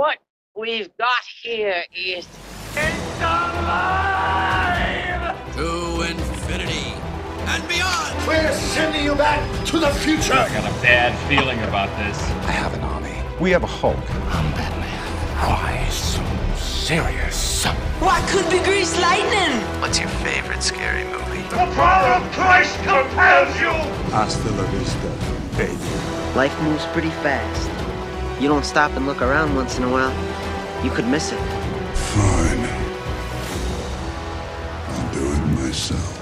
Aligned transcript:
What 0.00 0.16
we've 0.56 0.88
got 0.96 1.22
here 1.42 1.84
is 1.94 2.26
It's 2.74 3.20
alive! 3.20 4.56
to 5.56 6.00
infinity 6.08 6.94
and 7.44 7.68
beyond. 7.68 8.26
We're 8.26 8.50
sending 8.54 9.04
you 9.04 9.14
back 9.14 9.44
to 9.66 9.78
the 9.78 9.90
future. 9.90 10.32
I 10.32 10.48
got 10.54 10.64
a 10.64 10.72
bad 10.80 11.12
feeling 11.28 11.58
about 11.64 11.90
this. 11.98 12.18
I 12.48 12.52
have 12.52 12.72
an 12.72 12.80
army. 12.80 13.14
We 13.42 13.50
have 13.50 13.62
a 13.62 13.66
Hulk. 13.66 13.98
I'm 14.32 14.50
Batman. 14.52 15.06
Why 15.46 15.86
so 15.90 16.22
serious? 16.56 17.66
What 18.00 18.26
could 18.30 18.48
be 18.50 18.58
grease 18.64 18.98
lightning? 19.02 19.60
What's 19.82 19.98
your 20.00 20.08
favorite 20.24 20.62
scary 20.62 21.04
movie? 21.04 21.42
The 21.50 21.68
power 21.76 22.14
of 22.14 22.32
Christ 22.32 22.74
compels 22.76 23.54
you. 23.60 23.68
Hasta 24.16 24.50
la 24.52 24.64
vista, 24.70 25.10
baby. 25.58 25.76
Life 26.34 26.58
moves 26.62 26.86
pretty 26.86 27.10
fast. 27.20 27.79
You 28.40 28.52
don't 28.52 28.64
stop 28.64 28.96
and 28.96 29.06
look 29.06 29.20
around 29.20 29.54
once 29.54 29.76
in 29.76 29.84
a 29.84 29.88
while, 29.88 30.12
you 30.82 30.94
could 30.94 31.08
miss 31.08 31.32
it. 31.32 31.38
Fine. 31.94 32.66
I'll 34.88 35.12
do 35.12 35.32
it 35.32 35.62
myself. 35.62 36.18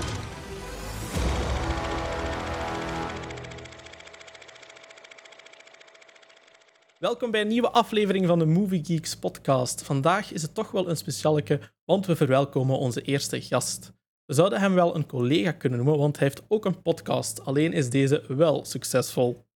Welkom 6.99 7.31
bij 7.31 7.41
een 7.41 7.49
nieuwe 7.49 7.71
aflevering 7.71 8.27
van 8.27 8.39
de 8.39 8.47
Movie 8.47 8.85
Geeks 8.85 9.17
podcast. 9.17 9.83
Vandaag 9.83 10.33
is 10.33 10.43
het 10.43 10.55
toch 10.55 10.71
wel 10.71 10.89
een 10.89 10.97
specialeke, 10.97 11.61
want 11.85 12.07
we 12.07 12.17
verwelkomen 12.17 12.79
onze 12.79 13.03
eerste 13.03 13.41
gast. 13.41 13.93
We 14.25 14.35
zouden 14.35 14.61
hem 14.61 14.75
wel 14.75 14.95
een 14.95 15.07
collega 15.07 15.53
kunnen 15.53 15.79
noemen, 15.79 15.99
want 15.99 16.19
hij 16.19 16.27
heeft 16.27 16.43
ook 16.49 16.65
een 16.65 16.83
podcast, 16.83 17.45
alleen 17.45 17.73
is 17.73 17.91
deze 17.91 18.25
wel 18.29 18.65
succesvol. 18.65 19.47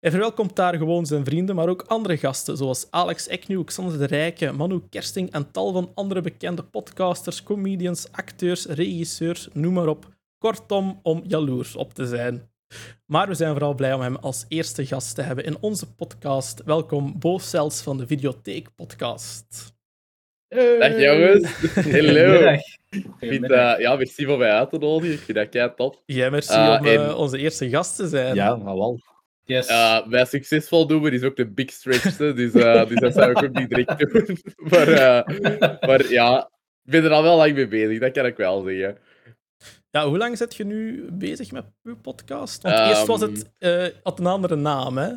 Hij 0.00 0.10
verwelkomt 0.10 0.56
daar 0.56 0.76
gewoon 0.76 1.06
zijn 1.06 1.24
vrienden, 1.24 1.54
maar 1.54 1.68
ook 1.68 1.82
andere 1.86 2.16
gasten, 2.16 2.56
zoals 2.56 2.86
Alex 2.90 3.26
Eknew, 3.28 3.64
Xander 3.64 3.98
de 3.98 4.04
Rijke, 4.04 4.52
Manu 4.52 4.80
Kersting 4.90 5.30
en 5.32 5.50
tal 5.50 5.72
van 5.72 5.90
andere 5.94 6.20
bekende 6.20 6.62
podcasters, 6.62 7.42
comedians, 7.42 8.12
acteurs, 8.12 8.66
regisseurs, 8.66 9.48
noem 9.52 9.72
maar 9.72 9.86
op. 9.86 10.08
Kortom, 10.38 11.00
om 11.02 11.22
jaloers 11.26 11.76
op 11.76 11.94
te 11.94 12.06
zijn. 12.06 12.50
Maar 13.06 13.28
we 13.28 13.34
zijn 13.34 13.50
vooral 13.52 13.74
blij 13.74 13.92
om 13.94 14.00
hem 14.00 14.16
als 14.16 14.44
eerste 14.48 14.86
gast 14.86 15.14
te 15.14 15.22
hebben 15.22 15.44
in 15.44 15.56
onze 15.60 15.94
podcast. 15.94 16.62
Welkom, 16.64 17.18
Bo 17.18 17.38
van 17.38 17.96
de 17.98 18.06
Videotheek 18.06 18.68
Podcast. 18.74 19.72
Dag 20.48 21.00
jongens. 21.00 21.52
Hallo. 21.74 21.82
Goedemiddag. 21.82 22.60
Ik 22.90 23.06
vind, 23.18 23.50
eh, 23.50 23.74
ja, 23.78 23.96
merci 23.96 24.24
voor 24.24 24.38
mij 24.38 24.50
uit 24.50 24.70
te 24.70 24.78
nodigen. 24.78 25.14
Ik 25.14 25.20
vind 25.20 25.38
dat 25.38 25.48
kei 25.48 25.72
top. 25.76 26.02
Jij 26.06 26.30
merci 26.30 26.52
Ah, 26.52 26.80
om 26.80 26.86
eh, 26.86 26.94
en- 26.94 27.14
onze 27.16 27.38
eerste 27.38 27.68
gast 27.68 27.96
te 27.96 28.08
zijn. 28.08 28.34
Ja, 28.34 28.54
nou 28.56 28.78
wel. 28.78 29.00
Yes. 29.50 29.70
Uh, 29.70 30.06
bij 30.06 30.24
succesvol 30.24 30.86
doen 30.86 31.02
we 31.02 31.10
is 31.10 31.22
ook 31.22 31.36
de 31.36 31.46
big 31.50 31.70
stretch, 31.70 32.16
dus, 32.16 32.52
eh, 32.52 32.88
dus 32.88 33.00
dat 33.00 33.12
zou 33.14 33.30
ik 33.30 33.42
ook 33.42 33.52
niet 33.52 33.68
direct 33.68 33.98
doen. 33.98 34.38
maar, 34.70 34.88
eh, 34.88 35.88
maar 35.88 36.10
ja, 36.10 36.50
ik 36.84 36.90
ben 36.90 37.04
er 37.04 37.10
al 37.10 37.22
wel 37.22 37.36
lang 37.36 37.54
mee 37.54 37.68
bezig, 37.68 37.98
dat 37.98 38.12
kan 38.12 38.26
ik 38.26 38.36
wel 38.36 38.62
zeggen. 38.62 38.98
Ja, 39.90 40.06
hoe 40.08 40.18
lang 40.18 40.36
zit 40.36 40.56
je 40.56 40.64
nu 40.64 41.08
bezig 41.12 41.52
met 41.52 41.64
uw 41.82 41.96
podcast? 41.96 42.62
Want 42.62 42.88
eerst 42.88 43.06
was 43.06 43.20
het 43.20 43.50
eh, 43.58 43.86
had 44.02 44.18
een 44.18 44.26
andere 44.26 44.56
naam, 44.56 44.98
hè? 44.98 45.12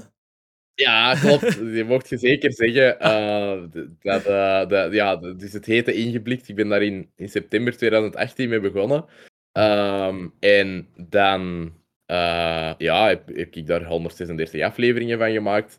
Ja, 0.75 1.15
klopt. 1.15 1.53
Je 1.77 1.83
mocht 1.87 2.09
je 2.09 2.17
zeker 2.17 2.53
zeggen. 2.53 2.99
eh, 2.99 3.63
d- 3.63 4.03
dat, 4.03 4.25
eh, 4.25 4.67
dat, 4.67 4.93
ja, 4.93 5.15
dus 5.15 5.53
het 5.53 5.65
heette 5.65 5.93
Ingeblikt. 5.93 6.49
Ik 6.49 6.55
ben 6.55 6.69
daar 6.69 6.81
in, 6.81 7.11
in 7.15 7.29
september 7.29 7.77
2018 7.77 8.49
mee 8.49 8.59
begonnen. 8.59 9.05
Ehm, 9.51 10.27
en 10.39 10.87
dan 10.95 11.71
eh, 12.05 12.73
ja, 12.77 13.07
heb, 13.07 13.27
heb 13.27 13.55
ik 13.55 13.67
daar 13.67 13.83
136 13.83 14.61
afleveringen 14.61 15.17
van 15.17 15.31
gemaakt. 15.31 15.77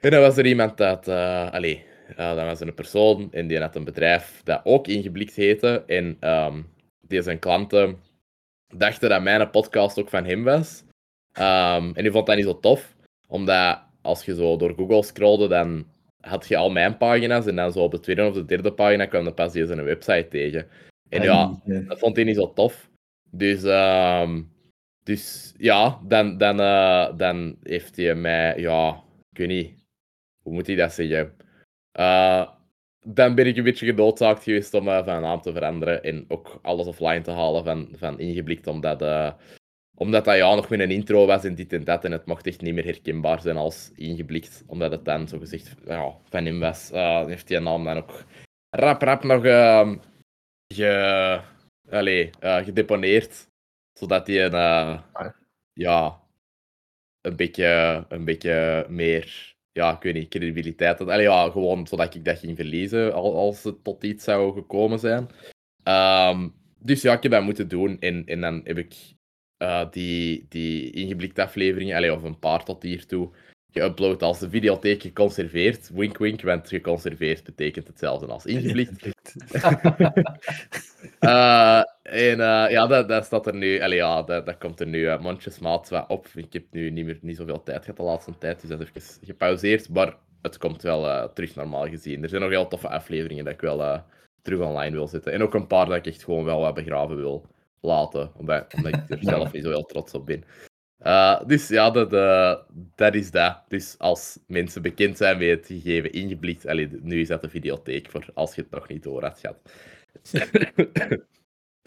En 0.00 0.10
dan 0.10 0.20
was 0.20 0.36
er 0.36 0.46
iemand 0.46 0.76
dat... 0.76 1.08
eh 1.08 1.52
allee, 1.52 1.84
eh, 2.16 2.34
dat 2.34 2.44
was 2.44 2.60
een 2.60 2.74
persoon 2.74 3.32
en 3.32 3.46
die 3.46 3.60
had 3.60 3.76
een 3.76 3.84
bedrijf 3.84 4.40
dat 4.44 4.60
ook 4.64 4.86
Ingeblikt 4.86 5.34
heette. 5.34 5.84
En 5.86 6.16
ehm, 6.20 6.62
die 7.00 7.22
zijn 7.22 7.38
klanten 7.38 7.98
dachten 8.74 9.08
dat 9.08 9.22
mijn 9.22 9.50
podcast 9.50 9.98
ook 9.98 10.08
van 10.08 10.24
hem 10.24 10.44
was. 10.44 10.84
Ehm, 11.32 11.90
en 11.94 12.02
die 12.02 12.10
vond 12.10 12.26
dat 12.26 12.36
niet 12.36 12.44
zo 12.44 12.60
tof 12.60 12.96
omdat 13.28 13.82
als 14.02 14.24
je 14.24 14.34
zo 14.34 14.56
door 14.56 14.74
Google 14.74 15.02
scrollde, 15.02 15.48
dan 15.48 15.86
had 16.20 16.48
je 16.48 16.56
al 16.56 16.70
mijn 16.70 16.96
pagina's. 16.96 17.46
En 17.46 17.56
dan 17.56 17.72
zo 17.72 17.82
op 17.82 17.90
de 17.90 18.00
tweede 18.00 18.26
of 18.26 18.34
de 18.34 18.44
derde 18.44 18.72
pagina 18.72 19.06
kwam 19.06 19.24
dan 19.24 19.34
pas 19.34 19.52
deze 19.52 19.72
een 19.72 19.84
website 19.84 20.26
tegen. 20.28 20.66
En 21.08 21.22
ja, 21.22 21.60
dat 21.64 21.98
vond 21.98 22.16
hij 22.16 22.24
niet 22.24 22.36
zo 22.36 22.52
tof. 22.52 22.90
Dus, 23.30 23.62
ehm, 23.62 24.42
dus 25.08 25.54
ja, 25.56 26.00
dan, 26.02 26.38
dan, 26.38 26.60
eh, 26.60 27.16
dan 27.16 27.56
heeft 27.62 27.96
hij 27.96 28.14
mij, 28.14 28.60
ja, 28.60 29.02
ik 29.30 29.38
weet 29.38 29.48
niet, 29.48 29.72
hoe 30.42 30.52
moet 30.52 30.66
hij 30.66 30.76
dat 30.76 30.92
zeggen? 30.92 31.36
Eh, 31.92 32.48
dan 33.00 33.34
ben 33.34 33.46
ik 33.46 33.56
een 33.56 33.64
beetje 33.64 33.86
genoodzaakt 33.86 34.42
geweest 34.42 34.74
om 34.74 34.88
eh, 34.88 35.04
van 35.04 35.20
naam 35.22 35.40
te 35.40 35.52
veranderen 35.52 36.02
en 36.02 36.24
ook 36.28 36.58
alles 36.62 36.86
offline 36.86 37.20
te 37.20 37.30
halen 37.30 37.64
van, 37.64 37.88
van 37.96 38.18
ingeblikt, 38.20 38.66
omdat, 38.66 39.02
omdat 39.96 40.24
dat 40.24 40.36
ja, 40.36 40.54
nog 40.54 40.68
met 40.68 40.80
een 40.80 40.90
intro 40.90 41.26
was 41.26 41.44
en 41.44 41.54
dit 41.54 41.72
en 41.72 41.84
dat, 41.84 42.04
en 42.04 42.12
het 42.12 42.26
mocht 42.26 42.46
echt 42.46 42.60
niet 42.60 42.74
meer 42.74 42.84
herkenbaar 42.84 43.40
zijn 43.40 43.56
als 43.56 43.90
ingeblikt, 43.94 44.64
omdat 44.66 44.90
het 44.90 45.04
dan 45.04 45.28
zogezegd 45.28 45.74
ja, 45.84 46.16
van 46.28 46.44
hem 46.44 46.60
was. 46.60 46.90
Heeft 47.26 47.48
die 47.48 47.60
naam 47.60 47.84
dan 47.84 47.96
ook 47.96 48.24
rap 48.70 49.02
rap 49.02 49.22
nog 49.24 49.44
ehm, 49.44 49.96
ge, 50.74 51.40
gedeponeerd, 52.40 53.47
zodat 53.98 54.26
hij 54.26 54.44
een, 54.44 54.52
eh, 54.54 55.00
ja, 55.72 56.20
een 57.20 57.36
beetje, 57.36 58.04
een 58.08 58.24
beetje 58.24 58.86
meer, 58.88 59.54
ja, 59.72 59.94
ik 59.96 60.02
weet 60.02 60.14
niet, 60.14 60.28
credibiliteit 60.28 60.98
had. 60.98 61.08
Allee, 61.08 61.22
ja, 61.26 61.50
gewoon 61.50 61.86
zodat 61.86 62.14
ik 62.14 62.24
dat 62.24 62.38
ging 62.38 62.56
verliezen 62.56 63.12
al- 63.14 63.36
als 63.36 63.64
het 63.64 63.84
tot 63.84 64.04
iets 64.04 64.24
zou 64.24 64.52
gekomen 64.54 64.98
zijn. 64.98 65.28
Ehm, 65.82 66.48
dus 66.78 67.02
ja, 67.02 67.12
ik 67.12 67.22
heb 67.22 67.32
dat 67.32 67.42
moeten 67.42 67.68
doen 67.68 68.00
en, 68.00 68.26
en 68.26 68.40
dan 68.40 68.60
heb 68.64 68.78
ik 68.78 68.94
eh, 69.56 69.90
die, 69.90 70.46
die 70.48 70.90
ingeblikte 70.90 71.42
afleveringen, 71.42 71.96
allee, 71.96 72.12
of 72.14 72.22
een 72.22 72.38
paar 72.38 72.64
tot 72.64 72.82
hiertoe, 72.82 73.30
geüpload 73.72 74.22
als 74.22 74.38
de 74.38 74.50
videotheek 74.50 75.02
geconserveerd. 75.02 75.90
Wink 75.94 76.18
wink, 76.18 76.42
want 76.42 76.68
geconserveerd 76.68 77.44
betekent 77.44 77.86
hetzelfde 77.86 78.26
als 78.26 78.46
ingeblikt. 78.46 78.92
Eh, 81.18 81.82
en 82.02 82.40
eh, 82.40 82.70
ja, 82.70 82.86
dat, 82.86 83.08
dat 83.08 83.24
staat 83.24 83.46
er 83.46 83.54
nu, 83.54 83.80
allee, 83.80 83.98
ja, 83.98 84.22
dat, 84.22 84.46
dat 84.46 84.58
komt 84.58 84.80
er 84.80 84.86
nu 84.86 85.00
uh, 85.00 85.20
mondjesmaat 85.20 85.88
wat 85.88 86.08
op. 86.08 86.26
Ik 86.34 86.52
heb 86.52 86.64
nu 86.70 86.90
niet 86.90 87.04
meer 87.04 87.18
niet 87.20 87.36
zoveel 87.36 87.62
tijd 87.62 87.80
gehad 87.80 87.96
de 87.96 88.02
laatste 88.02 88.38
tijd, 88.38 88.60
dus 88.60 88.70
dat 88.70 88.80
is 88.80 88.88
even 88.88 89.26
gepauzeerd. 89.26 89.88
Maar 89.88 90.16
het 90.42 90.58
komt 90.58 90.82
wel 90.82 91.08
eh, 91.08 91.24
terug 91.24 91.54
normaal 91.54 91.88
gezien. 91.88 92.22
Er 92.22 92.28
zijn 92.28 92.42
nog 92.42 92.50
heel 92.50 92.68
toffe 92.68 92.88
afleveringen 92.88 93.44
dat 93.44 93.54
ik 93.54 93.60
wel 93.60 93.82
eh, 93.82 94.00
terug 94.42 94.60
online 94.60 94.96
wil 94.96 95.08
zetten. 95.08 95.32
En 95.32 95.42
ook 95.42 95.54
een 95.54 95.66
paar 95.66 95.86
dat 95.86 95.96
ik 95.96 96.06
echt 96.06 96.24
gewoon 96.24 96.44
wel 96.44 96.60
wat 96.60 96.74
begraven 96.74 97.16
wil 97.16 97.46
laten, 97.80 98.30
omdat, 98.36 98.74
omdat 98.74 98.94
ik 98.94 99.10
er 99.10 99.18
zelf 99.34 99.52
niet 99.52 99.64
zo 99.64 99.70
heel 99.70 99.84
trots 99.84 100.14
op 100.14 100.26
ben. 100.26 100.44
Uh, 101.06 101.40
dus 101.46 101.68
ja, 101.68 101.90
dat, 101.90 102.12
uh, 102.12 102.54
dat 102.94 103.14
is 103.14 103.30
dat. 103.30 103.62
Dus 103.68 103.94
als 103.98 104.38
mensen 104.46 104.82
bekend 104.82 105.16
zijn 105.16 105.38
met 105.38 105.48
het 105.48 105.66
gegeven 105.66 106.12
ingeblikt, 106.12 106.66
allee, 106.66 106.88
nu 107.02 107.20
is 107.20 107.28
dat 107.28 107.42
de 107.42 107.48
videotheek 107.48 108.10
voor 108.10 108.24
als 108.34 108.54
je 108.54 108.62
het 108.62 108.70
nog 108.70 108.88
niet 108.88 109.02
door 109.02 109.22
had 109.22 109.38
gehad. 109.40 109.56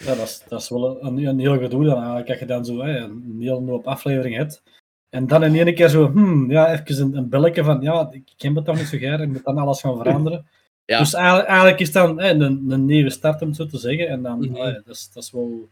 Ja, 0.06 0.16
dat 0.16 0.28
is, 0.28 0.44
dat 0.48 0.62
is 0.62 0.70
wel 0.70 1.04
een, 1.04 1.26
een 1.26 1.40
heel 1.40 1.58
gedoe 1.60 1.86
dan 1.86 1.98
eigenlijk, 1.98 2.30
als 2.30 2.40
je 2.40 2.46
dan 2.46 2.66
zo 2.66 2.82
hè, 2.82 2.98
een 2.98 3.36
hele 3.40 3.66
hoop 3.72 3.88
aflevering 3.88 4.36
hebt. 4.36 4.64
En 5.10 5.28
dan 5.28 5.44
in 5.44 5.56
één 5.56 5.76
keer 5.76 5.90
zo, 5.90 6.12
hmm, 6.12 6.52
ja, 6.52 6.72
even 6.72 7.02
een, 7.06 7.16
een 7.18 7.30
belletje 7.30 7.64
van, 7.64 7.82
ja, 7.82 8.08
ik 8.12 8.34
ken 8.38 8.56
het 8.56 8.66
toch 8.66 8.78
niet 8.78 8.88
zo 8.88 8.98
graag, 8.98 9.20
ik 9.20 9.28
moet 9.28 9.44
dan 9.44 9.58
alles 9.58 9.82
gaan 9.82 9.98
veranderen. 9.98 10.48
Ja. 10.86 11.00
Dus 11.00 11.14
eigenlijk, 11.14 11.48
eigenlijk 11.48 11.80
is 11.80 11.92
dan 11.92 12.20
hè, 12.20 12.30
een, 12.30 12.72
een 12.72 12.86
nieuwe 12.86 13.10
start, 13.10 13.42
om 13.42 13.48
het 13.48 13.58
zo 13.58 13.66
te 13.66 13.78
zeggen. 13.78 14.08
En 14.08 14.22
dan, 14.22 14.40
Mhm. 14.40 14.54
hè, 14.56 14.72
dat, 14.74 14.96
is, 14.96 15.12
dat 15.14 15.24
is 15.24 15.32
wel... 15.32 15.70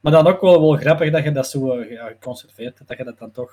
Maar 0.00 0.12
dan 0.12 0.26
ook 0.26 0.40
wel, 0.40 0.60
wel 0.60 0.76
grappig 0.76 1.10
dat 1.10 1.24
je 1.24 1.32
dat 1.32 1.48
zo 1.48 1.78
eh, 1.78 1.90
ja, 1.90 2.06
geconserveerd 2.06 2.76
hebt, 2.78 2.88
dat 2.88 2.98
je 2.98 3.04
dat 3.04 3.18
dan 3.18 3.30
toch 3.32 3.52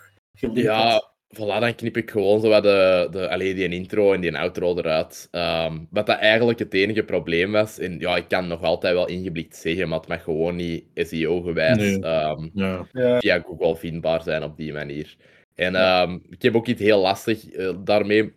Ja, 0.54 0.92
hebt. 0.92 1.10
voilà, 1.36 1.60
dan 1.60 1.76
knip 1.76 1.98
ik 1.98 2.12
gewoon 2.12 2.42
zo 2.42 2.50
wat 2.50 2.64
de, 2.64 3.08
de, 3.12 3.30
allee, 3.30 3.54
die 3.54 3.68
intro 3.70 4.14
en 4.14 4.22
die 4.22 4.38
outro 4.38 4.78
eruit. 4.78 5.28
Ehm, 5.32 5.78
wat 5.90 6.06
dat 6.06 6.18
eigenlijk 6.18 6.60
het 6.60 6.74
enige 6.74 7.04
probleem 7.04 7.52
was. 7.52 7.80
En 7.80 8.00
ja, 8.00 8.16
ik 8.16 8.28
kan 8.28 8.48
nog 8.48 8.62
altijd 8.62 8.94
wel 8.94 9.08
ingeblikt 9.08 9.56
zeggen, 9.56 9.88
maar 9.90 10.00
het 10.00 10.08
mag 10.08 10.24
gewoon 10.24 10.56
niet 10.56 10.84
SEO-gewijs 10.96 11.78
Nee. 11.78 12.00
ehm, 12.02 12.50
Ja. 12.54 12.86
via 13.20 13.40
Google 13.40 13.76
vindbaar 13.76 14.22
zijn 14.22 14.44
op 14.44 14.58
die 14.58 14.74
manier. 14.74 15.16
En 15.56 15.76
ehm, 15.76 16.18
ik 16.30 16.42
heb 16.42 16.56
ook 16.56 16.68
iets 16.68 16.82
heel 16.82 17.02
lastig 17.02 17.50
eh, 17.50 17.70
daarmee. 17.84 18.34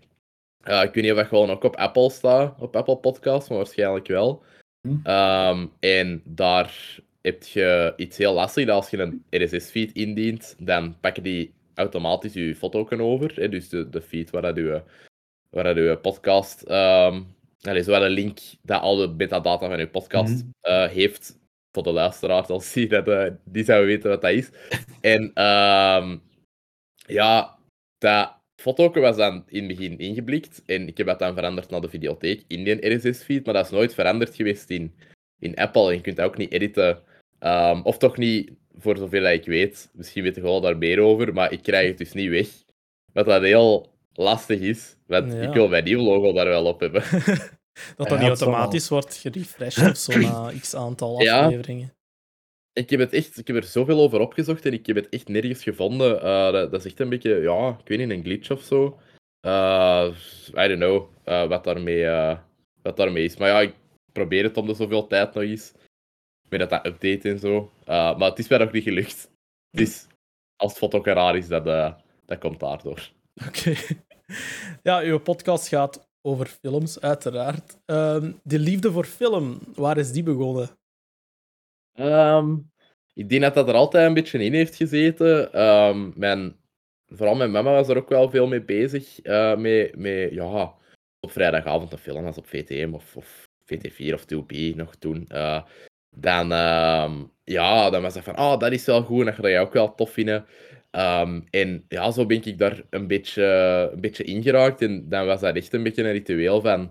Eh, 0.63 0.83
ik 0.83 0.95
weet 0.95 1.03
niet 1.05 1.13
of 1.13 1.19
dat 1.19 1.27
gewoon 1.27 1.51
ook 1.51 1.65
op 1.65 1.77
Apple 1.77 2.11
staat, 2.11 2.61
op 2.61 2.77
Apple 2.77 2.97
Podcasts, 2.97 3.49
maar 3.49 3.59
waarschijnlijk 3.59 4.07
wel. 4.07 4.43
Hm. 4.89 4.97
Ehm, 5.03 5.67
en 5.81 6.23
daar 6.25 6.99
heb 7.23 7.43
je 7.43 7.93
iets 7.97 8.17
heel 8.17 8.33
lastig, 8.35 8.67
dat 8.67 8.75
als 8.77 8.91
je 8.91 8.99
een 8.99 9.25
RSS-feed 9.31 9.93
indient, 9.93 10.57
dan 10.59 11.01
pakken 11.01 11.23
die 11.23 11.53
automatisch 11.75 12.33
je 12.33 12.57
foto 12.57 12.89
over. 12.91 13.33
Hè, 13.35 13.49
dus 13.49 13.69
de, 13.69 13.89
de 13.89 14.01
feed 14.03 14.31
waar 14.31 14.43
dat 14.43 14.57
je, 14.57 14.83
waar 15.51 15.65
dat 15.65 15.77
je 15.77 15.99
podcast, 16.03 16.65
allez, 17.63 17.85
zo 17.85 17.91
wel 17.91 18.05
een 18.05 18.11
link 18.11 18.39
dat 18.63 18.81
al 18.83 18.97
de 18.97 19.09
metadata 19.09 19.69
van 19.69 19.79
je 19.79 19.89
podcast 19.89 20.45
Mhm. 20.45 20.51
eh, 20.61 20.89
heeft. 20.89 21.39
Voor 21.73 21.83
de 21.83 21.93
luisteraars, 21.93 22.49
als 22.57 22.73
die, 22.73 22.89
dat, 22.89 23.09
eh, 23.09 23.31
die 23.45 23.65
zouden 23.65 23.89
weten 23.89 24.11
wat 24.11 24.21
dat 24.21 24.31
is. 24.31 24.51
En 25.01 25.31
ehm, 25.35 26.17
ja, 27.07 27.59
dat, 27.99 28.39
foto 28.57 29.01
was 29.01 29.17
dan 29.17 29.45
in 29.49 29.69
het 29.69 29.77
begin 29.77 29.99
ingeblikt 29.99 30.63
en 30.67 30.89
ik 30.89 30.97
heb 30.97 31.07
dat 31.07 31.19
dan 31.19 31.35
veranderd 31.35 31.71
naar 31.71 31.81
de 31.81 31.89
videotheek 31.89 32.45
in 32.47 32.65
die 32.65 32.95
RSS-feed, 32.95 33.45
maar 33.45 33.55
dat 33.55 33.65
is 33.65 33.71
nooit 33.71 33.95
veranderd 33.95 34.35
geweest 34.35 34.71
in, 34.71 34.95
in 35.39 35.55
Apple 35.57 35.89
en 35.89 35.95
je 35.95 36.01
kunt 36.01 36.17
dat 36.17 36.27
ook 36.27 36.37
niet 36.37 36.53
editen. 36.53 37.03
Ehm, 37.41 37.81
of 37.83 37.99
toch 37.99 38.17
niet, 38.17 38.51
voor 38.79 38.97
zover 38.97 39.21
dat 39.21 39.33
ik 39.33 39.45
weet. 39.45 39.91
Misschien 39.93 40.23
weet 40.23 40.35
je 40.35 40.41
wel 40.41 40.61
daar 40.61 40.77
meer 40.79 40.99
over, 41.01 41.33
maar 41.33 41.53
ik 41.53 41.63
krijg 41.63 41.89
het 41.89 41.99
dus 41.99 42.13
niet 42.13 42.31
weg. 42.31 42.49
Wat 43.13 43.27
dat 43.27 43.43
heel 43.43 43.93
lastig 44.13 44.61
is, 44.61 44.97
want 45.07 45.33
Ja. 45.33 45.41
ik 45.41 45.53
wil 45.53 45.69
mijn 45.69 45.85
nieuw 45.85 46.01
logo 46.01 46.33
daar 46.33 46.47
wel 46.47 46.65
op 46.67 46.81
hebben. 46.81 47.03
Dat 47.97 48.09
dat 48.09 48.09
Ja, 48.09 48.29
niet 48.29 48.29
automatisch 48.41 48.89
wordt 48.89 49.17
gerefreshed 49.17 49.91
of 49.91 49.97
zo 49.97 50.19
na 50.21 50.53
x 50.61 50.75
aantal 50.75 51.21
Ja. 51.23 51.45
afleveringen. 51.45 51.93
Ik 52.73 52.91
heb, 52.91 53.01
het 53.01 53.13
echt, 53.13 53.39
ik 53.39 53.47
heb 53.47 53.57
er 53.57 53.63
zoveel 53.63 53.99
over 54.01 54.21
opgezocht 54.21 54.67
en 54.67 54.73
ik 54.73 54.87
heb 54.87 54.97
het 54.97 55.09
echt 55.09 55.29
nergens 55.29 55.63
gevonden. 55.63 56.21
Eh, 56.23 56.53
dat, 56.53 56.71
dat 56.71 56.81
is 56.81 56.87
echt 56.87 57.01
een 57.01 57.09
beetje, 57.09 57.35
ja, 57.41 57.77
ik 57.83 57.89
weet 57.89 57.99
niet, 57.99 58.11
een 58.11 58.23
glitch 58.25 58.51
of 58.51 58.63
zo. 58.63 58.99
Eh, 59.41 60.09
I 60.65 60.69
don't 60.69 60.75
know 60.81 61.09
eh, 61.25 61.49
wat, 61.49 61.65
daarmee, 61.65 62.07
eh, 62.07 62.39
wat 62.83 62.97
daarmee 62.97 63.25
is. 63.25 63.37
Maar 63.37 63.49
ja, 63.49 63.61
ik 63.61 63.75
probeer 64.13 64.45
het 64.45 64.57
om 64.57 64.67
de 64.67 64.75
zoveel 64.75 65.07
tijd 65.07 65.35
nog 65.35 65.43
eens. 65.45 65.73
Met 66.51 66.61
dat 66.61 66.71
dat 66.71 66.87
update 66.87 67.29
en 67.29 67.39
zo. 67.39 67.71
Eh, 67.85 68.19
maar 68.19 68.29
het 68.29 68.39
is 68.39 68.49
mij 68.49 68.59
nog 68.59 68.73
niet 68.73 68.83
gelukt. 68.83 69.31
Dus 69.71 70.07
als 70.57 70.71
het 70.71 70.81
foto 70.81 71.01
raar 71.13 71.37
is, 71.37 71.49
dat, 71.49 71.67
eh, 71.67 71.93
dat 72.27 72.39
komt 72.39 72.61
daardoor. 72.61 73.11
Oké. 73.47 73.75
Ja, 74.83 75.01
uw 75.01 75.19
podcast 75.19 75.69
gaat 75.69 76.09
over 76.23 76.47
films, 76.47 77.01
uiteraard. 77.01 77.79
Ehm, 77.85 78.33
de 78.43 78.59
liefde 78.59 78.93
voor 78.93 79.05
film, 79.05 79.59
waar 79.75 79.99
is 79.99 80.13
die 80.13 80.23
begonnen? 80.23 80.69
Ehm, 81.93 82.57
ik 83.15 83.29
denk 83.29 83.43
dat 83.43 83.55
dat 83.55 83.69
er 83.69 83.75
altijd 83.75 84.07
een 84.07 84.15
beetje 84.15 84.45
in 84.45 84.53
heeft 84.53 84.75
gezeten. 84.75 85.53
Ehm, 85.53 86.11
mijn, 86.15 86.57
vooral 87.07 87.35
mijn 87.35 87.51
mama 87.51 87.73
was 87.73 87.89
er 87.89 87.97
ook 87.97 88.09
wel 88.09 88.31
veel 88.31 88.47
mee 88.47 88.63
bezig. 88.63 89.23
met, 89.57 89.97
met, 89.97 90.31
ja, 90.33 90.75
op 91.21 91.31
vrijdagavond 91.31 91.93
een 91.93 91.99
film 91.99 92.27
als 92.27 92.39
op 92.39 92.47
VTM 92.47 92.91
of, 92.93 93.17
of 93.17 93.49
VT4 93.65 94.13
of 94.15 94.25
2B 94.25 94.75
nog 94.77 94.95
toen. 94.97 95.27
eh, 95.29 95.63
dan, 96.11 96.53
ehm, 96.53 97.13
ja, 97.45 97.91
dan 97.91 98.03
was 98.03 98.15
het 98.15 98.25
van, 98.25 98.35
ah, 98.35 98.59
dat 98.59 98.73
is 98.73 98.85
wel 98.85 99.03
goed 99.03 99.21
en 99.21 99.27
dat 99.27 99.35
ga 99.35 99.49
jij 99.49 99.61
ook 99.61 99.73
wel 99.73 99.95
tof 99.95 100.11
vinden. 100.11 100.47
Ehm, 100.91 101.41
en 101.51 101.85
ja, 101.89 102.11
zo 102.11 102.27
ben 102.27 102.45
ik 102.45 102.59
daar 102.59 102.83
een 102.91 103.07
beetje, 103.07 103.43
een 103.93 104.01
beetje 104.01 104.25
ingeraakt. 104.25 104.83
En 104.83 105.09
dan 105.09 105.27
was 105.27 105.41
dat 105.41 105.57
echt 105.57 105.73
een 105.73 105.83
beetje 105.83 106.03
een 106.03 106.13
ritueel 106.13 106.61
van... 106.61 106.91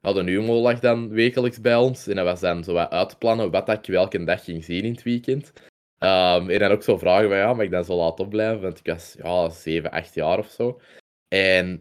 We 0.00 0.06
hadden 0.06 0.26
Humo 0.26 0.54
lag 0.60 0.80
dan 0.80 1.08
wekelijks 1.08 1.60
bij 1.60 1.76
ons. 1.76 2.06
En 2.06 2.16
dat 2.16 2.24
was 2.24 2.40
dan 2.40 2.64
zo 2.64 2.72
wat 2.72 2.90
uitplannen 2.90 3.50
wat 3.50 3.66
dat 3.66 3.78
ik 3.78 3.86
welke 3.86 4.24
dag 4.24 4.44
ging 4.44 4.64
zien 4.64 4.84
in 4.84 4.92
het 4.92 5.02
weekend. 5.02 5.52
Ehm, 5.98 6.50
en 6.50 6.58
dan 6.58 6.70
ook 6.70 6.82
zo 6.82 6.98
vragen 6.98 7.28
van, 7.28 7.38
ja, 7.38 7.52
mag 7.52 7.64
ik 7.64 7.70
dan 7.70 7.84
zo 7.84 7.96
laat 7.96 8.20
opblijven? 8.20 8.62
Want 8.62 8.78
ik 8.78 8.86
was 8.86 9.16
ja, 9.22 9.48
7, 9.48 9.90
8 9.90 10.14
jaar 10.14 10.38
of 10.38 10.48
zo. 10.48 10.80
En 11.28 11.78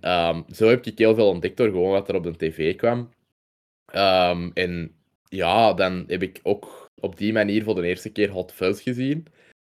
zo 0.54 0.68
heb 0.68 0.86
ik 0.86 0.98
heel 0.98 1.16
veel 1.16 1.30
ontdekt 1.30 1.58
door 1.58 1.68
gewoon 1.68 1.92
wat 1.92 2.10
er 2.10 2.16
op 2.16 2.24
de 2.24 2.36
tv 2.36 2.76
kwam. 2.76 3.10
En 4.54 4.97
ja, 5.30 5.74
dan 5.74 6.04
heb 6.08 6.22
ik 6.22 6.40
ook 6.44 6.90
op 7.00 7.18
die 7.18 7.34
manier 7.34 7.64
voor 7.64 7.76
de 7.76 7.88
eerste 7.88 8.10
keer 8.10 8.30
Hot 8.30 8.52
Fuzz 8.52 8.84
gezien. 8.84 9.26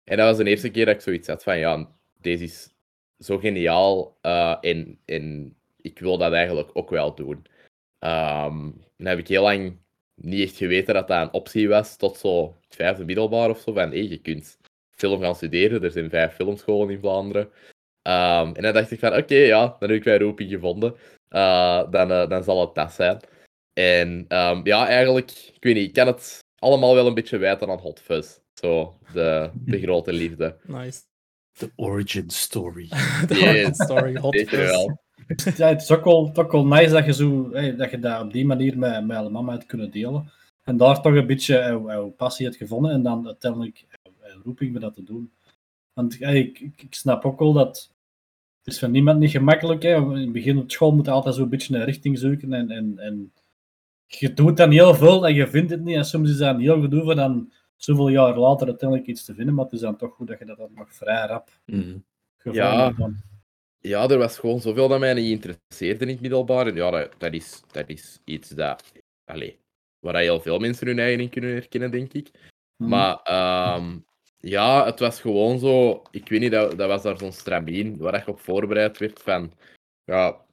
En 0.05 0.17
dat 0.17 0.27
was 0.27 0.37
de 0.37 0.51
eerste 0.51 0.71
keer 0.71 0.87
dat 0.87 0.95
ik 0.95 1.01
zoiets 1.01 1.29
had 1.29 1.43
van, 1.43 1.59
ja, 1.59 1.91
deze 2.21 2.45
is 2.45 2.75
zo 3.19 3.39
geniaal 3.39 4.19
eh, 4.21 4.57
en, 4.61 4.99
en 5.05 5.57
ik 5.77 5.99
wil 5.99 6.19
dat 6.19 6.33
eigenlijk 6.33 6.71
ook 6.73 6.91
wel 6.91 7.15
doen. 7.15 7.47
Ehm, 7.99 8.71
dan 8.97 9.07
heb 9.07 9.19
ik 9.19 9.29
heel 9.29 9.43
lang 9.43 9.79
niet 10.15 10.49
echt 10.49 10.57
geweten 10.57 10.95
dat 10.95 11.09
dat 11.09 11.23
een 11.23 11.33
optie 11.33 11.69
was, 11.69 11.97
tot 11.97 12.17
zo 12.17 12.57
vijfde 12.69 13.05
middelbaar 13.05 13.51
of 13.51 13.61
zo, 13.61 13.73
van 13.73 13.91
hé, 13.91 13.97
je 13.97 14.19
kunt 14.19 14.59
film 14.91 15.21
gaan 15.21 15.35
studeren, 15.35 15.83
er 15.83 15.91
zijn 15.91 16.11
vijf 16.11 16.35
filmscholen 16.35 16.91
in 16.91 17.01
Vlaanderen. 17.01 17.51
Ehm, 18.03 18.55
en 18.55 18.63
dan 18.63 18.73
dacht 18.73 18.91
ik 18.91 18.99
van, 18.99 19.17
oké, 19.17 19.35
ja, 19.35 19.77
dan 19.79 19.89
heb 19.89 19.99
ik 19.99 20.05
mijn 20.05 20.21
roeping 20.21 20.51
gevonden. 20.51 20.97
Eh, 21.29 21.91
dan, 21.91 22.11
eh, 22.11 22.29
dan 22.29 22.45
zal 22.45 22.61
het 22.61 22.75
dat 22.75 22.93
zijn. 22.93 23.21
En 23.75 24.25
ehm, 24.29 24.61
ja, 24.65 24.87
eigenlijk, 24.87 25.31
ik 25.55 25.63
weet 25.63 25.75
niet, 25.75 25.87
ik 25.89 25.93
kan 25.93 26.07
het 26.07 26.39
allemaal 26.59 26.95
wel 26.95 27.07
een 27.07 27.15
beetje 27.15 27.39
wijten 27.39 27.69
aan 27.69 27.79
Hot 27.79 28.01
Fuzz. 28.01 28.39
Zo, 28.55 28.99
de, 29.13 29.51
de 29.55 29.81
grote 29.85 30.13
liefde. 30.13 30.57
Nice. 30.67 31.01
The 31.53 31.71
origin 31.77 32.31
story. 32.31 32.89
De 33.29 33.35
Yes. 33.35 33.43
origin 33.43 33.75
story, 33.75 34.17
Hot 34.17 34.35
Zeker 34.35 34.59
Fuzz. 34.59 34.71
wel. 34.71 35.03
Ja, 35.57 35.69
het 35.69 35.83
is 35.83 35.91
ook 35.91 36.05
wel, 36.53 36.67
nice 36.67 36.91
dat 36.93 37.05
je, 37.05 37.13
zo, 37.13 37.53
hey, 37.53 37.77
dat 37.77 37.91
je 37.91 37.99
dat 37.99 38.23
op 38.23 38.33
die 38.33 38.47
manier 38.47 38.79
met, 38.79 39.07
met 39.07 39.17
alle 39.17 39.31
mama 39.31 39.53
hebt 39.53 39.67
kunnen 39.67 39.91
delen. 39.91 40.31
En 40.63 40.77
daar 40.77 41.03
toch 41.03 41.15
een 41.15 41.27
beetje 41.27 41.55
jouw, 41.55 41.87
jouw 41.87 42.09
passie 42.09 42.47
hebt 42.47 42.59
gevonden 42.59 42.91
en 42.93 43.03
dan 43.03 43.27
uiteindelijk 43.27 43.85
jouw, 43.89 44.29
jouw 44.29 44.43
roeping 44.43 44.73
met 44.73 44.83
dat 44.83 44.95
te 44.95 45.03
doen. 45.03 45.33
Want 45.93 46.19
hey, 46.19 46.39
ik, 46.39 46.61
ik, 46.61 46.83
ik 46.83 46.95
snap 46.95 47.25
ook 47.25 47.39
wel 47.39 47.53
dat 47.53 47.91
het 48.65 48.73
is 48.75 48.79
voor 48.79 48.89
niemand 48.89 49.19
niet 49.19 49.31
gemakkelijk 49.31 49.85
is. 49.85 49.95
In 49.97 50.11
het 50.11 50.33
begin 50.33 50.59
op 50.59 50.71
school 50.71 50.93
moet 50.95 51.05
je 51.05 51.11
altijd 51.11 51.35
zo'n 51.35 51.49
beetje 51.49 51.77
een 51.77 51.85
richting 51.85 52.19
zoeken 52.19 52.53
en, 52.53 52.71
en, 52.71 52.99
en 52.99 53.33
je 54.15 54.33
doet 54.33 54.57
dan 54.57 54.71
heel 54.71 54.95
veel 54.95 55.27
en 55.27 55.35
je 55.35 55.49
vindt 55.49 55.71
het 55.71 55.85
niet. 55.85 55.97
En 55.97 56.05
soms 56.05 56.31
is 56.31 56.37
dat 56.37 56.59
heel 56.59 56.81
gedoe 56.81 57.03
voor 57.03 57.15
dan 57.15 57.53
zoveel 57.77 58.09
jaar 58.09 58.39
later 58.39 58.67
uiteindelijk 58.67 59.09
iets 59.09 59.25
te 59.25 59.35
vinden, 59.35 59.55
maar 59.55 59.65
het 59.65 59.75
is 59.75 59.81
dan 59.81 59.97
toch 59.97 60.15
goed 60.15 60.27
dat 60.27 60.39
je 60.39 60.45
dat 60.45 60.57
dan 60.59 60.71
nog 60.75 60.95
vrij 60.95 61.27
rap 61.27 61.49
gevonden 62.37 62.63
Ja. 62.63 62.95
hebt. 62.95 63.13
Ja, 63.79 64.09
er 64.09 64.19
was 64.19 64.39
gewoon 64.39 64.61
zoveel 64.61 64.89
dat 64.89 64.99
mij 65.01 65.15
niet 65.15 65.31
interesseerde 65.31 66.05
in 66.05 66.11
het 66.11 66.21
middelbaar. 66.21 66.67
En 66.67 66.75
ja, 66.75 66.91
dat, 66.91 67.15
dat, 67.19 67.33
is, 67.33 67.63
dat 67.73 67.89
is 67.89 68.21
iets 68.25 68.49
dat, 68.49 68.93
waar 69.99 70.17
heel 70.17 70.41
veel 70.41 70.59
mensen 70.59 70.87
hun 70.87 70.99
eigen 70.99 71.21
in 71.21 71.29
kunnen 71.29 71.51
herkennen, 71.51 71.91
denk 71.91 72.13
ik. 72.13 72.31
Mhm. 72.77 72.91
Maar 72.91 73.21
ehm, 73.23 73.99
ja, 74.39 74.85
het 74.85 74.99
was 74.99 75.21
gewoon 75.21 75.59
zo. 75.59 76.03
Ik 76.11 76.29
weet 76.29 76.41
niet, 76.41 76.51
dat, 76.51 76.79
dat 76.79 76.89
was 76.89 77.03
daar 77.03 77.19
zo'n 77.19 77.33
stramien 77.33 77.97
waar 77.97 78.23
je 78.25 78.31
op 78.31 78.41
voorbereid 78.41 78.99
werd 78.99 79.21
van. 79.23 79.53
Ja, 80.05 80.45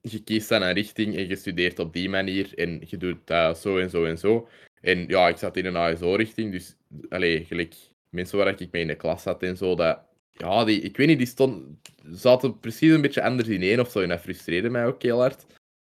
je 0.00 0.22
kiest 0.22 0.48
dan 0.48 0.62
een 0.62 0.72
richting 0.72 1.16
en 1.16 1.28
je 1.28 1.36
studeert 1.36 1.78
op 1.78 1.92
die 1.92 2.08
manier 2.08 2.58
en 2.58 2.82
je 2.86 2.96
doet 2.96 3.18
dat 3.24 3.58
zo 3.58 3.78
en 3.78 3.90
zo 3.90 4.04
en 4.04 4.18
zo. 4.18 4.48
En 4.80 5.06
ja, 5.06 5.28
ik 5.28 5.36
zat 5.36 5.56
in 5.56 5.66
een 5.66 5.76
ASO-richting, 5.76 6.52
dus 6.52 6.76
allee, 7.08 7.44
gelijk 7.44 7.74
mensen 8.08 8.38
waar 8.38 8.60
ik 8.60 8.72
mee 8.72 8.82
in 8.82 8.88
de 8.88 8.94
klas 8.94 9.22
zat 9.22 9.42
en 9.42 9.56
zo, 9.56 9.74
dat, 9.74 10.00
ja, 10.30 10.64
die, 10.64 10.80
ik 10.80 10.96
weet 10.96 11.06
niet, 11.06 11.18
die 11.18 11.26
stond, 11.26 11.64
zaten 12.12 12.60
precies 12.60 12.90
een 12.90 13.00
beetje 13.00 13.22
anders 13.22 13.48
ineen 13.48 13.80
of 13.80 13.90
zo 13.90 14.00
en 14.00 14.08
dat 14.08 14.20
frustreerde 14.20 14.70
mij 14.70 14.86
ook 14.86 15.02
heel 15.02 15.20
hard. 15.20 15.46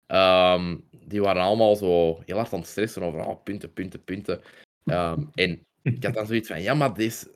Ehm, 0.06 0.76
die 1.06 1.22
waren 1.22 1.42
allemaal 1.42 1.76
zo 1.76 2.22
heel 2.24 2.36
hard 2.36 2.52
aan 2.52 2.58
het 2.58 2.68
stressen 2.68 3.02
over 3.02 3.26
oh, 3.26 3.42
punten, 3.42 3.72
punten, 3.72 4.04
punten. 4.04 4.40
Ehm, 4.84 5.22
en 5.34 5.66
ik 5.82 6.04
had 6.04 6.14
dan 6.14 6.26
zoiets 6.26 6.48
van, 6.48 6.62
ja, 6.62 6.74
maar 6.74 6.94
dit, 6.94 7.30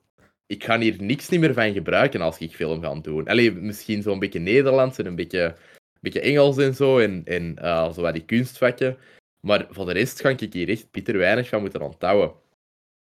ik 0.47 0.65
ga 0.65 0.79
hier 0.79 1.03
niks 1.03 1.29
niet 1.29 1.41
meer 1.41 1.55
van 1.55 1.73
gebruiken 1.73 2.21
als 2.21 2.39
ik 2.39 2.55
film 2.55 2.83
ga 2.83 2.95
doen. 2.95 3.29
Allee, 3.29 3.53
misschien 3.53 4.03
zo'n 4.03 4.19
beetje 4.19 4.39
Nederlands 4.39 4.99
en 4.99 5.07
een 5.07 5.15
beetje, 5.15 5.57
beetje 6.01 6.21
Engels 6.21 6.57
en 6.57 6.75
zo, 6.75 6.99
en, 6.99 7.23
en 7.25 7.57
eh, 7.59 7.93
zo 7.93 8.03
wat 8.03 8.13
die 8.15 8.25
kunstvakken. 8.25 8.97
Maar 9.41 9.67
voor 9.71 9.87
de 9.87 9.93
rest 9.93 10.21
ga 10.21 10.29
ik 10.29 10.53
hier 10.53 10.69
echt 10.69 10.91
bitter 10.91 11.19
weinig 11.19 11.49
van 11.49 11.61
moeten 11.61 11.83
onthouden. 11.83 12.33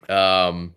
Ehm, 0.06 0.68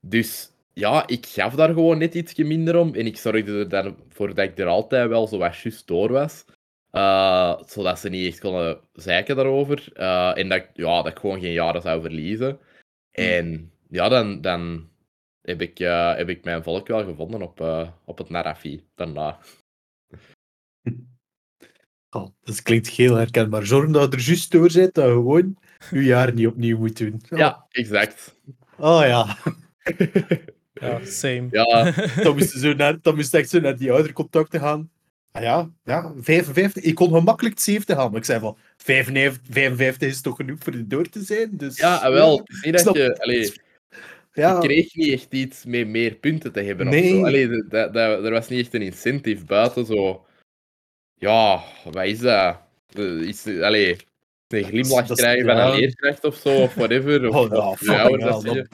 dus 0.00 0.50
ja, 0.72 1.06
ik 1.06 1.26
gaf 1.26 1.54
daar 1.54 1.68
gewoon 1.68 1.98
net 1.98 2.14
iets 2.14 2.34
minder 2.34 2.76
om. 2.76 2.94
En 2.94 3.06
ik 3.06 3.16
zorgde 3.16 3.58
er 3.58 3.68
dan 3.68 3.96
voor 4.08 4.34
dat 4.34 4.38
ik 4.44 4.58
er 4.58 4.66
altijd 4.66 5.08
wel 5.08 5.26
zo 5.26 5.38
wat 5.38 5.56
juist 5.56 5.86
door 5.86 6.12
was. 6.12 6.44
Eh, 6.90 7.62
zodat 7.66 7.98
ze 7.98 8.08
niet 8.08 8.26
echt 8.26 8.40
konden 8.40 8.80
zeiken 8.92 9.36
daarover. 9.36 9.88
Eh, 9.94 10.38
en 10.38 10.48
dat, 10.48 10.58
ik- 10.58 10.70
ja, 10.74 11.02
dat 11.02 11.12
ik 11.12 11.18
gewoon 11.18 11.40
geen 11.40 11.52
jaren 11.52 11.82
zou 11.82 12.00
verliezen. 12.00 12.58
En 13.10 13.72
ja, 13.88 14.08
dan, 14.08 14.40
dan 14.40 14.88
heb, 15.42 15.60
ik, 15.62 15.78
heb 15.78 16.28
ik 16.28 16.44
mijn 16.44 16.62
volk 16.62 16.86
wel 16.86 17.04
gevonden 17.04 17.42
op, 17.42 17.60
op 18.04 18.18
het 18.18 18.28
Narafi 18.28 18.84
daarna. 18.94 19.38
Oh, 22.10 22.26
dat 22.44 22.62
klinkt 22.62 22.88
heel 22.88 23.14
herkenbaar. 23.14 23.66
Zorg 23.66 23.90
dat 23.90 24.10
je 24.12 24.18
er 24.18 24.22
juist 24.24 24.50
door 24.50 24.70
zit, 24.70 24.94
dat 24.94 25.04
je 25.04 25.10
gewoon 25.10 25.56
je 25.90 26.02
jaar 26.04 26.32
niet 26.32 26.46
opnieuw 26.46 26.78
moet 26.78 26.96
doen. 26.98 27.20
Ja, 27.28 27.66
exact. 27.70 28.34
Oh 28.78 29.00
ja. 29.06 29.36
Ja, 30.80 31.00
same. 31.04 31.46
Ja, 31.50 31.92
Dan 32.24 32.36
moest, 32.36 32.52
je 32.52 32.58
zo 32.58 32.72
naar, 32.74 32.98
dan 33.02 33.14
moest 33.14 33.32
je 33.32 33.38
echt 33.38 33.48
zo 33.50 33.60
naar 33.60 33.76
die 33.76 33.92
oudercontacten 33.92 34.60
gaan. 34.60 34.90
Ah 35.32 35.42
ja, 35.42 35.70
ja, 35.84 36.12
55. 36.20 36.82
Ik 36.82 36.94
kon 36.94 37.12
gemakkelijk 37.12 37.54
het 37.54 37.64
70 37.64 37.96
halen, 37.96 38.10
maar 38.10 38.20
ik 38.20 38.26
zei 38.26 38.40
van 38.40 38.56
55, 38.76 39.42
55 39.50 40.08
is 40.08 40.20
toch 40.20 40.36
genoeg 40.36 40.58
voor 40.60 40.72
er 40.72 40.88
door 40.88 41.08
te 41.08 41.22
zijn? 41.22 41.50
Dus, 41.52 41.76
ja 41.76 42.04
en 42.04 42.12
wel. 42.12 42.46
Niet 42.62 42.72
dat 42.72 42.80
Snap. 42.80 42.96
je... 42.96 43.18
Allee, 43.20 43.52
Ja, 44.32 44.52
Je 44.54 44.58
kreeg 44.66 44.94
niet 44.94 45.12
echt 45.12 45.26
iets 45.30 45.64
met 45.64 45.88
meer 45.88 46.14
punten 46.14 46.52
te 46.52 46.60
hebben. 46.60 46.88
Nee. 46.88 47.12
Of 47.12 47.18
zo. 47.18 47.24
Allee, 47.24 47.48
dat, 47.48 47.70
dat, 47.70 47.92
dat- 47.92 48.24
er 48.24 48.30
was 48.30 48.48
niet 48.48 48.60
echt 48.60 48.74
een 48.74 48.82
incentive 48.82 49.44
buiten 49.44 49.86
zo. 49.86 50.26
Ja, 51.18 51.60
wat 51.92 52.04
is 52.04 52.18
dat? 52.18 52.56
Eh, 52.92 53.04
Is, 53.04 53.46
allee, 53.62 53.96
een 54.48 54.64
glimlach 54.64 55.06
dat 55.06 55.18
is- 55.18 55.24
krijgen 55.24 55.46
van 55.46 55.56
ja. 55.56 55.66
een 55.72 55.78
leerkracht 55.78 56.24
of 56.24 56.34
zo, 56.36 56.48
of 56.62 56.74
whatever. 56.74 57.28
Of, 57.28 57.34
Oh, 57.34 57.50
nou, 57.50 57.68
of 57.70 57.80
dat 57.80 58.20
dat- 58.20 58.42
zeggen. 58.42 58.68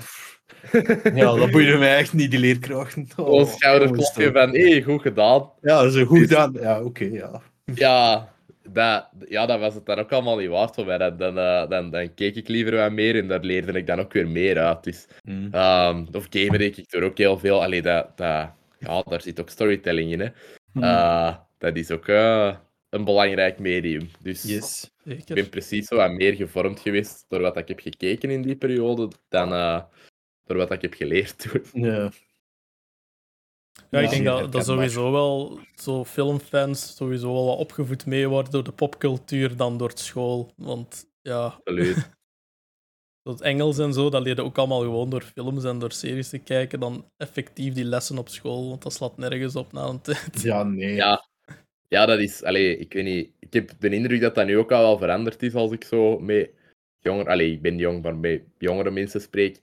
ja, 1.21 1.35
dat 1.35 1.51
boeide 1.51 1.77
mij 1.79 1.97
echt 1.97 2.13
niet, 2.13 2.31
die 2.31 2.41
leerkrachten. 2.41 3.09
Oh, 3.17 3.27
Zo'n 3.37 3.47
schouderklopje 3.47 4.23
jongens, 4.23 4.39
van, 4.41 4.51
hé, 4.55 4.71
hey, 4.71 4.83
goed 4.83 5.03
gedaan. 5.03 5.51
Ja, 5.61 5.83
dat 5.83 5.93
is 5.93 5.95
een 5.95 6.07
goed 6.07 6.19
gedaan. 6.19 6.53
Ja, 6.61 6.83
oké, 6.83 7.05
ja. 7.05 7.41
Ja 7.75 8.33
dat, 8.69 9.09
ja, 9.29 9.47
dat 9.47 9.61
was 9.61 9.75
het 9.75 9.87
dan 9.87 9.99
ook 9.99 10.13
allemaal 10.13 10.37
niet 10.37 10.49
waard 10.49 10.75
voor 10.75 10.85
mij. 10.87 10.99
Dan, 10.99 11.17
dan, 11.17 11.39
eh, 11.39 11.69
dan, 11.69 11.91
dan 11.91 12.15
keek 12.15 12.35
ik 12.35 12.49
liever 12.49 12.77
wat 12.77 12.93
meer 12.93 13.17
en 13.17 13.29
daar 13.29 13.41
leerde 13.41 13.73
ik 13.73 13.87
dan 13.87 14.01
ook 14.01 14.13
weer 14.13 14.29
meer 14.29 14.59
uit. 14.59 14.85
Dus, 14.85 15.07
Mm. 15.25 15.49
ehm, 15.53 16.05
of 16.13 16.27
ik 16.35 16.93
er 16.93 17.03
ook 17.03 17.19
heel 17.19 17.39
veel. 17.39 17.63
Allee, 17.63 17.83
dat, 17.83 18.17
dat, 18.17 18.51
ja, 18.79 19.03
daar 19.09 19.21
zit 19.21 19.41
ook 19.41 19.49
storytelling 19.49 20.13
in. 20.13 20.21
Hè. 20.21 20.29
Eh, 20.81 21.35
dat 21.65 21.77
is 21.77 21.91
ook 21.91 22.09
eh, 22.09 22.57
een 22.89 23.05
belangrijk 23.05 23.59
medium. 23.59 24.11
Dus 24.21 24.43
Yes. 24.43 24.91
ik 25.05 25.25
ben 25.25 25.49
precies 25.49 25.87
zo 25.87 25.97
wat 25.97 26.13
meer 26.13 26.35
gevormd 26.35 26.81
geweest 26.81 27.25
door 27.29 27.41
wat 27.41 27.57
ik 27.57 27.69
heb 27.69 27.81
gekeken 27.81 28.31
in 28.31 28.43
die 28.43 28.57
periode 28.57 29.09
dan 29.29 29.53
eh, 29.53 29.83
door 30.45 30.57
wat 30.57 30.71
ik 30.71 30.83
heb 30.83 30.95
geleerd 30.95 31.39
toen. 31.39 31.83
Ja. 31.83 32.11
Ja, 33.91 34.01
ik 34.01 34.11
denk 34.11 34.25
dat, 34.25 34.53
dat 34.53 34.65
sowieso 34.65 35.13
wel 35.13 35.59
zo 35.75 36.05
filmfans 36.05 36.97
sowieso 36.97 37.33
wel 37.33 37.47
wat 37.47 37.59
opgevoed 37.59 38.07
mee 38.07 38.29
worden 38.29 38.53
door 38.53 38.65
de 38.65 38.73
popcultuur 38.73 39.57
dan 39.57 39.79
door 39.79 39.93
school. 39.95 40.53
Want 40.57 41.07
ja, 41.23 41.45
Absoluut. 41.45 42.11
dat 43.23 43.41
Engels 43.41 43.79
en 43.79 43.93
zo, 43.93 44.11
dat 44.11 44.23
leerde 44.23 44.43
ook 44.43 44.59
allemaal 44.59 44.81
gewoon 44.81 45.11
door 45.11 45.23
films 45.23 45.65
en 45.65 45.79
door 45.79 45.93
series 45.93 46.29
te 46.29 46.39
kijken 46.39 46.81
dan 46.81 47.11
effectief 47.17 47.75
die 47.75 47.85
lessen 47.85 48.19
op 48.19 48.29
school. 48.29 48.69
Want 48.69 48.83
dat 48.83 48.93
slaat 48.93 49.17
nergens 49.17 49.57
op 49.57 49.73
na 49.73 49.85
een 49.85 50.01
tijd. 50.01 50.43
Ja, 50.43 50.63
nee. 50.63 50.95
Ja. 50.95 51.27
Ja, 51.95 52.07
dat 52.07 52.19
is... 52.19 52.43
Allee, 52.43 52.77
ik 52.77 52.93
weet 52.93 53.05
niet... 53.05 53.31
Ik 53.39 53.53
heb 53.53 53.71
de 53.79 53.89
indruk 53.89 54.21
dat 54.21 54.35
dat 54.35 54.47
nu 54.47 54.59
ook 54.59 54.73
al 54.73 54.83
wel 54.83 54.99
veranderd 54.99 55.43
is 55.43 55.55
als 55.55 55.73
ik 55.73 55.85
zo 55.85 56.19
met 56.19 56.51
jonger... 56.99 57.29
Allee, 57.29 57.53
ik 57.53 57.63
ben 57.63 57.79
jong, 57.79 58.03
maar 58.03 58.17
met 58.17 58.43
jongere 58.59 58.91
mensen 58.91 59.21
spreek. 59.21 59.61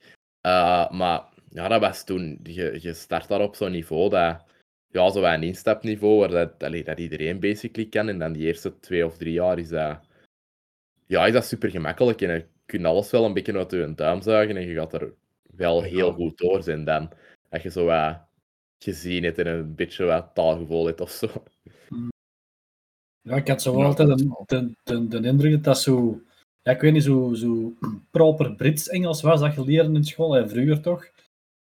Uh, 0.47 0.91
maar 0.91 1.23
ja, 1.49 1.67
dat 1.67 1.81
was 1.81 2.03
toen... 2.05 2.39
Je, 2.43 2.77
je 2.81 2.93
start 2.93 3.27
daar 3.27 3.41
op 3.41 3.55
zo'n 3.55 3.71
niveau 3.71 4.09
dat... 4.09 4.45
Ja, 4.91 5.11
zo 5.11 5.23
een 5.23 5.43
instapniveau 5.43 6.19
waar 6.19 6.29
dat, 6.29 6.63
allee, 6.63 6.83
dat 6.83 6.99
iedereen 6.99 7.39
basically 7.39 7.89
kan. 7.89 8.09
En 8.09 8.19
dan 8.19 8.33
die 8.33 8.45
eerste 8.45 8.79
twee 8.79 9.05
of 9.05 9.17
drie 9.17 9.33
jaar 9.33 9.59
is 9.59 9.69
dat... 9.69 9.99
Ja, 11.07 11.25
is 11.25 11.33
dat 11.33 11.45
super 11.45 11.69
gemakkelijk. 11.69 12.21
En 12.21 12.33
je 12.33 12.45
kunt 12.65 12.85
alles 12.85 13.11
wel 13.11 13.25
een 13.25 13.33
beetje 13.33 13.57
uit 13.57 13.71
je 13.71 13.93
duim 13.95 14.21
zuigen 14.21 14.57
en 14.57 14.67
je 14.67 14.73
gaat 14.73 14.93
er 14.93 15.13
wel 15.55 15.81
heel 15.81 16.13
goed 16.13 16.37
door 16.37 16.63
zijn 16.63 16.83
dan. 16.85 17.11
Dat 17.49 17.61
je 17.61 17.69
zo 17.69 17.85
wat 17.85 18.29
gezien 18.83 19.23
hebt 19.23 19.37
en 19.37 19.47
een 19.47 19.75
beetje 19.75 20.05
wat 20.05 20.29
taalgevoel 20.33 20.85
hebt 20.85 21.01
of 21.01 21.11
zo. 21.11 21.27
Ja, 23.21 23.35
ik 23.35 23.47
had 23.47 23.61
zo 23.61 23.77
Ja, 23.79 23.85
altijd 23.85 24.17
de, 24.17 24.29
de, 24.45 24.73
de, 24.83 25.07
de 25.21 25.27
indruk 25.27 25.51
dat 25.51 25.63
dat 25.63 25.81
zo, 25.81 26.21
ja, 26.61 26.71
ik 26.71 26.81
weet 26.81 26.93
niet, 26.93 27.03
zo, 27.03 27.33
zo 27.33 27.73
proper 28.11 28.55
Brits-Engels 28.55 29.21
was 29.21 29.39
dat 29.39 29.55
je 29.55 29.63
leerde 29.63 29.93
in 29.93 30.03
school, 30.03 30.33
hè, 30.33 30.49
vroeger 30.49 30.81
toch. 30.81 31.07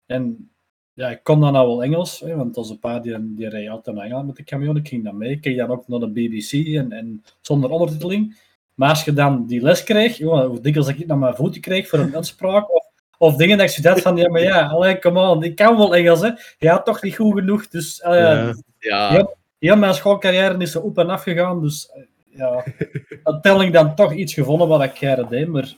En 0.07 0.51
ja, 0.93 1.09
ik 1.09 1.21
kon 1.23 1.41
dan 1.41 1.53
nou 1.53 1.67
wel 1.67 1.83
Engels, 1.83 2.21
hè, 2.21 2.37
want 2.37 2.57
onze 2.57 2.79
pa 2.79 2.99
die, 2.99 3.35
die 3.35 3.49
reed 3.49 3.69
altijd 3.69 3.97
naar 3.97 4.05
Engeland 4.05 4.27
met 4.27 4.37
de 4.37 4.45
camion, 4.45 4.77
ik 4.77 4.89
ging 4.89 5.05
dan 5.05 5.17
mee, 5.17 5.31
ik 5.31 5.41
keek 5.41 5.57
dan 5.57 5.71
ook 5.71 5.89
naar 5.89 6.01
de 6.01 6.11
BBC 6.11 6.53
en, 6.53 6.93
en 6.93 7.25
zonder 7.41 7.71
ondertiteling. 7.71 8.39
Maar 8.75 8.89
als 8.89 9.05
je 9.05 9.13
dan 9.13 9.47
die 9.47 9.61
les 9.63 9.83
kreeg, 9.83 10.17
jongen, 10.17 10.47
hoe 10.47 10.61
dikwijls 10.61 10.89
ik 10.89 11.07
naar 11.07 11.19
mijn 11.19 11.35
voeten 11.35 11.61
kreeg 11.61 11.89
voor 11.89 11.99
een 11.99 12.15
uitspraak, 12.15 12.75
of, 12.75 12.85
of 13.19 13.37
dingen 13.37 13.59
dat 13.59 13.67
ik 13.67 13.73
zoiets 13.73 14.03
had 14.03 14.13
van, 14.13 14.23
ja, 14.23 14.31
maar 14.31 14.43
ja, 14.43 14.67
allee, 14.67 14.99
come 14.99 15.21
on, 15.21 15.43
ik 15.43 15.57
kan 15.57 15.77
wel 15.77 15.95
Engels, 15.95 16.21
hè. 16.21 16.31
Je 16.59 16.69
had 16.69 16.85
toch 16.85 17.03
niet 17.03 17.17
goed 17.17 17.39
genoeg, 17.39 17.69
dus... 17.69 18.01
Ja. 18.05 18.55
Ja, 18.79 19.13
Ja. 19.13 19.29
Heel 19.59 19.77
mijn 19.77 19.95
schoolcarrière 19.95 20.59
is 20.59 20.73
zo 20.73 20.81
op 20.81 20.99
en 20.99 21.11
af 21.11 21.23
gegaan, 21.23 21.61
dus 21.61 21.91
eh, 21.91 22.03
ja, 22.39 22.65
uiteindelijk 23.23 23.73
dan 23.73 23.95
toch 23.95 24.13
iets 24.15 24.35
gevonden 24.35 24.69
wat 24.69 24.83
ik 24.83 24.97
graag 24.97 25.29
deed, 25.29 25.49
maar 25.49 25.75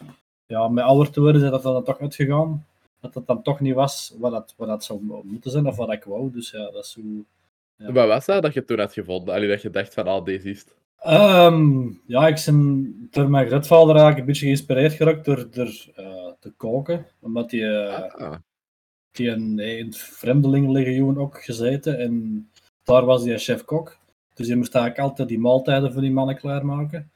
ja, 0.46 0.68
met 0.68 0.84
ouder 0.84 1.12
te 1.12 1.20
worden 1.20 1.44
is 1.44 1.50
dat 1.50 1.62
dan 1.62 1.84
toch 1.84 2.00
uitgegaan, 2.00 2.66
dat 3.00 3.14
het 3.14 3.26
dan 3.26 3.42
toch 3.42 3.60
niet 3.60 3.74
was 3.74 4.14
wat 4.18 4.32
dat, 4.32 4.54
wat 4.56 4.68
dat 4.68 4.84
zou 4.84 5.02
mo- 5.02 5.22
moeten 5.24 5.50
zijn 5.50 5.66
of 5.66 5.76
wat 5.76 5.92
ik 5.92 6.04
wou, 6.04 6.30
dus 6.32 6.50
ja, 6.50 6.70
dat 6.70 6.84
is 6.84 6.90
zo... 6.90 7.00
Ja. 7.76 7.92
Wat 7.92 8.08
was 8.08 8.26
dat 8.26 8.42
dat 8.42 8.54
je 8.54 8.64
toen 8.64 8.78
had 8.78 8.92
gevonden? 8.92 9.34
Allee, 9.34 9.48
dat 9.48 9.62
je 9.62 9.70
dacht 9.70 9.94
van, 9.94 10.06
ah, 10.06 10.24
deze 10.24 10.50
is 10.50 10.58
het. 10.58 10.74
Ehm, 10.98 11.90
ja, 12.06 12.26
ik 12.26 12.42
ben 12.46 13.08
door 13.10 13.30
mijn 13.30 13.46
grootvader 13.46 13.88
eigenlijk 13.88 14.18
een 14.18 14.26
beetje 14.26 14.44
geïnspireerd 14.44 14.92
geraakt 14.92 15.24
door, 15.24 15.50
door 15.50 15.74
eh, 15.94 16.32
te 16.40 16.52
koken, 16.56 17.06
omdat 17.20 17.50
hij 17.50 17.86
eh, 17.86 18.14
Ah, 18.14 18.34
die 19.10 19.28
in, 19.28 19.58
in 19.58 19.86
het 19.86 19.98
Vreemdelingenlegioen 19.98 21.18
ook 21.18 21.44
gezeten 21.44 21.98
en 21.98 22.48
daar 22.88 23.04
was 23.04 23.24
hij 23.24 23.38
chef-kok. 23.38 23.96
Dus 24.34 24.46
je 24.46 24.56
moest 24.56 24.74
eigenlijk 24.74 25.08
altijd 25.08 25.28
die 25.28 25.38
maaltijden 25.38 25.92
voor 25.92 26.02
die 26.02 26.10
mannen 26.10 26.36
klaarmaken. 26.36 27.10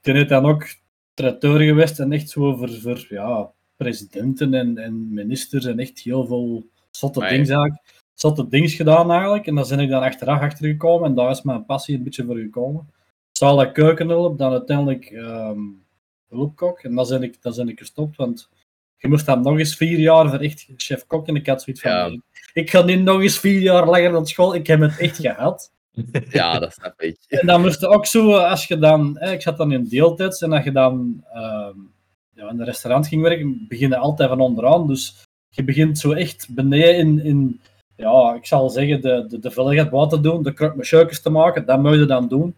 Toen 0.00 0.14
heeft 0.14 0.28
dan 0.28 0.46
ook 0.46 0.66
traiteur 1.14 1.60
geweest 1.60 1.98
en 2.00 2.12
echt 2.12 2.28
zo 2.30 2.56
voor, 2.56 2.70
voor 2.70 3.06
ja, 3.08 3.50
presidenten 3.76 4.54
en, 4.54 4.78
en 4.78 5.14
ministers 5.14 5.64
en 5.64 5.78
echt 5.78 5.98
heel 5.98 6.26
veel 6.26 6.66
zotte 6.90 7.18
Amai. 7.20 7.32
dingen 7.36 7.48
eigenlijk. 7.50 8.04
Zotte 8.14 8.48
dingen 8.48 8.68
gedaan 8.68 9.10
eigenlijk. 9.10 9.46
En 9.46 9.54
daar 9.54 9.68
ben 9.68 9.80
ik 9.80 9.90
dan 9.90 10.02
achteraf 10.02 10.40
achter 10.40 10.66
gekomen 10.66 11.08
en 11.08 11.14
daar 11.14 11.30
is 11.30 11.42
mijn 11.42 11.64
passie 11.64 11.96
een 11.96 12.02
beetje 12.02 12.24
voor 12.24 12.36
gekomen. 12.36 12.90
Zalig 13.32 13.72
keukenhulp, 13.72 14.38
dan 14.38 14.52
uiteindelijk 14.52 15.04
ehm 15.04 15.60
hulpkok. 16.28 16.78
En 16.80 16.94
dan 16.94 17.08
ben 17.08 17.22
ik, 17.22 17.42
dan 17.42 17.54
ben 17.56 17.68
ik 17.68 17.78
gestopt, 17.78 18.16
want 18.16 18.48
je 18.96 19.08
moest 19.08 19.26
dan 19.26 19.42
nog 19.42 19.58
eens 19.58 19.76
vier 19.76 19.98
jaar 19.98 20.30
voor 20.30 20.38
echt 20.38 20.68
chef-kok. 20.76 21.26
En 21.28 21.36
ik 21.36 21.46
had 21.46 21.62
zoiets 21.62 21.82
van, 21.82 21.90
Ja. 21.90 22.08
nee, 22.08 22.20
ik 22.56 22.70
ga 22.70 22.82
niet 22.82 23.02
nog 23.02 23.20
eens 23.20 23.38
vier 23.38 23.60
jaar 23.60 23.86
langer 23.86 24.12
naar 24.12 24.26
school. 24.26 24.54
Ik 24.54 24.66
heb 24.66 24.80
het 24.80 24.98
echt 24.98 25.16
gehad. 25.16 25.72
ja, 26.28 26.58
dat 26.58 26.72
snap 26.72 27.00
ik. 27.00 27.16
En 27.28 27.46
dan 27.46 27.60
moest 27.60 27.80
je 27.80 27.88
ook 27.88 28.06
zo, 28.06 28.36
als 28.36 28.66
je 28.66 28.78
dan, 28.78 29.16
hè, 29.18 29.32
ik 29.32 29.42
zat 29.42 29.56
dan 29.56 29.72
in 29.72 29.88
deeltijds 29.88 30.42
en 30.42 30.52
als 30.52 30.64
je 30.64 30.72
dan 30.72 31.24
ehm, 31.32 31.78
ja, 32.34 32.50
in 32.50 32.60
een 32.60 32.64
restaurant 32.64 33.08
ging 33.08 33.22
werken, 33.22 33.66
begin 33.68 33.88
je 33.88 33.96
altijd 33.96 34.28
van 34.28 34.40
onderaan. 34.40 34.86
Dus 34.86 35.24
je 35.48 35.64
begint 35.64 35.98
zo 35.98 36.12
echt 36.12 36.46
beneden 36.50 36.96
in, 36.96 37.24
in 37.24 37.60
ja, 37.96 38.34
ik 38.34 38.46
zal 38.46 38.70
zeggen, 38.70 39.00
de, 39.00 39.26
de, 39.28 39.38
de 39.38 40.06
te 40.08 40.20
doen, 40.20 40.42
de 40.42 40.52
krokmachukes 40.52 41.22
te 41.22 41.30
maken, 41.30 41.66
dat 41.66 41.82
moet 41.82 41.94
je 41.94 42.04
dan 42.04 42.28
doen. 42.28 42.54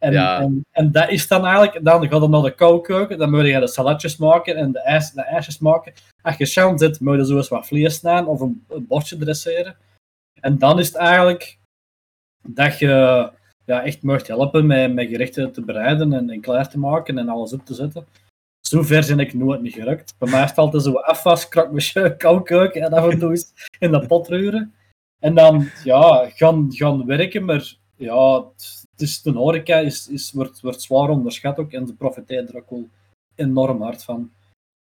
En, 0.00 0.12
Ja. 0.12 0.40
en, 0.40 0.66
en 0.70 0.92
dat 0.92 1.10
is 1.10 1.28
dan 1.28 1.46
eigenlijk, 1.46 1.84
dan 1.84 2.08
ga 2.08 2.16
je 2.16 2.28
naar 2.28 2.42
de 2.42 2.54
koukeuken, 2.54 3.18
dan 3.18 3.30
moet 3.30 3.46
je 3.46 3.60
de 3.60 3.68
salatjes 3.68 4.16
maken 4.16 4.56
en 4.56 4.72
de, 4.72 4.80
ijs, 4.80 5.10
de 5.10 5.22
ijsjes 5.22 5.58
maken. 5.58 5.92
Als 6.22 6.36
je 6.36 6.46
chance 6.46 6.84
zit, 6.84 7.00
moet 7.00 7.16
je 7.16 7.26
zo 7.26 7.36
eens 7.36 7.48
wat 7.48 7.66
vlees 7.66 7.94
snijden 7.94 8.26
of 8.26 8.40
een, 8.40 8.64
een 8.68 8.86
bordje 8.86 9.16
dresseren. 9.16 9.76
En 10.40 10.58
dan 10.58 10.78
is 10.78 10.86
het 10.86 10.96
eigenlijk 10.96 11.58
dat 12.42 12.78
je 12.78 13.28
ja, 13.64 13.82
echt 13.84 14.02
mocht 14.02 14.26
helpen 14.26 14.66
met, 14.66 14.94
met 14.94 15.08
gerechten 15.08 15.52
te 15.52 15.62
bereiden 15.62 16.12
en, 16.12 16.30
en 16.30 16.40
klaar 16.40 16.68
te 16.68 16.78
maken 16.78 17.18
en 17.18 17.28
alles 17.28 17.52
op 17.52 17.64
te 17.64 17.74
zetten. 17.74 18.06
Zo 18.60 18.82
ver 18.82 19.06
ben 19.06 19.18
ik 19.18 19.34
nooit 19.34 19.62
niet 19.62 19.74
gerukt. 19.74 20.14
Bij 20.18 20.30
mij 20.30 20.42
is 20.42 20.48
het 20.48 20.58
altijd 20.58 20.82
zo 20.82 20.92
afwas, 20.92 21.48
krokmachine, 21.48 22.16
koukeuken 22.26 22.82
en 22.82 22.92
af 22.92 23.10
en 23.10 23.18
toe 23.18 23.30
eens 23.30 23.52
in 23.78 23.90
de 23.90 24.06
pot 24.06 24.28
ruren. 24.28 24.74
En 25.18 25.34
dan 25.34 25.68
ja, 25.84 26.30
gaan, 26.34 26.66
gaan 26.68 27.06
werken, 27.06 27.44
maar 27.44 27.74
ja, 27.96 28.34
het, 28.34 28.78
het 28.79 28.79
is, 29.00 29.22
de 29.22 29.30
horeca 29.32 29.78
is, 29.78 30.08
is, 30.08 30.32
wordt, 30.32 30.60
wordt 30.60 30.82
zwaar 30.82 31.08
onderschat 31.08 31.58
ook 31.58 31.72
en 31.72 31.86
ze 31.86 31.94
profiteren 31.94 32.48
er 32.48 32.56
ook 32.56 32.70
wel 32.70 32.88
enorm 33.34 33.82
hard 33.82 34.04
van. 34.04 34.30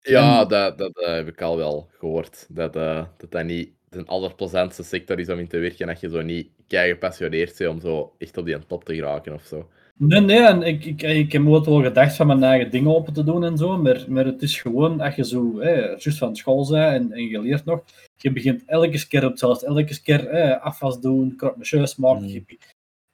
Ja, 0.01 0.41
En- 0.43 0.49
dat, 0.49 0.79
dat 0.79 0.91
heb 0.95 1.29
ik 1.29 1.43
al 1.43 1.57
wel 1.57 1.89
gehoord. 1.99 2.47
Dat 2.49 2.77
eh, 2.77 3.05
dat, 3.17 3.31
dat 3.31 3.45
niet 3.45 3.71
de 3.89 4.05
allerplezantste 4.07 4.83
sector 4.83 5.19
is 5.19 5.29
om 5.29 5.39
in 5.39 5.49
te 5.49 5.59
werken. 5.59 5.87
Dat 5.87 6.01
je 6.01 6.09
zo 6.09 6.23
niet 6.23 6.49
kei 6.67 6.91
gepassioneerd 6.93 7.59
bent 7.59 7.71
om 7.71 7.81
zo 7.81 8.13
echt 8.19 8.37
op 8.37 8.45
die 8.45 8.67
top 8.67 8.85
te 8.85 8.95
geraken 8.95 9.33
of 9.35 9.43
zo. 9.45 9.69
Nee, 9.97 10.21
nee, 10.21 10.47
en 10.47 10.63
ik, 10.63 10.85
ik, 10.85 11.03
ik 11.03 11.33
heb 11.33 11.47
ooit 11.47 11.67
wel 11.67 11.83
gedacht 11.83 12.17
van 12.17 12.27
mijn 12.27 12.43
eigen 12.43 12.71
dingen 12.71 12.95
open 12.95 13.13
te 13.13 13.25
doen 13.25 13.45
en 13.45 13.57
zo, 13.57 13.77
maar, 13.79 14.05
maar 14.09 14.25
het 14.25 14.43
is 14.43 14.61
gewoon, 14.61 15.01
als 15.01 15.15
je 15.15 15.25
zo, 15.25 15.61
hè, 15.61 15.73
juist 15.87 16.19
van 16.19 16.37
school 16.37 16.69
bent 16.71 16.93
en, 17.03 17.13
en 17.13 17.23
je 17.23 17.41
leert 17.41 17.65
nog, 17.65 17.85
je 18.17 18.33
begint 18.33 18.63
elke 18.67 19.07
keer 19.09 19.25
op 19.25 19.31
hetzelfde, 19.31 19.67
elke 19.67 20.01
keer 20.03 20.31
hè, 20.31 20.61
afwas 20.61 21.01
doen, 21.01 21.37
krokmachines 21.37 21.97
maken. 21.97 22.23
Mm. 22.23 22.29
je- 22.29 22.59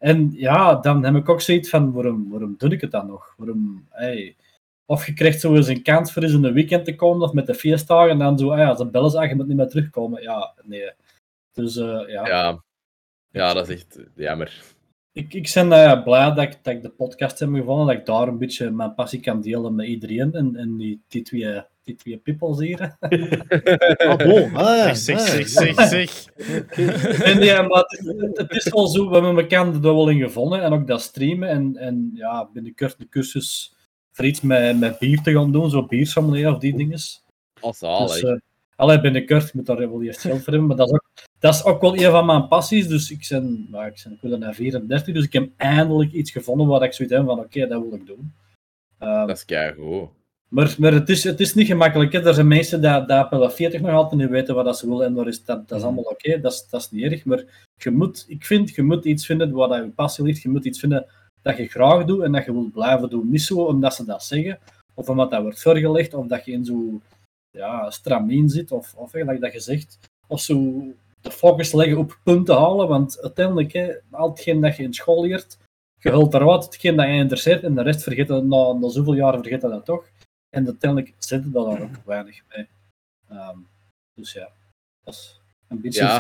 En 0.05 0.31
ja, 0.33 0.75
dan 0.75 1.05
heb 1.05 1.15
ik 1.15 1.29
ook 1.29 1.41
zoiets 1.41 1.69
van, 1.69 1.93
waarom, 1.93 2.31
waarom 2.31 2.55
doe 2.59 2.71
ik 2.71 2.81
het 2.81 2.91
dan 2.91 3.07
nog? 3.07 3.35
Waarom, 3.37 3.87
hey, 3.91 4.37
of 4.85 5.07
je 5.07 5.13
krijgt 5.13 5.41
zo 5.41 5.55
eens 5.55 5.69
een 5.69 5.83
kans 5.83 6.13
voor 6.13 6.23
eens 6.23 6.33
in 6.33 6.45
een 6.45 6.53
weekend 6.53 6.85
te 6.85 6.95
komen, 6.95 7.27
of 7.27 7.33
met 7.33 7.47
de 7.47 7.55
feestdagen, 7.55 8.11
en 8.11 8.19
dan 8.19 8.39
zo, 8.39 8.51
ah 8.51 8.59
ja, 8.59 8.77
ze 8.77 8.87
bellen 8.87 9.11
ze, 9.11 9.29
je 9.29 9.35
moet 9.35 9.47
niet 9.47 9.57
meer 9.57 9.69
terugkomen. 9.69 10.23
Ja, 10.23 10.55
nee. 10.63 10.93
Dus 11.53 11.77
eh, 11.77 12.03
ja. 12.07 12.27
Ja, 12.27 12.63
ja 13.31 13.55
dat 13.55 13.69
is 13.69 13.75
echt 13.75 13.99
jammer. 14.15 14.74
Ik, 15.15 15.35
ik 15.35 15.51
ben 15.55 15.73
eh, 15.73 16.03
blij 16.03 16.33
dat 16.35 16.45
ik, 16.45 16.59
dat 16.63 16.75
ik 16.75 16.83
de 16.83 16.89
podcast 16.91 17.39
heb 17.39 17.49
gevonden, 17.55 17.87
dat 17.87 17.97
ik 17.97 18.07
daar 18.07 18.29
een 18.29 18.39
beetje 18.39 18.71
mijn 18.71 18.95
passie 18.95 19.21
kan 19.21 19.41
delen 19.41 19.75
met 19.75 19.87
iedereen 19.87 20.33
en, 20.33 20.57
en 20.57 20.77
die, 20.77 21.03
die 21.09 21.23
twee, 21.23 21.63
die 21.83 21.95
twee 21.95 22.17
pippels 22.17 22.59
hier. 22.59 22.79
Ah, 23.97 24.17
bon. 24.17 24.55
Ah, 24.55 24.93
Zeg, 24.93 25.19
ah, 25.19 25.25
zeg, 25.27 25.49
zeg, 25.49 25.77
ja. 25.77 25.87
zeg, 25.87 26.11
zeg. 26.37 27.23
en 27.33 27.43
ja, 27.43 27.63
maar 27.63 27.79
het, 27.79 27.93
is- 28.01 28.39
het 28.39 28.51
is 28.51 28.69
wel 28.73 28.87
zo, 28.87 29.09
we 29.09 29.15
hebben 29.15 29.37
elkaar 29.37 29.67
er 29.67 29.81
wel 29.81 30.09
in 30.09 30.19
gevonden 30.21 30.63
en 30.63 30.73
ook 30.73 30.87
dat 30.87 31.03
streamen 31.03 31.49
en, 31.49 31.77
en 31.77 32.11
ja, 32.15 32.49
binnenkort 32.53 32.99
de 32.99 33.09
cursus 33.09 33.75
voor 34.13 34.25
iets 34.25 34.41
met, 34.41 34.79
met 34.79 34.99
bier 34.99 35.21
te 35.23 35.33
gaan 35.33 35.53
doen, 35.53 35.71
zo 35.71 35.87
biersommelier 35.87 36.53
of 36.53 36.59
die 36.59 36.77
dingen. 36.77 36.99
Oh, 37.61 37.73
zalig. 37.73 38.13
Dus, 38.13 38.23
eh 38.23 38.37
allee, 38.77 39.01
binnenkort, 39.01 39.45
ik 39.47 39.55
moet 39.55 39.67
daar 39.67 39.79
wel 39.79 40.03
eerst 40.03 40.21
geld 40.21 40.43
voor 40.43 40.53
hebben, 40.53 40.67
maar 40.67 40.77
dat 40.77 40.87
is, 40.89 40.93
ook, 40.95 41.11
dat 41.45 41.55
is 41.55 41.65
ook 41.65 41.81
wel 41.81 41.97
een 41.97 42.11
van 42.11 42.27
mijn 42.27 42.49
passies. 42.49 42.89
Dus 42.89 43.11
ik 43.11 43.27
ben, 43.29 43.67
nou, 43.71 43.87
ik 43.87 44.01
ben 44.05 44.13
ik 44.13 44.19
wil 44.21 44.39
naar 44.39 44.55
34, 44.55 45.15
dus 45.15 45.25
ik 45.25 45.33
heb 45.33 45.51
eindelijk 45.57 46.13
iets 46.13 46.31
gevonden 46.31 46.67
waar 46.67 46.83
ik 46.83 46.93
zoiets 46.93 47.15
heb 47.15 47.25
van, 47.25 47.39
oké, 47.39 47.67
dat 47.67 47.83
wil 47.83 47.95
ik 47.95 48.07
doen. 48.07 48.33
Ehm, 48.99 49.27
Dat 49.27 49.37
is 49.37 49.45
keigoed. 49.45 50.09
maar 50.49 50.75
maar 50.79 50.93
het, 50.93 51.09
is, 51.09 51.25
het 51.25 51.41
is 51.41 51.55
niet 51.55 51.67
gemakkelijk. 51.67 52.13
Hè. 52.13 52.27
Er 52.27 52.35
zijn 52.35 52.49
mensen 52.49 52.81
die, 52.81 53.07
die 53.07 53.41
op 53.41 53.53
40 53.53 53.81
nog 53.81 53.91
altijd 53.91 54.21
niet 54.21 54.31
weten 54.31 54.55
wat 54.55 54.65
dat 54.65 54.79
ze 54.79 54.89
willen 54.89 55.07
en 55.07 55.15
daar 55.15 55.27
is, 55.27 55.45
dat, 55.45 55.69
dat 55.69 55.79
is 55.79 55.85
allemaal 55.85 56.05
oké, 56.05 56.41
dat, 56.41 56.53
is, 56.53 56.67
dat 56.71 56.81
is 56.81 56.91
niet 56.91 57.13
erg. 57.13 57.25
Maar 57.25 57.45
je 57.77 57.91
moet, 57.91 58.25
ik 58.29 58.45
vind, 58.45 58.75
je 58.75 58.83
moet 58.83 59.05
iets 59.05 59.27
vinden 59.27 59.51
waar 59.51 59.69
dat 59.69 59.85
je 59.85 59.91
passie 59.91 60.25
ligt, 60.25 60.43
je 60.43 60.49
moet 60.49 60.65
iets 60.65 60.79
vinden 60.79 61.07
dat 61.43 61.57
je 61.57 61.67
graag 61.67 62.05
doet 62.05 62.23
en 62.23 62.33
dat 62.33 62.45
je 62.45 62.53
wilt 62.53 62.73
blijven 62.73 63.11
doen. 63.11 63.31
Niet 63.31 63.43
zo 63.43 63.65
omdat 63.65 63.95
ze 63.95 64.05
dat 64.05 64.25
zeggen, 64.25 64.59
of 64.95 65.09
omdat 65.09 65.31
dat 65.31 65.43
wordt 65.43 65.63
voorgelegd, 65.63 66.15
of 66.15 66.27
dat 66.27 66.45
je 66.45 66.53
in 66.53 66.65
zo'n 66.65 67.03
ja, 67.51 67.91
stramien 67.91 68.49
zit, 68.49 68.73
of, 68.73 68.95
of 68.95 69.15
eigenlijk 69.15 69.45
dat 69.45 69.53
je 69.53 69.61
zegt, 69.61 69.99
of 70.27 70.41
zo 70.41 70.85
de 71.25 71.31
focus 71.31 71.73
leggen 71.73 71.99
op 71.99 72.19
punten 72.25 72.57
halen, 72.57 72.89
want 72.89 73.23
uiteindelijk, 73.23 73.73
hè, 73.73 73.95
al 74.11 74.31
hetgeen 74.31 74.61
dat 74.61 74.77
je 74.77 74.83
in 74.83 74.95
school 74.95 75.23
leert, 75.27 75.59
je 75.99 76.11
hult 76.11 76.35
eruit 76.35 76.65
hetgeen 76.65 76.97
dat 76.97 77.07
je 77.07 77.13
interesseert 77.13 77.63
en 77.63 77.75
de 77.75 77.83
rest 77.83 78.03
vergeet 78.03 78.29
je, 78.29 78.43
na, 78.43 78.73
na 78.73 78.89
zoveel 78.89 79.15
jaren 79.15 79.41
vergeet 79.41 79.63
je 79.63 79.69
dat 79.69 79.85
toch. 79.85 80.09
En 80.51 80.67
uiteindelijk 80.67 81.15
zit 81.19 81.45
er 81.45 81.53
dan 81.53 81.83
ook 81.83 81.97
weinig 82.15 82.43
bij. 82.49 82.69
Ehm, 83.29 83.59
dus 84.15 84.33
ja, 84.33 84.49
dat 85.05 85.15
is 85.15 85.41
een 85.69 85.81
beetje, 85.81 86.03
Ja. 86.03 86.17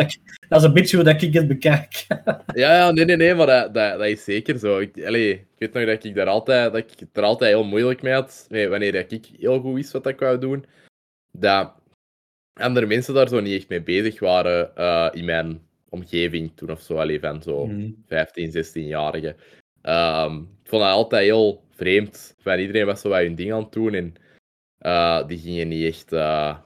dat, 0.48 0.60
is 0.60 0.62
een 0.62 0.72
beetje 0.72 0.96
hoe 0.96 1.04
dat 1.04 1.22
ik 1.22 1.34
het 1.34 1.48
bekijk. 1.48 2.06
Ja, 2.54 2.74
ja, 2.74 2.90
nee, 2.90 3.04
nee, 3.04 3.16
nee, 3.16 3.34
maar 3.34 3.46
dat, 3.46 3.74
dat, 3.74 3.98
dat 3.98 4.06
is 4.06 4.24
zeker 4.24 4.58
zo. 4.58 4.78
Ik, 4.78 5.04
allee, 5.06 5.30
ik 5.32 5.46
weet 5.58 5.72
nog 5.72 5.84
dat 5.84 6.04
ik, 6.04 6.14
daar 6.14 6.26
altijd, 6.26 6.72
dat 6.72 6.80
ik 6.90 6.98
het 6.98 7.16
er 7.16 7.22
altijd 7.22 7.50
heel 7.50 7.64
moeilijk 7.64 8.02
mee 8.02 8.12
had, 8.14 8.46
nee, 8.48 8.68
wanneer 8.68 8.92
dat 8.92 9.12
ik 9.12 9.26
heel 9.38 9.60
goed 9.60 9.74
wist 9.74 9.92
wat 9.92 10.06
ik 10.06 10.20
wou 10.20 10.38
doen, 10.38 10.64
dat 11.38 11.72
andere 12.54 12.86
mensen 12.86 13.14
daar 13.14 13.28
zo 13.28 13.40
niet 13.40 13.58
echt 13.60 13.68
mee 13.68 13.82
bezig 13.82 14.20
waren 14.20 14.76
eh, 14.76 15.08
in 15.12 15.24
mijn 15.24 15.60
omgeving 15.88 16.52
toen 16.54 16.70
of 16.70 16.80
zo, 16.80 16.96
allee, 16.96 17.20
van 17.20 17.42
zo 17.42 17.66
Mhm. 17.66 17.90
15, 18.06 18.50
16-jarigen. 18.52 19.36
Ehm, 19.82 20.36
ik 20.36 20.68
vond 20.70 20.82
dat 20.82 20.90
altijd 20.90 21.22
heel 21.22 21.62
vreemd, 21.70 22.34
van 22.38 22.58
iedereen 22.58 22.86
was 22.86 23.00
zo 23.00 23.08
wat 23.08 23.18
hun 23.20 23.34
ding 23.34 23.52
aan 23.52 23.62
het 23.62 23.72
doen 23.72 23.94
en 23.94 24.14
eh, 24.78 25.26
die 25.26 25.38
gingen 25.38 25.68
niet 25.68 25.84
echt... 25.84 26.12
eh, 26.12 26.56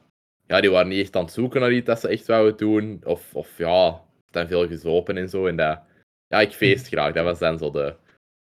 ja, 0.47 0.61
die 0.61 0.71
waren 0.71 0.89
niet 0.89 1.01
echt 1.03 1.17
aan 1.17 1.25
het 1.25 1.33
zoeken 1.33 1.61
naar 1.61 1.73
iets 1.73 1.87
dat 1.87 2.01
ze 2.01 2.09
echt 2.09 2.27
wouden 2.27 2.57
doen. 2.57 3.01
Of, 3.05 3.35
of 3.35 3.59
ja, 3.59 4.01
dan 4.31 4.47
veel 4.49 4.67
gezopen 4.69 5.17
en 5.17 5.29
zo. 5.29 5.47
En 5.47 5.57
dat, 5.57 5.81
ja, 6.29 6.41
ik 6.41 6.53
feest 6.53 6.87
graag. 6.89 7.13
Dat 7.13 7.25
was 7.25 7.39
dan 7.39 7.59
zo 7.59 7.71
de, 7.71 7.95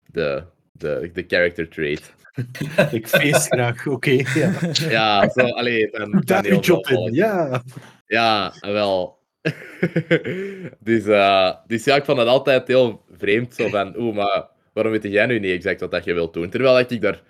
de, 0.06 0.42
de, 0.82 1.10
de 1.12 1.24
character 1.26 1.68
trait. 1.68 2.14
Ik 2.90 3.08
feest 3.08 3.46
graag, 3.46 3.86
oké. 3.86 4.10
ja. 4.34 4.52
Ja, 4.72 5.28
zo, 5.28 5.40
allee, 5.40 5.90
dan, 5.90 6.22
daar 6.24 6.46
je 6.46 6.58
job 6.58 6.86
in, 6.86 7.12
ja. 7.12 7.62
Ja, 8.06 8.54
wel. 8.60 9.18
dus, 10.88 11.06
eh, 11.06 11.54
dus 11.66 11.84
ja, 11.84 11.96
ik 11.96 12.04
vond 12.04 12.18
het 12.18 12.28
altijd 12.28 12.68
heel 12.68 13.04
vreemd. 13.16 13.54
Zo 13.54 13.68
van, 13.68 13.96
oeh, 13.96 14.14
maar 14.14 14.48
waarom 14.72 14.92
weet 14.92 15.02
jij 15.02 15.26
nu 15.26 15.38
niet 15.38 15.50
exact 15.50 15.80
wat 15.80 15.90
dat 15.90 16.04
je 16.04 16.12
wilt 16.12 16.34
doen? 16.34 16.50
Terwijl 16.50 16.78
ik 16.78 17.00
daar 17.00 17.22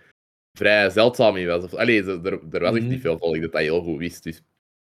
vrij 0.59 0.91
zeldzaam 0.91 1.37
in 1.37 1.47
was. 1.47 1.65
Of, 1.65 1.75
allee, 1.75 2.05
er, 2.05 2.41
er 2.51 2.61
was 2.61 2.77
echt 2.77 2.87
niet 2.87 3.01
veel 3.01 3.19
volk 3.19 3.41
dat 3.41 3.53
dat 3.53 3.61
heel 3.61 3.83
goed 3.83 3.99
wist. 3.99 4.23
Dus 4.23 4.43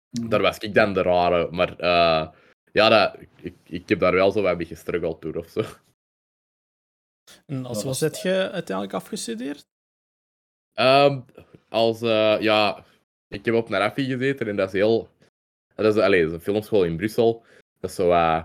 daar 0.09 0.41
was 0.41 0.57
ik 0.57 0.73
dan 0.73 0.93
de 0.93 1.01
rare. 1.01 1.47
Maar 1.51 1.77
eh, 1.77 2.27
ja, 2.71 2.89
dat, 2.89 3.15
ik, 3.41 3.55
ik 3.65 3.89
heb 3.89 3.99
daar 3.99 4.13
wel 4.13 4.31
zo 4.31 4.41
wat 4.41 4.57
mee 4.57 4.65
gestruggeld 4.65 5.21
toen 5.21 5.37
of 5.37 5.47
zo. 5.49 5.61
En 7.45 7.65
als 7.65 7.83
was 7.83 7.99
het 7.99 8.21
je 8.21 8.49
uiteindelijk 8.51 8.95
afgestudeerd? 8.95 9.65
Ehm, 10.73 11.19
als, 11.69 12.01
eh, 12.01 12.35
ja, 12.39 12.85
ik 13.27 13.45
heb 13.45 13.53
op 13.55 13.69
Narafi 13.69 14.05
gezeten 14.05 14.47
en 14.47 14.55
dat 14.55 14.67
is 14.67 14.73
heel... 14.73 15.09
Dat 15.75 15.95
is, 15.95 16.01
allee, 16.01 16.21
dat 16.21 16.29
is 16.29 16.35
een 16.35 16.43
filmschool 16.43 16.83
in 16.83 16.97
Brussel. 16.97 17.43
Dat 17.79 17.89
is 17.89 17.95
zo... 17.95 18.11
eh, 18.11 18.43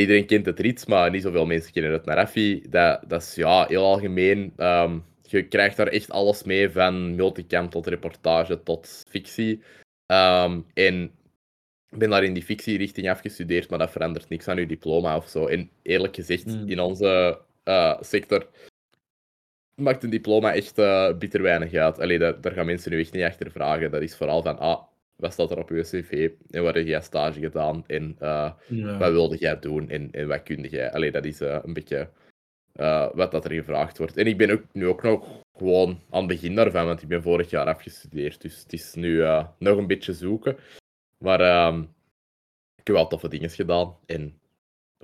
iedereen 0.00 0.26
kent 0.26 0.46
het 0.46 0.60
Rits, 0.60 0.86
maar 0.86 1.10
niet 1.10 1.22
zoveel 1.22 1.46
mensen 1.46 1.72
kennen 1.72 1.92
het 1.92 2.04
Narafi. 2.04 2.62
Dat, 2.68 3.02
dat 3.06 3.22
is 3.22 3.34
ja, 3.34 3.66
heel 3.66 3.84
algemeen. 3.84 4.52
Ehm, 4.56 4.98
je 5.22 5.42
krijgt 5.48 5.76
daar 5.76 5.86
echt 5.86 6.10
alles 6.10 6.42
mee, 6.42 6.70
van 6.70 7.14
multicam 7.14 7.70
tot 7.70 7.86
reportage 7.86 8.62
tot 8.62 9.04
fictie. 9.08 9.62
Ehm, 10.06 10.60
en 10.74 11.02
ik 11.90 11.98
ben 11.98 12.10
daar 12.10 12.24
in 12.24 12.34
die 12.34 12.42
fictierichting 12.42 13.10
afgestudeerd, 13.10 13.70
maar 13.70 13.78
dat 13.78 13.90
verandert 13.90 14.28
niks 14.28 14.48
aan 14.48 14.58
je 14.58 14.66
diploma 14.66 15.16
of 15.16 15.28
zo. 15.28 15.46
En 15.46 15.70
eerlijk 15.82 16.14
gezegd, 16.14 16.46
Mm. 16.46 16.68
in 16.68 16.80
onze 16.80 17.40
sector 18.00 18.46
maakt 19.74 20.02
een 20.02 20.10
diploma 20.10 20.54
echt 20.54 20.78
eh, 20.78 21.16
bitter 21.18 21.42
weinig 21.42 21.74
uit. 21.74 21.98
Allee, 22.00 22.18
daar, 22.18 22.40
daar 22.40 22.52
gaan 22.52 22.66
mensen 22.66 22.90
nu 22.90 23.00
echt 23.00 23.12
niet 23.12 23.24
achter 23.24 23.50
vragen. 23.50 23.90
Dat 23.90 24.02
is 24.02 24.16
vooral 24.16 24.42
van, 24.42 24.58
ah, 24.58 24.82
wat 25.16 25.32
staat 25.32 25.50
er 25.50 25.58
op 25.58 25.68
je 25.68 25.82
cv? 25.82 26.30
En 26.50 26.62
waar 26.62 26.74
heb 26.74 26.86
jij 26.86 27.00
stage 27.00 27.40
gedaan? 27.40 27.84
En 27.86 28.16
eh, 28.18 28.52
Ja. 28.68 28.98
wat 28.98 29.10
wilde 29.10 29.36
jij 29.36 29.58
doen? 29.58 29.88
En, 29.90 30.10
en 30.10 30.28
wat 30.28 30.42
kunde 30.42 30.68
jij? 30.68 30.92
Allee, 30.92 31.10
dat 31.10 31.24
is 31.24 31.40
eh, 31.40 31.58
een 31.62 31.72
beetje 31.72 32.10
eh, 32.72 33.08
wat 33.14 33.30
dat 33.30 33.44
er 33.44 33.52
gevraagd 33.52 33.98
wordt. 33.98 34.16
En 34.16 34.26
ik 34.26 34.36
ben 34.36 34.50
ook, 34.50 34.62
nu 34.72 34.86
ook 34.86 35.02
nog 35.02 35.42
gewoon 35.58 36.00
aan 36.10 36.18
het 36.18 36.28
begin 36.28 36.54
daarvan, 36.54 36.86
want 36.86 37.02
ik 37.02 37.08
ben 37.08 37.22
vorig 37.22 37.50
jaar 37.50 37.66
afgestudeerd. 37.66 38.40
Dus 38.40 38.62
het 38.62 38.72
is 38.72 38.94
nu 38.94 39.22
eh, 39.22 39.48
nog 39.58 39.78
een 39.78 39.86
beetje 39.86 40.12
zoeken. 40.12 40.56
Maar 41.24 41.40
ehm, 41.40 41.80
ik 42.76 42.86
heb 42.86 42.94
wel 42.96 43.06
toffe 43.06 43.28
dingen 43.28 43.50
gedaan. 43.50 43.96
En 44.06 44.40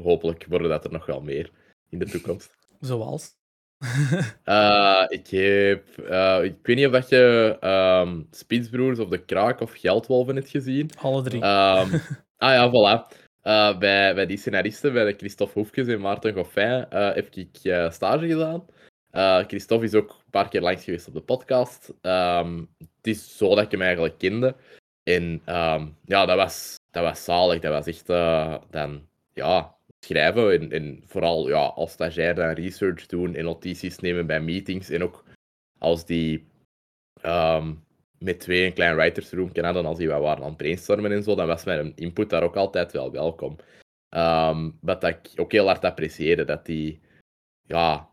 hopelijk 0.02 0.46
worden 0.48 0.68
dat 0.68 0.84
er 0.84 0.92
nog 0.92 1.06
wel 1.06 1.20
meer 1.20 1.50
in 1.88 1.98
de 1.98 2.06
toekomst. 2.06 2.63
Zoals? 2.84 3.32
Eh, 4.44 5.04
ik 5.08 5.26
heb... 5.28 5.98
eh, 5.98 6.44
ik 6.44 6.56
weet 6.62 6.76
niet 6.76 6.86
of 6.86 6.92
dat 6.92 7.08
je 7.08 7.56
ehm 7.60 8.22
Spitsbroers 8.30 8.98
of 8.98 9.08
De 9.08 9.24
Kraak 9.24 9.60
of 9.60 9.72
Geldwolven 9.72 10.36
hebt 10.36 10.48
gezien. 10.48 10.90
Alle 10.98 11.22
drie. 11.22 11.42
Ehm, 11.42 11.98
ah 12.36 12.52
ja, 12.52 12.70
voilà. 12.70 13.16
Eh, 13.42 13.78
bij, 13.78 14.14
bij 14.14 14.26
die 14.26 14.36
scenaristen, 14.36 14.92
bij 14.92 15.04
de 15.04 15.18
Christophe 15.18 15.58
Hoefkes 15.58 15.86
en 15.86 16.00
Maarten 16.00 16.34
Goffin, 16.34 16.86
heb 16.90 17.34
ik 17.34 17.48
stage 17.92 18.26
gedaan. 18.28 18.64
Christophe 19.46 19.84
is 19.84 19.94
ook 19.94 20.10
een 20.10 20.30
paar 20.30 20.48
keer 20.48 20.60
langs 20.60 20.84
geweest 20.84 21.08
op 21.08 21.14
de 21.14 21.20
podcast. 21.20 21.92
Ehm, 22.00 22.58
het 22.78 23.06
is 23.06 23.36
zo 23.36 23.54
dat 23.54 23.64
ik 23.64 23.70
hem 23.70 23.82
eigenlijk 23.82 24.18
kende. 24.18 24.56
En 25.02 25.42
ja, 26.04 26.26
dat 26.26 26.36
was, 26.36 26.74
dat 26.90 27.02
was 27.02 27.24
zalig. 27.24 27.60
Dat 27.60 27.72
was 27.72 27.86
echt 27.86 28.06
dan, 28.70 29.06
ja, 29.32 29.76
schrijven 30.04 30.52
en, 30.52 30.70
en 30.72 31.02
vooral 31.06 31.48
ja, 31.48 31.64
als 31.64 31.92
stagiair 31.92 32.34
dan 32.34 32.50
research 32.54 33.06
doen 33.06 33.34
en 33.34 33.44
notities 33.44 33.98
nemen 33.98 34.26
bij 34.26 34.40
meetings. 34.40 34.90
En 34.90 35.02
ook 35.02 35.24
als 35.78 36.06
die 36.06 36.46
ehm, 37.20 37.74
met 38.18 38.40
twee 38.40 38.66
een 38.66 38.72
klein 38.72 38.96
writersroom 38.96 39.50
hadden, 39.54 39.86
als 39.86 39.98
die 39.98 40.08
wat 40.08 40.20
waren 40.20 40.42
aan 40.42 40.48
het 40.48 40.56
brainstormen 40.56 41.12
en 41.12 41.22
zo, 41.22 41.34
dan 41.34 41.46
was 41.46 41.64
mijn 41.64 41.92
input 41.96 42.30
daar 42.30 42.42
ook 42.42 42.56
altijd 42.56 42.92
wel 42.92 43.10
welkom. 43.10 43.56
Ehm, 44.08 44.70
wat 44.80 45.00
dat 45.00 45.10
ik 45.10 45.40
ook 45.40 45.52
heel 45.52 45.66
hard 45.66 45.84
apprecieerde, 45.84 46.44
dat 46.44 46.66
die, 46.66 47.00
ja, 47.66 48.08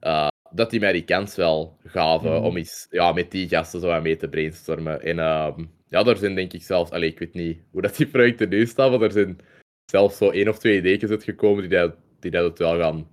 eh, 0.00 0.28
dat 0.50 0.70
die 0.70 0.80
mij 0.80 0.92
die 0.92 1.04
kans 1.04 1.36
wel 1.36 1.78
gaven 1.84 2.30
Mhm. 2.32 2.44
om 2.44 2.56
eens 2.56 2.86
ja, 2.90 3.12
met 3.12 3.30
die 3.30 3.48
gasten 3.48 3.80
zo 3.80 3.86
wat 3.86 4.02
mee 4.02 4.16
te 4.16 4.28
brainstormen. 4.28 5.02
En 5.02 5.18
ehm, 5.18 5.64
ja, 5.88 6.02
daar 6.02 6.16
zijn 6.16 6.34
denk 6.34 6.52
ik 6.52 6.62
zelfs, 6.62 6.90
allee, 6.90 7.10
ik 7.10 7.18
weet 7.18 7.34
niet 7.34 7.60
hoe 7.70 7.82
dat 7.82 7.96
die 7.96 8.06
projecten 8.06 8.48
nu 8.48 8.66
staan, 8.66 8.90
maar 8.90 9.02
er 9.02 9.12
zijn 9.12 9.40
zelfs 9.90 10.16
zo 10.16 10.30
één 10.30 10.48
of 10.48 10.58
twee 10.58 10.76
ideeën 10.76 11.10
uitgekomen 11.10 11.68
die 11.68 11.78
dat, 11.78 11.96
die 12.20 12.30
dat 12.30 12.44
het 12.44 12.58
wel 12.58 12.78
gaan 12.78 13.08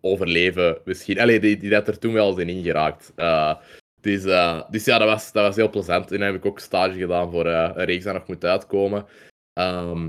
overleven, 0.00 0.80
misschien. 0.84 1.20
Allee, 1.20 1.40
die, 1.40 1.56
die 1.56 1.70
dat 1.70 1.88
er 1.88 1.98
toen 1.98 2.12
wel 2.12 2.32
zijn 2.32 2.48
ingeraakt. 2.48 3.12
Eh, 3.16 3.56
dus, 4.00 4.24
eh, 4.24 4.70
dus 4.70 4.84
ja, 4.84 4.98
dat 4.98 5.08
was, 5.08 5.32
dat 5.32 5.46
was 5.46 5.56
heel 5.56 5.70
plezant. 5.70 6.12
En 6.12 6.18
dan 6.18 6.26
heb 6.26 6.36
ik 6.36 6.46
ook 6.46 6.58
stage 6.58 6.98
gedaan 6.98 7.30
voor 7.30 7.46
eh, 7.46 7.70
een 7.74 7.84
reeks 7.84 8.04
dat 8.04 8.14
nog 8.14 8.26
moet 8.26 8.44
uitkomen. 8.44 9.06
Ehm, 9.52 10.08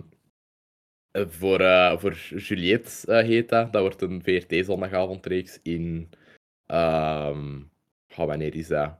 eh, 1.12 1.26
voor, 1.28 1.60
voor 2.00 2.14
Juliette 2.14 3.12
eh, 3.12 3.26
heet 3.26 3.50
dat. 3.50 3.72
Dat 3.74 3.82
wordt 3.82 4.02
een 4.02 4.24
VRT-zondagavondreeks 4.24 5.60
in... 5.64 6.10
ehm 6.66 7.60
wanneer 8.16 8.56
is 8.56 8.68
dat? 8.68 9.00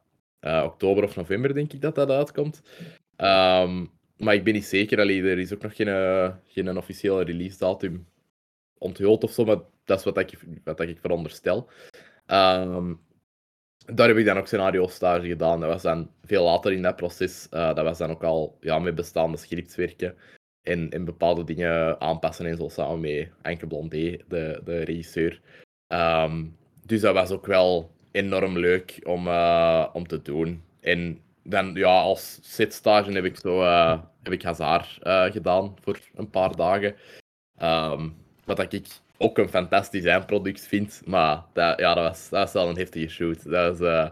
Oktober 0.64 1.04
of 1.04 1.16
november, 1.16 1.54
denk 1.54 1.74
ik 1.74 1.82
dat 1.82 1.96
dat 1.96 2.10
uitkomt. 2.10 2.62
Ehm, 3.16 3.86
maar 4.24 4.34
ik 4.34 4.44
ben 4.44 4.54
niet 4.54 4.66
zeker. 4.66 5.00
Allee, 5.00 5.24
er 5.24 5.40
is 5.40 5.54
ook 5.54 5.62
nog 5.62 5.76
geen, 5.76 5.88
eh, 5.88 6.34
geen 6.48 6.78
officiële 6.78 7.24
release 7.24 7.58
datum 7.58 8.08
onthuld 8.78 9.24
of 9.24 9.32
zo, 9.32 9.46
maar 9.46 9.60
dat 9.86 10.00
is 10.00 10.04
wat 10.04 10.18
ik, 10.18 10.40
wat 10.64 10.80
ik 10.80 11.00
veronderstel. 11.00 11.70
Ehm, 12.26 12.94
daar 13.86 14.08
heb 14.08 14.18
ik 14.18 14.26
dan 14.26 14.38
ook 14.38 14.48
scenario-stage 14.48 15.28
gedaan. 15.28 15.60
Dat 15.60 15.70
was 15.70 15.82
dan 15.82 16.12
veel 16.24 16.44
later 16.44 16.72
in 16.72 16.82
dat 16.82 16.96
proces. 16.96 17.50
Eh, 17.50 17.76
dat 17.76 17.84
was 17.84 17.98
dan 17.98 18.10
ook 18.10 18.24
al 18.24 18.58
ja, 18.60 18.80
met 18.80 18.96
bestaande 18.96 19.38
scripts 19.38 19.76
werken 19.76 20.16
en, 20.62 20.90
en 20.90 21.06
bepaalde 21.06 21.44
dingen 21.44 22.02
aanpassen 22.02 22.46
en 22.46 22.58
zo 22.58 22.70
samen 22.70 23.00
met 23.00 23.30
Anke 23.42 23.68
Blondé, 23.68 24.18
de, 24.28 24.62
de 24.64 24.84
regisseur. 24.84 25.42
Ehm, 25.88 26.46
dus 26.86 27.02
dat 27.02 27.14
was 27.14 27.32
ook 27.32 27.46
wel 27.46 27.92
enorm 28.12 28.58
leuk 28.58 29.00
om, 29.04 29.28
eh, 29.28 29.88
om 29.94 30.08
te 30.08 30.22
doen. 30.22 30.64
En 30.80 31.22
dan, 31.44 31.74
ja, 31.74 32.02
als 32.02 32.40
heb 32.58 33.26
ik 33.26 33.38
zo 33.38 33.62
heb 34.24 34.34
ik 34.34 34.44
Hazard 34.44 34.98
eh, 35.02 35.32
gedaan 35.32 35.76
voor 35.82 36.00
een 36.16 36.30
paar 36.30 36.56
dagen. 36.56 36.96
Ehm, 37.58 38.10
wat 38.46 38.74
ik 38.74 38.88
ook 39.18 39.38
een 39.38 39.50
fantastisch 39.50 40.06
eindproduct 40.06 40.68
vind. 40.68 41.02
Maar 41.06 41.44
dat, 41.54 41.80
ja, 41.80 41.94
dat, 41.94 42.08
was, 42.08 42.30
dat 42.30 42.40
was 42.40 42.54
wel 42.54 42.70
een 42.70 42.78
heftige 42.78 43.08
shoot. 43.08 43.50
Dat 43.50 43.78
was, 43.78 43.88
eh, 43.88 44.10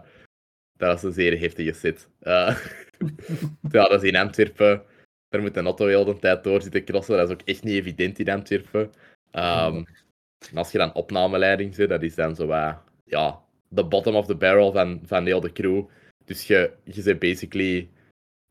dat 0.78 1.02
een 1.02 1.12
zeer 1.12 1.40
heftige 1.40 1.72
set. 1.72 2.08
Eh, 2.20 2.56
ja, 3.70 3.88
dat 3.88 4.02
is 4.02 4.08
in 4.10 4.16
Antwerpen. 4.16 4.82
Daar 5.28 5.40
moet 5.40 5.56
een 5.56 5.64
auto 5.64 5.86
heel 5.86 6.04
de 6.04 6.18
tijd 6.18 6.44
door 6.44 6.62
zitten 6.62 6.84
crossen. 6.84 7.16
Dat 7.16 7.28
is 7.28 7.34
ook 7.34 7.42
echt 7.44 7.62
niet 7.62 7.74
evident 7.74 8.18
in 8.18 8.30
Antwerpen. 8.30 8.90
Ehm, 9.30 9.84
en 10.50 10.56
als 10.56 10.72
je 10.72 10.78
dan 10.78 10.94
opnameleiding 10.94 11.74
zit, 11.74 11.88
dat 11.88 12.02
is 12.02 12.14
dan 12.14 12.34
zo 12.34 12.46
ja, 13.04 13.40
de 13.68 13.84
bottom 13.84 14.14
of 14.14 14.26
the 14.26 14.34
barrel 14.34 14.72
van, 14.72 15.00
van 15.04 15.26
heel 15.26 15.40
de 15.40 15.52
crew. 15.52 15.84
Dus 16.24 16.46
je, 16.46 16.72
je 16.84 17.02
bent 17.02 17.18
basically 17.18 17.90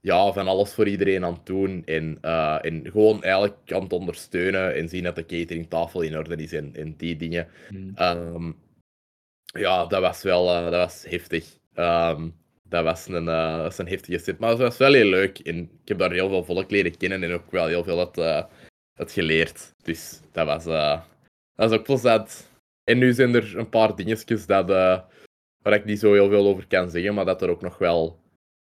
ja, 0.02 0.32
van 0.34 0.48
alles 0.48 0.74
voor 0.74 0.88
iedereen 0.88 1.26
aan 1.26 1.34
het 1.34 1.46
doen. 1.46 1.82
En, 1.86 2.18
eh, 2.22 2.66
en 2.66 2.92
gewoon 2.92 3.24
eigenlijk 3.24 3.72
aan 3.72 3.84
het 3.84 3.94
ondersteunen 3.94 4.76
en 4.76 4.90
zien 4.90 5.04
dat 5.04 5.16
de 5.16 5.26
cateringtafel 5.26 6.02
in 6.02 6.18
orde 6.18 6.36
is 6.36 6.54
en, 6.54 6.76
en 6.76 6.96
die 6.98 7.16
dingen. 7.16 7.48
Hmm. 7.70 7.92
Ehm, 7.96 8.52
ja, 9.54 9.86
dat 9.86 10.02
was 10.02 10.24
wel 10.24 10.50
eh, 10.50 10.64
dat 10.64 10.74
was 10.74 11.06
heftig. 11.08 11.58
Ehm, 11.74 12.30
dat, 12.64 12.84
was 12.84 13.08
een, 13.08 13.28
eh, 13.28 13.56
dat 13.56 13.64
was 13.64 13.78
een 13.78 13.88
heftige 13.88 14.18
set, 14.18 14.40
maar 14.40 14.50
het 14.50 14.60
was 14.60 14.78
wel 14.78 14.94
heel 14.94 15.10
leuk. 15.10 15.40
En 15.40 15.58
ik 15.58 15.88
heb 15.88 15.98
daar 15.98 16.12
heel 16.12 16.30
veel 16.30 16.44
volk 16.44 16.72
leren 16.72 16.98
kennen 16.98 17.24
en 17.24 17.32
ook 17.32 17.52
wel 17.52 17.68
heel 17.68 17.84
veel 17.84 18.12
eh, 18.12 18.44
uit 18.94 19.12
geleerd. 19.12 19.74
Dus 19.84 20.22
dat 20.32 20.46
was, 20.46 20.64
dat 20.64 21.04
was 21.56 21.72
ook 21.72 21.84
plezant. 21.84 22.50
En 22.84 22.98
nu 22.98 23.14
zijn 23.14 23.36
er 23.36 23.58
een 23.58 23.70
paar 23.70 23.96
dingetjes 23.96 24.46
dat, 24.46 24.68
waar 24.68 25.74
ik 25.74 25.86
niet 25.86 26.00
zo 26.00 26.14
heel 26.14 26.30
veel 26.30 26.46
over 26.48 26.68
kan 26.68 26.90
zeggen, 26.90 27.14
maar 27.14 27.26
dat 27.26 27.42
er 27.42 27.50
ook 27.50 27.62
nog 27.62 27.78
wel 27.78 28.20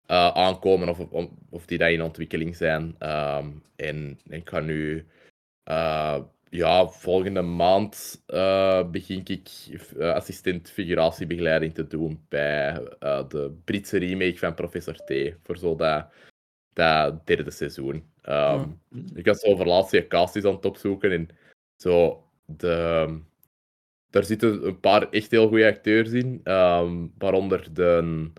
eh, 0.09 0.29
aankomen 0.35 0.89
of, 0.89 0.99
of, 0.99 1.29
of 1.51 1.67
die 1.67 1.79
dat 1.79 1.91
in 1.91 2.03
ontwikkeling 2.03 2.57
zijn. 2.57 2.95
Ehm, 2.99 3.47
en 3.77 4.19
ik 4.29 4.49
ga 4.49 4.61
nu, 4.61 5.07
eh, 5.63 6.23
ja, 6.51 6.87
volgende 6.87 7.43
maand 7.43 8.23
eh, 8.27 8.91
begin 8.91 9.21
ik 9.25 9.49
assistent 9.99 10.71
figuratiebegeleiding 10.71 11.75
te 11.75 11.87
doen 11.87 12.25
bij 12.29 12.75
de 13.29 13.59
Britse 13.65 13.99
remake 13.99 14.39
van 14.39 14.55
Professor 14.55 14.95
T. 14.95 15.35
Voor 15.43 15.59
zo 15.59 15.77
dat, 15.77 16.07
dat 16.73 17.27
derde 17.27 17.51
seizoen. 17.51 18.11
Ehm, 18.23 18.65
Ik 19.15 19.27
was 19.27 19.41
zo 19.41 19.47
over 19.47 19.67
laatst 19.67 19.91
die 19.91 20.07
cast 20.07 20.37
eens 20.37 20.45
aan 20.45 20.55
het 20.55 20.65
opzoeken 20.65 21.13
en 21.13 21.29
zo 21.77 22.25
de... 22.45 23.21
Daar 24.11 24.25
zitten 24.25 24.67
een 24.67 24.81
paar 24.81 25.09
echt 25.11 25.31
heel 25.31 25.49
goede 25.49 25.67
acteurs 25.67 26.11
in, 26.11 26.41
ehm, 26.45 27.07
waaronder 27.19 27.75
de, 27.75 28.31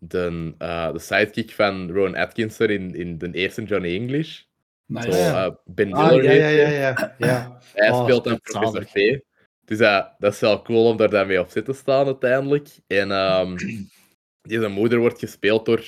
de, 0.00 0.54
eh, 0.58 0.92
de 0.92 0.98
sidekick 0.98 1.50
van 1.50 1.90
Rowan 1.92 2.14
Atkinson 2.16 2.68
in, 2.68 2.94
in 2.94 3.18
de 3.18 3.30
eerste 3.32 3.62
Johnny 3.62 3.94
English. 3.94 4.42
Nice. 4.86 5.12
Zo, 5.12 5.18
Ja. 5.18 5.44
eh, 5.46 5.52
ben 5.64 5.92
Ah, 5.92 6.08
Miller 6.08 6.24
ja, 6.24 6.32
ja, 6.32 6.48
ja, 6.48 6.64
hij. 6.64 6.78
ja. 6.78 7.14
ja. 7.18 7.58
Hij 7.74 7.90
Oh, 7.90 8.02
speelt 8.02 8.24
dan 8.24 8.40
Professor. 8.40 8.84
T. 8.84 9.20
Dus 9.64 9.78
dat, 9.78 10.14
dat 10.18 10.32
is 10.32 10.40
wel 10.40 10.62
cool 10.62 10.86
om 10.86 10.96
daar 10.96 11.10
dan 11.10 11.26
mee 11.26 11.40
op 11.40 11.50
zit 11.50 11.64
te 11.64 11.72
staan 11.72 12.06
uiteindelijk. 12.06 12.68
En 12.86 13.10
ehm 13.10 13.56
deze 14.48 14.68
moeder 14.68 14.98
wordt 14.98 15.18
gespeeld 15.18 15.64
door 15.66 15.84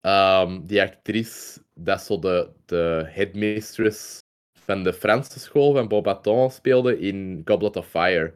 ehm, 0.00 0.60
die 0.66 0.82
actrice, 0.82 1.60
dat 1.74 2.00
is 2.00 2.06
zo 2.06 2.18
de, 2.18 2.48
de 2.66 3.04
headmistress 3.08 4.18
van 4.64 4.82
de 4.82 4.92
Franse 4.92 5.38
school 5.40 5.72
van 5.72 5.88
Bobaton 5.88 6.50
speelde 6.50 6.98
in 6.98 7.42
Goblet 7.44 7.76
of 7.76 7.88
Fire. 7.88 8.34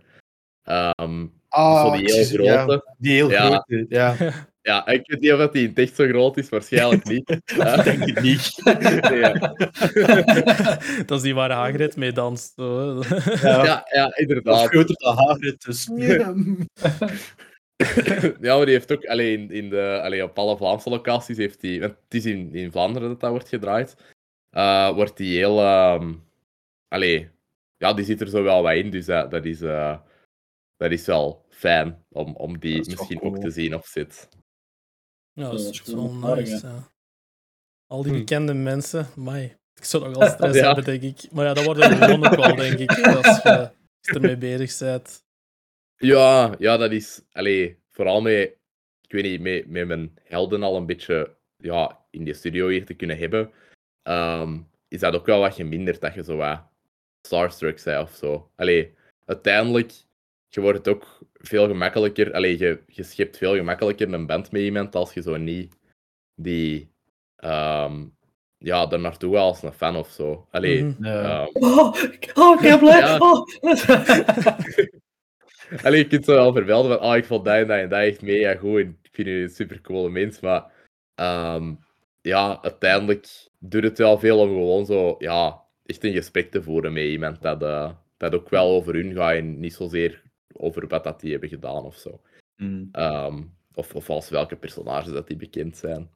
Ehm, 0.63 1.27
Ah, 1.49 1.83
zo 1.83 1.97
die 1.97 2.13
heel 2.15 2.45
ja. 2.45 2.63
grote. 2.65 2.95
Die 2.99 3.13
heel 3.13 3.31
Ja. 3.31 3.47
grote, 3.47 3.87
ja. 3.89 4.17
Ja, 4.61 4.87
ik 4.87 5.07
weet 5.07 5.21
niet 5.21 5.33
of 5.33 5.39
dat 5.39 5.53
die 5.53 5.63
in 5.63 5.69
het 5.69 5.79
echt 5.79 5.95
zo 5.95 6.07
groot 6.07 6.37
is, 6.37 6.49
waarschijnlijk 6.49 7.05
niet. 7.05 7.31
Ik 7.47 7.85
denk 7.85 8.07
het 8.07 8.21
niet. 8.23 8.61
Nee, 9.11 9.19
ja. 9.19 9.33
dat 11.07 11.11
is 11.11 11.23
die 11.23 11.35
waar 11.35 11.51
Hagrid 11.51 11.97
mee 11.97 12.13
danst. 12.13 12.53
Ja. 12.57 13.03
ja, 13.43 13.87
ja, 13.93 14.05
Dat 14.05 14.13
is 14.13 14.17
inderdaad. 14.17 14.69
groter 14.69 14.95
dan 14.95 15.17
Hagrid, 15.17 15.65
dus... 15.65 15.91
ja, 18.41 18.57
maar 18.57 18.65
die 18.65 18.75
heeft 18.75 18.93
ook 18.93 19.07
alleen 19.07 19.51
in 19.51 19.69
de, 19.69 20.01
allee, 20.03 20.23
op 20.23 20.39
alle 20.39 20.57
Vlaamse 20.57 20.89
locaties 20.89 21.37
heeft 21.37 21.63
hij, 21.63 21.81
want 21.81 21.93
het 22.05 22.15
is 22.15 22.27
in, 22.27 22.55
in 22.55 22.73
Vlaanderen 22.73 23.09
dat 23.09 23.21
dat 23.21 23.31
wordt 23.31 23.49
gedraaid, 23.49 23.97
eh, 24.51 24.95
wordt 24.95 25.17
die 25.17 25.37
heel, 25.37 25.61
allee, 26.89 27.31
ja, 27.79 27.93
die 27.93 28.05
zit 28.05 28.21
er 28.21 28.29
zo 28.29 28.43
wel 28.43 28.63
wat 28.63 28.75
in, 28.75 28.91
dus 28.91 29.05
dat, 29.05 29.31
dat 29.31 29.45
is, 29.45 29.61
eh, 29.61 29.99
dat 30.77 30.91
is 30.91 31.07
wel 31.07 31.45
fijn 31.49 32.05
om, 32.09 32.37
om 32.37 32.59
die 32.59 32.77
Dat 32.77 32.87
misschien 32.87 33.19
cool. 33.19 33.35
ook 33.35 33.41
te 33.41 33.51
zien 33.51 33.75
op 33.75 33.85
zit. 33.85 34.29
Ja, 35.39 35.51
dat 35.51 35.61
is, 35.61 35.83
wel 35.85 36.13
nice. 36.13 36.67
ja. 36.67 36.89
Al 37.87 38.03
die 38.03 38.13
Hm. 38.13 38.19
bekende 38.19 38.55
mensen, 38.55 39.07
mai. 39.17 39.57
Ik 39.75 39.85
zou 39.85 40.05
nog 40.09 40.19
wel 40.19 40.29
stress 40.35 40.59
Ja. 40.59 40.67
hebben, 40.67 40.85
denk 40.85 41.03
ik. 41.03 41.31
Maar 41.33 41.45
ja, 41.45 41.55
dat 41.55 41.65
wordt 41.65 41.81
er 41.81 41.97
gewoon 41.97 42.27
ook 42.27 42.35
wel, 42.35 42.57
denk 42.57 42.79
ik. 42.79 42.91
Als 42.91 43.43
je, 43.43 43.59
als 43.59 43.71
je 44.01 44.13
ermee 44.15 44.37
bezig 44.37 44.79
bent. 44.79 45.23
Ja, 45.97 46.55
ja, 46.59 46.77
dat 46.77 46.91
is, 46.93 47.23
allee, 47.33 47.79
vooral 47.91 48.21
met, 48.21 48.57
ik 49.03 49.13
weet 49.13 49.23
niet, 49.25 49.41
met, 49.41 49.67
met 49.67 49.87
mijn 49.87 50.19
helden 50.25 50.63
al 50.63 50.77
een 50.77 50.87
beetje 50.87 51.37
ja, 51.57 52.05
in 52.11 52.25
die 52.25 52.35
studio 52.35 52.69
hier 52.69 52.85
te 52.87 52.95
kunnen 52.95 53.19
hebben, 53.19 53.53
ehm, 54.03 54.59
is 54.89 55.01
dat 55.01 55.15
ook 55.15 55.27
wel 55.27 55.41
wat 55.41 55.55
geminderd 55.55 56.01
dat 56.01 56.15
je 56.15 56.23
zo 56.25 56.37
wat 56.37 56.61
starstruck 57.27 57.83
bent 57.85 58.03
of 58.03 58.15
zo. 58.15 58.51
Allee, 58.57 58.95
uiteindelijk, 59.25 59.93
je 60.49 60.61
wordt 60.61 60.79
het 60.79 60.89
ook 60.89 61.19
veel 61.33 61.67
gemakkelijker, 61.67 62.33
allee, 62.33 62.59
je, 62.59 62.81
je 62.87 63.03
schept 63.03 63.37
veel 63.37 63.55
gemakkelijker 63.55 64.13
een 64.13 64.27
band 64.27 64.51
met 64.53 64.63
iemand 64.63 64.95
als 64.95 65.15
je 65.15 65.23
zo 65.23 65.37
niet 65.37 65.77
die, 66.35 66.91
ehm, 67.37 68.05
ja, 68.59 68.91
er 68.91 69.01
naartoe 69.01 69.35
gaat 69.35 69.43
als 69.43 69.63
een 69.63 69.73
fan 69.73 69.97
of 69.97 70.09
zo. 70.11 70.47
Allee, 70.51 70.83
Mhm. 70.85 71.05
Ehm, 71.05 71.47
Oh, 71.79 71.97
ik- 72.11 72.31
oh, 72.39 72.55
ik 72.63 72.69
ben 72.69 72.79
blij. 72.79 72.99
Ja. 72.99 73.19
Oh. 73.19 73.47
Allee, 75.83 75.99
je 75.99 76.07
kunt 76.07 76.25
zo 76.25 76.33
wel 76.35 76.53
vermelden 76.53 76.91
van, 76.99 77.01
ah, 77.09 77.17
ik 77.17 77.25
vond 77.25 77.45
dat 77.45 77.55
en 77.55 77.67
dat 77.67 77.79
en 77.79 77.89
dat 77.89 78.01
echt 78.01 78.23
mega 78.23 78.55
goed 78.55 78.81
en 78.81 78.99
ik 79.03 79.09
vind 79.13 79.29
u 79.29 79.43
een 79.43 79.49
super 79.51 79.81
coole 79.81 80.09
mens, 80.11 80.41
maar 80.41 80.73
ehm, 81.15 81.75
ja, 82.23 82.63
uiteindelijk 82.63 83.27
doet 83.59 83.83
het 83.83 83.99
wel 83.99 84.19
veel 84.19 84.39
om 84.39 84.49
gewoon 84.49 84.87
zo, 84.87 85.15
ja, 85.19 85.63
echt 85.87 86.05
een 86.05 86.13
gesprek 86.13 86.51
te 86.51 86.63
voeren 86.63 86.93
met 86.93 87.03
iemand 87.05 87.43
dat, 87.43 87.63
eh, 87.63 87.91
dat 88.17 88.35
ook 88.35 88.49
wel 88.49 88.69
over 88.71 88.95
hun 88.95 89.15
gaat 89.15 89.35
en 89.35 89.61
niet 89.61 89.75
zozeer 89.75 90.23
over 90.53 90.87
wat 90.89 91.05
dat 91.05 91.21
die 91.21 91.31
hebben 91.31 91.49
gedaan 91.49 91.85
of 91.85 91.97
zo. 91.97 92.21
Mm. 92.57 92.89
Ehm, 92.93 93.43
of, 93.75 93.95
of 93.95 94.11
als 94.11 94.29
welke 94.29 94.57
personages 94.57 95.13
dat 95.13 95.27
die 95.27 95.37
bekend 95.37 95.77
zijn. 95.77 96.11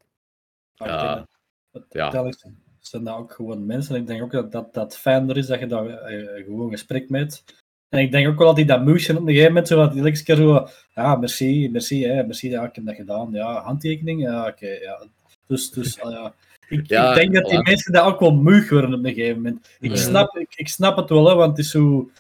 Ja. 0.75 1.27
dat- 1.71 1.85
Ja. 1.89 2.33
zijn 2.81 3.05
dat 3.05 3.17
ook 3.17 3.33
gewoon 3.33 3.67
mensen. 3.67 3.97
Ik 3.97 4.07
denk 4.07 4.23
ook 4.23 4.31
dat 4.33 4.53
dat, 4.53 4.75
dat 4.75 4.97
fijn 4.99 5.31
er 5.31 5.37
is 5.37 5.47
dat 5.47 5.59
je 5.61 5.67
daar 5.67 5.87
eh, 5.89 6.45
gewoon 6.45 6.71
gesprek 6.71 7.09
met. 7.09 7.45
En 7.89 7.99
ik 8.01 8.11
denk 8.13 8.29
ook 8.29 8.39
wel 8.39 8.47
dat 8.47 8.57
die 8.57 8.65
dat 8.65 8.85
moesten 8.85 9.15
op 9.17 9.21
een 9.23 9.27
gegeven 9.29 9.49
moment, 9.49 9.69
zo 9.69 9.77
dat 9.77 9.93
die 9.93 10.05
elke 10.05 10.23
keer 10.23 10.37
zo, 10.37 10.69
ja, 10.95 11.17
merci, 11.17 11.69
merci, 11.71 12.05
hè, 12.07 12.25
merci, 12.25 12.51
ja, 12.51 12.65
ik 12.65 12.75
heb 12.75 12.85
dat 12.87 12.95
gedaan. 12.95 13.31
Ja, 13.33 13.63
handtekening, 13.63 14.21
ja, 14.21 14.47
oké, 14.47 14.67
ja. 14.69 15.07
Dus, 15.47 15.71
dus 15.71 16.01
ah, 16.01 16.13
ja. 16.13 16.35
Ik, 16.69 16.87
Ja, 16.89 17.09
ik 17.11 17.17
denk 17.17 17.35
dat 17.35 17.45
die 17.51 17.59
voilà. 17.59 17.63
mensen 17.63 17.93
dat 17.93 18.05
ook 18.05 18.21
wel 18.21 18.35
moe 18.35 18.67
worden 18.69 18.95
op 18.95 19.05
een 19.05 19.15
gegeven 19.15 19.37
moment. 19.37 19.69
Ik, 19.81 19.97
snap, 19.97 20.37
ik, 20.37 20.55
ik 20.57 20.69
snap 20.69 20.97
het 20.97 21.09
wel, 21.09 21.29
hè, 21.29 21.35
want 21.35 21.57
het 21.57 21.59
is 21.67 21.71
zo, 21.71 22.11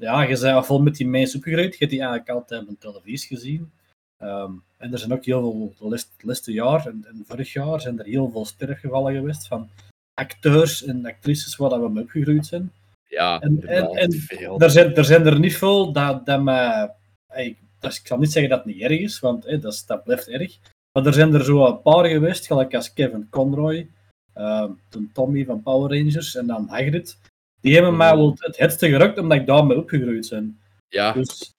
ja, 0.00 0.22
je 0.22 0.38
bent 0.40 0.66
vol 0.66 0.80
met 0.82 0.96
die 0.96 1.06
mensen 1.08 1.38
opgegroeid, 1.38 1.72
je 1.72 1.78
hebt 1.78 1.90
die 1.90 2.00
eigenlijk 2.00 2.30
altijd 2.30 2.68
op 2.68 2.80
televisie 2.80 3.36
gezien. 3.36 3.70
Ehm, 4.16 4.52
en 4.76 4.92
er 4.92 4.98
zijn 4.98 5.12
ook 5.12 5.24
heel 5.24 5.72
veel, 5.78 5.88
de 5.88 6.04
laatste- 6.22 6.52
jaar 6.52 6.86
en, 6.86 7.04
en 7.08 7.24
vorig 7.26 7.52
jaar 7.52 7.80
zijn 7.80 7.98
er 7.98 8.04
heel 8.04 8.30
veel 8.30 8.44
sterfgevallen 8.44 9.14
geweest 9.14 9.46
van 9.46 9.68
acteurs 10.14 10.84
en 10.84 11.06
actrices 11.06 11.56
waar 11.56 11.70
dat 11.70 11.80
we 11.80 11.88
mee 11.88 12.02
opgegroeid 12.02 12.46
zijn. 12.46 12.72
Ja, 13.08 13.40
En, 13.40 13.68
en, 13.68 14.12
veel. 14.12 14.60
er, 14.60 14.70
zijn, 14.70 14.94
er 14.94 15.04
zijn 15.04 15.26
er 15.26 15.38
niet 15.38 15.56
veel 15.56 15.92
dat, 15.92 16.26
dat 16.26 16.42
me... 16.42 16.90
dat 17.80 17.90
is- 17.92 17.98
ik 18.00 18.06
zal 18.06 18.18
niet 18.18 18.32
zeggen 18.32 18.50
dat 18.50 18.64
het 18.64 18.74
niet 18.74 18.82
erg 18.82 19.00
is, 19.00 19.20
want 19.20 19.42
dat, 19.42 19.64
is, 19.72 19.86
dat 19.86 20.04
blijft 20.04 20.28
erg. 20.28 20.58
Maar 20.92 21.06
er 21.06 21.12
zijn 21.12 21.34
er 21.34 21.44
zo 21.44 21.66
een 21.66 21.82
paar 21.82 22.06
geweest, 22.06 22.46
gelijk 22.46 22.74
als 22.74 22.92
Kevin 22.92 23.26
Conroy, 23.30 23.88
toen 24.88 25.10
Tommy 25.12 25.44
van 25.44 25.62
Power 25.62 25.98
Rangers 25.98 26.34
en 26.36 26.46
dan 26.46 26.68
Hagrid. 26.68 27.18
Die 27.60 27.74
hebben 27.74 27.96
mij 27.96 28.16
wel 28.16 28.34
het 28.38 28.58
hardste 28.58 28.88
gerukt 28.88 29.18
omdat 29.18 29.38
ik 29.38 29.46
daarmee 29.46 29.76
opgegroeid 29.76 30.28
ben. 30.30 30.60
Ja, 30.88 31.12
Dus 31.12 31.54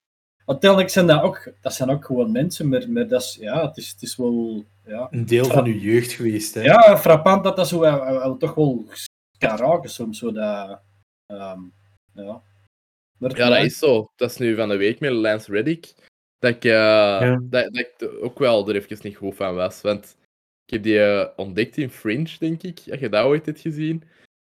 uiteindelijk 0.45 0.89
zijn 0.91 1.07
dat 1.07 1.21
ook, 1.21 1.51
dat 1.61 1.73
zijn 1.73 1.89
ook 1.89 2.05
gewoon 2.05 2.31
mensen, 2.31 2.69
maar, 2.69 2.89
maar 2.89 3.07
dat 3.07 3.21
is, 3.21 3.37
ja, 3.39 3.67
het, 3.67 3.77
is, 3.77 3.89
het 3.89 4.01
is 4.01 4.15
wel... 4.15 4.63
Ja, 4.85 5.07
Een 5.11 5.25
deel 5.25 5.45
van 5.45 5.65
uw 5.65 5.77
jeugd 5.79 6.11
geweest, 6.11 6.53
hè? 6.53 6.61
ja, 6.61 6.97
frappant 6.97 7.43
dat 7.43 7.55
dat 7.55 7.67
zo 7.67 7.79
wel, 7.79 7.99
wel- 7.99 8.19
wel 8.19 8.37
toch 8.37 8.53
wel 8.53 8.85
kan 9.37 9.57
raken 9.57 9.89
soms. 9.89 10.19
Zo 10.19 10.31
dat, 10.31 10.81
ehm, 11.25 11.59
ja. 12.13 12.41
Maar 13.17 13.37
Ja, 13.37 13.49
dat 13.49 13.63
is 13.63 13.77
zo. 13.77 14.11
Dat 14.15 14.29
is 14.31 14.37
nu 14.37 14.55
van 14.55 14.69
de 14.69 14.75
week 14.75 14.99
met 14.99 15.11
Lance 15.11 15.51
Reddick. 15.51 15.93
Dat 16.39 16.55
ik, 16.55 16.65
eh, 16.65 17.19
dat, 17.41 17.49
dat 17.49 17.75
ik 17.77 17.93
er 17.97 18.21
ook 18.21 18.39
wel 18.39 18.69
er 18.69 18.75
even 18.75 18.97
niet 19.01 19.15
goed 19.17 19.35
van 19.35 19.55
was. 19.55 19.81
Want 19.81 20.15
ik 20.65 20.73
heb 20.73 20.83
die 20.83 21.03
eh, 21.03 21.27
ontdekt 21.35 21.77
in 21.77 21.89
Fringe, 21.89 22.29
denk 22.39 22.63
ik. 22.63 22.81
Als 22.91 22.99
je 22.99 23.09
dat 23.09 23.25
ooit 23.25 23.45
hebt 23.45 23.59
gezien. 23.59 24.03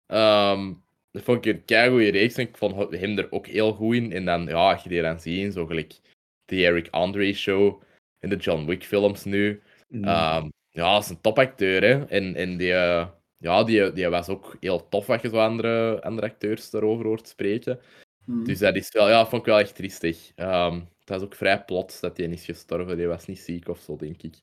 Ehm, 0.05 0.73
dat 1.11 1.21
vond 1.21 1.45
ik 1.45 1.55
een 1.55 1.65
keigoede 1.65 2.09
reeks 2.09 2.35
en 2.35 2.47
ik 2.47 2.57
vond 2.57 2.91
hem 2.91 3.17
er 3.17 3.31
ook 3.31 3.47
heel 3.47 3.73
goed 3.73 3.95
in. 3.95 4.11
En 4.11 4.25
dan, 4.25 4.45
ja, 4.45 4.71
als 4.71 4.83
je 4.83 4.89
die 4.89 5.01
dan 5.01 5.19
ziet, 5.19 5.53
zo 5.53 5.65
gelijk 5.65 5.99
de 6.45 6.65
Eric 6.65 6.87
Andre 6.89 7.33
show 7.33 7.81
en 8.19 8.29
de 8.29 8.35
John 8.35 8.65
Wick 8.65 8.83
films 8.83 9.23
nu. 9.23 9.61
Mm. 9.87 10.03
Ehm, 10.03 10.49
ja, 10.69 10.93
dat 10.93 11.03
is 11.03 11.09
een 11.09 11.21
topacteur, 11.21 11.81
hè. 11.81 12.05
En, 12.05 12.35
en 12.35 12.57
die, 12.57 12.73
eh, 12.73 13.07
ja, 13.37 13.63
die, 13.63 13.93
die 13.93 14.07
was 14.07 14.27
ook 14.27 14.57
heel 14.59 14.89
tof 14.89 15.09
als 15.09 15.21
je 15.21 15.29
zo 15.29 15.37
andere, 15.37 16.01
andere 16.01 16.27
acteurs 16.27 16.69
daarover 16.69 17.05
hoort 17.05 17.27
spreken. 17.27 17.79
Mhm. 18.25 18.43
Dus 18.43 18.59
dat 18.59 18.75
is 18.75 18.91
wel, 18.91 19.09
ja, 19.09 19.25
vond 19.25 19.41
ik 19.41 19.47
wel 19.47 19.59
echt 19.59 19.75
triestig. 19.75 20.31
Ehm 20.35 20.79
het 21.01 21.09
was 21.09 21.21
ook 21.21 21.35
vrij 21.35 21.63
plots 21.63 21.99
dat 21.99 22.17
hij 22.17 22.25
is 22.25 22.45
gestorven. 22.45 22.97
Die 22.97 23.07
was 23.07 23.25
niet 23.25 23.39
ziek 23.39 23.67
of 23.67 23.79
zo, 23.79 23.95
denk 23.95 24.21
ik. 24.21 24.35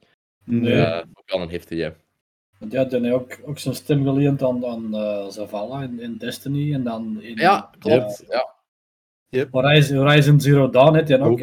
Nee. 0.45 0.83
Eh, 0.83 1.05
ook 1.15 1.31
wel 1.31 1.41
een 1.41 1.51
heftige. 1.51 1.97
Want 2.59 2.73
ja, 2.73 2.85
die 2.85 3.01
heeft 3.01 3.13
ook, 3.15 3.39
ook 3.45 3.59
zijn 3.59 3.75
stem 3.75 4.05
geleend 4.05 4.43
aan, 4.43 4.67
aan 4.67 4.95
eh, 4.95 5.29
Zavala 5.29 5.83
in, 5.83 6.01
in 6.01 6.17
Destiny 6.17 6.75
en 6.75 6.83
dan 6.83 7.23
in 7.23 7.37
Ja, 7.37 7.71
klopt. 7.79 8.25
Ja. 8.29 9.47
Horizon, 9.51 9.97
Horizon 9.97 10.41
Zero 10.41 10.71
Dawn 10.71 10.95
heeft 10.95 11.09
hij 11.09 11.21
ook, 11.21 11.41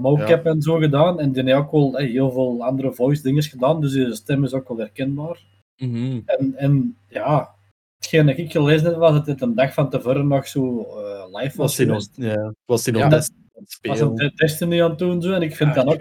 mocap 0.00 0.46
en 0.46 0.62
zo 0.62 0.76
gedaan. 0.76 1.20
En 1.20 1.32
die 1.32 1.42
heeft 1.42 1.56
ook 1.56 1.70
wel 1.70 1.96
heel 1.96 2.30
veel 2.30 2.64
andere 2.64 2.92
voice 2.92 3.22
dingen 3.22 3.42
gedaan, 3.42 3.80
dus 3.80 3.92
zijn 3.92 4.14
stem 4.14 4.44
is 4.44 4.52
ook 4.52 4.68
wel 4.68 4.76
herkenbaar. 4.78 5.42
Mhm. 5.76 6.20
En, 6.26 6.54
en 6.56 6.96
ja, 7.08 7.54
hetgeen 7.96 8.26
dat 8.26 8.38
ik 8.38 8.52
gelezen 8.52 8.86
heb, 8.86 8.96
was 8.96 9.12
dat 9.12 9.26
het 9.26 9.40
een 9.40 9.54
dag 9.54 9.74
van 9.74 9.90
tevoren 9.90 10.28
nog 10.28 10.46
zo 10.48 10.82
eh, 10.82 11.40
live 11.40 11.56
was. 11.56 11.78
was 11.78 12.08
hij 12.16 12.26
ja, 12.26 12.52
was 12.64 12.84
hij 12.84 12.92
nog 12.94 13.02
Ja. 13.02 13.08
best 13.08 13.30
aan 13.30 13.44
het 13.52 13.78
was 13.82 13.96
spelen? 13.96 14.08
een 14.10 14.14
de- 14.14 14.32
Destiny 14.34 14.82
aan 14.82 14.90
het 14.90 14.98
doen 14.98 15.22
zo. 15.22 15.32
En 15.32 15.42
ik 15.42 15.56
vind 15.56 15.74
Ja, 15.74 15.82
dan 15.84 15.92
ook, 15.92 16.00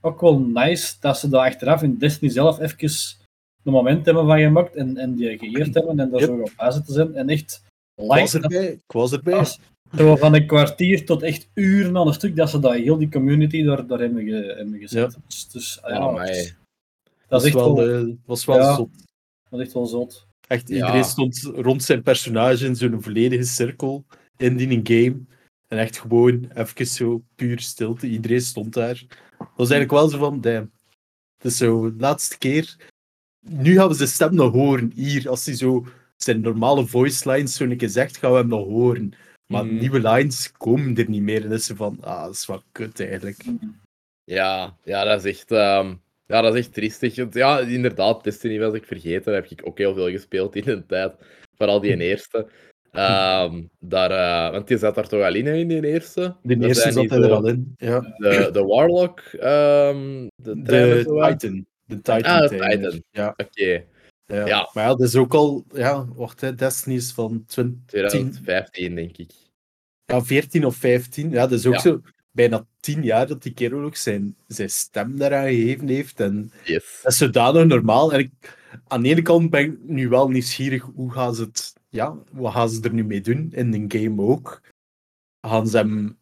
ook 0.00 0.20
wel 0.20 0.38
nice 0.40 0.94
dat 1.00 1.18
ze 1.18 1.28
daar 1.28 1.46
achteraf 1.46 1.82
in 1.82 1.98
Destiny 1.98 2.30
zelf 2.30 2.60
even 2.60 3.18
een 3.64 3.72
moment 3.72 4.04
hebben 4.04 4.26
van 4.26 4.38
gemaakt 4.38 4.74
en, 4.76 4.96
en 4.96 5.14
die 5.14 5.38
geëerd 5.38 5.74
hebben 5.74 5.98
en 6.00 6.10
daar 6.10 6.20
Yep. 6.20 6.28
zo 6.28 6.40
op 6.40 6.52
basis 6.56 6.84
te 6.86 6.92
zijn. 6.92 7.14
En 7.14 7.28
echt 7.28 7.62
Ik 7.94 8.06
was 8.06 8.20
live. 8.32 8.40
erbij. 8.40 8.72
Ik 8.72 8.92
was 8.92 9.12
erbij. 9.12 9.34
als- 9.34 9.58
Zo 9.96 10.16
van 10.16 10.34
een 10.34 10.46
kwartier 10.46 11.06
tot 11.06 11.22
echt 11.22 11.48
uren 11.54 11.96
aan 11.96 12.06
een 12.06 12.12
stuk, 12.14 12.36
dat 12.36 12.50
ze 12.50 12.58
dat 12.58 12.74
heel 12.74 12.98
die 12.98 13.08
community 13.08 13.62
daar, 13.62 13.86
daar 13.86 13.98
hebben, 13.98 14.24
ge, 14.24 14.54
hebben 14.56 14.78
gezet. 14.78 15.16
Dus, 15.28 15.48
dus, 15.48 15.78
ja, 15.86 16.06
Oh, 16.08 16.20
het 16.20 16.28
is- 16.30 16.44
my. 16.50 16.56
dat 17.28 17.40
is 17.40 17.46
echt 17.46 17.54
wel, 17.56 17.76
wel, 17.76 18.06
eh, 18.06 18.14
was 18.26 18.44
wel 18.44 18.56
Ja. 18.58 18.74
zot. 18.74 18.90
dat 19.50 19.60
is 19.60 19.66
echt 19.66 19.74
wel 19.74 19.86
zot. 19.86 20.26
Echt, 20.48 20.68
Ja. 20.68 20.74
iedereen 20.74 21.04
stond 21.04 21.50
rond 21.54 21.82
zijn 21.82 22.02
personage 22.02 22.66
in 22.66 22.76
zo'n 22.76 23.02
volledige 23.02 23.44
cirkel 23.44 24.04
in 24.36 24.56
die 24.56 24.80
game. 24.82 25.20
En 25.68 25.78
echt 25.78 25.98
gewoon 25.98 26.50
even 26.54 26.86
zo 26.86 27.22
puur 27.34 27.60
stilte. 27.60 28.06
Iedereen 28.06 28.40
stond 28.40 28.72
daar. 28.74 29.02
Dat 29.38 29.48
was 29.56 29.70
eigenlijk 29.70 29.90
wel 29.90 30.08
zo 30.08 30.18
van, 30.18 30.40
damn. 30.40 30.70
Het 31.36 31.50
is 31.52 31.56
zo, 31.56 31.90
de 31.90 32.00
laatste 32.00 32.38
keer. 32.38 32.76
Nu 33.48 33.74
gaan 33.76 33.88
we 33.88 33.94
zijn 33.94 34.08
stem 34.08 34.34
nog 34.34 34.52
horen. 34.52 34.92
Hier, 34.94 35.28
als 35.28 35.46
hij 35.46 35.54
zo 35.54 35.86
zijn 36.16 36.40
normale 36.40 36.86
voice 36.86 37.30
lines 37.30 37.54
zo 37.54 37.64
een 37.64 37.76
keer 37.76 37.88
zegt, 37.88 38.16
gaan 38.16 38.30
we 38.32 38.36
hem 38.38 38.48
nog 38.48 38.66
horen. 38.66 39.12
Maar 39.46 39.64
Mhm. 39.66 39.76
nieuwe 39.76 40.00
lines 40.00 40.52
komen 40.52 40.96
er 40.96 41.08
niet 41.08 41.22
meer. 41.22 41.44
En 41.44 41.52
is 41.52 41.64
ze 41.66 41.76
van, 41.76 41.98
ah, 42.00 42.24
dat 42.24 42.34
is 42.34 42.46
wel 42.46 42.62
kut 42.72 43.00
eigenlijk. 43.00 43.44
Ja, 44.24 44.76
ja, 44.84 45.04
dat 45.04 45.24
is 45.24 45.38
echt, 45.38 45.50
ehm, 45.50 45.94
ja, 46.26 46.40
dat 46.40 46.54
is 46.54 46.60
echt 46.60 46.74
triestig. 46.74 47.16
Want 47.16 47.34
ja, 47.34 47.58
inderdaad, 47.60 48.24
Destiny 48.24 48.58
was 48.58 48.74
ik 48.74 48.84
vergeten. 48.84 49.32
Daar 49.32 49.42
heb 49.42 49.50
ik 49.50 49.60
ook 49.66 49.78
heel 49.78 49.94
veel 49.94 50.10
gespeeld 50.10 50.56
in 50.56 50.64
de 50.64 50.86
tijd. 50.86 51.12
Vooral 51.56 51.80
die 51.80 51.96
eerste. 52.10 52.48
Ehm, 52.90 53.62
daar, 53.78 54.10
eh, 54.10 54.52
want 54.52 54.68
je 54.68 54.78
zat 54.78 54.94
daar 54.94 55.08
toch 55.08 55.22
al 55.22 55.34
in, 55.34 55.46
in 55.46 55.68
die 55.68 55.86
eerste? 55.86 56.36
De 56.42 56.56
eerste 56.66 56.92
zat 56.92 57.10
hij 57.10 57.18
er 57.22 57.32
al 57.32 57.46
in. 57.48 57.74
Ja. 57.76 58.00
De, 58.00 58.48
de 58.52 58.62
Warlock, 58.64 59.20
ehm 59.20 60.28
de, 60.36 60.62
De 60.62 61.02
wat. 61.06 61.40
Titan. 61.40 61.66
De 61.96 62.00
Titan. 62.02 62.22
Ah, 62.42 62.48
de. 62.50 62.56
Titan. 62.58 63.02
Ja. 63.10 63.34
Oké, 63.36 63.84
Ja. 64.26 64.46
Ja. 64.46 64.70
Maar 64.72 64.84
ja, 64.84 64.88
dat 64.88 65.00
is 65.00 65.16
ook 65.16 65.34
al, 65.34 65.64
ja, 65.72 66.06
wacht, 66.14 66.40
hè, 66.40 66.54
Destiny 66.54 66.96
is 66.96 67.12
van 67.12 67.44
20, 67.46 67.80
2015 67.86 68.94
denk 68.94 69.16
ik. 69.16 69.30
ja, 70.04 70.22
14 70.24 70.64
of 70.66 70.76
15. 70.76 71.30
Ja, 71.30 71.40
dat 71.46 71.58
is 71.58 71.66
ook 71.66 71.72
Ja. 71.74 71.80
zo 71.80 72.00
bijna 72.30 72.66
10 72.80 73.02
jaar 73.02 73.26
dat 73.26 73.42
die 73.42 73.52
kerel 73.54 73.82
ook 73.82 73.96
zijn, 73.96 74.36
zijn 74.46 74.70
stem 74.70 75.16
daaraan 75.18 75.46
gegeven 75.48 75.88
heeft. 75.88 76.20
En 76.20 76.52
Yes. 76.64 77.00
dat 77.02 77.12
is 77.12 77.18
zodanig 77.18 77.64
normaal. 77.66 78.12
En 78.12 78.18
ik, 78.18 78.58
aan 78.86 79.02
de 79.02 79.08
ene 79.08 79.22
kant 79.22 79.50
ben 79.50 79.64
ik 79.64 79.78
nu 79.82 80.08
wel 80.08 80.28
nieuwsgierig, 80.28 80.82
hoe 80.94 81.12
gaan 81.12 81.34
ze 81.34 81.42
het, 81.42 81.72
ja, 81.88 82.16
wat 82.32 82.52
gaan 82.52 82.70
ze 82.70 82.80
er 82.82 82.92
nu 82.92 83.04
mee 83.04 83.20
doen 83.20 83.48
in 83.52 83.88
de 83.88 83.98
game 84.00 84.22
ook? 84.22 84.60
Gaan 85.46 85.66
ze 85.66 85.76
hem, 85.76 86.18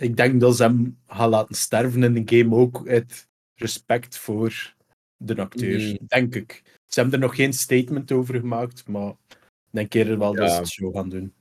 ik 0.00 0.16
denk 0.16 0.40
dat 0.40 0.56
ze 0.56 0.62
hem 0.62 0.98
gaan 1.06 1.28
laten 1.28 1.54
sterven 1.54 2.02
in 2.02 2.24
de 2.24 2.36
game 2.38 2.54
ook 2.56 2.88
uit 2.88 3.28
respect 3.54 4.18
voor 4.18 4.74
de 5.18 5.36
acteur, 5.40 5.98
denk 6.06 6.34
ik. 6.34 6.62
Ze 6.86 7.00
hebben 7.00 7.20
er 7.20 7.26
nog 7.26 7.34
geen 7.36 7.52
statement 7.52 8.12
over 8.12 8.34
gemaakt, 8.40 8.86
maar 8.88 9.10
ik 9.28 9.36
denk 9.70 9.94
eerder 9.94 10.18
wel 10.18 10.34
dat 10.34 10.50
ze 10.50 10.58
het 10.58 10.68
zo 10.68 10.90
gaan 10.90 11.08
doen. 11.08 11.32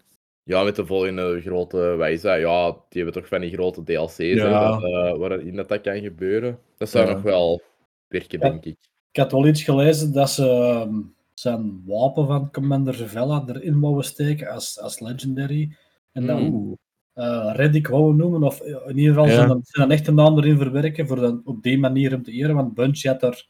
Ja, 0.43 0.63
met 0.63 0.75
de 0.75 0.85
volgende 0.85 1.41
grote 1.41 1.77
wijze. 1.77 2.29
Ja, 2.29 2.71
die 2.71 3.03
hebben 3.03 3.13
toch 3.21 3.27
van 3.27 3.41
die 3.41 3.51
grote 3.51 3.83
DLC's 3.83 4.17
hè, 4.17 4.31
Ja. 4.33 4.69
dat, 4.69 4.83
eh, 4.83 5.17
waarin 5.17 5.55
dat, 5.55 5.67
dat 5.69 5.81
kan 5.81 6.01
gebeuren. 6.01 6.59
Dat 6.77 6.89
zou 6.89 7.07
Ja. 7.07 7.13
nog 7.13 7.21
wel 7.21 7.61
werken, 8.07 8.39
denk 8.39 8.65
ik. 8.65 8.77
Ik 9.11 9.19
had 9.23 9.31
wel 9.31 9.47
iets 9.47 9.63
gelezen 9.63 10.13
dat 10.13 10.29
ze 10.29 10.49
ehm, 10.49 11.01
zijn 11.33 11.81
wapen 11.85 12.27
van 12.27 12.51
Commander 12.51 12.93
Zavella 12.93 13.43
erin 13.47 13.79
wouden 13.79 14.03
steken 14.03 14.47
als, 14.49 14.79
als 14.79 14.99
legendary. 14.99 15.75
En 16.11 16.25
dan 16.25 16.53
Oeh. 16.53 16.77
eh 17.13 17.51
Reddick 17.55 17.87
wouden 17.87 18.15
noemen, 18.17 18.43
of 18.43 18.61
in 18.61 18.97
ieder 18.97 19.13
geval 19.13 19.27
Ja. 19.29 19.47
zijn, 19.47 19.59
zijn 19.63 19.91
echte 19.91 20.11
naam 20.13 20.37
erin 20.37 20.57
verwerken, 20.57 21.07
voor 21.07 21.19
dan 21.19 21.41
op 21.45 21.63
die 21.63 21.79
manier 21.79 22.11
hem 22.11 22.23
te 22.23 22.31
eren. 22.31 22.55
Want 22.55 22.73
Bungie 22.73 23.09
had 23.11 23.19
daar 23.19 23.45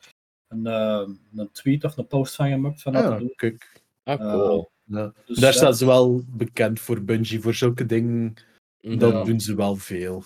een, 0.47 0.65
eh, 0.67 1.07
een 1.35 1.51
tweet 1.51 1.83
of 1.83 1.97
een 1.97 2.07
post 2.07 2.35
van 2.35 2.49
gemaakt 2.49 2.81
van 2.81 2.93
dat 2.93 3.03
Ja, 3.03 3.13
te 3.13 3.19
doen. 3.19 3.33
kijk. 3.35 3.81
Ah, 4.03 4.21
Eh, 4.21 4.31
cool. 4.31 4.71
Ja. 4.83 5.13
Dus 5.25 5.37
Daar 5.37 5.51
ja. 5.51 5.57
staan 5.57 5.75
ze 5.75 5.85
wel 5.85 6.21
bekend 6.27 6.79
voor 6.79 7.01
Bungie, 7.01 7.41
voor 7.41 7.53
zulke 7.53 7.85
dingen. 7.85 8.33
Mhm. 8.81 8.97
Dat 8.97 9.25
doen 9.25 9.39
ze 9.39 9.55
wel 9.55 9.75
veel. 9.75 10.23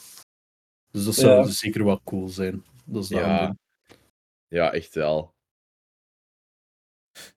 Dus 0.92 1.06
dat 1.06 1.16
zou 1.16 1.32
Ja. 1.40 1.44
dus 1.44 1.60
zeker 1.60 1.86
wel 1.86 2.02
cool 2.04 2.28
zijn. 2.28 2.64
Dat 2.86 3.04
is 3.04 3.10
dat 3.10 3.20
Ja. 3.20 3.56
Ja, 4.48 4.72
echt 4.74 4.94
wel. 4.96 5.34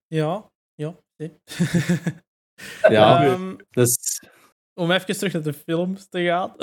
Ja, 0.07 0.51
ja. 0.75 0.94
nee. 1.16 1.33
Ja, 2.88 3.37
dus... 3.70 4.23
om 4.75 4.90
even 4.90 5.16
terug 5.16 5.33
naar 5.33 5.42
de 5.42 5.53
films 5.53 6.07
te 6.09 6.25
gaan. 6.25 6.55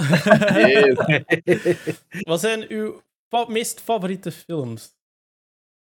Wat 2.29 2.39
zijn 2.39 2.69
uw 2.71 3.01
fa- 3.29 3.49
meest 3.49 3.81
favoriete 3.81 4.31
films? 4.31 4.93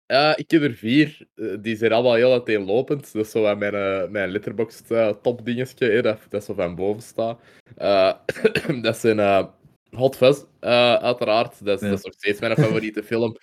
Eh, 0.10 0.32
ik 0.36 0.52
heb 0.52 0.62
er 0.62 0.74
vier. 0.74 1.28
Eh, 1.36 1.46
die 1.62 1.76
zijn 1.76 1.92
allemaal 1.92 2.14
heel 2.14 2.32
uiteenlopend. 2.32 3.14
Dat 3.14 3.26
is 3.26 3.32
zo 3.32 3.56
mijn, 3.56 3.74
eh, 3.74 4.08
mijn 4.10 4.30
letterboxd 4.30 4.92
eh, 4.92 5.10
top 5.22 5.46
dingetje, 5.46 5.90
hè, 5.90 6.02
dat, 6.02 6.20
dat 6.30 6.44
zo 6.44 6.54
van 6.54 6.76
boven 6.76 7.02
staat. 7.02 7.40
Eh, 7.78 8.14
dat 8.82 8.98
zijn 8.98 9.20
eh, 9.20 9.46
Hot 9.92 10.16
Fuzz, 10.18 10.44
eh, 10.60 10.94
uiteraard. 10.96 11.66
Dat 11.66 11.76
is, 11.76 11.82
Ja. 11.84 11.90
dat 11.90 11.98
is 12.00 12.06
nog 12.06 12.14
steeds 12.14 12.40
mijn 12.40 12.56
favoriete 12.56 13.04
film. 13.12 13.38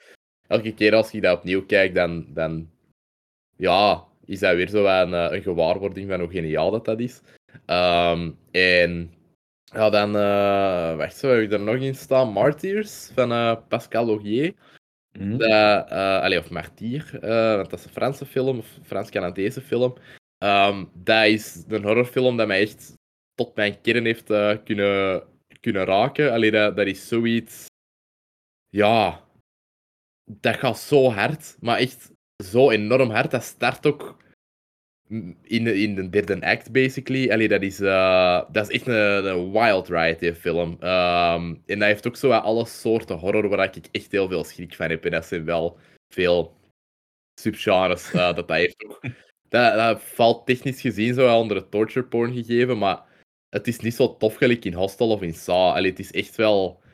Elke 0.48 0.74
keer 0.74 0.94
als 0.94 1.12
ik 1.12 1.22
dat 1.22 1.38
opnieuw 1.38 1.66
kijk, 1.66 1.94
dan, 1.94 2.26
dan 2.28 2.70
ja, 3.56 4.04
is 4.24 4.38
dat 4.38 4.54
weer 4.56 4.68
zo 4.68 4.84
een, 4.86 5.14
eh, 5.14 5.26
een 5.30 5.42
gewaarwording 5.42 6.08
van 6.10 6.20
hoe 6.20 6.30
geniaal 6.30 6.70
dat, 6.70 6.84
dat 6.84 7.00
is. 7.00 7.20
Ehm, 7.66 8.30
en 8.50 9.12
ja, 9.64 9.90
dan, 9.90 10.16
eh 10.16 10.96
wacht, 10.96 11.16
zo 11.16 11.28
heb 11.28 11.40
ik 11.42 11.52
er 11.52 11.60
nog 11.60 11.76
in 11.76 11.94
staan. 11.94 12.32
Martyrs 12.32 13.10
van 13.14 13.32
eh, 13.32 13.56
Pascal 13.68 14.08
Augier. 14.08 14.54
Hm? 15.18 15.36
Dat, 15.36 15.90
eh, 15.90 16.38
of 16.38 16.50
Martier, 16.50 17.18
eh, 17.20 17.56
want 17.56 17.70
dat 17.70 17.78
is 17.78 17.84
een 17.84 17.90
Franse 17.90 18.26
film, 18.26 18.58
of 18.58 18.78
Frans-Canadese 18.82 19.60
film. 19.60 19.94
Ehm, 20.38 20.84
dat 20.94 21.26
is 21.26 21.64
een 21.68 21.82
horrorfilm 21.82 22.36
dat 22.36 22.46
mij 22.46 22.60
echt 22.60 22.92
tot 23.34 23.56
mijn 23.56 23.80
kern 23.80 24.04
heeft 24.04 24.30
eh, 24.30 24.56
kunnen, 24.64 25.22
kunnen 25.60 25.84
raken. 25.84 26.32
Allee, 26.32 26.50
dat, 26.50 26.76
dat 26.76 26.86
is 26.86 27.08
zoiets... 27.08 27.66
Ja... 28.68 29.24
Dat 30.30 30.56
gaat 30.56 30.78
zo 30.78 31.10
hard, 31.10 31.56
maar 31.60 31.78
echt 31.78 32.12
zo 32.44 32.70
enorm 32.70 33.10
hard. 33.10 33.30
Dat 33.30 33.42
start 33.42 33.86
ook 33.86 34.16
in 35.42 35.64
de, 35.64 35.80
in 35.80 35.94
de 35.94 36.08
derde 36.08 36.40
act, 36.40 36.72
basically. 36.72 37.30
Allee, 37.30 37.48
dat, 37.48 37.62
is, 37.62 37.80
eh, 37.80 38.42
dat 38.52 38.68
is 38.68 38.74
echt 38.74 38.86
een, 38.86 39.24
een 39.24 39.52
wild 39.52 39.88
ride, 39.88 40.16
die 40.18 40.34
film. 40.34 40.76
Ehm, 40.80 41.54
en 41.66 41.78
dat 41.78 41.88
heeft 41.88 42.06
ook 42.06 42.16
zo 42.16 42.30
alle 42.30 42.66
soorten 42.66 43.16
horror 43.16 43.48
waar 43.48 43.76
ik 43.76 43.88
echt 43.92 44.12
heel 44.12 44.28
veel 44.28 44.44
schrik 44.44 44.74
van 44.74 44.90
heb. 44.90 45.04
En 45.04 45.10
dat 45.10 45.26
zijn 45.26 45.44
wel 45.44 45.78
veel 46.14 46.54
subgenres 47.40 48.12
eh, 48.12 48.26
dat 48.34 48.48
dat 48.48 48.50
heeft 48.50 48.84
ook. 48.84 49.00
Dat, 49.48 49.74
dat 49.74 50.02
valt 50.02 50.46
technisch 50.46 50.80
gezien 50.80 51.14
zo 51.14 51.22
wel 51.22 51.40
onder 51.40 51.56
het 51.56 51.70
torture 51.70 52.06
porn 52.06 52.32
gegeven, 52.32 52.78
maar 52.78 53.02
het 53.48 53.66
is 53.66 53.78
niet 53.78 53.94
zo 53.94 54.16
tof 54.16 54.36
gelijk 54.36 54.64
in 54.64 54.74
Hostel 54.74 55.10
of 55.10 55.22
in 55.22 55.34
Saw. 55.34 55.74
Allee, 55.74 55.90
het 55.90 55.98
is 55.98 56.12
echt 56.12 56.36
wel... 56.36 56.84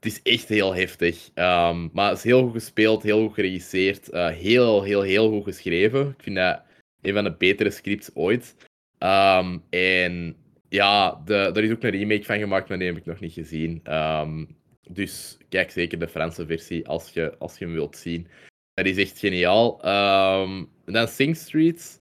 Het 0.00 0.12
is 0.12 0.22
echt 0.22 0.48
heel 0.48 0.74
heftig. 0.74 1.30
Ehm, 1.34 1.88
maar 1.92 2.08
het 2.08 2.18
is 2.18 2.24
heel 2.24 2.42
goed 2.42 2.52
gespeeld, 2.52 3.02
heel 3.02 3.20
goed 3.26 3.34
geregisseerd. 3.34 4.08
eh, 4.10 4.28
heel, 4.28 4.82
heel, 4.82 5.02
heel 5.02 5.30
goed 5.30 5.44
geschreven. 5.44 6.08
Ik 6.08 6.22
vind 6.22 6.36
dat 6.36 6.62
een 7.02 7.14
van 7.14 7.24
de 7.24 7.32
betere 7.32 7.70
scripts 7.70 8.10
ooit. 8.14 8.56
Ehm, 8.98 9.58
en 9.70 10.36
ja, 10.68 11.22
de, 11.24 11.34
er 11.34 11.64
is 11.64 11.70
ook 11.70 11.82
een 11.82 11.90
remake 11.90 12.24
van 12.24 12.38
gemaakt, 12.38 12.68
maar 12.68 12.78
die 12.78 12.86
heb 12.86 12.96
ik 12.96 13.04
nog 13.04 13.20
niet 13.20 13.32
gezien. 13.32 13.80
Ehm, 13.82 14.44
dus 14.88 15.38
kijk 15.48 15.70
zeker 15.70 15.98
de 15.98 16.08
Franse 16.08 16.46
versie 16.46 16.88
als 16.88 17.12
je, 17.12 17.38
als 17.38 17.58
je 17.58 17.64
hem 17.64 17.74
wilt 17.74 17.96
zien. 17.96 18.28
Dat 18.74 18.86
is 18.86 18.96
echt 18.96 19.18
geniaal. 19.18 19.82
Ehm, 19.82 20.64
dan 20.84 21.08
Sing 21.08 21.36
Street. 21.36 22.00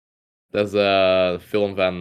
Dat 0.51 0.67
is 0.67 0.73
eh, 0.73 1.31
een 1.33 1.41
film 1.41 1.75
van, 1.75 1.95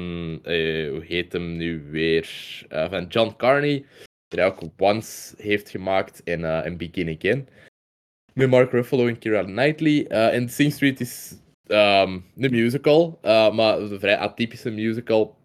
eh, 0.43 0.89
hoe 0.89 1.03
heet 1.05 1.33
hem 1.33 1.57
nu 1.57 1.83
weer? 1.89 2.29
Eh, 2.69 2.89
van 2.89 3.07
John 3.07 3.33
Carney. 3.37 3.85
Die 4.27 4.39
hij 4.39 4.45
ook 4.45 4.61
Once 4.77 5.33
heeft 5.37 5.69
gemaakt 5.69 6.23
en, 6.23 6.43
eh, 6.43 6.65
en 6.65 6.77
Begin 6.77 7.17
Again. 7.17 7.47
Met 8.33 8.49
Mark 8.49 8.71
Ruffalo 8.71 9.07
en 9.07 9.19
Keira 9.19 9.43
Knightley. 9.43 10.07
Eh, 10.07 10.33
en 10.33 10.49
Sing 10.49 10.73
Street 10.73 10.99
is 10.99 11.33
ehm, 11.71 12.19
een 12.37 12.51
musical, 12.51 13.19
eh, 13.21 13.53
maar 13.53 13.79
een 13.79 13.99
vrij 13.99 14.17
atypische 14.17 14.69
musical. 14.69 15.37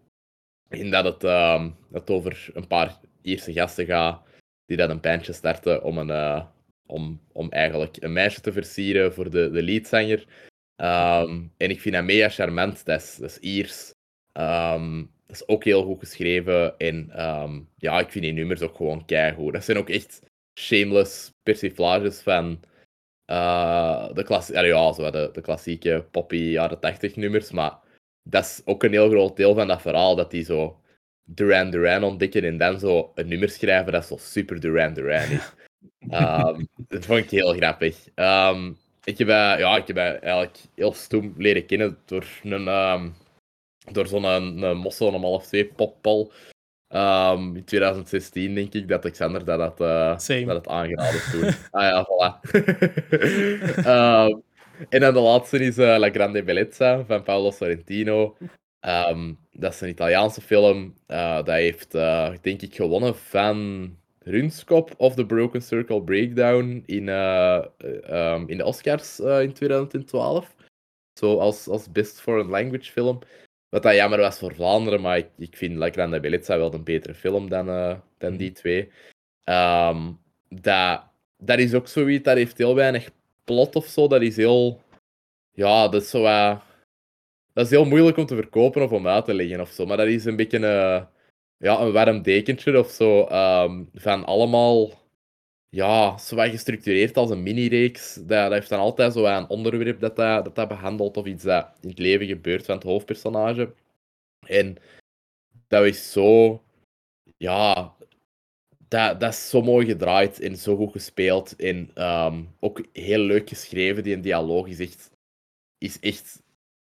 In 0.69 0.91
dat 0.91 1.05
het, 1.05 1.23
ehm, 1.23 1.69
over 2.05 2.49
een 2.53 2.67
paar 2.67 2.99
Ierse 3.21 3.53
gasten 3.53 3.85
gaat 3.85 4.21
die 4.65 4.77
dan 4.77 4.89
een 4.89 4.99
bandje 4.99 5.33
starten 5.33 5.83
om, 5.83 5.97
een, 5.97 6.09
eh, 6.09 6.45
om, 6.85 7.21
om 7.31 7.49
eigenlijk 7.49 7.97
een 7.99 8.13
meisje 8.13 8.41
te 8.41 8.51
versieren 8.51 9.13
voor 9.13 9.29
de, 9.29 9.51
de 9.51 9.63
leadzanger. 9.63 10.25
Ehm, 10.75 11.41
en 11.57 11.69
ik 11.69 11.81
vind 11.81 11.95
dat 11.95 12.03
mega 12.03 12.29
charmant. 12.29 12.85
Dat 12.85 13.01
is, 13.01 13.15
dat 13.15 13.29
is 13.29 13.39
Iers. 13.39 13.93
Dat 14.33 15.35
is 15.35 15.47
ook 15.47 15.63
heel 15.63 15.83
goed 15.83 15.99
geschreven. 15.99 16.77
En 16.77 17.11
ja, 17.77 17.99
ik 17.99 18.11
vind 18.11 18.23
die 18.23 18.33
nummers 18.33 18.61
ook 18.61 18.75
gewoon 18.75 19.05
keigoed. 19.05 19.53
Dat 19.53 19.63
zijn 19.63 19.77
ook 19.77 19.89
echt 19.89 20.21
shameless 20.59 21.31
persiflages 21.43 22.21
van 22.21 22.59
eh, 23.27 24.13
de, 24.13 24.23
klassi- 24.23 24.55
allee, 24.55 24.69
ja, 24.69 24.93
zo 24.93 25.11
de, 25.11 25.29
de 25.33 25.41
klassieke 25.41 26.05
poppy 26.11 26.35
jaren 26.35 26.79
80 26.79 27.15
nummers. 27.15 27.51
Maar 27.51 27.77
dat 28.23 28.43
is 28.43 28.61
ook 28.65 28.83
een 28.83 28.91
heel 28.91 29.09
groot 29.09 29.35
deel 29.35 29.55
van 29.55 29.67
dat 29.67 29.81
verhaal. 29.81 30.15
Dat 30.15 30.31
die 30.31 30.43
zo 30.43 30.79
Duran 31.23 31.69
Duran 31.69 32.03
ontdekken 32.03 32.43
en 32.43 32.57
dan 32.57 32.79
zo 32.79 33.11
een 33.15 33.27
nummer 33.27 33.49
schrijven 33.49 33.91
dat 33.91 34.05
zo 34.05 34.17
super 34.17 34.59
Duran 34.59 34.93
Duran 34.93 35.29
is. 35.31 35.51
Ehm, 36.09 36.63
dat 36.87 37.05
vond 37.05 37.19
ik 37.19 37.29
heel 37.29 37.53
grappig. 37.53 38.09
Ehm, 38.15 38.71
ik 39.03 39.17
heb, 39.17 39.27
eh, 39.27 39.55
ja, 39.57 39.77
ik 39.77 39.87
heb 39.87 39.97
eh, 39.97 40.23
eigenlijk 40.23 40.57
heel 40.75 40.93
stoem 40.93 41.33
leren 41.37 41.65
kennen 41.65 41.97
door 42.05 42.25
een, 42.43 42.67
ehm, 42.67 43.09
door 43.91 44.07
zo'n 44.07 44.77
mossel 44.77 45.13
om 45.13 45.23
half 45.23 45.45
twee 45.45 45.65
poppal 45.65 46.31
Ehm, 46.87 47.55
in 47.55 47.63
2016 47.63 48.55
denk 48.55 48.73
ik 48.73 48.87
dat 48.87 49.03
Alexander 49.03 49.45
dat 49.45 49.59
had, 49.59 49.81
eh, 49.81 50.45
dat 50.45 50.55
had 50.55 50.67
aangeraden 50.67 51.21
toen. 51.31 51.43
ah 51.71 51.81
ja, 51.81 52.05
voilà. 52.05 52.39
Ehm, 53.85 54.35
en 54.89 54.99
dan 54.99 55.13
de 55.13 55.19
laatste 55.19 55.59
is 55.59 55.77
eh, 55.77 55.97
La 55.97 56.09
Grande 56.09 56.43
Bellezza 56.43 57.05
van 57.05 57.23
Paolo 57.23 57.51
Sorrentino. 57.51 58.37
Ehm, 58.79 59.33
dat 59.51 59.73
is 59.73 59.81
een 59.81 59.89
Italiaanse 59.89 60.41
film. 60.41 60.93
Eh, 61.05 61.35
dat 61.35 61.47
heeft, 61.47 61.91
denk 62.41 62.61
ik, 62.61 62.75
gewonnen 62.75 63.15
van 63.15 63.89
Runskop 64.19 64.93
of 64.97 65.15
The 65.15 65.25
Broken 65.25 65.61
Circle 65.61 66.03
Breakdown 66.03 66.83
in, 66.85 67.07
in 68.47 68.57
de 68.57 68.63
Oscars 68.63 69.19
in 69.19 69.53
2012. 69.53 70.55
Zo 71.13 71.37
als, 71.37 71.67
als 71.67 71.91
Best 71.91 72.21
Foreign 72.21 72.49
Language 72.49 72.91
film. 72.91 73.19
Wat 73.69 73.83
dat 73.83 73.95
jammer 73.95 74.19
was 74.19 74.39
voor 74.39 74.55
Vlaanderen, 74.55 75.01
maar 75.01 75.17
ik, 75.17 75.29
ik 75.37 75.57
vind 75.57 75.75
La 75.75 75.89
Grande 75.89 76.19
Bellezza 76.19 76.57
wel 76.57 76.73
een 76.73 76.83
betere 76.83 77.13
film 77.13 77.49
dan, 77.49 77.69
eh, 77.69 77.99
dan 78.17 78.37
die 78.37 78.51
twee. 78.51 78.91
Ehm, 79.43 80.11
dat, 80.49 81.03
dat 81.37 81.59
is 81.59 81.73
ook 81.73 81.87
zoiets, 81.87 82.23
dat 82.23 82.37
heeft 82.37 82.57
heel 82.57 82.75
weinig 82.75 83.09
plot 83.43 83.75
of 83.75 83.85
zo. 83.85 84.07
Dat 84.07 84.21
is 84.21 84.35
heel... 84.35 84.81
Ja, 85.51 85.87
dat 85.87 86.01
is 86.01 86.09
zo 86.09 86.23
Dat 87.53 87.65
is 87.65 87.69
heel 87.69 87.85
moeilijk 87.85 88.17
om 88.17 88.25
te 88.25 88.35
verkopen 88.35 88.81
of 88.81 88.91
om 88.91 89.07
uit 89.07 89.25
te 89.25 89.33
leggen 89.33 89.61
of 89.61 89.69
zo. 89.69 89.85
Maar 89.85 89.97
dat 89.97 90.07
is 90.07 90.25
een 90.25 90.35
beetje 90.35 90.57
een, 90.57 91.07
ja, 91.57 91.79
een 91.79 91.91
warm 91.91 92.21
dekentje 92.21 92.79
of 92.79 92.89
zo. 92.89 93.25
ehm, 93.25 93.83
van 93.93 94.25
allemaal... 94.25 94.91
Ja, 95.69 96.17
zo 96.17 96.35
wat 96.35 96.49
gestructureerd 96.49 97.17
als 97.17 97.29
een 97.29 97.43
mini-reeks. 97.43 98.13
Dat, 98.13 98.51
heeft 98.51 98.69
dan 98.69 98.79
altijd 98.79 99.13
zo 99.13 99.25
een 99.25 99.49
onderwerp 99.49 99.99
dat 99.99 100.15
dat, 100.15 100.45
dat 100.45 100.55
dat 100.55 100.67
behandelt. 100.67 101.17
Of 101.17 101.25
iets 101.25 101.43
dat 101.43 101.77
in 101.81 101.89
het 101.89 101.99
leven 101.99 102.27
gebeurt 102.27 102.65
van 102.65 102.75
het 102.75 102.83
hoofdpersonage. 102.83 103.73
En 104.47 104.77
dat 105.67 105.85
is 105.85 106.11
zo... 106.11 106.61
Ja, 107.37 107.95
dat, 108.87 109.19
dat 109.19 109.33
is 109.33 109.49
zo 109.49 109.61
mooi 109.61 109.85
gedraaid 109.85 110.39
en 110.39 110.57
zo 110.57 110.75
goed 110.75 110.91
gespeeld. 110.91 111.55
En 111.55 111.91
ehm, 111.93 112.43
ook 112.59 112.85
heel 112.93 113.19
leuk 113.19 113.49
geschreven. 113.49 114.03
Die 114.03 114.19
dialoog 114.19 114.67
is 114.67 114.79
echt, 114.79 115.11
is 115.77 115.99
echt 115.99 116.41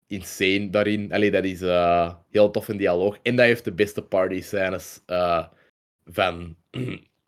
insane 0.07 0.69
daarin. 0.69 1.13
Allee, 1.13 1.31
dat 1.31 1.43
is 1.43 1.61
eh, 1.61 2.15
heel 2.29 2.51
tof 2.51 2.69
in 2.69 2.77
dialoog. 2.77 3.17
En 3.21 3.35
dat 3.35 3.45
heeft 3.45 3.63
de 3.63 3.73
beste 3.73 4.01
party 4.01 4.41
scènes 4.41 5.01
eh, 5.05 5.47
van 6.05 6.55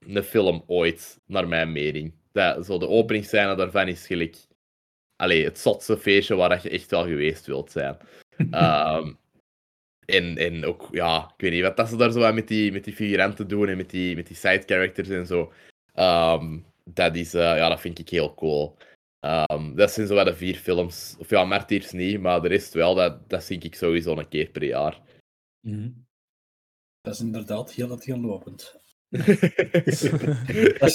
een 0.07 0.23
film 0.23 0.63
ooit, 0.67 1.19
naar 1.25 1.47
mijn 1.47 1.71
mening. 1.71 2.13
Dat, 2.31 2.65
zo 2.65 2.77
de 2.77 2.87
openingsscène 2.87 3.55
daarvan 3.55 3.87
is 3.87 4.07
gelijk... 4.07 4.37
Allee, 5.15 5.43
het 5.43 5.59
zotste 5.59 5.97
feestje 5.97 6.35
waar 6.35 6.49
dat 6.49 6.63
je 6.63 6.69
echt 6.69 6.91
wel 6.91 7.03
geweest 7.03 7.45
wilt 7.45 7.71
zijn. 7.71 7.97
Ehm, 8.51 9.13
en, 10.05 10.37
en 10.37 10.65
ook, 10.65 10.87
ja, 10.91 11.33
ik 11.35 11.41
weet 11.41 11.51
niet, 11.51 11.61
wat 11.61 11.77
dat 11.77 11.89
ze 11.89 11.95
daar 11.95 12.11
zo 12.11 12.19
wat 12.19 12.33
met 12.33 12.47
die, 12.47 12.71
met 12.71 12.83
die 12.83 12.93
figuranten 12.93 13.47
doen 13.47 13.67
en 13.67 13.77
met 13.77 13.89
die, 13.89 14.15
met 14.15 14.27
die 14.27 14.35
side 14.35 14.63
characters 14.65 15.09
en 15.09 15.25
zo. 15.25 15.53
Ehm, 15.93 16.59
dat 16.83 17.15
is, 17.15 17.33
eh, 17.33 17.41
ja, 17.41 17.69
dat 17.69 17.81
vind 17.81 17.99
ik 17.99 18.09
heel 18.09 18.33
cool. 18.33 18.77
Ehm, 19.19 19.75
dat 19.75 19.91
zijn 19.91 20.07
zo 20.07 20.23
de 20.23 20.35
vier 20.35 20.55
films. 20.55 21.15
Of 21.19 21.29
ja, 21.29 21.45
Martyrs 21.45 21.91
niet, 21.91 22.19
maar 22.19 22.41
de 22.41 22.47
rest 22.47 22.73
wel. 22.73 22.95
Dat, 22.95 23.29
dat 23.29 23.43
zie 23.43 23.59
ik 23.59 23.75
sowieso 23.75 24.17
een 24.17 24.27
keer 24.27 24.49
per 24.49 24.63
jaar. 24.63 25.01
Dat 27.01 27.13
is 27.13 27.19
inderdaad 27.19 27.71
heel 27.71 27.89
het 27.89 28.03
heel 28.03 28.19
lopend. 28.19 28.79
dat 29.71 29.85
is 29.85 29.99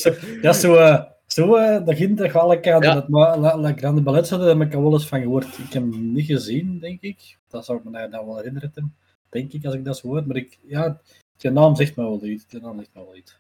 zo, 0.02 0.12
dat 0.42 0.54
is 0.54 0.60
zo, 0.60 1.04
zo 1.26 1.56
eh, 1.56 1.86
dat 1.86 2.34
alle 2.34 2.60
kanten. 2.60 2.94
Dat 2.94 3.08
La, 3.08 3.58
La 3.58 3.72
Grande 3.72 4.00
Ballet, 4.00 4.28
daar 4.28 4.40
heb 4.40 4.60
ik 4.60 4.74
al 4.74 4.82
wel 4.82 4.92
eens 4.92 5.06
van 5.06 5.20
gehoord. 5.20 5.44
Ik 5.44 5.72
heb 5.72 5.82
hem 5.82 6.12
niet 6.12 6.26
gezien, 6.26 6.78
denk 6.78 7.00
ik. 7.00 7.38
Dat 7.48 7.64
zou 7.64 7.78
ik 7.78 7.84
me 7.84 8.08
nou 8.08 8.26
wel 8.26 8.36
herinneren, 8.36 8.94
denk 9.28 9.52
ik, 9.52 9.64
als 9.64 9.74
ik 9.74 9.84
dat 9.84 9.96
zo 9.96 10.08
hoor. 10.08 10.26
Maar 10.26 10.36
ik, 10.36 10.58
ja, 10.66 11.00
je 11.36 11.50
naam 11.50 11.76
zegt 11.76 11.96
me 11.96 12.02
wel 12.02 12.24
iets. 12.24 12.44
Je 12.48 12.60
naam 12.60 12.76
zegt 12.76 12.90
me 12.94 13.04
wel 13.04 13.16
iets. 13.16 13.38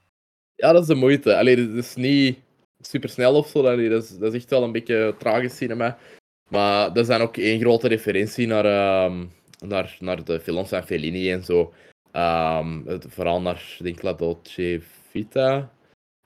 Ja, 0.54 0.72
dat 0.72 0.82
is 0.82 0.88
de 0.88 0.94
moeite. 0.94 1.36
Allee, 1.36 1.56
dat 1.56 1.84
is 1.84 1.94
niet 1.94 2.38
super 2.80 3.08
snel 3.08 3.34
of 3.34 3.48
zo. 3.48 3.66
Allee, 3.66 3.88
dat, 3.88 4.02
is, 4.02 4.18
dat 4.18 4.34
is 4.34 4.40
echt 4.40 4.50
wel 4.50 4.62
een 4.62 4.72
beetje 4.72 5.14
tragisch 5.18 5.56
cinema. 5.56 5.98
Maar 6.48 6.86
dat 6.86 6.96
is 6.96 7.06
dan 7.06 7.20
ook 7.20 7.36
één 7.36 7.60
grote 7.60 7.88
referentie 7.88 8.46
naar, 8.46 8.64
ehm, 8.64 9.26
naar, 9.66 9.96
naar 10.00 10.24
de 10.24 10.40
films 10.40 10.68
van 10.68 10.82
Fellini 10.82 11.32
en 11.32 11.44
zo. 11.44 11.72
Ehm, 12.12 12.86
het, 12.86 13.06
vooral 13.08 13.40
naar, 13.40 13.76
denk 13.78 13.96
ik, 13.96 14.02
La 14.02 14.12
Dolce 14.12 14.80
Vita. 15.10 15.70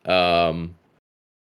Ehm, 0.03 0.66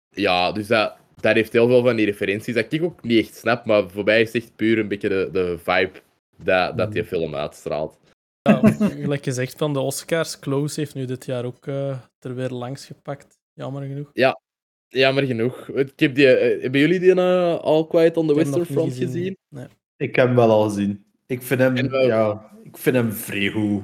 ja, 0.10 0.52
dus 0.52 0.68
dat, 0.68 0.96
dat 1.16 1.34
heeft 1.34 1.54
heel 1.54 1.68
veel 1.68 1.84
van 1.84 1.96
die 1.96 2.06
referenties 2.06 2.54
dat 2.54 2.74
ik 2.74 2.84
ook 2.84 3.04
niet 3.04 3.26
echt 3.26 3.36
snap, 3.36 3.66
maar 3.66 3.90
voor 3.90 4.04
mij 4.04 4.22
is 4.22 4.34
het 4.34 4.44
echt 4.44 4.56
puur 4.56 4.80
een 4.80 4.88
beetje 4.88 5.10
de, 5.10 5.30
de 5.32 5.58
vibe 5.58 6.02
dat, 6.38 6.78
dat 6.78 6.92
die 6.92 7.06
film 7.06 7.36
uitstraalt. 7.36 7.98
Ja, 8.42 8.62
gelijk 9.04 9.24
gezegd 9.24 9.58
van 9.58 9.74
de 9.74 9.80
Oscars, 9.80 10.40
Close 10.40 10.80
heeft 10.80 10.96
nu 10.96 11.06
dit 11.06 11.26
jaar 11.26 11.46
ook 11.46 11.68
eh, 11.68 11.98
er 12.20 12.36
weer 12.36 12.50
langs 12.50 12.86
gepakt. 12.86 13.38
Jammer 13.54 13.84
genoeg. 13.84 14.10
Ja, 14.14 14.40
jammer 14.88 15.26
genoeg. 15.26 15.68
Ik 15.68 16.00
heb 16.00 16.16
die, 16.16 16.28
eh, 16.28 16.62
hebben 16.62 16.80
jullie 16.80 17.00
die 17.00 17.16
uh, 17.16 17.60
All 17.60 17.88
Quiet 17.88 18.18
on 18.18 18.28
the 18.28 18.36
Western 18.36 18.66
Front 18.66 18.94
gezien? 18.94 19.38
Nee. 19.50 19.68
Ik 19.98 20.16
heb 20.16 20.26
hem 20.26 20.36
wel 20.36 20.52
al 20.52 20.64
gezien. 20.64 21.06
Ik 21.26 21.42
vind 21.42 21.60
hem, 21.60 21.76
En 21.76 22.06
ja, 22.06 22.52
ik 22.64 22.78
vind 22.78 22.96
hem 22.96 23.12
vrij 23.12 23.50
goed. 23.50 23.84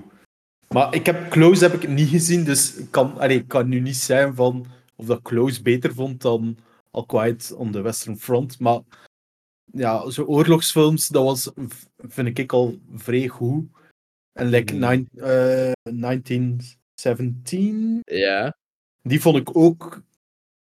Maar 0.75 0.95
ik 0.95 1.05
heb 1.05 1.29
Close 1.29 1.67
heb 1.67 1.81
ik 1.81 1.89
niet 1.89 2.09
gezien, 2.09 2.43
dus 2.43 2.75
ik 2.75 2.91
kan, 2.91 3.17
allee, 3.17 3.37
ik 3.37 3.47
kan 3.47 3.69
nu 3.69 3.79
niet 3.79 3.95
zijn 3.95 4.35
van 4.35 4.65
of 4.95 5.05
dat 5.05 5.21
Close 5.21 5.61
beter 5.61 5.93
vond 5.93 6.21
dan 6.21 6.57
All 6.91 7.05
Quiet 7.05 7.53
on 7.53 7.71
the 7.71 7.81
Western 7.81 8.17
Front. 8.17 8.59
Maar 8.59 8.81
ja, 9.65 10.09
zo 10.09 10.23
oorlogsfilms, 10.23 11.07
dat 11.07 11.23
was, 11.23 11.51
vind 11.97 12.37
ik 12.37 12.51
al 12.51 12.79
vrij 12.95 13.27
goed. 13.27 13.65
En 14.31 14.47
like 14.47 14.73
nine, 14.73 15.05
eh, 15.15 15.71
1917, 15.93 17.99
Ja. 18.03 18.57
die 19.01 19.21
vond 19.21 19.37
ik 19.37 19.57
ook 19.57 20.01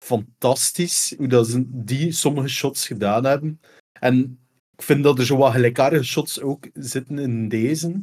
fantastisch, 0.05 1.15
hoe 1.17 1.29
dat 1.29 1.49
ze 1.49 1.65
die 1.69 2.13
sommige 2.13 2.49
shots 2.49 2.87
gedaan 2.87 3.25
hebben. 3.25 3.61
En 4.01 4.39
ik 4.77 4.83
vind 4.83 5.05
dat 5.05 5.19
er 5.19 5.27
zo 5.27 5.37
wat 5.37 5.53
gelijkaardige 5.53 6.05
shots 6.05 6.41
ook 6.41 6.69
zitten 6.73 7.19
in 7.19 7.49
deze. 7.49 8.01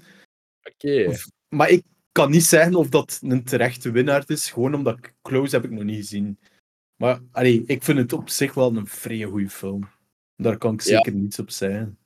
Oké. 0.63 1.15
Maar 1.49 1.69
ik 1.69 1.83
kan 2.11 2.31
niet 2.31 2.43
zeggen 2.43 2.75
of 2.75 2.89
dat 2.89 3.19
een 3.23 3.43
terechte 3.43 3.91
winnaar 3.91 4.23
is, 4.27 4.51
gewoon 4.51 4.73
omdat 4.73 4.97
ik 4.97 5.13
Close 5.21 5.55
heb 5.55 5.65
ik 5.65 5.71
nog 5.71 5.83
niet 5.83 5.95
gezien. 5.97 6.39
Maar 6.95 7.19
allee, 7.31 7.63
ik 7.65 7.83
vind 7.83 7.97
het 7.97 8.13
op 8.13 8.29
zich 8.29 8.53
wel 8.53 8.75
een 8.75 8.87
vrij 8.87 9.21
goede 9.23 9.49
film. 9.49 9.89
Daar 10.35 10.57
kan 10.57 10.73
ik 10.73 10.81
Ja. 10.81 10.95
zeker 10.95 11.13
niets 11.13 11.39
op 11.39 11.49
zeggen. 11.49 11.97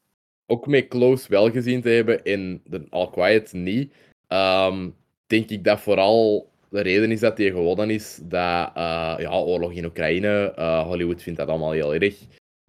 Ook 0.45 0.67
met 0.67 0.87
Close 0.87 1.29
wel 1.29 1.51
gezien 1.51 1.81
te 1.81 1.89
hebben 1.89 2.23
en 2.23 2.61
de 2.65 2.85
All 2.89 3.09
Quiet 3.09 3.53
niet. 3.53 3.93
Ehm, 4.27 4.89
denk 5.27 5.49
ik 5.49 5.63
dat 5.63 5.79
vooral 5.79 6.49
de 6.69 6.81
reden 6.81 7.11
is 7.11 7.19
dat 7.19 7.37
hij 7.37 7.47
gewonnen 7.51 7.89
is 7.89 8.19
dat 8.23 8.67
uh, 8.77 9.15
ja, 9.17 9.31
oorlog 9.31 9.71
in 9.71 9.85
Oekraïne, 9.85 10.53
uh, 10.59 10.83
Hollywood 10.85 11.21
vindt 11.21 11.39
dat 11.39 11.47
allemaal 11.47 11.71
heel 11.71 11.93
erg. 11.93 12.21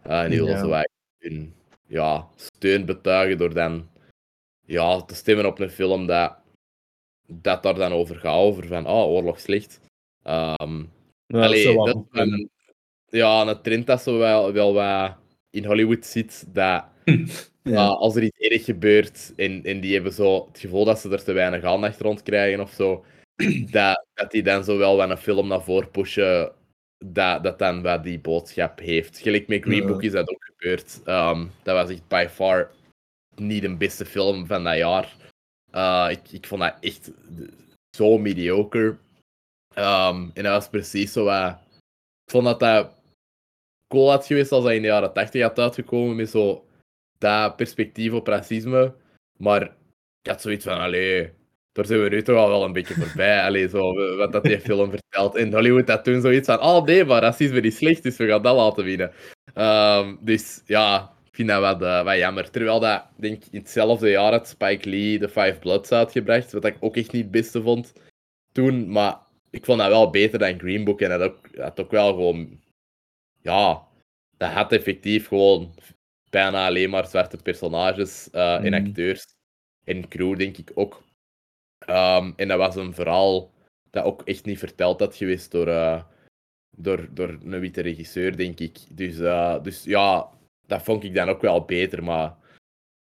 Uh, 0.06 0.22
en 0.22 0.30
die 0.30 0.38
willen 0.38 0.54
Ja. 0.54 0.60
zo 0.60 0.68
wat 0.68 0.88
hun 1.18 1.54
ja, 1.86 2.28
steun 2.36 2.84
betuigen 2.84 3.38
door 3.38 3.54
dan 3.54 3.88
ja, 4.66 5.02
te 5.02 5.14
stemmen 5.14 5.46
op 5.46 5.58
een 5.58 5.70
film 5.70 6.06
dat, 6.06 6.36
dat 7.26 7.62
daar 7.62 7.74
dan 7.74 7.92
over 7.92 8.16
gaat, 8.16 8.34
over 8.34 8.66
van 8.66 8.86
oh, 8.86 9.06
oorlog 9.06 9.40
slecht. 9.40 9.80
Ehm, 10.22 10.84
Ja, 11.26 11.42
allee, 11.42 11.74
dat 11.74 11.96
is 12.10 12.20
een, 12.20 12.50
ja, 13.08 13.46
een 13.46 13.62
trend 13.62 13.86
dat 13.86 14.02
zo 14.02 14.18
wel, 14.18 14.52
wel 14.52 14.74
wat 14.74 15.16
in 15.50 15.64
Hollywood 15.64 16.06
zit, 16.06 16.44
dat 16.54 16.84
Ja. 17.64 17.72
uh, 17.72 17.90
als 17.90 18.16
er 18.16 18.22
iets 18.22 18.38
erg 18.38 18.64
gebeurt 18.64 19.32
en, 19.36 19.64
en 19.64 19.80
die 19.80 19.94
hebben 19.94 20.12
zo 20.12 20.46
het 20.46 20.58
gevoel 20.58 20.84
dat 20.84 20.98
ze 20.98 21.10
er 21.10 21.24
te 21.24 21.32
weinig 21.32 21.62
aandacht 21.62 22.00
rond 22.00 22.22
krijgen 22.22 22.60
of 22.60 22.70
zo, 22.70 23.04
dat, 23.70 24.06
dat 24.14 24.30
die 24.30 24.42
dan 24.42 24.64
zo 24.64 24.78
wel 24.78 24.96
wat 24.96 25.10
een 25.10 25.16
film 25.16 25.48
naar 25.48 25.62
voren 25.62 25.90
pushen 25.90 26.52
dat, 27.04 27.42
dat 27.42 27.58
dan 27.58 27.82
wat 27.82 28.04
die 28.04 28.18
boodschap 28.18 28.78
heeft. 28.78 29.18
Gelijk 29.18 29.48
met 29.48 29.62
Green. 29.62 29.86
Book 29.86 30.02
is 30.02 30.12
dat 30.12 30.28
ook 30.30 30.44
gebeurd. 30.44 31.00
Ehm, 31.04 31.46
dat 31.62 31.74
was 31.74 31.90
echt 31.90 32.08
by 32.08 32.26
far 32.30 32.70
niet 33.34 33.62
de 33.62 33.76
beste 33.76 34.04
film 34.04 34.46
van 34.46 34.64
dat 34.64 34.76
jaar. 34.76 35.16
Uh, 35.74 36.10
ik, 36.30 36.46
vond 36.46 36.60
dat 36.60 36.76
echt 36.80 37.10
zo 37.96 38.18
mediocre. 38.18 38.96
Ehm, 39.74 40.30
en 40.34 40.42
dat 40.42 40.52
was 40.52 40.68
precies 40.68 41.12
zo 41.12 41.24
wat... 41.24 41.58
Ik 42.24 42.30
vond 42.30 42.44
dat 42.44 42.60
dat 42.60 42.90
cool 43.88 44.10
had 44.10 44.26
geweest 44.26 44.52
als 44.52 44.64
dat 44.64 44.72
in 44.72 44.82
de 44.82 44.88
jaren 44.88 45.12
80 45.12 45.42
had 45.42 45.58
uitgekomen 45.58 46.16
met 46.16 46.30
zo 46.30 46.64
dat 47.18 47.56
perspectief 47.56 48.12
op 48.12 48.26
racisme. 48.26 48.94
Maar 49.38 49.62
ik 50.22 50.30
had 50.30 50.40
zoiets 50.40 50.64
van, 50.64 50.78
allee, 50.78 51.32
daar 51.72 51.86
zijn 51.86 52.02
we 52.02 52.08
nu 52.08 52.22
toch 52.22 52.36
al 52.36 52.48
wel 52.48 52.64
een 52.64 52.72
beetje 52.72 52.94
voorbij. 52.94 53.44
Allee, 53.44 53.68
zo, 53.68 54.16
wat 54.16 54.32
dat 54.32 54.42
die 54.42 54.60
film 54.60 54.90
vertelt. 54.90 55.36
En 55.36 55.52
Hollywood 55.52 55.88
had 55.88 56.04
toen 56.04 56.20
zoiets 56.20 56.46
van, 56.46 56.60
oh 56.60 56.84
nee, 56.84 57.04
maar 57.04 57.22
racisme 57.22 57.60
is 57.60 57.76
slecht, 57.76 58.02
dus 58.02 58.16
we 58.16 58.26
gaan 58.26 58.42
dat 58.42 58.56
laten 58.56 58.84
winnen. 58.84 59.12
Ehm, 59.54 60.16
dus 60.20 60.62
ja, 60.66 61.13
vind 61.34 61.48
dat 61.48 61.60
wat, 61.60 61.82
eh, 61.82 62.04
wat 62.04 62.16
jammer. 62.16 62.50
Terwijl 62.50 62.80
dat, 62.80 63.04
denk 63.16 63.44
ik, 63.44 63.52
in 63.52 63.58
hetzelfde 63.58 64.10
jaar 64.10 64.32
had 64.32 64.48
Spike 64.48 64.88
Lee 64.88 65.18
The 65.18 65.28
Five 65.28 65.56
Bloods 65.60 65.92
uitgebracht, 65.92 66.52
wat 66.52 66.64
ik 66.64 66.76
ook 66.80 66.96
echt 66.96 67.12
niet 67.12 67.22
het 67.22 67.30
beste 67.30 67.62
vond 67.62 67.92
toen. 68.52 68.90
Maar 68.90 69.18
ik 69.50 69.64
vond 69.64 69.78
dat 69.78 69.88
wel 69.88 70.10
beter 70.10 70.38
dan 70.38 70.58
Green 70.58 70.84
Book. 70.84 71.00
En 71.00 71.08
dat 71.08 71.20
ook, 71.20 71.56
dat 71.56 71.80
ook 71.80 71.90
wel 71.90 72.08
gewoon, 72.08 72.60
ja, 73.42 73.82
dat 74.36 74.50
had 74.50 74.72
effectief 74.72 75.28
gewoon 75.28 75.74
bijna 76.30 76.66
alleen 76.66 76.90
maar 76.90 77.06
zwarte 77.06 77.36
personages 77.36 78.30
eh, 78.30 78.54
en 78.64 78.72
Mhm. 78.72 78.86
acteurs. 78.86 79.24
En 79.84 80.08
crew, 80.08 80.38
denk 80.38 80.56
ik 80.56 80.70
ook. 80.74 81.02
Ehm, 81.78 82.32
en 82.36 82.48
dat 82.48 82.58
was 82.58 82.76
een 82.76 82.94
verhaal 82.94 83.52
dat 83.90 84.04
ook 84.04 84.22
echt 84.22 84.44
niet 84.44 84.58
verteld 84.58 85.00
had 85.00 85.16
geweest 85.16 85.50
door, 85.50 85.68
eh, 85.68 86.02
door, 86.76 87.08
door 87.10 87.28
een 87.28 87.60
witte 87.60 87.80
regisseur, 87.80 88.36
denk 88.36 88.60
ik. 88.60 88.78
Dus, 88.96 89.16
dus 89.62 89.84
ja, 89.84 90.30
dat 90.66 90.82
vond 90.82 91.04
ik 91.04 91.14
dan 91.14 91.28
ook 91.28 91.40
wel 91.40 91.64
beter. 91.64 92.02
Maar 92.04 92.34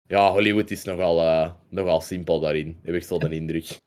ja, 0.07 0.31
Hollywood 0.31 0.71
is 0.71 0.83
nogal, 0.83 1.21
eh 1.21 1.51
nogal 1.69 2.01
simpel 2.01 2.39
daarin, 2.39 2.79
heb 2.83 2.95
ik 2.95 3.03
zo 3.03 3.17
de 3.17 3.29
indruk. 3.41 3.79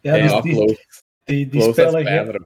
Ja, 0.00 0.14
Ja, 0.14 0.40
dus 0.40 0.42
die, 0.42 0.52
close- 0.54 1.02
die, 1.24 1.48
die, 1.48 1.60
close 1.60 2.44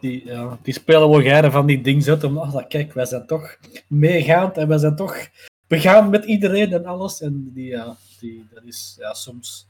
die, 0.00 0.24
ja, 0.24 0.58
die 0.62 0.74
spelen 0.74 1.10
wel 1.10 1.20
geire 1.22 1.50
van 1.50 1.66
die 1.66 1.80
dingen 1.80 2.02
zetten. 2.02 2.28
Om, 2.28 2.38
oh, 2.38 2.68
kijk, 2.68 2.92
wij 2.92 3.04
zijn 3.04 3.26
toch 3.26 3.58
meegaand 3.88 4.56
en 4.56 4.68
wij 4.68 4.78
zijn 4.78 4.96
toch 4.96 5.28
begaan 5.66 6.10
met 6.10 6.24
iedereen 6.24 6.72
en 6.72 6.84
alles. 6.84 7.20
En 7.20 7.50
die, 7.54 7.66
ja, 7.66 7.96
die, 8.20 8.46
dat 8.54 8.64
is, 8.64 8.96
ja, 8.98 9.14
soms 9.14 9.68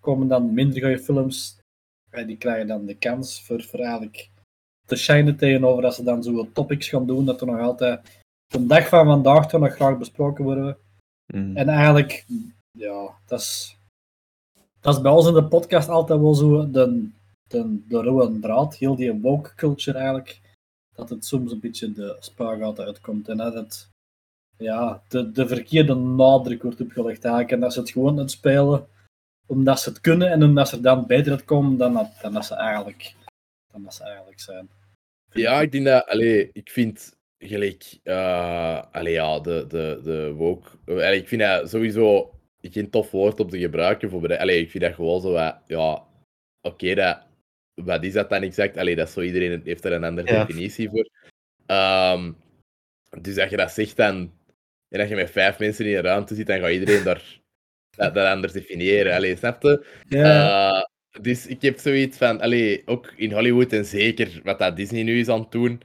komen 0.00 0.28
dan 0.28 0.54
minder 0.54 0.80
goede 0.80 0.98
films, 0.98 1.58
ja, 2.10 2.22
die 2.22 2.36
krijgen 2.36 2.66
dan 2.66 2.86
de 2.86 2.94
kans 2.94 3.42
voor, 3.46 3.62
voor 3.62 3.80
eigenlijk 3.80 4.30
te 4.86 4.96
shinen 4.96 5.36
tegenover 5.36 5.82
dat 5.82 5.94
ze 5.94 6.02
dan 6.02 6.22
zo 6.22 6.48
topics 6.52 6.88
gaan 6.88 7.06
doen, 7.06 7.24
dat 7.24 7.40
er 7.40 7.46
nog 7.46 7.60
altijd 7.60 8.22
de 8.46 8.66
dag 8.66 8.88
van 8.88 9.06
vandaag 9.06 9.48
toch 9.48 9.60
nog 9.60 9.74
graag 9.74 9.98
besproken 9.98 10.44
worden. 10.44 10.76
Mm. 11.26 11.56
En 11.56 11.68
eigenlijk, 11.68 12.26
ja, 12.70 13.10
dat 13.26 13.40
is, 13.40 13.78
dat 14.80 14.94
is 14.94 15.00
bij 15.00 15.12
ons 15.12 15.26
in 15.26 15.34
de 15.34 15.44
podcast 15.44 15.88
altijd 15.88 16.20
wel 16.20 16.34
zo 16.34 16.70
de, 16.70 17.08
de, 17.48 17.82
de 17.88 18.02
rode 18.02 18.38
draad, 18.38 18.76
heel 18.76 18.96
die 18.96 19.20
woke 19.20 19.54
culture 19.54 19.98
eigenlijk, 19.98 20.40
dat 20.94 21.08
het 21.08 21.24
soms 21.24 21.52
een 21.52 21.60
beetje 21.60 21.92
de 21.92 22.16
spaargaat 22.20 22.80
uitkomt 22.80 23.28
en 23.28 23.36
dat 23.36 23.54
het 23.54 23.88
ja, 24.56 25.02
de, 25.08 25.32
de 25.32 25.46
verkeerde 25.46 25.94
nadruk 25.94 26.62
wordt 26.62 26.80
opgelegd 26.80 27.24
eigenlijk 27.24 27.54
en 27.54 27.60
dat 27.60 27.72
ze 27.72 27.80
het 27.80 27.90
gewoon 27.90 28.10
aan 28.10 28.18
het 28.18 28.30
spelen 28.30 28.86
omdat 29.46 29.80
ze 29.80 29.88
het 29.88 30.00
kunnen 30.00 30.30
en 30.30 30.42
omdat 30.42 30.68
ze 30.68 30.76
er 30.76 30.82
dan 30.82 31.06
beter 31.06 31.32
uitkomen 31.32 31.76
dan 31.76 31.92
dat, 31.92 32.10
dan 32.22 32.32
dat 32.32 32.44
ze 32.44 32.54
eigenlijk 32.54 33.14
dan 33.74 33.82
dat 33.82 33.94
ze 33.94 34.04
eigenlijk 34.04 34.40
zijn. 34.40 34.70
Ja, 35.32 35.60
ik 35.60 35.72
denk 35.72 35.84
dat, 35.84 36.06
allee, 36.06 36.50
ik 36.52 36.70
vind 36.70 37.16
gelijk, 37.38 37.98
eh 38.02 38.82
allee, 38.90 39.12
ja, 39.12 39.40
de, 39.40 39.64
de, 39.68 40.00
de 40.02 40.32
woke, 40.32 40.68
allee, 40.86 41.20
ik 41.20 41.28
vind 41.28 41.40
dat 41.40 41.70
sowieso 41.70 42.34
geen 42.60 42.90
tof 42.90 43.10
woord 43.10 43.40
om 43.40 43.48
te 43.48 43.58
gebruiken 43.58 44.10
voor. 44.10 44.36
Allee, 44.36 44.60
ik 44.60 44.70
vind 44.70 44.84
dat 44.84 44.94
gewoon 44.94 45.20
zo, 45.20 45.32
wat, 45.32 45.56
ja, 45.66 46.04
oké, 46.60 46.94
dat, 46.94 47.22
wat 47.74 48.04
is 48.04 48.12
dat 48.12 48.30
dan 48.30 48.42
exact? 48.42 48.76
Allee, 48.76 48.96
dat 48.96 49.08
is 49.08 49.14
zo, 49.14 49.20
iedereen 49.20 49.62
heeft 49.64 49.84
er 49.84 49.92
een 49.92 50.04
andere 50.04 50.32
Ja. 50.32 50.44
definitie 50.44 50.88
voor. 50.88 51.08
Ehm, 51.66 52.32
dus 53.20 53.38
als 53.38 53.50
je 53.50 53.56
dat 53.56 53.72
zegt 53.72 53.96
dan, 53.96 54.14
en 54.88 54.98
dat 54.98 55.08
je 55.08 55.14
met 55.14 55.30
vijf 55.30 55.58
mensen 55.58 55.86
in 55.86 55.96
een 55.96 56.02
ruimte 56.02 56.34
zit, 56.34 56.46
dan 56.46 56.60
gaat 56.60 56.70
iedereen 56.70 57.04
daar 57.04 57.40
dat, 57.96 58.14
dat 58.14 58.26
anders 58.26 58.52
definiëren. 58.52 59.14
Allee, 59.14 59.36
snap 59.36 59.62
je? 59.62 59.86
Ja. 60.08 60.68
Eh, 60.68 60.84
dus 61.20 61.46
ik 61.46 61.62
heb 61.62 61.78
zoiets 61.78 62.16
van, 62.16 62.40
allee, 62.40 62.82
ook 62.86 63.12
in 63.16 63.32
Hollywood 63.32 63.72
en 63.72 63.84
zeker 63.84 64.40
wat 64.42 64.58
dat 64.58 64.76
Disney 64.76 65.02
nu 65.02 65.18
is 65.20 65.28
aan 65.28 65.40
het 65.40 65.50
doen, 65.52 65.80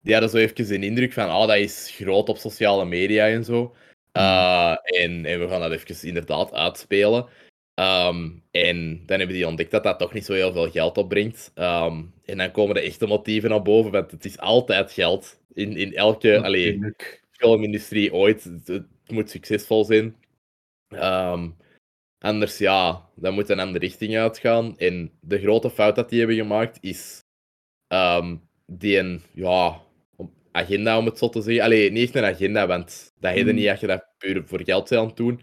die 0.00 0.12
hadden 0.12 0.30
zo 0.30 0.36
even 0.36 0.74
een 0.74 0.82
indruk 0.82 1.12
van, 1.12 1.28
ah, 1.28 1.48
dat 1.48 1.56
is 1.56 1.90
groot 1.96 2.28
op 2.28 2.36
sociale 2.36 2.84
media 2.84 3.28
en 3.28 3.44
zo. 3.44 3.74
Eh, 4.12 4.76
en, 4.82 5.24
en 5.24 5.40
we 5.40 5.48
gaan 5.48 5.60
dat 5.60 5.72
even 5.72 6.08
inderdaad 6.08 6.52
uitspelen. 6.52 7.26
Ehm, 7.74 8.30
en 8.50 9.02
dan 9.06 9.18
hebben 9.18 9.36
die 9.36 9.46
ontdekt 9.46 9.70
dat 9.70 9.82
dat 9.82 9.98
toch 9.98 10.12
niet 10.12 10.24
zo 10.24 10.32
heel 10.32 10.52
veel 10.52 10.70
geld 10.70 10.98
opbrengt. 10.98 11.50
Ehm, 11.54 12.02
en 12.24 12.38
dan 12.38 12.50
komen 12.50 12.74
de 12.74 12.80
echte 12.80 13.06
motieven 13.06 13.50
naar 13.50 13.62
boven, 13.62 13.90
want 13.90 14.10
het 14.10 14.24
is 14.24 14.38
altijd 14.38 14.92
geld. 14.92 15.40
In, 15.52 15.76
in 15.76 15.94
elke 15.94 16.42
allee, 16.42 16.94
filmindustrie 17.30 18.12
ooit. 18.12 18.44
Het, 18.44 18.66
het 18.66 18.86
moet 19.06 19.30
succesvol 19.30 19.84
zijn. 19.84 20.16
Ehm, 20.88 21.48
anders, 22.24 22.58
ja, 22.58 23.08
dan 23.16 23.34
moet 23.34 23.48
een 23.48 23.60
andere 23.60 23.84
richting 23.84 24.16
uitgaan. 24.16 24.78
En 24.78 25.12
de 25.20 25.38
grote 25.38 25.70
fout 25.70 25.96
dat 25.96 26.08
die 26.08 26.18
hebben 26.18 26.36
gemaakt 26.36 26.78
is 26.80 27.22
ehm, 27.86 28.36
die 28.66 28.98
een 28.98 29.20
ja, 29.32 29.80
agenda, 30.52 30.98
om 30.98 31.06
het 31.06 31.18
zo 31.18 31.28
te 31.28 31.42
zeggen. 31.42 31.64
Allee, 31.64 31.90
niet 31.90 32.04
echt 32.04 32.14
een 32.14 32.24
agenda, 32.34 32.66
want 32.66 33.12
dat 33.20 33.36
Mm. 33.36 33.54
niet 33.54 33.66
dat 33.66 33.80
je 33.80 33.86
dat 33.86 34.06
puur 34.18 34.44
voor 34.46 34.62
geld 34.64 34.88
bent 34.88 35.00
aan 35.00 35.06
het 35.06 35.16
doen. 35.16 35.40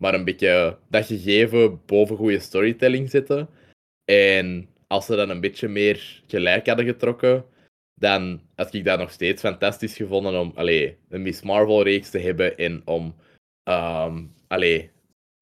Maar 0.00 0.14
een 0.14 0.24
beetje 0.24 0.78
dat 0.88 1.06
gegeven 1.06 1.80
boven 1.86 2.16
goede 2.16 2.38
storytelling 2.38 3.10
zetten. 3.10 3.48
En 4.04 4.68
als 4.86 5.06
ze 5.06 5.16
dan 5.16 5.30
een 5.30 5.40
beetje 5.40 5.68
meer 5.68 6.22
gelijk 6.26 6.66
hadden 6.66 6.86
getrokken, 6.86 7.44
dan 7.94 8.42
had 8.54 8.74
ik 8.74 8.84
dat 8.84 8.98
nog 8.98 9.10
steeds 9.10 9.40
fantastisch 9.40 9.96
gevonden 9.96 10.40
om 10.40 10.52
allee, 10.54 10.96
een 11.08 11.22
Miss 11.22 11.42
Marvel-reeks 11.42 12.10
te 12.10 12.18
hebben 12.18 12.56
en 12.56 12.82
om... 12.84 13.14
allee, 14.48 14.90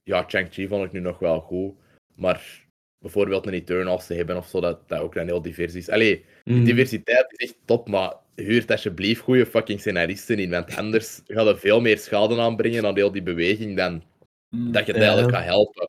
ja, 0.03 0.25
Shang-Chi 0.29 0.69
vond 0.69 0.85
ik 0.85 0.93
nu 0.93 1.01
nog 1.01 1.19
wel 1.19 1.41
goed, 1.41 1.75
maar 2.15 2.65
bijvoorbeeld 2.99 3.47
een 3.47 3.53
Eternals 3.53 4.07
te 4.07 4.15
hebben 4.15 4.37
of 4.37 4.49
zo, 4.49 4.61
dat, 4.61 4.89
dat 4.89 5.01
ook 5.01 5.15
dan 5.15 5.27
heel 5.27 5.43
divers 5.43 5.75
is. 5.75 5.89
Allee, 5.89 6.25
Mm. 6.45 6.65
diversiteit 6.65 7.33
is 7.37 7.49
echt 7.49 7.59
top, 7.65 7.89
maar 7.89 8.13
huurt 8.35 8.71
alsjeblieft 8.71 9.21
goede 9.21 9.47
fucking 9.47 9.81
scenaristen 9.81 10.39
in, 10.39 10.51
want 10.51 10.77
anders 10.77 11.21
gaat 11.27 11.47
er 11.47 11.59
veel 11.59 11.81
meer 11.81 11.99
schade 11.99 12.41
aanbrengen 12.41 12.87
aan 12.87 12.97
heel 12.97 13.13
die 13.13 13.23
beweging 13.23 13.77
dan 13.77 14.03
Mm. 14.51 14.73
dat 14.73 14.87
je 14.87 14.93
het 14.93 15.01
Ja. 15.01 15.07
eigenlijk 15.07 15.37
gaat 15.37 15.45
helpen. 15.47 15.89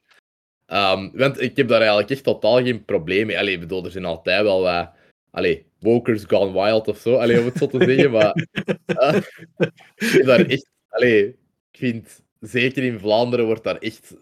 Ehm, 0.65 1.09
want 1.13 1.41
ik 1.41 1.57
heb 1.57 1.67
daar 1.67 1.79
eigenlijk 1.79 2.09
echt 2.09 2.23
totaal 2.23 2.63
geen 2.63 2.85
probleem 2.85 3.25
mee. 3.27 3.39
Allee, 3.39 3.59
bedoel, 3.59 3.85
er 3.85 3.91
zijn 3.91 4.05
altijd 4.05 4.41
wel 4.43 4.61
wat... 4.61 4.89
Allee, 5.31 5.65
wokers 5.79 6.23
gone 6.27 6.51
wild 6.63 6.87
of 6.87 6.97
zo, 6.97 7.15
allee, 7.15 7.39
om 7.39 7.45
het 7.45 7.57
zo 7.57 7.67
te 7.67 7.83
zeggen, 7.83 8.11
maar... 8.11 8.31
eh, 8.85 9.15
ik 9.95 10.07
heb 10.11 10.25
daar 10.25 10.45
echt... 10.45 10.69
Allee, 10.89 11.27
ik 11.71 11.77
vind... 11.77 12.23
Zeker 12.41 12.83
in 12.83 12.99
Vlaanderen 12.99 13.45
wordt 13.45 13.63
daar 13.63 13.77
echt 13.77 14.15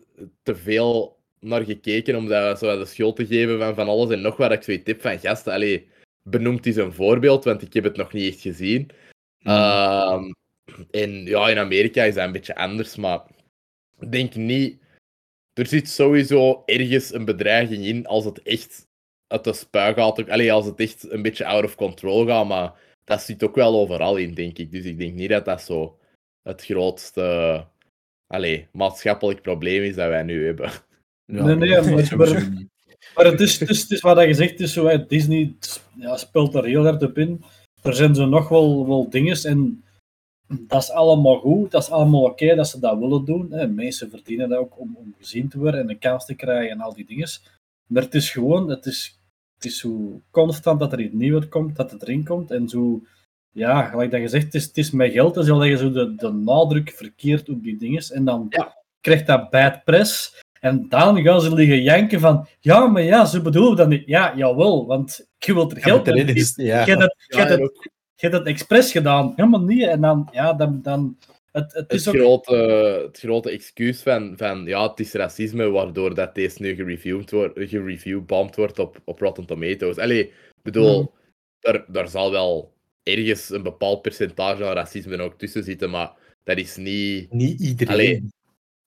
te 0.43 0.55
veel 0.55 1.17
naar 1.39 1.63
gekeken 1.63 2.15
om 2.15 2.27
dat 2.27 2.59
zo 2.59 2.77
de 2.77 2.85
schuld 2.85 3.15
te 3.15 3.25
geven 3.25 3.59
van 3.59 3.75
van 3.75 3.87
alles 3.87 4.09
en 4.09 4.21
nog 4.21 4.37
wat. 4.37 4.51
Ik 4.51 4.63
zoiets 4.63 4.83
tip 4.83 5.01
van 5.01 5.19
gasten, 5.19 5.53
allee, 5.53 5.87
benoemt 6.23 6.65
eens 6.65 6.75
een 6.75 6.93
voorbeeld, 6.93 7.43
want 7.43 7.61
ik 7.61 7.73
heb 7.73 7.83
het 7.83 7.95
nog 7.95 8.13
niet 8.13 8.33
echt 8.33 8.41
gezien. 8.41 8.89
Ehm, 9.43 10.31
en 10.91 11.25
ja, 11.25 11.49
in 11.49 11.57
Amerika 11.57 12.03
is 12.03 12.13
dat 12.15 12.25
een 12.25 12.31
beetje 12.31 12.55
anders, 12.55 12.95
maar 12.95 13.21
ik 13.99 14.11
denk 14.11 14.35
niet. 14.35 14.81
Er 15.53 15.65
zit 15.65 15.89
sowieso 15.89 16.63
ergens 16.65 17.13
een 17.13 17.25
bedreiging 17.25 17.85
in 17.85 18.05
als 18.05 18.25
het 18.25 18.41
echt 18.41 18.87
uit 19.27 19.43
de 19.43 19.53
spui 19.53 19.93
gaat. 19.93 20.29
Allee, 20.29 20.53
als 20.53 20.65
het 20.65 20.79
echt 20.79 21.11
een 21.11 21.21
beetje 21.21 21.45
out 21.45 21.63
of 21.63 21.75
control 21.75 22.25
gaat, 22.25 22.47
maar 22.47 22.73
dat 23.03 23.21
zit 23.21 23.43
ook 23.43 23.55
wel 23.55 23.79
overal 23.79 24.17
in, 24.17 24.33
denk 24.33 24.57
ik. 24.57 24.71
Dus 24.71 24.85
ik 24.85 24.97
denk 24.97 25.13
niet 25.13 25.29
dat 25.29 25.45
dat 25.45 25.61
zo 25.61 25.99
het 26.43 26.65
grootste 26.65 27.67
allee, 28.33 28.67
maatschappelijk 28.71 29.41
probleem 29.41 29.83
is 29.83 29.95
dat 29.95 30.07
wij 30.07 30.23
nu 30.23 30.45
hebben. 30.45 30.71
Ja, 31.31 31.43
Nee, 31.43 31.55
nee, 31.55 31.69
maar- 33.15 33.25
het 33.25 33.39
is, 33.39 33.59
het 33.59 33.69
is, 33.69 33.81
het 33.81 33.91
is 33.91 34.01
wat 34.01 34.19
je 34.23 34.33
zegt, 34.33 34.51
het 34.51 34.59
is 34.59 34.73
zo, 34.73 34.85
hè, 34.85 35.05
Disney 35.05 35.55
ja, 35.95 36.17
speelt 36.17 36.55
er 36.55 36.65
heel 36.65 36.83
hard 36.83 37.03
op 37.03 37.17
in. 37.17 37.43
Er 37.81 37.95
zijn 37.95 38.15
zo 38.15 38.25
nog 38.25 38.49
wel, 38.49 38.87
wel 38.87 39.09
dingen 39.09 39.43
en 39.43 39.83
dat 40.47 40.81
is 40.81 40.91
allemaal 40.91 41.39
goed, 41.39 41.71
dat 41.71 41.81
is 41.83 41.89
allemaal 41.89 42.23
oké 42.23 42.55
dat 42.55 42.67
ze 42.67 42.79
dat 42.79 42.99
willen 42.99 43.25
doen. 43.25 43.51
Hè. 43.51 43.67
Mensen 43.67 44.09
verdienen 44.09 44.49
dat 44.49 44.59
ook 44.59 44.79
om, 44.79 44.95
om 44.95 45.13
gezien 45.17 45.49
te 45.49 45.57
worden 45.57 45.79
en 45.79 45.89
een 45.89 45.99
kans 45.99 46.25
te 46.25 46.35
krijgen 46.35 46.71
en 46.71 46.81
al 46.81 46.93
die 46.93 47.05
dingen. 47.05 47.29
Maar 47.87 48.03
het 48.03 48.15
is 48.15 48.29
gewoon, 48.31 48.69
het 48.69 48.85
is, 48.85 49.19
het 49.55 49.65
is 49.65 49.77
zo 49.79 50.21
constant 50.31 50.79
dat 50.79 50.93
er 50.93 50.99
iets 50.99 51.13
nieuws 51.13 51.49
komt, 51.49 51.75
dat 51.75 51.91
het 51.91 52.01
erin 52.01 52.23
komt 52.25 52.51
en 52.51 52.69
zo, 52.69 53.01
ja, 53.51 53.83
gelijk 53.83 54.11
dat 54.11 54.21
je 54.21 54.27
zegt, 54.27 54.45
het 54.45 54.53
is, 54.53 54.63
het 54.63 54.77
is 54.77 54.91
met 54.91 55.11
geld, 55.11 55.33
dus 55.33 55.49
al 55.49 55.63
je 55.63 55.77
zo 55.77 55.91
de, 55.91 56.15
de 56.15 56.31
nadruk 56.31 56.89
verkeerd 56.89 57.49
op 57.49 57.63
die 57.63 57.77
dingen 57.77 58.03
en 58.13 58.25
dan 58.25 58.53
krijgt 59.01 59.27
dat 59.27 59.49
bad 59.49 59.83
press. 59.83 60.37
En 60.59 60.85
dan 60.89 61.21
gaan 61.21 61.41
ze 61.41 61.53
liggen 61.53 61.81
janken 61.81 62.19
van, 62.19 62.47
ja, 62.59 62.87
maar 62.87 63.01
ja, 63.03 63.25
ze 63.25 63.41
bedoelen 63.41 63.75
dat 63.75 63.87
niet. 63.87 64.03
Ja, 64.05 64.33
jawel, 64.35 64.85
want 64.87 65.27
je 65.37 65.53
wilt 65.53 65.71
er 65.71 65.77
Ja, 65.77 65.83
geld 65.83 66.07
erin 66.07 66.27
is- 66.35 66.53
ja. 66.55 66.85
Je 66.85 66.91
hebt 66.91 67.01
het, 67.01 67.15
Ja, 67.27 67.45
het, 68.15 68.33
het 68.33 68.45
expres 68.45 68.91
gedaan. 68.91 69.33
Helemaal 69.35 69.61
niet. 69.61 69.83
En 69.87 70.01
dan, 70.01 70.27
ja, 70.31 70.53
dan, 70.53 70.79
dan 70.81 71.17
het, 71.51 71.73
het 71.73 71.91
Het 71.91 71.91
is 71.93 72.07
ook... 72.07 72.15
grote, 72.15 72.55
het 73.05 73.19
grote 73.19 73.49
excuus 73.49 74.01
van, 74.01 74.33
van 74.37 74.65
ja, 74.65 74.89
het 74.89 74.99
is 74.99 75.13
racisme, 75.13 75.69
waardoor 75.69 76.15
dat 76.15 76.35
deze 76.35 76.61
nu 76.61 76.75
gereviewd 76.75 77.31
wordt, 77.31 77.59
gereviewbomd 77.59 78.55
wordt 78.55 78.79
op, 78.79 79.01
op 79.05 79.19
Rotten 79.19 79.45
Tomatoes. 79.45 79.97
Allee, 79.97 80.23
ik 80.27 80.33
bedoel, 80.63 80.99
Mhm. 81.01 81.07
daar, 81.59 81.85
daar 81.87 82.07
zal 82.07 82.31
wel 82.31 82.73
ergens 83.17 83.49
een 83.49 83.63
bepaald 83.63 84.01
percentage 84.01 84.65
aan 84.65 84.73
racisme 84.73 85.21
ook 85.21 85.37
tussen 85.37 85.63
zitten, 85.63 85.89
maar 85.89 86.11
dat 86.43 86.57
is 86.57 86.75
niet... 86.75 87.33
Niet 87.33 87.59
iedereen. 87.61 87.93
Allee, 87.93 88.23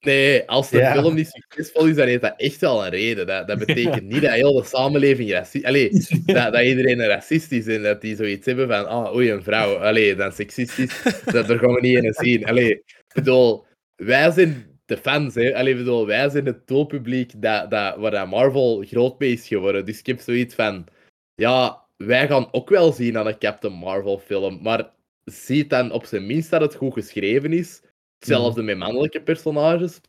nee, 0.01 0.49
als 0.49 0.71
de 0.71 0.79
Ja. 0.79 0.93
film 0.93 1.15
niet 1.15 1.29
succesvol 1.29 1.87
is, 1.87 1.97
dan 1.97 2.07
heeft 2.07 2.23
dat 2.23 2.35
echt 2.37 2.61
wel 2.61 2.85
een 2.85 2.91
reden. 2.91 3.27
Dat, 3.27 3.47
dat 3.47 3.59
betekent 3.59 4.03
niet 4.13 4.23
dat 4.23 4.31
heel 4.33 4.53
de 4.53 4.65
samenleving 4.65 5.31
racistisch... 5.31 5.65
Allee, 5.65 5.91
dat, 6.25 6.53
dat 6.53 6.63
iedereen 6.63 7.01
een 7.01 7.07
racist 7.09 7.53
is 7.53 7.67
en 7.67 7.83
dat 7.83 8.01
die 8.01 8.17
zoiets 8.17 8.47
hebben 8.47 8.69
van, 8.69 8.87
ah, 8.87 9.15
oei, 9.15 9.31
een 9.33 9.43
vrouw, 9.43 9.77
allee, 9.77 10.15
dan 10.15 10.33
seksistisch, 10.33 11.03
dat, 11.25 11.47
daar 11.47 11.59
gaan 11.59 11.75
we 11.75 11.81
niet 11.81 12.05
in 12.05 12.13
zien. 12.13 12.45
Allee, 12.45 12.83
bedoel, 13.15 13.65
wij 13.97 14.31
zijn 14.31 14.67
de 14.85 14.97
fans, 14.97 15.35
hè. 15.35 15.57
Allee, 15.57 15.77
bedoel, 15.77 16.07
wij 16.07 16.29
zijn 16.31 16.47
het 16.47 16.67
doelpubliek 16.67 17.33
dat, 17.43 17.71
dat, 17.71 17.97
waar 17.97 18.11
dat 18.11 18.29
Marvel 18.29 18.85
groot 18.87 19.19
mee 19.19 19.33
is 19.33 19.47
geworden. 19.49 19.85
Dus 19.85 19.99
ik 19.99 20.07
heb 20.07 20.21
zoiets 20.21 20.55
van, 20.55 20.87
ja, 21.35 21.82
wij 22.07 22.29
gaan 22.29 22.49
ook 22.53 22.69
wel 22.69 22.93
zien 22.93 23.19
aan 23.19 23.27
een 23.27 23.39
Captain 23.39 23.75
Marvel 23.75 24.19
film, 24.19 24.63
maar 24.63 24.91
zie 25.25 25.67
dan 25.67 25.93
op 25.93 26.05
zijn 26.05 26.27
minst 26.27 26.51
dat 26.51 26.61
het 26.61 26.75
goed 26.75 26.93
geschreven 26.93 27.53
is. 27.53 27.83
Hetzelfde 28.19 28.63
met 28.63 28.79
mannelijke 28.79 29.23
personages. 29.23 30.01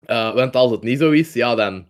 Eh, 0.00 0.34
want 0.34 0.54
als 0.54 0.70
het 0.70 0.82
niet 0.82 0.98
zo 0.98 1.10
is, 1.10 1.32
ja, 1.32 1.54
dan, 1.54 1.86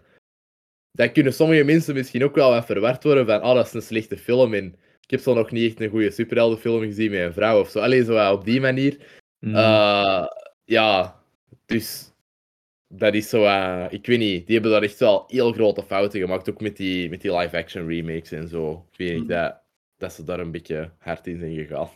dan 0.92 1.12
kunnen 1.12 1.34
sommige 1.34 1.64
mensen 1.64 1.94
misschien 1.94 2.24
ook 2.24 2.34
wel 2.34 2.50
wat 2.50 2.66
verward 2.66 3.04
worden 3.04 3.26
van, 3.26 3.42
oh, 3.42 3.54
dat 3.54 3.66
is 3.66 3.72
een 3.72 3.82
slechte 3.82 4.18
film 4.18 4.54
en 4.54 4.76
ik 5.00 5.10
heb 5.10 5.20
zo 5.20 5.34
nog 5.34 5.50
niet 5.50 5.70
echt 5.70 5.80
een 5.80 5.90
goede 5.90 6.10
superheldenfilm 6.10 6.80
gezien 6.80 7.10
met 7.10 7.20
een 7.20 7.32
vrouw 7.32 7.60
of 7.60 7.70
zo. 7.70 7.80
Alleen 7.80 8.04
zo 8.04 8.32
op 8.32 8.44
die 8.44 8.60
manier. 8.60 9.06
Mm. 9.38 9.54
Eh, 9.54 10.26
ja, 10.64 11.22
dus 11.66 12.11
dat 12.94 13.14
is 13.14 13.28
zo, 13.28 13.44
eh, 13.44 13.86
ik 13.90 14.06
weet 14.06 14.18
niet, 14.18 14.46
die 14.46 14.54
hebben 14.54 14.72
daar 14.72 14.82
echt 14.82 14.98
wel 14.98 15.24
heel 15.26 15.52
grote 15.52 15.82
fouten 15.82 16.20
gemaakt, 16.20 16.50
ook 16.50 16.60
met 16.60 16.76
die, 16.76 17.10
met 17.10 17.20
die 17.20 17.36
live-action 17.36 17.88
remakes 17.88 18.32
en 18.32 18.48
zo. 18.48 18.86
Ik 18.90 18.98
weet 18.98 19.18
niet, 19.18 19.28
dat, 19.28 19.60
dat 19.96 20.12
ze 20.12 20.24
daar 20.24 20.40
een 20.40 20.50
beetje 20.50 20.90
hard 20.98 21.26
in 21.26 21.38
zijn 21.38 21.54
gegaan. 21.54 21.88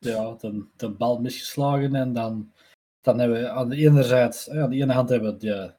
ja, 0.00 0.36
de, 0.40 0.64
de 0.76 0.90
bal 0.90 1.20
misgeslagen 1.20 1.94
en 1.94 2.12
dan, 2.12 2.52
dan 3.00 3.18
hebben 3.18 3.40
we 3.40 3.48
aan 3.48 3.68
de 3.68 3.76
ene 3.76 4.02
zijde, 4.02 4.36
ja, 4.52 4.62
aan 4.62 4.70
de 4.70 4.76
ene 4.76 4.92
hand 4.92 5.08
hebben 5.08 5.32
we 5.32 5.38
de, 5.38 5.72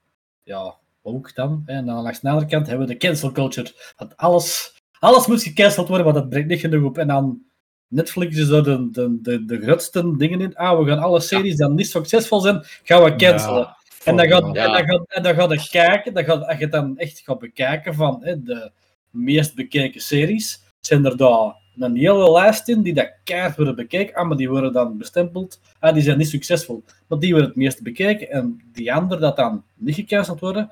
ja, 0.44 0.76
ook 1.02 1.36
dan, 1.36 1.64
en 1.66 1.86
dan 1.86 2.04
langs 2.04 2.20
de 2.20 2.30
andere 2.30 2.48
kant 2.48 2.68
hebben 2.68 2.88
we 2.88 2.94
de 2.94 3.00
cancel 3.00 3.32
culture. 3.32 3.72
Dat 3.96 4.18
alles, 4.18 4.74
alles 5.00 5.28
moet 5.28 5.44
gecanceld 5.44 5.88
worden, 5.88 6.06
want 6.06 6.18
dat 6.18 6.30
brengt 6.30 6.50
niet 6.50 6.60
genoeg 6.60 6.84
op. 6.84 6.98
En 6.98 7.08
dan 7.08 7.42
Netflix 7.88 8.38
is 8.38 8.48
daar 8.48 8.64
de, 8.64 8.90
de, 8.92 9.22
de, 9.22 9.46
de 9.46 9.62
grootste 9.62 10.18
dingen 10.18 10.42
in. 10.42 10.56
Ah, 10.56 10.80
we 10.80 10.86
gaan 10.86 11.00
alle 11.00 11.20
series 11.20 11.56
die 11.56 11.70
niet 11.70 11.90
succesvol 11.90 12.40
zijn, 12.40 12.64
gaan 12.84 13.04
we 13.04 13.16
cancelen. 13.16 13.76
En, 14.06 14.16
dan 14.16 14.28
gaat, 14.28 14.56
Ja. 14.56 14.66
en, 14.66 14.72
dan 14.72 14.88
gaat, 14.88 15.06
en 15.08 15.24
dan 15.24 15.36
gaat 15.36 15.64
je 15.64 15.70
kijken, 15.70 16.14
dan 16.14 16.24
gaat, 16.24 16.48
als 16.48 16.58
je 16.58 16.68
dan 16.68 16.98
echt 16.98 17.20
gaat 17.20 17.40
bekijken 17.40 17.94
van 17.94 18.20
hè, 18.24 18.44
de 18.44 18.72
meest 19.10 19.56
bekeken 19.56 20.02
series, 20.02 20.64
zijn 20.80 21.06
er 21.06 21.18
daar 21.18 21.56
een 21.78 21.96
hele 21.96 22.32
lijst 22.32 22.68
in 22.68 22.82
die 22.82 22.94
dat 22.94 23.12
keihard 23.24 23.56
worden 23.56 23.76
bekeken, 23.76 24.16
ah, 24.16 24.28
maar 24.28 24.38
die 24.38 24.50
worden 24.50 24.74
dan 24.74 24.98
bestempeld, 24.98 25.60
ah, 25.80 25.94
die 25.94 26.04
zijn 26.04 26.18
niet 26.18 26.30
succesvol. 26.30 26.84
Maar 27.08 27.20
die 27.20 27.32
worden 27.32 27.48
het 27.50 27.58
meest 27.58 27.84
bekeken 27.84 28.30
en 28.30 28.62
die 28.72 28.94
anderen 28.94 29.22
dat 29.22 29.36
dan 29.36 29.64
niet 29.76 29.96
gecanceld 29.96 30.40
worden, 30.40 30.72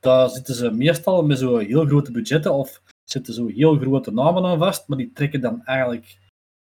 daar 0.00 0.28
zitten 0.28 0.54
ze 0.54 0.70
meestal 0.70 1.24
met 1.24 1.38
zo'n 1.38 1.60
heel 1.60 1.86
grote 1.86 2.12
budgetten 2.12 2.52
of 2.52 2.82
zitten 3.04 3.34
zo 3.34 3.46
heel 3.46 3.76
grote 3.76 4.12
namen 4.12 4.44
aan 4.44 4.58
vast, 4.58 4.88
maar 4.88 4.98
die 4.98 5.12
trekken 5.14 5.40
dan 5.40 5.64
eigenlijk 5.64 6.18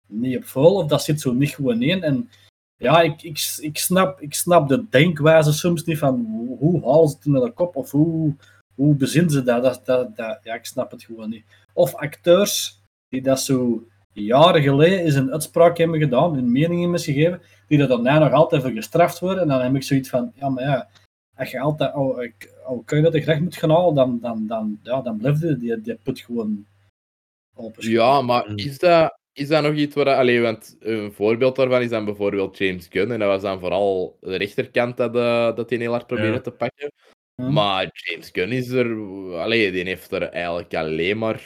niet 0.07 0.37
op 0.37 0.45
vol 0.45 0.75
of 0.75 0.87
dat 0.87 1.03
zit 1.03 1.21
zo 1.21 1.33
niet 1.33 1.55
gewoon 1.55 1.81
in. 1.81 2.03
En 2.03 2.29
ja, 2.77 3.01
ik, 3.01 3.21
ik, 3.21 3.57
ik, 3.59 3.77
snap, 3.77 4.21
ik 4.21 4.33
snap 4.33 4.67
de 4.67 4.85
denkwijze 4.89 5.53
soms 5.53 5.83
niet 5.83 5.97
van 5.97 6.25
hoe, 6.29 6.57
hoe 6.57 6.81
halen 6.81 7.09
ze 7.09 7.15
het 7.15 7.25
in 7.25 7.31
de 7.31 7.51
kop 7.51 7.75
of 7.75 7.91
hoe, 7.91 8.35
hoe 8.75 8.95
bezinnen 8.95 9.31
ze 9.31 9.43
dat? 9.43 9.63
Dat, 9.63 9.85
dat, 9.85 10.15
dat? 10.15 10.39
Ja, 10.43 10.53
ik 10.53 10.65
snap 10.65 10.91
het 10.91 11.03
gewoon 11.03 11.29
niet. 11.29 11.45
Of 11.73 11.95
acteurs 11.95 12.81
die 13.09 13.21
dat 13.21 13.39
zo 13.39 13.87
jaren 14.13 14.61
geleden 14.61 14.99
eens 14.99 15.15
een 15.15 15.31
uitspraak 15.31 15.77
hebben 15.77 15.99
gedaan, 15.99 16.33
hun 16.33 16.51
mening 16.51 16.81
hebben 16.81 16.99
gegeven, 16.99 17.41
die 17.67 17.77
dat 17.77 17.89
dan 17.89 18.03
nog 18.03 18.31
altijd 18.31 18.61
voor 18.61 18.71
gestraft 18.71 19.19
worden. 19.19 19.41
En 19.41 19.47
dan 19.47 19.61
heb 19.61 19.75
ik 19.75 19.83
zoiets 19.83 20.09
van, 20.09 20.31
ja, 20.35 20.49
maar 20.49 20.63
ja, 20.63 20.89
als 21.35 21.51
je 21.51 21.59
altijd 21.59 21.93
al, 21.93 22.27
al 22.65 22.81
kun 22.85 22.97
je 22.97 23.03
dat 23.03 23.13
recht 23.13 23.39
moet 23.39 23.55
gaan 23.55 23.69
halen, 23.69 23.95
dan, 23.95 24.19
dan, 24.19 24.47
dan, 24.47 24.79
ja, 24.83 25.01
dan 25.01 25.17
blijft 25.17 25.41
je 25.41 25.57
die, 25.57 25.81
die 25.81 25.95
put 25.95 26.19
gewoon 26.19 26.65
open. 27.55 27.89
Ja, 27.89 28.21
maar 28.21 28.51
is 28.55 28.79
dat, 28.79 29.17
is 29.35 29.47
dat 29.47 29.63
nog 29.63 29.73
iets 29.73 29.95
waar... 29.95 30.15
Allee, 30.15 30.41
want 30.41 30.75
een 30.79 31.13
voorbeeld 31.13 31.55
daarvan 31.55 31.81
is 31.81 31.89
dan 31.89 32.05
bijvoorbeeld 32.05 32.57
James 32.57 32.87
Gunn. 32.89 33.11
En 33.11 33.19
dat 33.19 33.27
was 33.27 33.41
dan 33.41 33.59
vooral 33.59 34.17
de 34.21 34.35
rechterkant 34.35 34.97
dat, 34.97 35.15
eh, 35.15 35.55
dat 35.55 35.69
hij 35.69 35.79
heel 35.79 35.91
hard 35.91 36.07
probeerde 36.07 36.31
Ja. 36.33 36.41
te 36.41 36.51
pakken. 36.51 36.91
Maar 37.35 37.89
James 37.93 38.29
Gunn 38.31 38.51
is 38.51 38.69
er... 38.69 38.87
Allee, 39.37 39.71
die 39.71 39.83
heeft 39.83 40.11
er 40.11 40.23
eigenlijk 40.23 40.73
alleen 40.75 41.17
maar... 41.17 41.41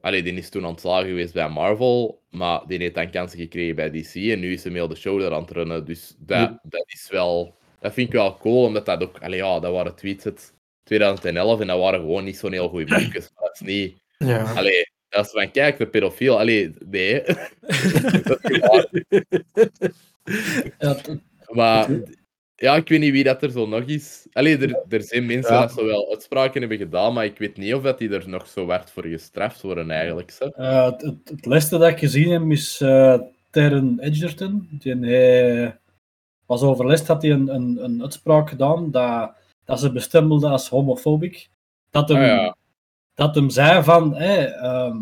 allee, 0.00 0.22
die 0.22 0.34
is 0.34 0.48
toen 0.48 0.64
ontslagen 0.64 1.06
geweest 1.08 1.32
bij 1.32 1.48
Marvel. 1.48 2.22
Maar 2.30 2.66
die 2.66 2.78
heeft 2.78 2.94
dan 2.94 3.10
kansen 3.10 3.38
gekregen 3.38 3.74
bij 3.76 3.90
DC. 3.90 4.14
En 4.14 4.40
nu 4.40 4.52
is 4.52 4.64
hij 4.64 4.72
heel 4.72 4.88
de 4.88 4.94
show 4.96 5.32
aan 5.32 5.40
het 5.42 5.50
runnen. 5.50 5.84
Dus 5.84 6.14
dat, 6.18 6.38
Ja. 6.38 6.60
dat 6.62 6.84
is 6.86 7.08
wel... 7.10 7.54
Dat 7.80 7.92
vind 7.92 8.06
ik 8.08 8.12
wel 8.14 8.36
cool, 8.36 8.64
omdat 8.64 8.86
dat 8.86 9.02
ook... 9.02 9.18
Allee, 9.22 9.38
ja, 9.38 9.60
dat 9.60 9.72
waren 9.72 9.94
tweets 9.94 10.24
uit 10.24 10.54
2011 10.84 11.60
en 11.60 11.66
dat 11.66 11.78
waren 11.78 12.00
gewoon 12.00 12.24
niet 12.24 12.36
zo'n 12.36 12.52
heel 12.52 12.68
goede 12.68 12.84
boekjes. 12.94 13.30
Maar 13.34 13.44
dat 13.44 13.54
is 13.54 13.60
niet... 13.60 13.96
Ja. 14.18 14.52
Allee, 14.54 14.85
is 15.24 15.30
van, 15.30 15.50
kijk, 15.50 15.78
de 15.78 15.86
pedofiel. 15.86 16.38
Allee, 16.38 16.74
nee. 16.88 17.22
Ja, 20.78 20.96
Maar 21.48 21.88
ja, 22.54 22.74
ik 22.76 22.88
weet 22.88 23.00
niet 23.00 23.12
wie 23.12 23.24
dat 23.24 23.42
er 23.42 23.50
zo 23.50 23.66
nog 23.66 23.82
is. 23.84 24.26
Allee, 24.32 24.58
er, 24.58 24.82
er 24.88 25.02
zijn 25.02 25.26
mensen 25.26 25.54
Ja. 25.54 25.60
dat 25.60 25.72
zo 25.72 25.84
wel 25.84 26.10
uitspraken 26.10 26.60
hebben 26.60 26.78
gedaan, 26.78 27.12
maar 27.12 27.24
ik 27.24 27.38
weet 27.38 27.56
niet 27.56 27.74
of 27.74 27.82
dat 27.82 27.98
die 27.98 28.10
er 28.10 28.28
nog 28.28 28.46
zo 28.48 28.68
hard 28.68 28.90
voor 28.90 29.04
gestraft 29.04 29.60
worden 29.60 29.90
eigenlijk. 29.90 30.30
Zo. 30.30 30.44
Eh, 30.44 30.84
het, 30.84 31.02
het, 31.02 31.16
het 31.24 31.46
laatste 31.46 31.78
dat 31.78 31.88
ik 31.88 31.98
gezien 31.98 32.30
heb 32.30 32.50
is 32.50 32.80
eh 32.80 33.20
Terren 33.50 33.98
Edgerton. 34.00 34.68
Die 34.70 34.96
hij 34.96 35.78
was 36.46 36.62
overlast, 36.62 37.06
had 37.06 37.22
hij 37.22 37.30
een, 37.30 37.54
een, 37.54 37.84
een 37.84 38.02
uitspraak 38.02 38.48
gedaan 38.48 38.90
dat, 38.90 39.30
dat 39.64 39.80
ze 39.80 39.92
bestempelde 39.92 40.48
als 40.48 40.68
homofobisch. 40.68 41.50
Dat 41.90 42.08
hem, 42.08 42.18
Ah, 42.18 42.26
ja. 42.26 42.56
Dat 43.16 43.34
hem 43.34 43.50
zei 43.50 43.82
van 43.82 44.14
hè, 44.16 44.44
ehm, 44.44 44.96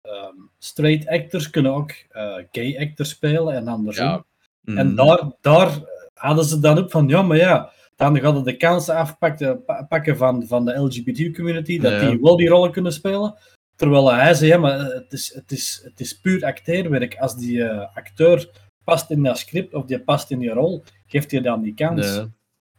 ehm, 0.00 0.34
straight 0.58 1.08
actors 1.08 1.50
kunnen 1.50 1.72
ook 1.72 1.90
eh, 2.10 2.34
gay 2.50 2.78
actors 2.78 3.08
spelen 3.10 3.54
en 3.54 3.68
andersom. 3.68 4.06
Ja. 4.06 4.24
En 4.64 4.88
Mm. 4.88 4.94
daar, 4.94 5.30
daar 5.40 5.78
hadden 6.14 6.44
ze 6.44 6.60
dan 6.60 6.78
ook 6.78 6.90
van, 6.90 7.08
ja, 7.08 7.22
maar 7.22 7.36
ja, 7.36 7.70
dan 7.96 8.20
gaan 8.20 8.36
ze 8.36 8.42
de 8.42 8.56
kansen 8.56 8.94
afpakken 8.94 9.64
pa- 9.64 9.82
pakken 9.88 10.16
van, 10.16 10.46
van 10.46 10.64
de 10.64 10.74
LGBTQ-community, 10.78 11.78
dat 11.80 11.92
Ja. 11.92 12.08
die 12.10 12.18
wel 12.20 12.36
die 12.36 12.48
rollen 12.48 12.72
kunnen 12.72 12.92
spelen. 12.92 13.34
Terwijl 13.76 14.12
hij 14.12 14.34
zei, 14.34 14.50
ja, 14.50 14.58
maar 14.58 14.78
het 14.78 15.12
is, 15.12 15.34
het 15.34 15.52
is, 15.52 15.80
het 15.84 16.00
is 16.00 16.20
puur 16.20 16.44
acteerwerk. 16.44 17.16
Als 17.18 17.36
die 17.36 17.64
eh, 17.64 17.96
acteur 17.96 18.50
past 18.84 19.10
in 19.10 19.22
dat 19.22 19.38
script 19.38 19.74
of 19.74 19.84
die 19.84 20.00
past 20.00 20.30
in 20.30 20.38
die 20.38 20.50
rol, 20.52 20.82
geeft 21.06 21.30
hij 21.30 21.40
dan 21.40 21.62
die 21.62 21.74
kans. 21.74 22.06
Ja. 22.14 22.28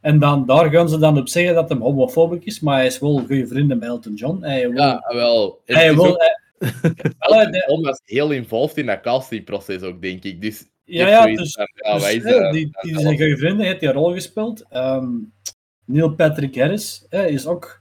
En 0.02 0.20
dan, 0.20 0.46
daar 0.46 0.70
gaan 0.70 0.90
ze 0.90 0.98
dan 1.00 1.18
op 1.18 1.30
zeggen 1.30 1.56
dat 1.56 1.70
hij 1.70 1.78
homofobisch 1.78 2.44
is, 2.44 2.60
maar 2.60 2.76
hij 2.76 2.86
is 2.86 3.00
wel 3.00 3.18
goede 3.18 3.48
vrienden 3.48 3.78
met 3.80 3.88
Elton 3.88 4.14
John. 4.14 4.44
Hij 4.44 4.70
wil, 4.70 4.82
Ja, 4.84 5.04
wel. 5.14 5.62
Hij 5.66 5.90
is 5.90 5.96
wil, 5.96 6.06
ook- 6.06 6.22
Elton 7.20 7.64
John 7.68 7.82
was 7.86 8.02
heel 8.06 8.32
involved 8.32 8.78
in 8.78 8.86
dat 8.86 9.02
castingproces 9.02 9.82
ook, 9.82 10.02
denk 10.02 10.24
ik. 10.24 10.42
Dus 10.42 10.66
Ja, 10.84 11.08
ja, 11.08 11.26
dus, 11.26 11.58
ja, 11.76 11.94
dus, 11.94 12.02
wij 12.04 12.16
is 12.16 12.52
die, 12.52 12.70
die 12.82 13.00
zijn 13.00 13.18
goede 13.18 13.38
vrienden, 13.38 13.66
heeft 13.66 13.80
die 13.80 13.92
rol 13.92 14.14
gespeeld. 14.14 14.66
Ehm, 14.70 15.08
Neil 15.86 16.16
Patrick 16.16 16.56
Harris 16.56 17.06
hè, 17.10 17.26
is 17.28 17.46
ook 17.48 17.81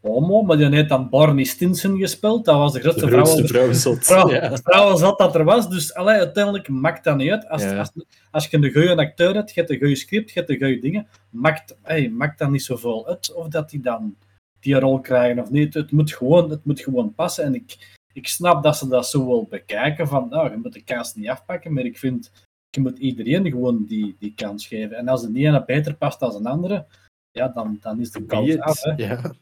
homo, 0.00 0.42
maar 0.42 0.56
die 0.56 0.68
heeft 0.68 0.88
dan 0.88 1.08
Barney 1.08 1.44
Stinson 1.44 1.98
gespeeld. 1.98 2.44
Dat 2.44 2.56
was 2.56 2.72
de 2.72 2.80
grootste, 2.80 3.04
De 3.06 3.10
grootste 3.12 3.36
vrouw, 3.36 3.48
vrouwenzot. 3.48 4.04
vrouw, 4.04 4.30
Ja. 4.30 4.56
vrouwenzot 4.56 5.18
dat 5.18 5.34
er 5.34 5.44
was. 5.44 5.68
Dus 5.70 5.94
allee, 5.94 6.16
uiteindelijk 6.18 6.68
maakt 6.68 7.04
dat 7.04 7.16
niet 7.16 7.30
uit. 7.30 7.48
Als, 7.48 7.62
Ja. 7.62 7.78
als, 7.78 7.90
als 8.30 8.46
je 8.46 8.56
een 8.56 8.72
goede 8.72 8.96
acteur 8.96 9.34
hebt, 9.34 9.54
je 9.54 9.60
hebt 9.60 9.72
een 9.72 9.78
goede 9.78 9.96
script, 9.96 10.30
je 10.32 10.38
hebt 10.38 10.50
een 10.50 10.58
goede 10.58 10.78
dingen, 10.78 11.06
maakt, 11.30 11.76
hey, 11.82 12.08
maakt 12.10 12.38
dat 12.38 12.50
niet 12.50 12.62
zoveel 12.62 13.06
uit 13.08 13.34
of 13.34 13.48
dat 13.48 13.70
die 13.70 13.80
dan 13.80 14.16
die 14.60 14.78
rol 14.78 15.00
krijgen 15.00 15.42
of 15.42 15.50
niet. 15.50 15.74
Het 15.74 15.90
moet 15.92 16.12
gewoon, 16.12 16.50
het 16.50 16.64
moet 16.64 16.80
gewoon 16.80 17.14
passen. 17.14 17.44
En 17.44 17.54
ik, 17.54 17.96
ik 18.12 18.28
snap 18.28 18.62
dat 18.62 18.76
ze 18.76 18.88
dat 18.88 19.06
zo 19.08 19.26
wel 19.26 19.46
bekijken, 19.50 20.08
van 20.08 20.28
nou, 20.28 20.50
je 20.50 20.56
moet 20.56 20.72
de 20.72 20.82
kans 20.84 21.14
niet 21.14 21.28
afpakken, 21.28 21.72
maar 21.72 21.84
ik 21.84 21.98
vind, 21.98 22.30
je 22.70 22.80
moet 22.80 22.98
iedereen 22.98 23.50
gewoon 23.50 23.84
die, 23.88 24.16
die 24.18 24.32
kans 24.34 24.66
geven. 24.66 24.96
En 24.96 25.08
als 25.08 25.22
de 25.22 25.38
ene 25.38 25.64
beter 25.64 25.94
past 25.94 26.20
dan 26.20 26.34
een 26.34 26.46
andere, 26.46 26.86
ja, 27.30 27.48
dan, 27.48 27.78
dan 27.80 28.00
is 28.00 28.10
de 28.10 28.24
kans 28.24 28.58
af. 28.58 28.82
Hè. 28.82 28.92
Ja. 28.96 29.32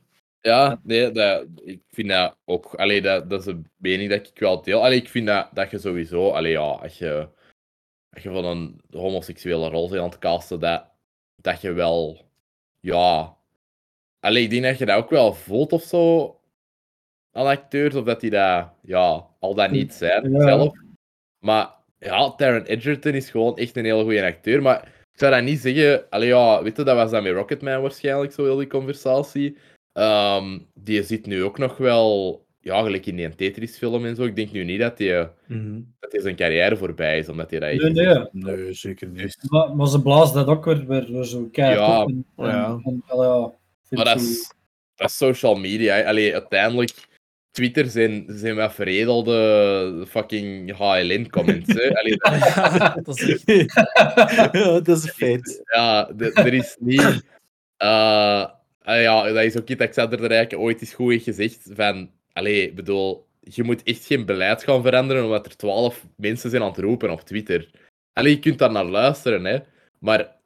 Ja, 0.47 0.81
nee, 0.83 1.11
dat, 1.11 1.47
ik 1.65 1.83
vind 1.91 2.09
dat 2.09 2.37
ook... 2.45 2.75
Allee, 2.75 3.03
dat, 3.03 3.31
dat 3.31 3.41
is 3.41 3.47
een 3.47 3.67
mening 3.77 4.11
dat 4.11 4.29
ik 4.29 4.39
wel 4.39 4.63
deel. 4.63 4.85
Allee, 4.85 4.99
ik 4.99 5.09
vind 5.09 5.27
dat, 5.27 5.49
dat 5.53 5.71
je 5.71 5.79
sowieso... 5.79 6.31
Allee, 6.31 6.53
ja, 6.53 6.61
als 6.61 6.99
je, 6.99 7.29
als 8.15 8.23
je 8.23 8.31
van 8.31 8.45
een 8.45 8.81
homoseksuele 8.91 9.69
rol 9.69 9.89
bent 9.89 10.01
aan 10.03 10.09
het 10.09 10.19
casten, 10.19 10.61
dat, 10.61 10.85
dat 11.37 11.61
je 11.61 11.73
wel... 11.73 12.29
Ja... 12.81 13.37
Allee, 14.21 14.43
ik 14.43 14.51
denk 14.51 14.63
dat 14.65 14.79
je 14.79 14.87
dat 14.87 14.97
ook 14.97 15.11
wel 15.11 15.35
voelt 15.35 15.73
of 15.73 15.83
zo 15.83 16.31
aan 17.33 17.47
acteurs, 17.47 17.95
of 17.95 18.05
dat 18.05 18.21
die 18.21 18.31
dat, 18.31 18.69
ja, 18.83 19.27
al 19.41 19.55
dat 19.55 19.71
niet 19.71 19.95
zijn 19.95 20.33
Ja. 20.33 20.41
zelf. 20.41 20.75
Maar 21.39 21.71
ja, 21.99 22.31
Taron 22.35 22.65
Egerton 22.65 23.15
is 23.15 23.31
gewoon 23.31 23.57
echt 23.57 23.77
een 23.77 23.85
hele 23.85 24.03
goede 24.03 24.25
acteur, 24.25 24.63
maar 24.63 24.83
ik 25.13 25.19
zou 25.19 25.33
dat 25.35 25.43
niet 25.43 25.61
zeggen... 25.61 26.11
Allee, 26.11 26.29
ja, 26.29 26.63
weet 26.63 26.77
je, 26.77 26.83
dat 26.83 26.97
was 26.97 27.11
dan 27.11 27.23
met 27.23 27.33
Rocketman 27.33 27.83
waarschijnlijk, 27.83 28.33
zo 28.33 28.45
heel 28.45 28.57
die 28.57 28.67
conversatie. 28.67 29.57
Ehm, 29.97 30.59
die 30.75 31.03
zit 31.03 31.27
nu 31.27 31.43
ook 31.45 31.59
nog 31.59 31.77
wel, 31.77 32.45
ja, 32.61 32.83
gelijk 32.83 33.07
in 33.07 33.17
die 33.17 33.35
Tetris-film 33.35 34.05
en 34.07 34.17
zo. 34.17 34.23
Ik 34.25 34.37
denk 34.37 34.53
nu 34.53 34.65
niet 34.65 34.81
dat 34.81 34.99
hij 34.99 35.31
Mhm. 35.47 35.81
dat 36.01 36.13
hij 36.13 36.21
zijn 36.21 36.37
carrière 36.37 36.77
voorbij 36.77 37.19
is, 37.19 37.29
omdat 37.29 37.51
hij 37.51 37.61
dat 37.61 37.93
Nee, 37.93 38.07
nee. 38.07 38.27
Nee, 38.33 38.73
zeker 38.73 39.09
niet. 39.09 39.37
Maar, 39.49 39.77
maar 39.77 39.87
ze 39.89 40.03
blazen 40.03 40.35
dat 40.35 40.47
ook 40.47 40.65
weer, 40.65 40.87
weer, 40.87 41.13
weer 41.13 41.25
zo 41.25 41.49
keihard 41.53 41.79
Ja, 41.89 42.03
op. 42.03 42.09
En, 42.09 42.27
en, 42.37 42.47
ja. 42.47 42.81
en, 42.85 43.03
ja, 43.07 43.53
Maar 43.91 44.05
dat 44.05 44.21
is, 44.21 44.53
dat 44.95 45.09
is 45.11 45.17
social 45.17 45.55
media. 45.55 46.03
Allee, 46.03 46.33
uiteindelijk, 46.33 46.93
Twitter 47.51 47.87
zijn, 47.87 48.25
zijn 48.29 48.57
wat 48.57 48.75
veredelde 48.75 50.05
fucking 50.09 50.77
HLN-comments. 50.77 51.67
dat- 51.75 53.05
dat 53.05 53.19
is 53.21 53.45
echt... 53.47 53.73
ja, 54.53 54.81
dat 54.81 54.89
is 54.89 55.03
een 55.03 55.09
feit. 55.09 55.61
ja, 55.65 56.11
er 56.35 56.55
is 56.55 56.77
niet... 56.81 57.25
eh, 57.77 58.51
ah 58.87 59.01
ja, 59.01 59.33
dat 59.33 59.45
is 59.45 59.57
ook 59.57 59.69
iets 59.69 59.79
dat 59.79 59.91
Xander 59.91 60.21
de 60.21 60.27
Rijken 60.27 60.59
ooit 60.59 60.81
eens 60.81 60.95
goed 60.95 61.11
heeft 61.11 61.25
gezegd. 61.25 61.69
Van, 61.73 62.11
allee, 62.33 62.73
bedoel, 62.73 63.27
je 63.41 63.63
moet 63.63 63.83
echt 63.83 64.07
geen 64.07 64.27
beleid 64.27 64.65
gaan 64.65 64.83
veranderen 64.83 65.25
omdat 65.25 65.47
er 65.47 65.57
twaalf 65.57 66.07
mensen 66.17 66.51
zijn 66.51 66.63
aan 66.63 66.69
het 66.69 66.79
roepen 66.79 67.11
op 67.11 67.21
Twitter. 67.21 67.71
Allee, 68.13 68.33
je 68.33 68.39
kunt 68.39 68.59
daar 68.59 68.73
naar 68.73 68.85
luisteren, 68.85 69.45
hè. 69.45 69.59
Maar 69.99 70.37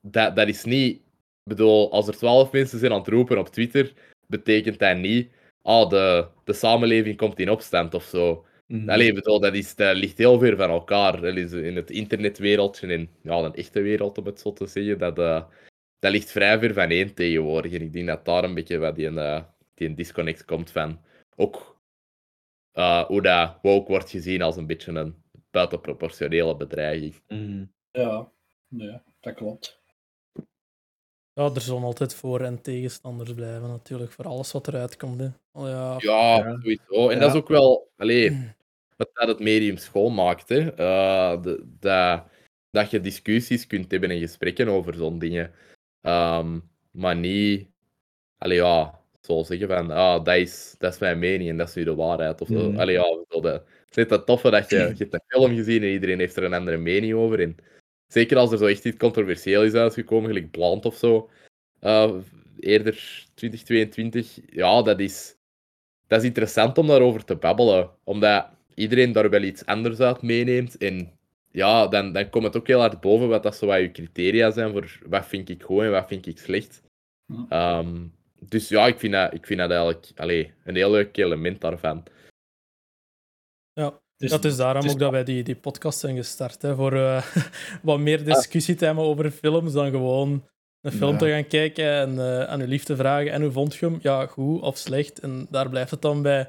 dat, 0.00 0.36
dat 0.36 0.48
is 0.48 0.64
niet... 0.64 1.00
Bedoel, 1.44 1.92
als 1.92 2.08
er 2.08 2.16
twaalf 2.16 2.52
mensen 2.52 2.78
zijn 2.78 2.92
aan 2.92 2.98
het 2.98 3.08
roepen 3.08 3.38
op 3.38 3.48
Twitter, 3.48 3.92
betekent 4.26 4.78
dat 4.78 4.96
niet... 4.96 5.30
Ah, 5.62 5.88
de, 5.88 6.26
de 6.44 6.52
samenleving 6.52 7.16
komt 7.16 7.38
in 7.38 7.50
opstand 7.50 7.94
of 7.94 8.04
zo. 8.04 8.44
Mhm. 8.66 8.90
Allee, 8.90 9.12
bedoel, 9.12 9.40
dat, 9.40 9.54
is, 9.54 9.74
dat 9.74 9.96
ligt 9.96 10.18
heel 10.18 10.38
ver 10.38 10.56
van 10.56 10.70
elkaar. 10.70 11.24
In 11.24 11.76
het 11.76 11.90
internetwereldje, 11.90 12.86
in 12.86 13.08
ja, 13.22 13.38
een 13.38 13.54
echte 13.54 13.80
wereld 13.80 14.18
om 14.18 14.26
het 14.26 14.40
zo 14.40 14.52
te 14.52 14.66
zeggen, 14.66 14.98
dat, 14.98 15.18
eh, 15.18 15.42
dat 16.02 16.12
ligt 16.12 16.30
vrij 16.30 16.58
ver 16.58 16.74
van 16.74 16.90
één 16.90 17.14
tegenwoordig. 17.14 17.72
En 17.72 17.82
ik 17.82 17.92
denk 17.92 18.06
dat 18.06 18.24
daar 18.24 18.44
een 18.44 18.54
beetje 18.54 18.78
wat 18.78 18.94
die, 18.94 19.08
eh, 19.08 19.42
die 19.74 19.88
een 19.88 19.94
disconnect 19.94 20.44
komt 20.44 20.70
van. 20.70 21.00
Ook 21.36 21.80
eh, 22.72 23.04
hoe 23.04 23.22
dat 23.22 23.58
woke 23.62 23.90
wordt 23.90 24.10
gezien 24.10 24.42
als 24.42 24.56
een 24.56 24.66
beetje 24.66 24.92
een 24.92 25.22
buitenproportionele 25.50 26.56
bedreiging. 26.56 27.14
Mhm. 27.28 27.64
Ja, 27.90 28.30
nee, 28.68 28.98
dat 29.20 29.34
klopt. 29.34 29.80
Ja, 31.32 31.50
er 31.54 31.60
zullen 31.60 31.82
altijd 31.82 32.14
voor- 32.14 32.40
en 32.40 32.62
tegenstanders 32.62 33.32
blijven, 33.34 33.68
natuurlijk, 33.68 34.12
voor 34.12 34.24
alles 34.24 34.52
wat 34.52 34.68
eruit 34.68 34.96
komt. 34.96 35.20
Hè. 35.20 35.28
Oh, 35.52 35.68
ja. 35.68 35.96
Ja, 35.98 36.52
sowieso. 36.60 37.08
En 37.08 37.18
dat 37.18 37.30
is 37.30 37.36
ook 37.36 37.48
wel, 37.48 37.90
allee, 37.96 38.30
wat 38.96 39.10
dat 39.12 39.28
het 39.28 39.40
medium 39.40 39.76
schoonmaakt. 39.76 40.48
Hè. 40.48 40.70
Eh, 40.74 41.42
de, 41.42 41.64
dat, 41.78 42.24
dat 42.70 42.90
je 42.90 43.00
discussies 43.00 43.66
kunt 43.66 43.90
hebben 43.90 44.10
en 44.10 44.18
gesprekken 44.18 44.68
over 44.68 44.94
zo'n 44.94 45.18
dingen. 45.18 45.52
Ehm, 46.02 46.58
maar 46.90 47.16
niet, 47.16 47.68
allee, 48.38 48.56
ja, 48.56 49.00
zo 49.20 49.42
zeggen 49.42 49.68
van, 49.68 49.90
ah, 49.90 50.24
dat 50.24 50.36
is, 50.36 50.74
dat 50.78 50.92
is 50.92 50.98
mijn 50.98 51.18
mening 51.18 51.50
en 51.50 51.56
dat 51.56 51.68
is 51.68 51.74
nu 51.74 51.84
de 51.84 51.94
waarheid. 51.94 52.40
Of 52.40 52.48
zo. 52.48 52.70
Mhm. 52.70 52.80
Allee, 52.80 52.94
ja, 52.94 53.02
de, 53.40 53.62
het 53.86 53.96
is 53.96 54.08
dat 54.08 54.26
toffe 54.26 54.50
dat 54.50 54.70
je, 54.70 54.76
je 54.96 54.96
hebt 54.98 55.14
een 55.14 55.22
film 55.26 55.54
gezien 55.54 55.82
en 55.82 55.88
iedereen 55.88 56.18
heeft 56.18 56.36
er 56.36 56.44
een 56.44 56.54
andere 56.54 56.76
mening 56.76 57.14
over. 57.14 57.40
En 57.40 57.56
zeker 58.06 58.36
als 58.36 58.52
er 58.52 58.58
zo 58.58 58.66
echt 58.66 58.84
iets 58.84 58.96
controversieel 58.96 59.64
is 59.64 59.74
uitgekomen, 59.74 60.26
gelijk 60.28 60.50
Bland 60.50 60.84
of 60.84 60.96
zo. 60.96 61.30
eh, 61.80 62.14
eerder 62.60 63.24
2022, 63.34 64.38
ja, 64.50 64.82
dat 64.82 65.00
is, 65.00 65.36
dat 66.06 66.20
is 66.20 66.26
interessant 66.26 66.78
om 66.78 66.86
daarover 66.86 67.24
te 67.24 67.36
babbelen. 67.36 67.90
Omdat 68.04 68.46
iedereen 68.74 69.12
daar 69.12 69.30
wel 69.30 69.42
iets 69.42 69.66
anders 69.66 70.00
uit 70.00 70.22
meeneemt. 70.22 70.76
En 70.76 71.12
ja, 71.52 71.86
dan, 71.88 72.12
dan 72.12 72.30
komt 72.30 72.44
het 72.44 72.56
ook 72.56 72.66
heel 72.66 72.80
hard 72.80 73.00
boven 73.00 73.28
wat 73.28 73.42
dat 73.42 73.56
zo 73.56 73.66
wat 73.66 73.78
je 73.80 73.92
criteria 73.92 74.50
zijn 74.50 74.72
voor 74.72 74.98
wat 75.06 75.26
vind 75.26 75.48
ik 75.48 75.62
goed 75.62 75.82
en 75.82 75.90
wat 75.90 76.08
vind 76.08 76.26
ik 76.26 76.38
slecht. 76.38 76.82
Ehm, 77.48 78.06
dus 78.38 78.68
ja, 78.68 78.86
ik 78.86 78.98
vind 78.98 79.12
dat, 79.12 79.32
ik 79.34 79.46
vind 79.46 79.58
dat 79.60 79.70
eigenlijk 79.70 80.10
allee, 80.16 80.52
een 80.64 80.76
heel 80.76 80.90
leuk 80.90 81.16
element 81.16 81.60
daarvan. 81.60 82.02
Ja, 83.72 84.00
Dus 84.16 84.30
dat 84.30 84.44
is 84.44 84.56
daarom 84.56 84.88
ook 84.88 84.98
dat 84.98 85.10
wij 85.10 85.24
die, 85.24 85.42
die 85.42 85.56
podcast 85.56 85.98
zijn 85.98 86.16
gestart. 86.16 86.62
Hè, 86.62 86.74
voor 86.74 86.92
eh, 86.92 87.26
wat 87.82 87.98
meer 87.98 88.24
discussie 88.24 88.74
te 88.74 88.84
hebben 88.84 89.04
over 89.04 89.30
films 89.30 89.72
dan 89.72 89.90
gewoon 89.90 90.48
een 90.80 90.92
film 90.92 91.12
Ja. 91.12 91.18
te 91.18 91.28
gaan 91.30 91.46
kijken 91.46 91.84
en 91.84 92.18
eh, 92.18 92.44
aan 92.48 92.60
uw 92.60 92.66
liefde 92.66 92.96
vragen. 92.96 93.32
En 93.32 93.42
hoe 93.42 93.52
vond 93.52 93.74
je 93.74 93.86
hem? 93.86 93.98
Ja, 94.02 94.26
goed 94.26 94.60
of 94.60 94.76
slecht? 94.76 95.18
En 95.20 95.46
daar 95.50 95.68
blijft 95.68 95.90
het 95.90 96.02
dan 96.02 96.22
bij. 96.22 96.48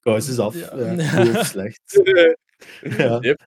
Kous 0.00 0.28
is 0.28 0.38
af. 0.38 0.54
Ja. 0.54 0.94
Ja. 0.94 1.08
Goed 1.24 1.36
of 1.36 1.46
slecht. 1.56 1.80
Ja. 2.98 3.18
Yep. 3.20 3.46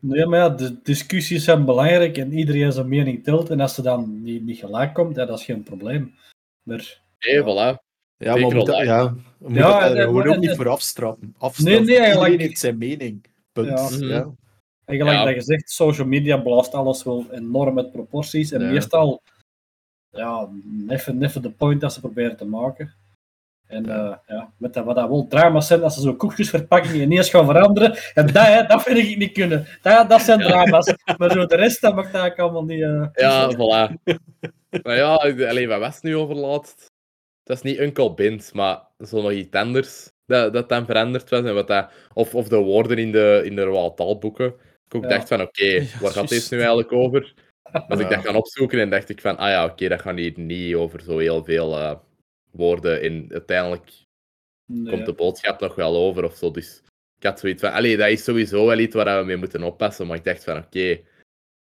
Nee, 0.00 0.26
maar 0.26 0.38
ja, 0.38 0.48
de 0.48 0.82
discussies 0.82 1.44
zijn 1.44 1.64
belangrijk 1.64 2.16
en 2.18 2.32
iedereen 2.32 2.72
zijn 2.72 2.88
mening 2.88 3.24
telt. 3.24 3.50
En 3.50 3.60
als 3.60 3.74
ze 3.74 3.82
dan 3.82 4.22
niet, 4.22 4.44
niet 4.44 4.58
gelijk 4.58 4.94
komt, 4.94 5.16
ja, 5.16 5.24
dat 5.24 5.38
is 5.38 5.44
geen 5.44 5.62
probleem. 5.62 6.14
Maar 6.62 7.02
Nee, 7.18 7.40
voilà. 7.42 7.82
Ja, 8.16 8.36
maar 8.36 8.48
we 8.48 8.54
moeten, 8.54 8.74
wel, 8.74 8.82
ja, 8.82 9.12
we 9.14 9.20
moeten 9.38 9.62
Ja, 9.62 9.88
daar 9.88 10.02
gewoon 10.02 10.26
ook 10.28 10.38
niet 10.38 10.56
voor 10.56 10.68
afstraffen. 10.68 11.34
afstraffen. 11.38 11.64
Nee, 11.64 11.80
nee, 11.80 11.96
eigenlijk- 11.98 12.26
Iedereen 12.26 12.46
heeft 12.48 12.60
zijn 12.60 12.78
mening. 12.78 13.24
Punt. 13.52 13.68
Ja. 13.68 13.88
Mhm. 13.90 14.04
Ja. 14.04 14.34
En 14.84 14.96
gelijk 14.96 15.16
Ja. 15.18 15.24
dat 15.24 15.34
je 15.34 15.40
zegt, 15.42 15.70
social 15.70 16.06
media 16.06 16.36
blaast 16.36 16.74
alles 16.74 17.02
wel 17.04 17.26
enorm 17.30 17.74
met 17.74 17.92
proporties. 17.92 18.52
En 18.52 18.60
Ja. 18.60 18.70
meestal, 18.70 19.22
ja, 20.10 20.48
even, 20.88 21.22
even 21.22 21.42
de 21.42 21.50
point 21.50 21.80
dat 21.80 21.92
ze 21.92 22.00
proberen 22.00 22.36
te 22.36 22.44
maken. 22.44 22.94
En 23.74 23.84
ja. 23.84 24.22
ja, 24.26 24.52
met 24.56 24.74
dat, 24.74 24.84
wat 24.84 24.96
dat 24.96 25.08
wel 25.08 25.26
drama's 25.28 25.66
zijn, 25.66 25.82
als 25.82 25.94
ze 25.94 26.00
zo 26.00 26.14
koekjesverpakkingen 26.14 27.00
ineens 27.00 27.30
gaan 27.30 27.46
veranderen. 27.46 27.96
En 28.14 28.26
dat, 28.26 28.46
hè, 28.46 28.66
dat 28.66 28.82
vind 28.82 28.98
ik 28.98 29.16
niet 29.16 29.32
kunnen. 29.32 29.66
Dat, 29.82 30.08
dat 30.08 30.20
zijn 30.20 30.38
drama's. 30.38 30.94
Maar 31.18 31.30
zo 31.30 31.46
de 31.46 31.56
rest, 31.56 31.80
dat 31.80 31.94
mag 31.94 32.04
eigenlijk 32.04 32.38
allemaal 32.38 32.64
niet... 32.64 32.82
eh, 32.82 33.06
Ja, 33.12 33.52
voilà. 33.52 33.94
maar 34.82 34.96
ja, 34.96 35.14
alleen 35.48 35.68
wat 35.68 35.78
was 35.80 35.94
het 35.94 36.02
nu 36.02 36.16
overlaatst? 36.16 36.86
Dat 37.42 37.56
is 37.56 37.62
niet 37.62 37.78
Uncle 37.78 38.14
Bint, 38.14 38.50
maar 38.54 38.80
zo 39.06 39.22
nog 39.22 39.30
iets 39.32 39.56
anders 39.56 40.10
dat, 40.26 40.52
dat 40.52 40.68
dan 40.68 40.86
veranderd 40.86 41.30
was. 41.30 41.44
En 41.44 41.54
wat 41.54 41.66
dat, 41.66 41.90
of, 42.14 42.34
of 42.34 42.48
de 42.48 42.56
woorden 42.56 42.98
in 42.98 43.12
de, 43.12 43.42
in 43.44 43.56
de 43.56 43.62
Roald 43.62 43.96
taalboeken. 43.96 44.46
Ik 44.86 44.94
ook 44.94 45.02
Ja. 45.02 45.08
dacht 45.08 45.28
van, 45.28 45.40
oké, 45.40 45.64
Ja, 45.64 45.82
waar 46.00 46.10
gaat 46.10 46.20
dit 46.28 46.30
juist. 46.30 46.50
nu 46.50 46.58
eigenlijk 46.58 46.92
over? 46.92 47.34
Als 47.88 48.00
ik 48.00 48.08
dat 48.10 48.26
ga 48.26 48.32
opzoeken 48.36 48.80
en 48.80 48.90
dacht 48.90 49.08
ik 49.08 49.20
van, 49.20 49.36
ah 49.36 49.48
ja, 49.48 49.64
oké, 49.64 49.88
dat 49.88 50.00
gaat 50.00 50.16
hier 50.16 50.32
niet 50.36 50.74
over 50.74 51.00
zo 51.00 51.18
heel 51.18 51.44
veel 51.44 51.78
eh, 51.78 51.94
woorden. 52.54 53.00
En 53.02 53.26
uiteindelijk 53.30 53.90
nee. 54.66 54.92
komt 54.92 55.06
de 55.06 55.12
boodschap 55.12 55.60
nog 55.60 55.74
wel 55.74 55.96
over 55.96 56.24
of 56.24 56.36
zo. 56.36 56.50
Dus 56.50 56.82
ik 57.16 57.22
had 57.22 57.40
zoiets 57.40 57.60
van, 57.60 57.72
allee, 57.72 57.96
dat 57.96 58.08
is 58.08 58.24
sowieso 58.24 58.66
wel 58.66 58.78
iets 58.78 58.94
waar 58.94 59.20
we 59.20 59.26
mee 59.26 59.36
moeten 59.36 59.62
oppassen. 59.62 60.06
Maar 60.06 60.16
ik 60.16 60.24
dacht 60.24 60.44
van, 60.44 60.56
oké, 60.56 61.00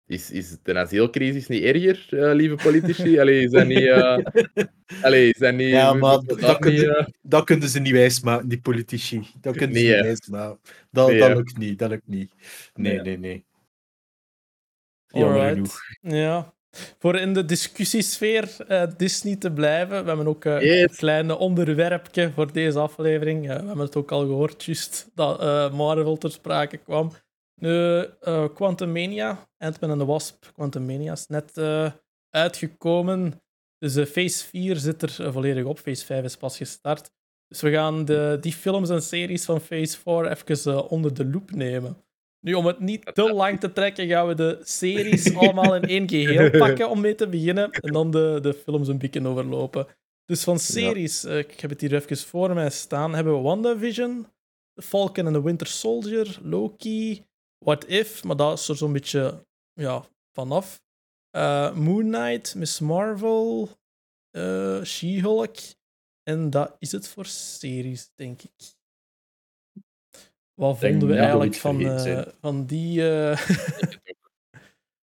is, 0.07 0.31
is 0.31 0.57
de 0.63 0.77
asielcrisis 0.77 1.47
niet 1.47 1.63
erger, 1.63 2.23
eh, 2.23 2.35
lieve 2.35 2.55
politici? 2.55 3.17
Allee, 3.21 3.43
is 3.43 3.51
dat 3.51 3.67
niet... 3.67 3.87
eh, 3.87 4.17
allee, 5.01 5.29
is 5.29 5.37
dat 5.39 5.53
niet... 5.53 5.69
Ja, 5.69 5.93
maar 5.93 6.19
dat 6.19 6.39
niet, 6.41 6.57
kunnen- 6.59 6.97
eh, 6.97 7.05
Dat 7.21 7.43
kunnen 7.43 7.69
ze 7.69 7.79
niet 7.79 7.91
wijsmaken, 7.91 8.47
die 8.47 8.61
politici. 8.61 9.27
Dat 9.41 9.55
kunnen 9.57 9.75
ze 9.77 9.81
niet 9.83 9.91
wijsmaken. 10.01 10.59
Dat, 10.91 11.07
Nee, 11.09 11.19
dat 11.19 11.35
lukt 11.35 11.57
niet, 11.57 11.79
dat 11.79 11.89
lukt 11.89 12.07
niet. 12.07 12.33
Nee, 12.73 12.93
Nee. 12.93 13.01
nee, 13.03 13.17
nee. 13.17 13.45
Jammer 15.07 15.39
Alright. 15.39 15.53
genoeg. 15.53 15.79
Ja. 16.15 16.52
Voor 16.99 17.15
in 17.15 17.33
de 17.33 17.45
discussiesfeer 17.45 18.55
eh, 18.67 18.83
Disney 18.97 19.35
te 19.35 19.51
blijven. 19.51 20.01
We 20.01 20.07
hebben 20.07 20.27
ook 20.27 20.43
Yes. 20.43 20.81
een 20.81 20.95
klein 20.95 21.31
onderwerpje 21.31 22.31
voor 22.31 22.51
deze 22.51 22.79
aflevering. 22.79 23.41
Eh, 23.49 23.55
we 23.59 23.65
hebben 23.65 23.85
het 23.85 23.95
ook 23.95 24.11
al 24.11 24.19
gehoord, 24.25 24.63
juist, 24.63 25.09
dat 25.15 25.39
Marvel 25.73 26.17
ter 26.17 26.31
sprake 26.31 26.77
kwam. 26.77 27.11
Nu, 27.55 28.05
eh 28.21 28.45
Quantumania, 28.55 29.47
Ant-Man 29.57 29.89
and 29.91 29.99
the 29.99 30.05
Wasp, 30.05 30.45
Quantumania 30.53 31.11
is 31.11 31.27
net 31.27 31.51
uitgekomen. 32.29 33.41
Dus 33.77 34.09
Phase 34.09 34.45
4 34.45 34.75
zit 34.75 35.01
er 35.01 35.31
volledig 35.33 35.63
op. 35.65 35.79
Phase 35.79 36.05
5 36.05 36.23
is 36.23 36.37
pas 36.37 36.57
gestart. 36.57 37.11
Dus 37.47 37.61
we 37.61 37.71
gaan 37.71 38.05
de, 38.05 38.37
die 38.41 38.53
films 38.53 38.89
en 38.89 39.01
series 39.01 39.45
van 39.45 39.61
Phase 39.61 39.97
4 39.97 40.31
even 40.31 40.89
onder 40.89 41.13
de 41.13 41.25
loep 41.25 41.51
nemen. 41.51 41.97
Nu, 42.43 42.53
om 42.53 42.65
het 42.65 42.79
niet 42.79 43.15
te 43.15 43.33
lang 43.33 43.59
te 43.59 43.73
trekken, 43.73 44.07
gaan 44.07 44.27
we 44.27 44.33
de 44.33 44.59
series 44.63 45.35
allemaal 45.37 45.75
in 45.75 45.81
één 45.81 46.09
geheel 46.09 46.49
pakken 46.49 46.89
om 46.89 47.01
mee 47.01 47.15
te 47.15 47.27
beginnen. 47.27 47.71
En 47.71 47.93
dan 47.93 48.11
de, 48.11 48.39
de 48.41 48.53
films 48.53 48.87
een 48.87 48.97
beetje 48.97 49.27
overlopen. 49.27 49.87
Dus 50.25 50.43
van 50.43 50.59
series, 50.59 51.23
eh, 51.23 51.37
ik 51.37 51.59
heb 51.59 51.69
het 51.69 51.81
hier 51.81 51.93
even 51.93 52.17
voor 52.17 52.53
mij 52.53 52.69
staan, 52.69 53.15
hebben 53.15 53.33
we 53.33 53.41
WandaVision, 53.41 54.27
The 54.73 54.81
Falcon 54.81 55.25
and 55.25 55.35
the 55.35 55.43
Winter 55.43 55.67
Soldier, 55.67 56.39
Loki, 56.41 57.25
What 57.57 57.87
If, 57.87 58.23
maar 58.23 58.35
dat 58.35 58.59
is 58.59 58.67
er 58.67 58.75
zo'n 58.75 58.93
beetje 58.93 59.45
ja, 59.73 60.05
vanaf. 60.31 60.81
Eh, 61.29 61.75
Moon 61.75 62.11
Knight, 62.11 62.55
Miss 62.55 62.79
Marvel, 62.79 63.69
eh, 64.29 64.83
She-Hulk. 64.83 65.57
En 66.23 66.49
dat 66.49 66.75
is 66.79 66.91
het 66.91 67.07
voor 67.07 67.25
series, 67.25 68.11
denk 68.15 68.41
ik. 68.41 68.75
Wat 70.53 70.79
vonden 70.79 71.07
we 71.07 71.15
eigenlijk 71.15 71.55
van, 71.55 71.81
eh, 71.81 72.21
van 72.41 72.65
die... 72.65 73.09
eh, 73.11 73.47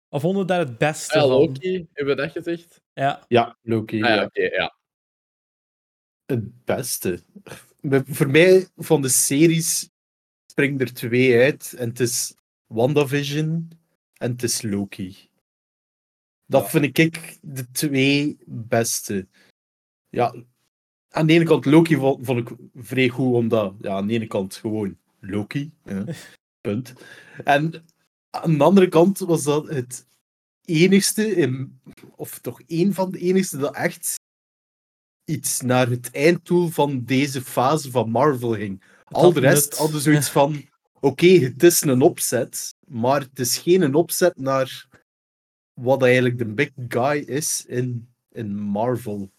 Wat 0.08 0.20
vonden 0.20 0.40
we 0.40 0.46
daar 0.46 0.58
het 0.58 0.78
beste 0.78 1.18
Ja, 1.18 1.20
van? 1.20 1.30
Loki, 1.30 1.86
hebben 1.92 2.16
we 2.16 2.22
dat 2.22 2.30
gezegd? 2.32 2.82
Ja, 2.92 3.24
Ja, 3.28 3.58
Loki. 3.62 4.02
Ah, 4.02 4.08
ja, 4.08 4.14
ja. 4.14 4.24
oké, 4.24 4.42
ja. 4.42 4.76
Het 6.26 6.64
beste. 6.64 7.22
Voor 8.06 8.30
mij, 8.30 8.68
van 8.76 9.02
de 9.02 9.08
series, 9.08 9.90
springen 10.46 10.80
er 10.80 10.94
twee 10.94 11.38
uit. 11.38 11.74
En 11.78 11.88
het 11.88 12.00
is 12.00 12.34
WandaVision 12.66 13.70
en 14.16 14.30
het 14.30 14.42
is 14.42 14.62
Loki. 14.62 15.28
Dat 16.46 16.70
vind 16.70 16.98
ik 16.98 17.38
de 17.42 17.70
twee 17.70 18.38
beste. 18.46 19.28
Ja, 20.08 20.34
aan 21.08 21.26
de 21.26 21.32
ene 21.32 21.44
kant 21.44 21.64
Loki 21.64 21.96
vond, 21.96 22.26
vond 22.26 22.48
ik 22.50 22.56
vrij 22.74 23.08
goed, 23.08 23.34
omdat 23.34 23.74
ja, 23.80 23.90
aan 23.96 24.06
de 24.06 24.12
ene 24.14 24.26
kant 24.26 24.54
gewoon 24.54 24.98
Loki. 25.20 25.72
Ja, 25.84 26.04
punt. 26.60 26.92
En 27.44 27.84
aan 28.30 28.58
de 28.58 28.64
andere 28.64 28.88
kant 28.88 29.18
was 29.18 29.42
dat 29.42 29.68
het 29.68 30.06
enigste, 30.64 31.36
in, 31.36 31.80
of 32.16 32.38
toch 32.38 32.60
één 32.66 32.94
van 32.94 33.10
de 33.10 33.18
enigste, 33.18 33.58
dat 33.58 33.74
echt 33.74 34.14
iets 35.24 35.60
naar 35.60 35.88
het 35.88 36.10
einddoel 36.10 36.68
van 36.68 37.04
deze 37.04 37.42
fase 37.42 37.90
van 37.90 38.10
Marvel 38.10 38.54
ging. 38.54 38.82
Al 39.04 39.32
de 39.32 39.40
rest 39.40 39.76
hadden 39.76 40.00
zoiets 40.00 40.30
van: 40.30 40.68
oké, 41.00 41.26
het 41.26 41.62
is 41.62 41.80
een 41.80 42.02
opzet, 42.02 42.74
maar 42.86 43.20
het 43.20 43.38
is 43.38 43.58
geen 43.58 43.82
een 43.82 43.94
opzet 43.94 44.36
naar 44.36 44.88
wat 45.72 46.02
eigenlijk 46.02 46.38
de 46.38 46.46
big 46.46 46.70
guy 46.88 47.16
is 47.16 47.64
in, 47.66 48.08
in 48.30 48.54
Marvel. 48.54 49.30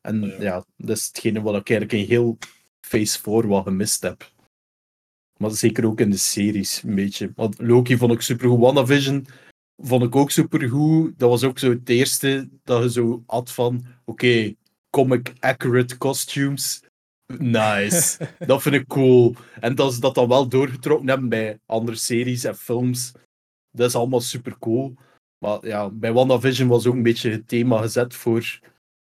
En 0.00 0.20
Ja. 0.20 0.42
ja. 0.42 0.64
dat 0.76 0.96
is 0.96 1.06
hetgene 1.06 1.40
wat 1.40 1.56
ik 1.56 1.70
eigenlijk 1.70 2.00
in 2.02 2.08
heel 2.08 2.38
Phase 2.80 3.20
4 3.20 3.46
wat 3.46 3.64
gemist 3.64 4.02
heb. 4.02 4.32
Maar 5.40 5.50
zeker 5.50 5.86
ook 5.86 6.00
in 6.00 6.10
de 6.10 6.16
series, 6.16 6.82
een 6.82 6.94
beetje. 6.94 7.32
Want 7.34 7.58
Loki 7.58 7.96
vond 7.96 8.12
ik 8.12 8.20
supergoed. 8.20 8.60
WandaVision 8.60 9.26
vond 9.76 10.02
ik 10.02 10.16
ook 10.16 10.30
supergoed. 10.30 11.18
Dat 11.18 11.30
was 11.30 11.44
ook 11.44 11.58
zo 11.58 11.70
het 11.70 11.88
eerste 11.88 12.48
dat 12.64 12.82
je 12.82 12.90
zo 12.90 13.22
had 13.26 13.50
van, 13.50 13.84
oké, 14.04 14.54
comic 14.90 15.32
accurate 15.38 15.98
costumes. 15.98 16.82
Nice. 17.38 18.28
dat 18.46 18.62
vind 18.62 18.74
ik 18.74 18.86
cool. 18.86 19.34
En 19.60 19.74
dat 19.74 19.94
ze 19.94 20.00
dat 20.00 20.14
dan 20.14 20.28
wel 20.28 20.48
doorgetrokken 20.48 21.08
hebben 21.08 21.28
bij 21.28 21.58
andere 21.66 21.96
series 21.96 22.44
en 22.44 22.56
films. 22.56 23.12
Dat 23.70 23.88
is 23.88 23.94
allemaal 23.94 24.20
super 24.20 24.58
cool. 24.58 24.94
Maar 25.38 25.66
ja, 25.66 25.90
bij 25.90 26.12
WandaVision 26.12 26.68
was 26.68 26.86
ook 26.86 26.94
een 26.94 27.02
beetje 27.02 27.30
het 27.30 27.48
thema 27.48 27.80
gezet 27.80 28.14
voor 28.14 28.60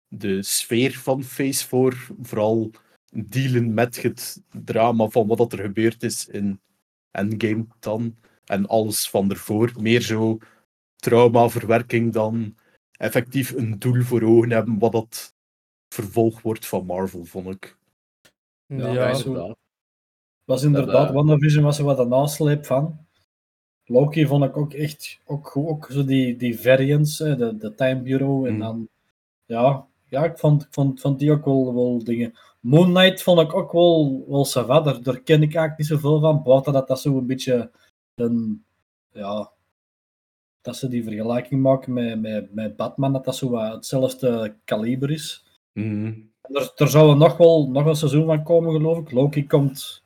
de 0.08 0.42
sfeer 0.42 0.92
van 0.92 1.24
Phase 1.24 1.66
4. 1.66 2.08
Vooral 2.20 2.70
dealen 3.14 3.74
met 3.74 4.02
het 4.02 4.42
drama 4.64 5.08
van 5.08 5.26
wat 5.26 5.38
dat 5.38 5.52
er 5.52 5.58
gebeurd 5.58 6.02
is 6.02 6.28
in 6.28 6.60
Endgame 7.10 7.66
dan. 7.80 8.16
En 8.44 8.66
alles 8.66 9.10
van 9.10 9.30
ervoor. 9.30 9.72
Meer 9.80 10.00
zo 10.00 10.38
traumaverwerking 10.96 12.12
dan 12.12 12.54
effectief 12.98 13.50
een 13.52 13.78
doel 13.78 14.02
voor 14.02 14.22
ogen 14.22 14.50
hebben 14.50 14.78
wat 14.78 14.92
dat 14.92 15.34
vervolg 15.88 16.42
wordt 16.42 16.66
van 16.66 16.86
Marvel, 16.86 17.24
vond 17.24 17.48
ik. 17.48 17.76
Ja, 18.66 18.76
Ja, 18.92 19.06
dat 19.08 19.16
is 19.18 19.24
inderdaad. 19.24 19.48
zo- 19.48 19.54
was 20.44 20.62
inderdaad, 20.62 21.08
eh, 21.08 21.14
WandaVision 21.14 21.64
was 21.64 21.78
er 21.78 21.84
wat 21.84 21.98
een 21.98 22.08
nasleep 22.08 22.64
van. 22.66 23.06
Loki 23.84 24.26
vond 24.26 24.44
ik 24.44 24.56
ook 24.56 24.72
echt 24.72 25.20
ook 25.24 25.48
goed. 25.48 25.66
Ook 25.68 25.88
zo 25.90 26.04
die, 26.04 26.36
die 26.36 26.58
variants, 26.60 27.16
de, 27.16 27.56
de 27.58 27.74
Time 27.74 28.02
Bureau. 28.02 28.46
En 28.48 28.54
Mm. 28.54 28.60
dan, 28.60 28.88
ja, 29.44 29.86
ja 30.08 30.24
ik 30.24 30.38
vond, 30.38 30.62
ik 30.62 30.68
vond, 30.70 31.00
vond 31.00 31.18
die 31.18 31.30
ook 31.32 31.44
wel, 31.44 31.74
wel 31.74 32.04
dingen. 32.04 32.34
Moon 32.62 32.94
Knight 32.94 33.22
vond 33.22 33.40
ik 33.40 33.54
ook 33.54 33.72
wel, 33.72 34.24
wel 34.28 34.46
ça 34.46 34.66
va. 34.66 34.80
Daar, 34.80 35.02
daar 35.02 35.20
ken 35.20 35.42
ik 35.42 35.54
eigenlijk 35.54 35.78
niet 35.78 35.86
zoveel 35.86 36.20
van. 36.20 36.42
Buiten 36.42 36.72
dat 36.72 36.88
dat 36.88 37.00
zo 37.00 37.18
een 37.18 37.26
beetje 37.26 37.70
een, 38.14 38.64
ja, 39.12 39.50
dat 40.60 40.76
ze 40.76 40.88
die 40.88 41.04
vergelijking 41.04 41.62
maken 41.62 41.92
met, 41.92 42.20
met, 42.20 42.54
met 42.54 42.76
Batman, 42.76 43.12
dat 43.12 43.24
dat 43.24 43.36
zo 43.36 43.56
hetzelfde 43.58 44.56
kaliber 44.64 45.10
is. 45.10 45.44
Mhm. 45.72 46.12
Er, 46.42 46.72
er 46.76 46.88
zou 46.88 47.10
er 47.10 47.16
nog 47.16 47.36
wel 47.36 47.70
nog 47.70 47.86
een 47.86 47.96
seizoen 47.96 48.26
van 48.26 48.42
komen, 48.42 48.72
geloof 48.72 48.98
ik. 48.98 49.10
Loki 49.12 49.46
komt, 49.46 50.02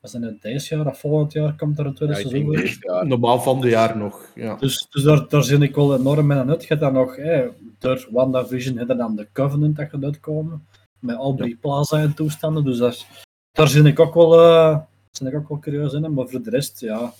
was 0.00 0.12
het 0.12 0.22
het 0.22 0.42
deze 0.42 0.76
jaar 0.76 0.86
of 0.86 0.98
volgend 0.98 1.32
jaar, 1.32 1.56
komt 1.56 1.78
er 1.78 1.86
een 1.86 1.94
tweede 1.94 2.14
Ja, 2.14 2.20
seizoen. 2.20 2.52
denk 2.52 2.82
jaar. 2.82 3.06
Normaal 3.06 3.40
van 3.40 3.60
de 3.60 3.68
jaar 3.68 3.96
nog. 3.96 4.32
Ja. 4.34 4.56
Dus, 4.56 4.86
dus 4.90 5.02
daar, 5.02 5.28
daar 5.28 5.42
zit 5.44 5.60
ik 5.60 5.74
wel 5.74 5.96
enorm 5.98 6.26
mee 6.26 6.38
aan 6.38 6.50
uit. 6.50 6.62
Je 6.62 6.68
hebt 6.68 6.80
dan 6.80 6.92
nog, 6.92 7.16
hè, 7.16 7.48
door 7.78 8.08
WandaVision, 8.10 8.76
heb 8.76 8.88
je 8.88 8.96
dan 8.96 9.16
de 9.16 9.28
Covenant 9.32 9.76
dat 9.76 9.88
gaat 9.88 10.04
uitkomen. 10.04 10.66
Met 11.02 11.16
Aubrey 11.16 11.56
Plaza 11.60 11.98
en 12.00 12.14
toestanden. 12.14 12.64
Dus 12.64 12.78
daar, 12.78 13.24
daar 13.52 13.68
zit 13.68 13.84
ik 13.84 14.00
ook 14.00 14.14
wel, 14.14 14.40
eh 14.40 14.78
zit 15.10 15.28
ik 15.28 15.34
ook 15.34 15.48
wel 15.48 15.58
curieus 15.58 15.92
in. 15.92 16.14
Maar 16.14 16.28
voor 16.28 16.42
de 16.42 16.50
rest, 16.50 16.80
ja. 16.80 17.12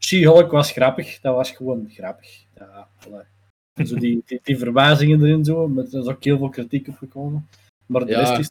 She-Hulk 0.00 0.50
was 0.50 0.70
grappig. 0.70 1.20
Dat 1.20 1.34
was 1.34 1.50
gewoon 1.50 1.86
grappig. 1.90 2.44
Ja, 2.54 2.88
zo 3.84 3.96
die, 3.96 4.22
die, 4.26 4.40
die 4.42 4.58
verwijzingen 4.58 5.22
erin, 5.22 5.44
zo, 5.44 5.68
met, 5.68 5.92
er 5.92 6.00
is 6.00 6.06
ook 6.06 6.24
heel 6.24 6.38
veel 6.38 6.48
kritiek 6.48 6.88
op 6.88 6.96
gekomen. 6.96 7.48
Maar 7.86 8.04
de 8.04 8.10
Ja. 8.12 8.18
rest 8.18 8.38
is, 8.38 8.50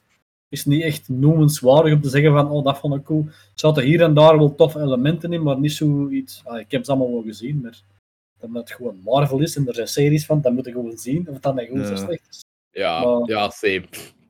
is 0.49 0.65
niet 0.65 0.81
echt 0.83 1.09
noemenswaardig 1.09 1.93
om 1.93 2.01
te 2.01 2.09
zeggen 2.09 2.31
van, 2.33 2.49
oh, 2.49 2.63
dat 2.65 2.77
vond 2.77 2.95
ik 2.95 3.03
cool. 3.03 3.25
Er 3.27 3.51
zaten 3.55 3.83
hier 3.83 4.01
en 4.01 4.13
daar 4.13 4.37
wel 4.37 4.55
toffe 4.55 4.79
elementen 4.79 5.33
in, 5.33 5.43
maar 5.43 5.59
niet 5.59 5.71
zoiets... 5.71 6.41
Ah, 6.45 6.59
ik 6.59 6.71
heb 6.71 6.85
ze 6.85 6.91
allemaal 6.91 7.11
wel 7.13 7.23
gezien, 7.23 7.61
maar 7.61 7.81
omdat 8.39 8.61
het 8.69 8.77
gewoon 8.77 8.99
Marvel 9.03 9.39
is 9.39 9.55
en 9.55 9.67
er 9.67 9.73
zijn 9.75 9.87
series 9.87 10.25
van, 10.25 10.41
dan 10.41 10.53
moet 10.53 10.65
je 10.65 10.71
gewoon 10.71 10.97
zien 10.97 11.27
of 11.27 11.33
het 11.33 11.43
dan 11.43 11.59
echt 11.59 11.69
goed 11.69 11.87
Ja. 11.87 11.95
slecht 11.95 12.27
is. 12.29 12.43
Ja, 12.71 13.03
Maar- 13.03 13.29
ja, 13.29 13.49
same. 13.49 13.83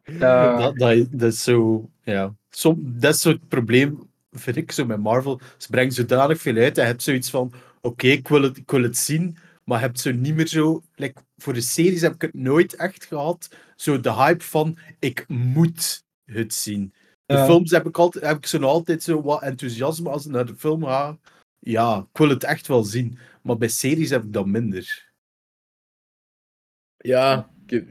Ja, 0.03 0.57
Dat, 0.61 0.77
dat, 0.77 1.07
dat 1.11 1.31
is 1.33 1.43
zo, 1.43 1.89
ja. 2.03 2.35
Som, 2.49 2.99
dat 2.99 3.13
is 3.13 3.21
zo 3.21 3.29
het 3.29 3.47
probleem, 3.47 4.09
vind 4.31 4.55
ik, 4.55 4.71
zo 4.71 4.85
met 4.85 4.99
Marvel. 4.99 5.39
Ze 5.57 5.69
brengen 5.69 5.91
zodanig 5.91 6.41
veel 6.41 6.55
uit 6.55 6.77
en 6.77 6.83
je 6.83 6.89
hebt 6.89 7.03
zoiets 7.03 7.29
van: 7.29 7.53
oké, 7.81 8.07
ik, 8.07 8.27
wil 8.27 8.41
het, 8.41 8.57
ik 8.57 8.71
wil 8.71 8.83
het 8.83 8.97
zien, 8.97 9.37
maar 9.63 9.79
je 9.79 9.85
hebt 9.85 9.99
zo 9.99 10.11
niet 10.11 10.35
meer 10.35 10.47
zo. 10.47 10.83
Like, 10.95 11.21
voor 11.37 11.53
de 11.53 11.61
series 11.61 12.01
heb 12.01 12.13
ik 12.13 12.21
het 12.21 12.33
nooit 12.33 12.75
echt 12.75 13.05
gehad. 13.05 13.49
Zo 13.75 13.99
de 13.99 14.13
hype 14.13 14.43
van: 14.43 14.77
ik 14.99 15.25
moet 15.27 16.03
het 16.25 16.53
zien. 16.53 16.93
De 17.25 17.33
Ja. 17.37 17.45
films 17.45 17.71
heb 17.71 17.87
ik, 17.87 17.97
altijd, 17.97 18.25
heb 18.25 18.37
ik 18.37 18.45
zo 18.45 18.57
nog 18.59 18.69
altijd 18.69 19.03
zo 19.03 19.21
wat 19.21 19.41
enthousiasme 19.41 20.09
als 20.09 20.25
ik 20.25 20.31
naar 20.31 20.45
de 20.45 20.55
film 20.55 20.83
ga. 20.83 21.17
Ja, 21.59 22.07
ik 22.11 22.17
wil 22.17 22.29
het 22.29 22.43
echt 22.43 22.67
wel 22.67 22.83
zien. 22.83 23.17
Maar 23.41 23.57
bij 23.57 23.67
series 23.67 24.09
heb 24.09 24.23
ik 24.23 24.33
dat 24.33 24.45
minder. 24.45 25.09
Ja, 26.97 27.49
ik 27.67 27.85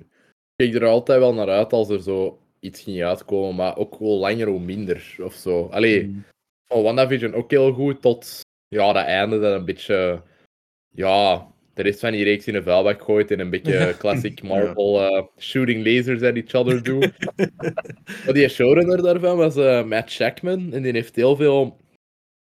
keek 0.61 0.74
er 0.74 0.86
altijd 0.86 1.18
wel 1.18 1.34
naar 1.34 1.48
uit 1.48 1.72
als 1.72 1.88
er 1.88 2.02
zo 2.02 2.38
iets 2.61 2.82
ging 2.82 3.02
uitkomen, 3.02 3.54
maar 3.54 3.76
ook 3.76 3.94
hoe 3.94 4.18
langer 4.18 4.46
hoe 4.46 4.61
minder 4.61 5.16
of 5.22 5.34
zo. 5.34 5.68
Allee, 5.70 6.06
Mm. 6.06 6.24
van 6.66 6.82
WandaVision 6.82 7.34
ook 7.34 7.50
heel 7.50 7.72
goed 7.72 8.02
tot 8.02 8.40
ja, 8.68 8.92
dat 8.92 9.04
einde 9.04 9.40
dat 9.40 9.54
een 9.58 9.64
beetje. 9.64 10.22
Ja, 10.94 11.46
de 11.74 11.82
rest 11.82 12.00
van 12.00 12.12
die 12.12 12.24
reeks 12.24 12.46
in 12.46 12.52
de 12.52 12.62
vuilbak 12.62 13.02
gooit 13.02 13.30
en 13.30 13.40
een 13.40 13.50
beetje 13.50 13.94
classic 13.98 14.42
Marvel 14.42 15.00
eh, 15.00 15.24
shooting 15.38 15.84
lasers 15.84 16.22
at 16.22 16.34
each 16.36 16.54
other 16.54 16.82
doen. 16.82 16.98
maar 18.24 18.34
die 18.34 18.48
showrunner 18.48 19.02
daarvan 19.02 19.36
was 19.36 19.56
eh, 19.56 19.84
Matt 19.84 20.11
Shackman 20.11 20.72
en 20.72 20.82
die 20.82 20.92
heeft 20.92 21.16
heel 21.16 21.36
veel. 21.36 21.76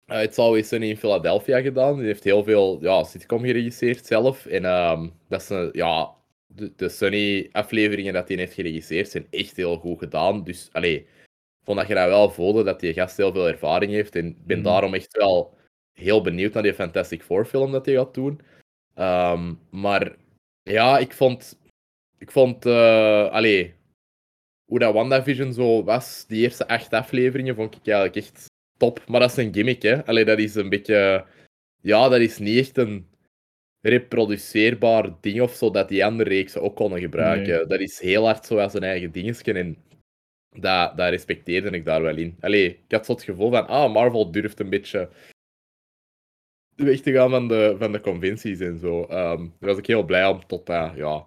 eh 0.06 0.22
It's 0.22 0.38
Always 0.38 0.68
Sunny 0.68 0.88
in 0.88 0.96
Philadelphia 0.96 1.60
gedaan. 1.60 1.96
Die 1.96 2.06
heeft 2.06 2.24
heel 2.24 2.44
veel 2.44 2.78
ja, 2.80 3.04
sitcom 3.04 3.44
geregisseerd 3.44 4.06
zelf. 4.06 4.46
En 4.46 4.64
ehm, 4.64 5.08
dat 5.28 5.40
is 5.40 5.48
een, 5.48 5.68
ja, 5.72 6.10
de, 6.56 6.72
de 6.76 6.88
Sunny-afleveringen 6.88 8.12
dat 8.12 8.28
hij 8.28 8.36
heeft 8.36 8.54
geregisseerd 8.54 9.10
zijn 9.10 9.26
echt 9.30 9.56
heel 9.56 9.76
goed 9.76 9.98
gedaan. 9.98 10.44
Dus, 10.44 10.68
allee, 10.72 11.06
vond 11.64 11.78
dat 11.78 11.88
je 11.88 11.94
dat 11.94 12.08
wel 12.08 12.30
voelde, 12.30 12.62
dat 12.62 12.80
die 12.80 12.92
gast 12.92 13.16
heel 13.16 13.32
veel 13.32 13.48
ervaring 13.48 13.92
heeft. 13.92 14.14
En 14.16 14.36
ben 14.46 14.56
Mhm. 14.58 14.66
daarom 14.66 14.94
echt 14.94 15.16
wel 15.16 15.54
heel 15.92 16.22
benieuwd 16.22 16.52
naar 16.52 16.62
die 16.62 16.74
Fantastic 16.74 17.22
Four-film 17.22 17.72
dat 17.72 17.86
hij 17.86 17.94
gaat 17.94 18.14
doen. 18.14 18.40
Ehm, 18.94 19.54
maar 19.70 20.16
ja, 20.62 20.98
ik 20.98 21.12
vond... 21.12 21.58
Ik 22.18 22.30
vond... 22.30 22.66
eh 22.66 23.30
allee, 23.30 23.74
hoe 24.64 24.78
dat 24.78 24.94
WandaVision 24.94 25.52
zo 25.52 25.84
was, 25.84 26.26
die 26.26 26.42
eerste 26.42 26.68
acht 26.68 26.92
afleveringen, 26.92 27.54
vond 27.54 27.74
ik 27.76 27.86
eigenlijk 27.86 28.16
echt 28.16 28.44
top. 28.78 29.06
Maar 29.06 29.20
dat 29.20 29.30
is 29.30 29.36
een 29.36 29.54
gimmick, 29.54 29.82
hè. 29.82 30.06
Allee, 30.06 30.24
dat 30.24 30.38
is 30.38 30.54
een 30.54 30.68
beetje... 30.68 31.24
Ja, 31.80 32.08
dat 32.08 32.20
is 32.20 32.38
niet 32.38 32.58
echt 32.58 32.76
een 32.76 33.06
reproduceerbaar 33.88 35.10
ding 35.20 35.40
of 35.40 35.54
zo 35.54 35.70
dat 35.70 35.88
die 35.88 36.04
andere 36.04 36.28
reeksen 36.28 36.62
ook 36.62 36.76
konden 36.76 37.00
gebruiken. 37.00 37.68
Dat 37.68 37.80
is 37.80 38.00
heel 38.00 38.24
hard 38.24 38.46
zo 38.46 38.58
als 38.58 38.74
een 38.74 38.82
eigen 38.82 39.12
dingetje 39.12 39.52
en 39.52 39.76
dat, 40.50 40.96
dat 40.96 41.08
respecteerde 41.08 41.70
ik 41.70 41.84
daar 41.84 42.02
wel 42.02 42.16
in. 42.16 42.36
Allee, 42.40 42.66
ik 42.66 42.92
had 42.92 43.06
zo 43.06 43.12
het 43.12 43.22
gevoel 43.22 43.50
van, 43.50 43.66
ah, 43.66 43.92
Marvel 43.92 44.30
durft 44.30 44.60
een 44.60 44.70
beetje 44.70 45.08
weg 46.76 47.00
te 47.00 47.12
gaan 47.12 47.30
van 47.30 47.48
de, 47.48 47.76
van 47.78 47.92
de 47.92 48.00
conventies 48.00 48.60
en 48.60 48.78
zo. 48.78 49.02
Ehm, 49.02 49.38
daar 49.38 49.68
was 49.70 49.78
ik 49.78 49.86
heel 49.86 50.04
blij 50.04 50.26
om, 50.26 50.46
tot 50.46 50.66
dat, 50.66 50.92
ja, 50.94 51.26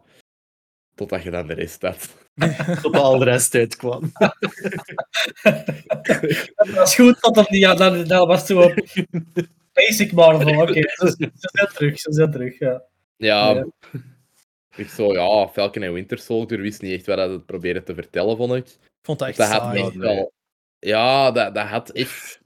totdat 0.95 1.24
je 1.24 1.32
dan 1.32 1.47
de 1.47 1.53
rest 1.53 1.82
had. 1.82 2.18
Tot 2.82 2.95
al 2.95 3.18
de 3.18 3.26
rest 3.26 3.55
uitkwam. 3.55 4.12
dat 6.55 6.70
was 6.70 6.95
goed 6.95 7.22
tot 7.22 7.38
op 7.38 7.47
die, 7.47 7.60
ja, 7.60 7.76
dat, 7.76 8.07
dat 8.07 8.28
was 8.28 8.45
zo 8.45 8.62
op 8.62 8.74
basic 9.88 10.11
Marvel. 10.11 10.61
Oké, 10.61 10.73
ze, 10.73 11.07
ze 11.17 11.30
zijn 11.36 11.67
terug, 11.73 11.99
ze 11.99 12.13
zijn 12.13 12.32
terug, 12.32 12.59
ja. 12.59 12.84
Ja, 13.17 13.53
Ja. 13.53 13.65
ik 14.75 14.88
zo, 14.89 15.13
ja, 15.13 15.47
Falcon 15.47 15.84
en 15.84 15.93
Winter 15.93 16.17
Soldier 16.17 16.61
wist 16.61 16.82
niet 16.82 16.93
echt 16.93 17.05
wat 17.05 17.17
dat 17.17 17.30
het 17.30 17.45
probeerde 17.45 17.84
te 17.84 17.93
vertellen, 17.93 18.38
vond 18.38 18.53
ik. 18.53 18.67
Ik 18.67 18.77
vond 19.01 19.19
dat 19.19 19.27
echt 19.27 19.38
Dat 19.38 19.47
had 19.47 19.61
saai. 19.61 19.82
echt 19.82 19.95
wel... 19.95 20.32
Ja, 20.80 21.32
dat, 21.32 21.55
dat 21.55 21.65
had 21.67 21.89
echt... 21.89 22.41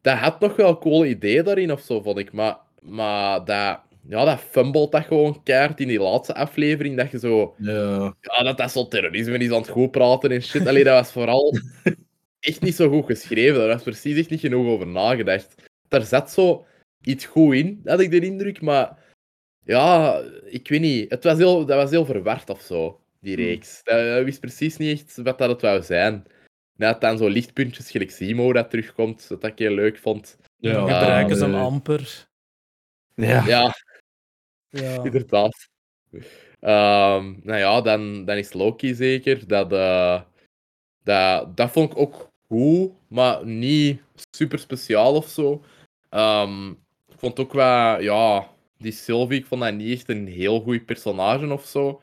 Dat 0.00 0.16
had 0.18 0.40
nog 0.40 0.56
wel 0.56 0.78
coole 0.78 1.08
ideeën 1.08 1.44
daarin 1.44 1.72
of 1.72 1.80
zo, 1.80 2.00
vond 2.02 2.18
ik. 2.18 2.32
Maar, 2.32 2.56
maar 2.80 3.44
dat... 3.44 3.80
Ja, 4.08 4.24
dat 4.24 4.40
fumbelt 4.40 4.92
dat 4.92 5.04
gewoon 5.04 5.42
keihard 5.42 5.80
in 5.80 5.88
die 5.88 6.00
laatste 6.00 6.34
aflevering. 6.34 6.96
Dat 6.96 7.10
je 7.10 7.18
zo... 7.18 7.54
Ja. 7.58 8.14
Ja, 8.20 8.42
dat 8.42 8.56
dat 8.56 8.70
zo 8.72 8.88
terrorisme 8.88 9.38
is 9.38 9.50
aan 9.50 9.56
het 9.60 9.68
goed 9.68 9.90
praten 9.90 10.30
en 10.30 10.42
shit. 10.42 10.66
Allee, 10.66 10.84
dat 10.84 10.94
was 10.94 11.12
vooral 11.12 11.54
echt 12.40 12.60
niet 12.60 12.74
zo 12.74 12.88
goed 12.88 13.04
geschreven. 13.06 13.58
Daar 13.58 13.68
was 13.68 13.82
precies 13.82 14.18
echt 14.18 14.30
niet 14.30 14.40
genoeg 14.40 14.66
over 14.66 14.86
nagedacht. 14.86 15.54
Daar 15.88 16.02
zat 16.02 16.30
zo 16.30 16.66
iets 17.00 17.24
goed 17.24 17.54
in, 17.54 17.80
had 17.84 18.00
ik 18.00 18.10
de 18.10 18.20
indruk. 18.20 18.60
Maar 18.60 18.98
ja, 19.64 20.18
ik 20.44 20.68
weet 20.68 20.80
niet. 20.80 21.10
Het 21.10 21.24
was 21.24 21.38
heel, 21.38 21.66
dat 21.66 21.76
was 21.76 21.90
heel 21.90 22.04
verward 22.04 22.50
of 22.50 22.60
zo, 22.60 23.00
die 23.20 23.36
reeks. 23.36 23.80
Dat, 23.82 24.06
dat 24.06 24.24
wist 24.24 24.40
precies 24.40 24.76
niet 24.76 25.00
echt 25.00 25.16
wat 25.16 25.38
dat 25.38 25.48
het 25.50 25.60
wou 25.60 25.82
zijn. 25.82 26.24
Net 26.76 27.00
dan 27.00 27.18
zo 27.18 27.28
lichtpuntjes, 27.28 27.90
gelijk 27.90 28.10
Simo 28.10 28.52
dat 28.52 28.70
terugkomt, 28.70 29.28
dat 29.28 29.44
ik 29.44 29.58
heel 29.58 29.74
leuk 29.74 29.98
vond. 29.98 30.38
Ja. 30.56 30.80
Gebruiken 30.80 31.36
ze 31.36 31.44
hem 31.44 31.54
amper. 31.54 32.28
Ja. 33.14 33.46
Ja, 33.46 33.74
Ja. 34.68 35.02
inderdaad. 35.04 35.68
Ehm, 36.60 37.34
nou 37.42 37.58
ja, 37.58 37.80
dan, 37.80 38.24
dan 38.24 38.36
is 38.36 38.52
Loki 38.52 38.94
zeker. 38.94 39.46
Dat, 39.46 39.72
eh, 39.72 40.22
dat, 41.02 41.56
dat 41.56 41.70
vond 41.70 41.90
ik 41.90 41.98
ook 41.98 42.28
goed, 42.48 42.92
maar 43.08 43.46
niet 43.46 44.02
super 44.30 44.58
speciaal 44.58 45.14
of 45.14 45.28
zo. 45.28 45.64
Ehm, 46.10 46.70
ik 47.08 47.18
vond 47.18 47.38
ook 47.38 47.52
wel, 47.52 48.00
ja, 48.00 48.50
die 48.78 48.92
Sylvie, 48.92 49.38
ik 49.38 49.46
vond 49.46 49.60
dat 49.62 49.74
niet 49.74 49.92
echt 49.98 50.08
een 50.08 50.26
heel 50.26 50.60
goed 50.60 50.84
personage 50.84 51.52
of 51.52 51.64
zo. 51.64 52.00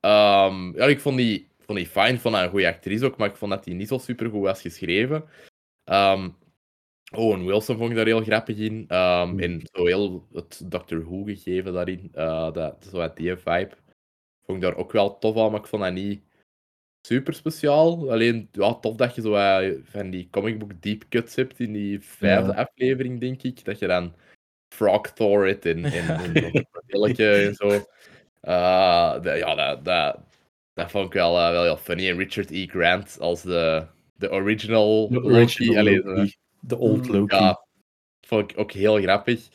Ehm, 0.00 0.76
ja, 0.76 0.86
ik 0.86 1.00
vond 1.00 1.16
die, 1.16 1.48
vond 1.58 1.78
die 1.78 1.86
fijn, 1.86 2.14
ik 2.14 2.20
vond 2.20 2.34
een 2.34 2.48
goede 2.48 2.68
actrice 2.68 3.04
ook, 3.04 3.16
maar 3.16 3.28
ik 3.28 3.36
vond 3.36 3.50
dat 3.50 3.64
die 3.64 3.74
niet 3.74 3.88
zo 3.88 3.98
super 3.98 4.30
goed 4.30 4.42
was 4.42 4.60
geschreven. 4.60 5.24
Ehm, 5.84 6.28
Owen 7.14 7.44
Wilson 7.44 7.76
vond 7.76 7.90
ik 7.90 7.96
daar 7.96 8.06
heel 8.06 8.22
grappig 8.22 8.56
in. 8.56 8.84
En 8.88 9.60
zo 9.72 9.86
heel 9.86 10.26
het 10.32 10.62
Doctor 10.70 11.04
Who 11.04 11.24
gegeven 11.24 11.72
daarin. 11.72 12.08
eh, 12.12 12.52
dat, 12.52 12.86
zo 12.90 13.12
die 13.14 13.36
vibe. 13.36 13.76
Vond 14.44 14.58
ik 14.58 14.62
daar 14.62 14.76
ook 14.76 14.92
wel 14.92 15.18
tof 15.18 15.36
aan, 15.36 15.50
maar 15.50 15.60
ik 15.60 15.66
vond 15.66 15.82
dat 15.82 15.92
niet 15.92 16.22
super 17.02 17.34
speciaal. 17.34 18.10
Alleen 18.10 18.48
ja, 18.52 18.74
tof 18.74 18.96
dat 18.96 19.14
je 19.14 19.20
zo 19.20 19.34
eh, 19.34 19.72
van 19.84 20.10
die 20.10 20.28
comic 20.30 20.58
book 20.58 20.82
deep 20.82 21.04
cuts 21.08 21.34
hebt 21.34 21.60
in 21.60 21.72
die 21.72 22.00
vijfde 22.00 22.54
aflevering, 22.56 23.20
denk 23.20 23.42
ik. 23.42 23.64
Dat 23.64 23.78
je 23.78 23.86
dan 23.86 24.14
Frog 24.74 25.10
Thor 25.12 25.46
het 25.46 25.66
en, 25.66 25.84
en, 25.84 25.92
Ja. 26.06 26.22
en 26.86 27.16
en 27.16 27.54
zo. 27.54 27.68
Eh, 28.40 29.38
ja, 29.38 29.54
dat, 29.54 29.84
dat, 29.84 30.18
dat 30.72 30.90
vond 30.90 31.06
ik 31.06 31.12
wel, 31.12 31.38
eh, 31.38 31.50
wel 31.50 31.62
heel 31.62 31.76
funny. 31.76 32.08
En 32.08 32.16
Richard 32.16 32.50
E. 32.50 32.66
Grant 32.66 33.16
als 33.20 33.42
de, 33.42 33.86
de 34.14 34.30
original, 34.30 35.08
De 35.08 35.14
Loki. 35.20 35.34
original 35.34 35.76
Allee, 35.78 36.02
Loki. 36.02 36.34
De 36.60 36.76
old 36.76 37.08
Loki. 37.08 37.36
ja, 37.36 37.64
vond 38.26 38.50
ik 38.50 38.58
ook 38.58 38.72
heel 38.72 38.96
grappig. 39.00 39.48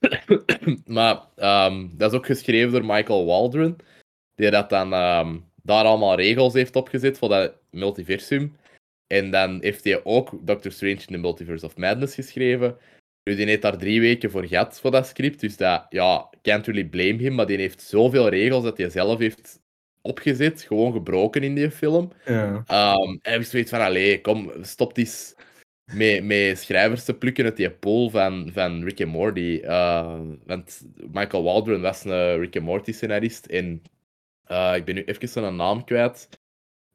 maar 0.86 1.20
ehm, 1.36 1.88
dat 1.92 2.12
is 2.12 2.18
ook 2.18 2.26
geschreven 2.26 2.72
door 2.72 2.84
Michael 2.84 3.26
Waldron, 3.26 3.76
die 4.34 4.50
dat 4.50 4.70
dan 4.70 4.92
ehm, 4.92 5.38
daar 5.66 5.84
allemaal 5.84 6.16
regels 6.16 6.52
heeft 6.52 6.76
opgezet 6.76 7.18
voor 7.18 7.28
dat 7.28 7.54
multiversum. 7.70 8.56
En 9.06 9.30
dan 9.30 9.58
heeft 9.60 9.84
hij 9.84 10.04
ook 10.04 10.38
Doctor 10.40 10.72
Strange 10.72 10.94
in 10.94 11.06
the 11.06 11.16
Multiverse 11.16 11.66
of 11.66 11.76
Madness 11.76 12.14
geschreven. 12.14 12.76
Nu, 13.24 13.36
die 13.36 13.46
heeft 13.46 13.62
daar 13.62 13.78
drie 13.78 14.00
weken 14.00 14.30
voor 14.30 14.46
gehad, 14.46 14.80
voor 14.80 14.90
dat 14.90 15.06
script. 15.06 15.40
Dus 15.40 15.56
dat, 15.56 15.86
ja, 15.88 16.30
can't 16.42 16.66
really 16.66 16.84
blame 16.84 17.22
him, 17.22 17.34
maar 17.34 17.46
die 17.46 17.56
heeft 17.56 17.82
zoveel 17.82 18.28
regels 18.28 18.62
dat 18.62 18.78
hij 18.78 18.90
zelf 18.90 19.18
heeft 19.18 19.60
opgezet, 20.02 20.62
gewoon 20.62 20.92
gebroken 20.92 21.42
in 21.42 21.54
die 21.54 21.70
film. 21.70 22.12
Ja. 22.24 22.62
Ehm 22.66 23.16
en 23.22 23.40
ik 23.40 23.46
zoiets 23.46 23.70
van, 23.70 23.80
allee, 23.80 24.20
kom, 24.20 24.52
stop 24.60 24.96
eens 24.96 25.34
met, 25.92 26.24
met 26.24 26.58
schrijvers 26.58 27.04
te 27.04 27.14
plukken 27.14 27.44
uit 27.44 27.56
die 27.56 27.70
pool 27.70 28.10
van, 28.10 28.50
van 28.52 28.84
Rick 28.84 29.00
en 29.00 29.08
Morty. 29.08 29.60
Eh, 29.62 30.20
want 30.46 30.86
Michael 31.12 31.42
Waldron 31.42 31.80
was 31.80 32.04
een 32.04 32.38
Rick 32.38 32.56
en 32.56 32.62
Morty 32.62 32.92
scenarist 32.92 33.46
en 33.46 33.82
eh, 34.44 34.72
ik 34.76 34.84
ben 34.84 34.94
nu 34.94 35.04
even 35.04 35.28
zijn 35.28 35.56
naam 35.56 35.84
kwijt. 35.84 36.28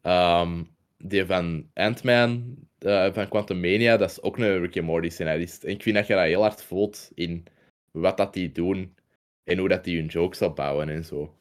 Ehm, 0.01 0.63
die 0.97 1.25
van 1.25 1.69
Ant-Man, 1.73 2.55
eh, 2.79 3.13
van 3.13 3.27
Quantumania, 3.27 3.97
dat 3.97 4.09
is 4.09 4.21
ook 4.21 4.37
een 4.37 4.59
Rick 4.59 4.75
en 4.75 4.83
Morty 4.83 5.09
scenarist. 5.09 5.63
En 5.63 5.69
ik 5.71 5.83
vind 5.83 5.95
dat 5.95 6.07
je 6.07 6.13
dat 6.13 6.23
heel 6.23 6.41
hard 6.41 6.63
voelt 6.63 7.11
in 7.13 7.45
wat 7.91 8.17
dat 8.17 8.33
die 8.33 8.51
doen 8.51 8.95
en 9.43 9.57
hoe 9.57 9.69
dat 9.69 9.83
die 9.83 9.97
hun 9.97 10.07
jokes 10.07 10.41
opbouwen 10.41 10.89
en 10.89 11.05
zo. 11.05 11.33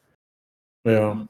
Ja. 0.81 1.27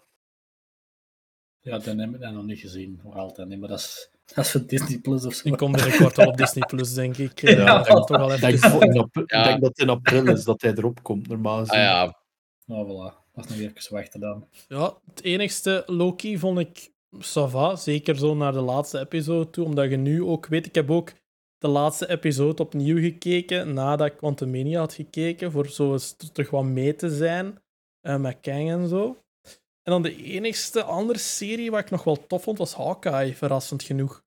Ja, 1.61 1.71
dat 1.71 1.85
heb 1.85 2.13
ik 2.13 2.19
nog 2.31 2.43
niet 2.43 2.59
gezien. 2.59 2.99
Nog 3.03 3.15
altijd 3.15 3.47
niet, 3.47 3.59
maar 3.59 3.69
dat 3.69 3.79
is, 3.79 4.09
dat 4.25 4.45
is 4.45 4.51
voor 4.51 4.65
Disney 4.65 4.99
Plus 4.99 5.25
of 5.25 5.33
zo. 5.33 5.43
Die 5.43 5.55
komt 5.57 5.75
binnenkort 5.75 6.15
wel 6.15 6.27
op 6.27 6.37
Disney 6.37 6.65
Plus, 6.67 6.93
denk 6.93 7.17
ik. 7.17 7.41
Eh, 7.43 7.57
Ja, 7.57 7.77
dat 7.77 7.87
gaat 7.87 8.07
toch 8.07 8.17
wel 8.17 8.33
Ik 8.33 8.39
denk, 8.39 8.53
even... 8.53 8.81
ik 9.13 9.31
Ja. 9.31 9.43
denk 9.43 9.61
dat 9.61 9.69
het 9.69 9.79
in 9.79 9.89
april 9.89 10.27
is 10.27 10.43
dat 10.43 10.61
hij 10.61 10.71
erop 10.71 11.03
komt, 11.03 11.27
normaal 11.27 11.59
Ah 11.59 11.75
ja, 11.77 12.21
Nou, 12.65 12.87
voilà. 12.87 13.18
Is 13.39 13.49
nog 13.49 13.57
even 13.59 13.93
wachten 13.93 14.19
dan. 14.19 14.47
Ja, 14.67 14.97
het 15.05 15.23
enigste 15.23 15.83
Loki 15.85 16.37
vond 16.37 16.59
ik 16.59 16.89
ça 17.15 17.47
va, 17.49 17.75
zeker 17.75 18.17
zo 18.17 18.35
naar 18.35 18.51
de 18.51 18.59
laatste 18.61 18.99
episode 18.99 19.49
toe, 19.49 19.65
omdat 19.65 19.89
je 19.89 19.97
nu 19.97 20.23
ook 20.23 20.47
weet, 20.47 20.65
ik 20.65 20.75
heb 20.75 20.91
ook 20.91 21.11
de 21.57 21.67
laatste 21.67 22.09
episode 22.09 22.61
opnieuw 22.63 22.97
gekeken 22.99 23.73
nadat 23.73 24.07
ik 24.07 24.17
Quantumania 24.17 24.79
had 24.79 24.93
gekeken, 24.93 25.51
voor 25.51 25.67
zo 25.67 25.91
eens 25.91 26.15
terug 26.33 26.49
wat 26.49 26.63
mee 26.63 26.95
te 26.95 27.09
zijn 27.09 27.61
eh, 28.01 28.15
met 28.17 28.37
Kang 28.41 28.69
en 28.69 28.87
zo. 28.87 29.17
En 29.83 29.91
dan 29.95 30.01
de 30.01 30.23
enigste 30.23 30.83
andere 30.83 31.19
serie 31.19 31.71
wat 31.71 31.79
ik 31.79 31.89
nog 31.89 32.03
wel 32.03 32.27
tof 32.27 32.43
vond, 32.43 32.57
was 32.57 32.73
Hawkeye, 32.73 33.35
verrassend 33.35 33.83
genoeg. 33.83 34.23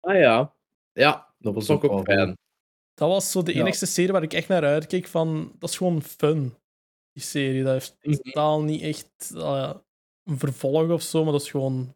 ah 0.00 0.14
ja. 0.18 0.54
Ja, 0.92 1.34
Dat 1.38 1.54
was 1.54 1.70
ook 1.70 1.84
ook 1.84 1.90
wel 1.90 2.02
fijn. 2.16 2.36
Dat 2.94 3.08
was 3.08 3.30
zo 3.30 3.42
de 3.42 3.54
Ja. 3.54 3.60
enigste 3.60 3.86
serie 3.86 4.12
waar 4.12 4.22
ik 4.22 4.32
echt 4.32 4.48
naar 4.48 4.64
uitkeek 4.64 5.06
van, 5.06 5.52
dat 5.58 5.70
is 5.70 5.76
gewoon 5.76 6.02
fun. 6.02 6.54
Die 7.14 7.22
serie, 7.22 7.62
dat 7.62 7.72
heeft 7.72 7.96
Mhm. 8.02 8.16
totaal 8.16 8.62
niet 8.62 8.82
echt 8.82 9.30
uh, 9.34 9.74
een 10.24 10.38
vervolg 10.38 10.90
of 10.90 11.02
zo, 11.02 11.22
maar 11.22 11.32
dat 11.32 11.42
is 11.42 11.50
gewoon 11.50 11.94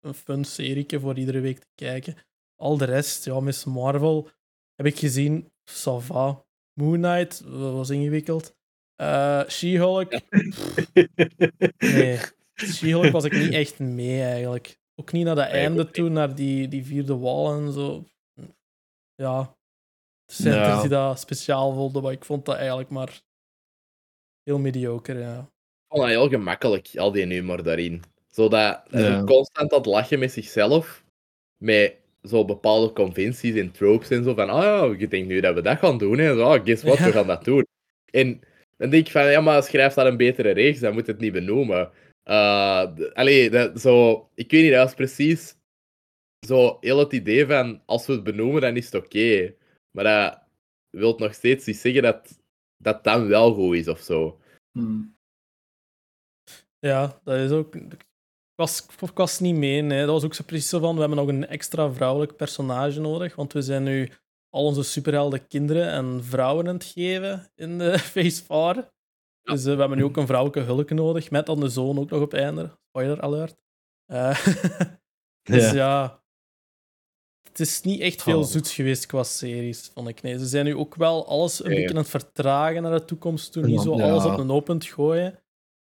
een 0.00 0.14
fun 0.14 0.44
serieke 0.44 1.00
voor 1.00 1.18
iedere 1.18 1.40
week 1.40 1.58
te 1.58 1.66
kijken. 1.74 2.16
Al 2.56 2.76
de 2.76 2.84
rest, 2.84 3.24
ja, 3.24 3.40
Miss 3.40 3.64
Marvel 3.64 4.28
heb 4.74 4.86
ik 4.86 4.98
gezien, 4.98 5.52
ça 5.70 5.92
va. 5.98 6.44
Moon 6.80 6.92
Knight 7.00 7.40
was 7.46 7.90
ingewikkeld. 7.90 8.56
Eh 8.94 9.48
She-Hulk, 9.48 10.20
nee. 11.78 12.18
She-Hulk 12.74 13.10
was 13.12 13.24
ik 13.24 13.32
niet 13.32 13.52
echt 13.52 13.78
mee 13.78 14.22
eigenlijk. 14.22 14.78
Ook 14.94 15.12
niet 15.12 15.24
naar 15.24 15.34
dat 15.34 15.44
Nee, 15.50 15.60
einde 15.60 15.90
toe, 15.90 16.08
naar 16.08 16.34
die, 16.34 16.68
die 16.68 16.84
vierde 16.84 17.16
wal 17.16 17.52
en 17.52 17.72
zo. 17.72 18.04
Ja. 19.14 19.56
Zijn 20.32 20.54
Ja. 20.54 20.74
er 20.74 20.80
die 20.80 20.90
dat 20.90 21.20
speciaal 21.20 21.72
vonden, 21.74 22.02
maar 22.02 22.12
ik 22.12 22.24
vond 22.24 22.44
dat 22.44 22.56
eigenlijk 22.56 22.90
maar 22.90 23.22
heel 24.44 24.58
mediocre. 24.58 25.18
Ja. 25.18 25.38
Ik 25.38 25.88
vond 25.88 26.02
dat 26.02 26.10
heel 26.10 26.28
gemakkelijk, 26.28 26.90
al 26.96 27.12
die 27.12 27.26
humor 27.26 27.62
daarin. 27.62 28.02
Zodat 28.30 28.82
Ja. 28.90 29.18
zo 29.18 29.24
constant 29.24 29.70
het 29.70 29.86
lachen 29.86 30.18
met 30.18 30.32
zichzelf. 30.32 31.04
Met 31.62 31.96
zo 32.22 32.44
bepaalde 32.44 32.92
conventies 32.92 33.54
en 33.56 33.70
tropes 33.70 34.10
en 34.10 34.24
zo. 34.24 34.34
Van, 34.34 34.48
ah 34.50 34.62
ja, 34.62 34.94
je 34.98 35.08
denkt 35.08 35.28
nu 35.28 35.40
dat 35.40 35.54
we 35.54 35.60
dat 35.60 35.78
gaan 35.78 35.98
doen. 35.98 36.18
En 36.18 36.34
zo, 36.36 36.42
ah, 36.42 36.64
guess 36.64 36.82
what, 36.82 36.98
Ja. 36.98 37.04
we 37.04 37.12
gaan 37.12 37.26
dat 37.26 37.44
doen. 37.44 37.66
En 38.10 38.40
dan 38.76 38.90
denk 38.90 39.06
ik 39.06 39.12
van, 39.12 39.30
ja, 39.30 39.40
maar 39.40 39.62
schrijf 39.62 39.94
daar 39.94 40.06
een 40.06 40.16
betere 40.16 40.50
reeks, 40.50 40.80
dan 40.80 40.92
moet 40.94 41.06
het 41.06 41.18
niet 41.20 41.32
benoemen. 41.32 41.90
Eh, 42.22 42.82
d- 42.94 43.14
allee, 43.14 43.50
dat, 43.50 43.80
zo, 43.80 44.28
ik 44.34 44.50
weet 44.50 44.62
niet, 44.62 44.72
dat 44.72 44.82
was 44.84 44.94
precies 44.94 45.56
zo 46.46 46.76
heel 46.80 46.98
het 46.98 47.12
idee 47.12 47.46
van, 47.46 47.82
als 47.86 48.06
we 48.06 48.12
het 48.12 48.24
benoemen, 48.24 48.60
dan 48.60 48.76
is 48.76 48.84
het 48.84 48.94
oké. 48.94 49.54
Maar 49.90 50.04
dat 50.04 50.40
wil 50.90 51.14
nog 51.18 51.34
steeds 51.34 51.66
niet 51.66 51.76
zeggen 51.76 52.02
dat 52.02 52.38
dat 52.84 53.04
dan 53.04 53.28
wel 53.28 53.54
goed 53.54 53.76
is 53.76 53.88
of 53.88 54.00
zo. 54.00 54.38
Hmm. 54.78 55.16
ja, 56.78 57.20
dat 57.24 57.38
is 57.38 57.50
ook. 57.50 57.74
Ik 57.74 58.06
was, 58.54 58.86
ik 59.00 59.16
was 59.16 59.40
niet 59.40 59.56
mee. 59.56 59.82
Nee. 59.82 60.00
Dat 60.00 60.08
was 60.08 60.24
ook 60.24 60.34
zo 60.34 60.44
precies 60.44 60.68
zo 60.68 60.78
van: 60.78 60.94
we 60.94 61.00
hebben 61.00 61.18
nog 61.18 61.28
een 61.28 61.46
extra 61.46 61.92
vrouwelijk 61.92 62.36
personage 62.36 63.00
nodig. 63.00 63.34
Want 63.34 63.52
we 63.52 63.62
zijn 63.62 63.82
nu 63.82 64.10
al 64.48 64.64
onze 64.64 64.82
superhelden 64.82 65.46
kinderen 65.46 65.88
en 65.90 66.24
vrouwen 66.24 66.68
aan 66.68 66.74
het 66.74 66.84
geven 66.84 67.50
in 67.54 67.78
de 67.78 67.98
Phase 68.12 68.44
4. 68.44 68.92
Dus 69.42 69.64
eh, 69.64 69.72
we 69.74 69.80
hebben 69.80 69.98
nu 69.98 70.04
ook 70.04 70.16
een 70.16 70.26
vrouwelijke 70.26 70.60
hulk 70.72 70.90
nodig. 70.90 71.30
Met 71.30 71.46
dan 71.46 71.60
de 71.60 71.68
zoon 71.68 71.98
ook 71.98 72.10
nog 72.10 72.20
op 72.22 72.34
einde. 72.34 72.78
Spoiler 72.88 73.20
alert. 73.20 73.56
Eh, 74.06 74.46
dus 75.50 75.70
Ja. 75.70 75.74
ja. 75.74 76.23
Het 77.54 77.66
is 77.66 77.80
niet 77.80 78.00
echt 78.00 78.22
veel 78.22 78.38
Oh. 78.38 78.44
zoets 78.44 78.74
geweest 78.74 79.06
qua 79.06 79.22
series, 79.22 79.90
vond 79.94 80.08
ik. 80.08 80.22
Nee, 80.22 80.38
ze 80.38 80.46
zijn 80.46 80.64
nu 80.64 80.76
ook 80.76 80.94
wel 80.94 81.26
alles 81.28 81.64
een 81.64 81.70
Nee. 81.70 81.76
beetje 81.78 81.90
aan 81.94 82.00
het 82.00 82.10
vertragen 82.10 82.82
naar 82.82 82.92
de 82.98 83.04
toekomst 83.04 83.52
toe. 83.52 83.64
Niet 83.66 83.80
zo 83.80 83.96
Ja. 83.96 84.02
alles 84.10 84.24
op 84.24 84.38
een 84.38 84.50
open 84.50 84.82
gooien. 84.82 85.38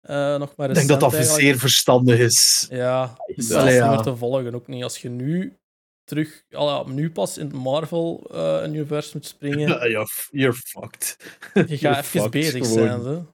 Eh, 0.01 0.37
nog 0.37 0.55
maar 0.55 0.69
Ik 0.69 0.75
denk 0.75 0.87
dat 0.87 0.99
dat 0.99 1.15
zeer 1.25 1.57
verstandig 1.57 2.19
is. 2.19 2.67
Ja, 2.69 3.15
het 3.25 3.37
is 3.37 3.47
Ja. 3.47 3.51
zelfs 3.53 3.65
niet 3.65 3.73
ja. 3.73 3.89
meer 3.89 4.01
te 4.01 4.15
volgen. 4.15 4.55
Ook 4.55 4.67
niet 4.67 4.83
als 4.83 5.01
je 5.01 5.09
nu 5.09 5.57
terug, 6.03 6.43
al 6.51 6.67
ja, 6.69 6.91
nu 6.93 7.11
pas 7.11 7.37
in 7.37 7.45
het 7.45 7.55
Marvel-universum 7.55 9.11
moet 9.13 9.25
springen. 9.25 9.67
Ja, 9.89 10.07
you're 10.31 10.53
fucked. 10.53 11.15
Je 11.53 11.61
You're 11.65 11.77
gaat 11.77 11.97
even 11.97 12.03
fucked, 12.21 12.31
bezig 12.31 12.67
gewoon. 12.67 12.87
zijn. 12.87 13.03
Zo. 13.03 13.33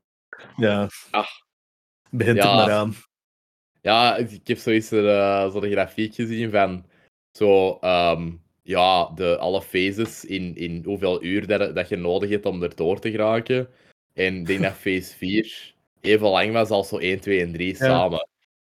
Ja. 0.57 0.89
Ah. 1.11 1.25
Begint 2.09 2.37
Ja. 2.37 2.49
er 2.49 2.55
maar 2.55 2.71
aan. 2.71 2.95
Ja, 3.81 4.15
ik 4.15 4.47
heb 4.47 4.57
zoiets 4.57 4.91
er, 4.91 5.09
eh, 5.09 5.51
zo 5.51 5.59
de 5.59 5.71
grafiek 5.71 6.15
gezien 6.15 6.51
van 6.51 6.85
zo, 7.37 7.77
ehm, 7.81 8.31
ja, 8.61 9.11
de, 9.15 9.37
alle 9.37 9.61
phases 9.61 10.25
in, 10.25 10.55
in 10.55 10.81
hoeveel 10.85 11.23
uur 11.23 11.47
dat, 11.47 11.75
dat 11.75 11.89
je 11.89 11.95
nodig 11.95 12.29
hebt 12.29 12.45
om 12.45 12.63
er 12.63 12.75
door 12.75 12.99
te 12.99 13.11
geraken. 13.11 13.67
En 14.13 14.35
ik 14.35 14.45
denk 14.45 14.61
dat 14.61 14.73
phase 14.73 15.15
4 15.15 15.73
even 16.01 16.27
lang 16.27 16.51
was 16.51 16.69
als 16.69 16.87
zo 16.87 16.97
1, 16.97 17.19
2 17.19 17.41
en 17.41 17.51
3 17.51 17.75
samen. 17.75 18.27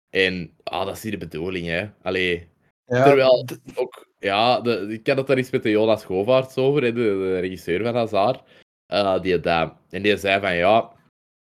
En 0.09 0.53
ah, 0.63 0.85
dat 0.85 0.95
is 0.95 1.03
niet 1.03 1.11
de 1.13 1.19
bedoeling, 1.19 1.67
hè. 1.67 1.89
Allee, 2.01 2.47
Ja, 2.85 3.03
terwijl 3.03 3.47
ook, 3.75 4.07
ja, 4.19 4.61
de, 4.61 4.87
ik 4.89 5.07
had 5.07 5.17
het 5.17 5.27
daar 5.27 5.37
eens 5.37 5.49
met 5.49 5.63
de 5.63 5.69
Jonas 5.69 6.05
Govaerts 6.05 6.57
over, 6.57 6.83
hè, 6.83 6.93
de, 6.93 7.01
de 7.01 7.39
regisseur 7.39 7.83
van 7.83 7.95
Hazard. 7.95 8.43
eh, 8.85 9.21
die 9.21 9.39
dat, 9.39 9.73
en 9.89 10.01
die 10.01 10.17
zei 10.17 10.39
van 10.39 10.55
ja, 10.55 10.91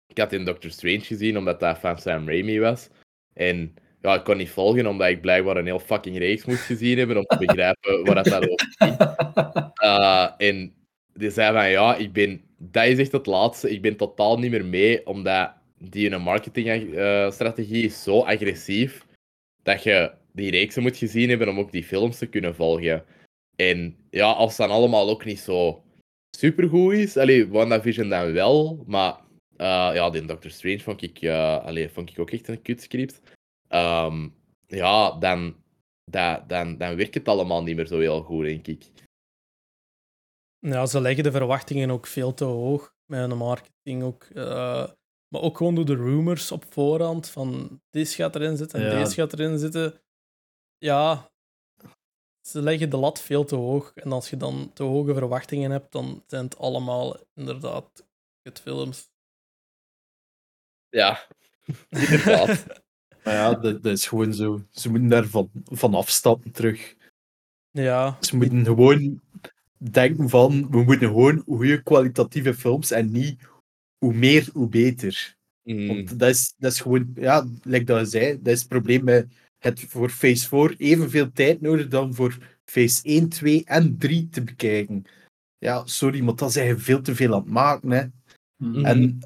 ik 0.07 0.19
had 0.19 0.33
in 0.33 0.45
Doctor 0.45 0.71
Strange 0.71 1.01
gezien 1.01 1.39
omdat 1.39 1.61
dat 1.61 1.79
van 1.79 1.99
Sam 1.99 2.27
Raimi 2.29 2.61
was. 2.61 2.89
En 3.33 3.75
ja, 4.03 4.15
ik 4.15 4.25
kon 4.25 4.37
niet 4.37 4.51
volgen 4.51 4.87
omdat 4.87 5.09
ik 5.09 5.21
blijkbaar 5.21 5.57
een 5.57 5.67
heel 5.67 5.79
fucking 5.79 6.19
reeks 6.19 6.45
moest 6.45 6.63
gezien 6.63 6.99
hebben 6.99 7.17
om 7.17 7.25
te 7.25 7.39
begrijpen 7.39 8.05
waar 8.05 8.15
dat 8.15 8.25
daarover 8.25 8.75
ging. 8.79 8.97
Eh, 9.83 10.29
en 10.37 10.75
die 11.15 11.31
zei 11.31 11.53
van 11.53 11.71
ja, 11.71 11.97
ik 11.97 12.13
ben, 12.13 12.41
dat 12.59 12.85
is 12.85 12.99
echt 12.99 13.13
het 13.13 13.27
laatste. 13.27 13.71
Ik 13.71 13.83
ben 13.83 13.97
totaal 13.97 14.39
niet 14.39 14.51
meer 14.51 14.65
mee, 14.65 15.07
omdat 15.07 15.53
die 15.79 16.11
hun 16.11 16.23
marketingstrategie 16.23 17.85
is 17.85 18.03
zo 18.03 18.21
agressief 18.21 19.07
dat 19.63 19.83
je 19.83 20.13
die 20.33 20.51
reeksen 20.51 20.83
moet 20.83 20.97
gezien 20.97 21.29
hebben 21.29 21.49
om 21.49 21.59
ook 21.59 21.73
die 21.73 21.85
films 21.85 22.19
te 22.19 22.27
kunnen 22.27 22.55
volgen. 22.55 23.05
En 23.57 23.97
ja, 24.11 24.31
als 24.31 24.57
het 24.57 24.67
dan 24.67 24.77
allemaal 24.77 25.09
ook 25.11 25.25
niet 25.25 25.41
zo 25.41 25.83
supergoed 26.37 26.93
is, 26.93 27.17
allee, 27.17 27.49
WandaVision 27.49 28.09
dan 28.09 28.33
wel, 28.33 28.85
maar 28.87 29.17
eh, 29.57 29.91
ja, 29.95 30.11
die 30.11 30.25
Doctor 30.25 30.51
Strange 30.51 30.81
vond 30.81 31.03
ik, 31.03 31.19
eh, 31.19 31.65
allee, 31.65 31.89
vond 31.89 32.11
ik 32.11 32.19
ook 32.19 32.31
echt 32.31 32.49
een 32.49 32.63
kutscript. 32.63 33.21
Ehm 33.73 34.29
ja, 34.67 35.19
dan, 35.19 35.57
dat, 36.05 36.49
dan, 36.49 36.79
dan 36.79 36.97
werkt 36.97 37.15
het 37.15 37.29
allemaal 37.29 37.63
niet 37.63 37.77
meer 37.77 37.87
zo 37.87 37.99
heel 37.99 38.23
goed, 38.23 38.45
denk 38.45 38.67
ik. 38.67 38.91
Ja, 40.59 40.87
ze 40.87 41.01
leggen 41.01 41.25
de 41.25 41.31
verwachtingen 41.31 41.91
ook 41.91 42.07
veel 42.07 42.35
te 42.35 42.45
hoog 42.45 42.95
met 43.07 43.21
hun 43.21 43.37
marketing. 43.37 44.03
Ook, 44.03 44.25
eh, 44.25 44.91
maar 45.29 45.41
ook 45.41 45.57
gewoon 45.57 45.75
door 45.75 45.85
de 45.85 45.97
rumors 45.97 46.53
op 46.53 46.73
voorhand 46.73 47.29
van 47.29 47.81
dit 47.91 48.09
gaat 48.09 48.35
erin 48.35 48.57
zitten 48.57 48.81
en 48.81 48.87
Ja. 48.87 48.99
deze 48.99 49.15
gaat 49.15 49.33
erin 49.33 49.59
zitten. 49.59 50.03
Ja, 50.79 51.33
ze 52.49 52.63
leggen 52.63 52.91
de 52.91 52.97
lat 52.97 53.21
veel 53.21 53.45
te 53.45 53.55
hoog. 53.57 53.93
En 53.95 54.13
als 54.13 54.31
je 54.31 54.37
dan 54.37 54.73
te 54.73 54.83
hoge 54.83 55.15
verwachtingen 55.15 55.71
hebt, 55.71 55.93
dan 55.93 56.25
zijn 56.27 56.45
het 56.45 56.59
allemaal 56.59 57.17
inderdaad 57.35 58.07
films. 58.53 59.11
Ja, 60.89 61.27
inderdaad. 61.89 62.67
Maar 63.25 63.35
ja, 63.35 63.55
dat, 63.55 63.83
dat 63.83 63.93
is 63.93 64.07
gewoon 64.07 64.35
zo. 64.35 64.63
Ze 64.71 64.91
moeten 64.91 65.09
daar 65.09 65.27
van, 65.27 65.51
van 65.65 65.95
afstappen 65.95 66.51
terug. 66.51 66.95
Ja, 67.71 68.17
Ze 68.21 68.37
moeten 68.37 68.65
gewoon 68.65 69.21
denken 69.77 70.29
van, 70.29 70.71
we 70.71 70.83
moeten 70.83 71.09
gewoon 71.09 71.43
goede 71.47 71.83
kwalitatieve 71.83 72.55
films 72.55 72.91
en 72.91 73.11
niet 73.11 73.41
hoe 73.99 74.15
meer, 74.15 74.49
hoe 74.53 74.69
beter. 74.69 75.37
Mm. 75.63 75.87
Want 75.87 76.19
dat 76.19 76.29
is, 76.29 76.55
dat 76.57 76.73
is 76.73 76.81
gewoon, 76.81 77.11
ja, 77.15 77.47
like 77.63 77.85
dat 77.85 78.01
je 78.01 78.07
zei, 78.07 78.39
dat 78.43 78.53
is 78.53 78.59
het 78.59 78.69
probleem 78.69 79.05
met 79.05 79.27
het 79.59 79.81
voor 79.81 80.11
Phase 80.11 80.49
4 80.49 80.75
evenveel 80.77 81.33
tijd 81.33 81.61
nodig 81.61 81.89
dan 81.89 82.15
voor 82.15 82.39
Phase 82.65 83.03
1, 83.03 83.29
2 83.29 83.65
en 83.65 83.99
3 83.99 84.29
te 84.29 84.43
bekijken. 84.43 85.05
Ja, 85.59 85.87
sorry, 85.87 86.21
maar 86.21 86.35
dan 86.35 86.51
zijn 86.51 86.67
je 86.67 86.79
veel 86.79 87.01
te 87.01 87.15
veel 87.15 87.35
aan 87.35 87.41
het 87.41 87.51
maken. 87.51 87.91
Hè. 87.91 88.05
Mhm. 88.57 88.85
En 88.85 89.19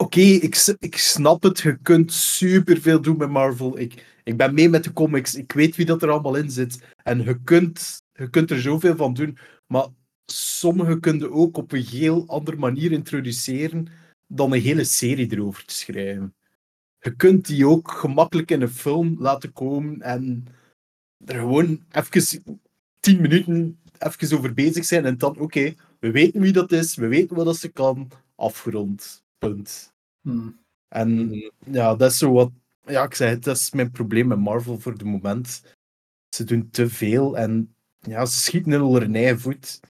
oké, 0.00 0.20
ik, 0.20 0.74
ik 0.78 0.96
snap 0.96 1.42
het, 1.42 1.60
je 1.60 1.78
kunt 1.82 2.12
superveel 2.12 3.00
doen 3.00 3.16
met 3.16 3.30
Marvel. 3.30 3.78
Ik, 3.78 4.20
ik 4.24 4.36
ben 4.36 4.54
mee 4.54 4.68
met 4.68 4.84
de 4.84 4.92
comics, 4.92 5.34
ik 5.34 5.52
weet 5.52 5.76
wie 5.76 5.86
dat 5.86 6.02
er 6.02 6.10
allemaal 6.10 6.34
in 6.34 6.50
zit. 6.50 6.82
En 7.02 7.22
je 7.24 7.42
kunt, 7.44 8.02
je 8.12 8.30
kunt 8.30 8.50
er 8.50 8.60
zoveel 8.60 8.96
van 8.96 9.14
doen, 9.14 9.38
maar 9.66 9.86
sommige 10.26 11.00
kun 11.00 11.18
je 11.18 11.30
ook 11.30 11.56
op 11.56 11.72
een 11.72 11.84
heel 11.84 12.26
andere 12.26 12.56
manier 12.56 12.92
introduceren 12.92 13.88
dan 14.26 14.52
een 14.52 14.60
hele 14.60 14.84
serie 14.84 15.32
erover 15.32 15.64
te 15.64 15.74
schrijven. 15.74 16.34
Je 16.98 17.16
kunt 17.16 17.46
die 17.46 17.66
ook 17.66 17.90
gemakkelijk 17.90 18.50
in 18.50 18.62
een 18.62 18.68
film 18.68 19.16
laten 19.18 19.52
komen 19.52 20.00
en 20.00 20.46
er 21.24 21.34
gewoon 21.34 21.84
even 21.90 22.42
tien 23.00 23.20
minuten 23.20 23.80
even 23.98 24.38
over 24.38 24.54
bezig 24.54 24.84
zijn 24.84 25.04
en 25.04 25.18
dan, 25.18 25.38
oké, 25.38 25.74
we 25.98 26.10
weten 26.10 26.40
wie 26.40 26.52
dat 26.52 26.72
is, 26.72 26.94
we 26.94 27.06
weten 27.06 27.36
wat 27.36 27.44
dat 27.44 27.56
ze 27.56 27.68
kan, 27.68 28.10
afgerond. 28.34 29.22
Punt. 29.50 29.92
Mhm. 30.20 30.48
En 30.88 31.30
ja, 31.66 31.94
dat 31.96 32.10
is 32.10 32.18
zo 32.18 32.32
wat. 32.32 32.50
Ja, 32.84 33.02
ik 33.04 33.14
zei 33.14 33.30
het, 33.30 33.44
dat 33.44 33.56
is 33.56 33.70
mijn 33.70 33.90
probleem 33.90 34.26
met 34.26 34.38
Marvel 34.38 34.78
voor 34.78 34.98
de 34.98 35.04
moment. 35.04 35.62
Ze 36.34 36.44
doen 36.44 36.70
te 36.70 36.88
veel 36.88 37.36
en 37.38 37.74
ja, 37.98 38.26
ze 38.26 38.40
schieten 38.40 38.72
in 38.72 38.80
hun 38.80 39.14
eigen 39.14 39.40
voet. 39.40 39.80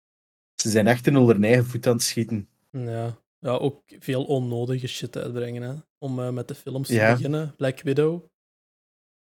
Ze 0.54 0.70
zijn 0.70 0.86
echt 0.86 1.06
in 1.06 1.14
hun 1.14 1.44
eigen 1.44 1.64
voet 1.66 1.86
aan 1.86 1.92
het 1.92 2.02
schieten. 2.02 2.48
ja. 2.70 3.18
ja, 3.38 3.50
ook 3.50 3.82
veel 3.98 4.24
onnodige 4.24 4.86
shit 4.86 5.16
uitbrengen. 5.16 5.62
Hè. 5.62 5.74
Om 5.98 6.20
eh, 6.20 6.30
met 6.30 6.48
de 6.48 6.54
films 6.54 6.88
te 6.88 6.94
Ja. 6.94 7.12
beginnen. 7.14 7.54
Black 7.56 7.80
Widow. 7.82 8.24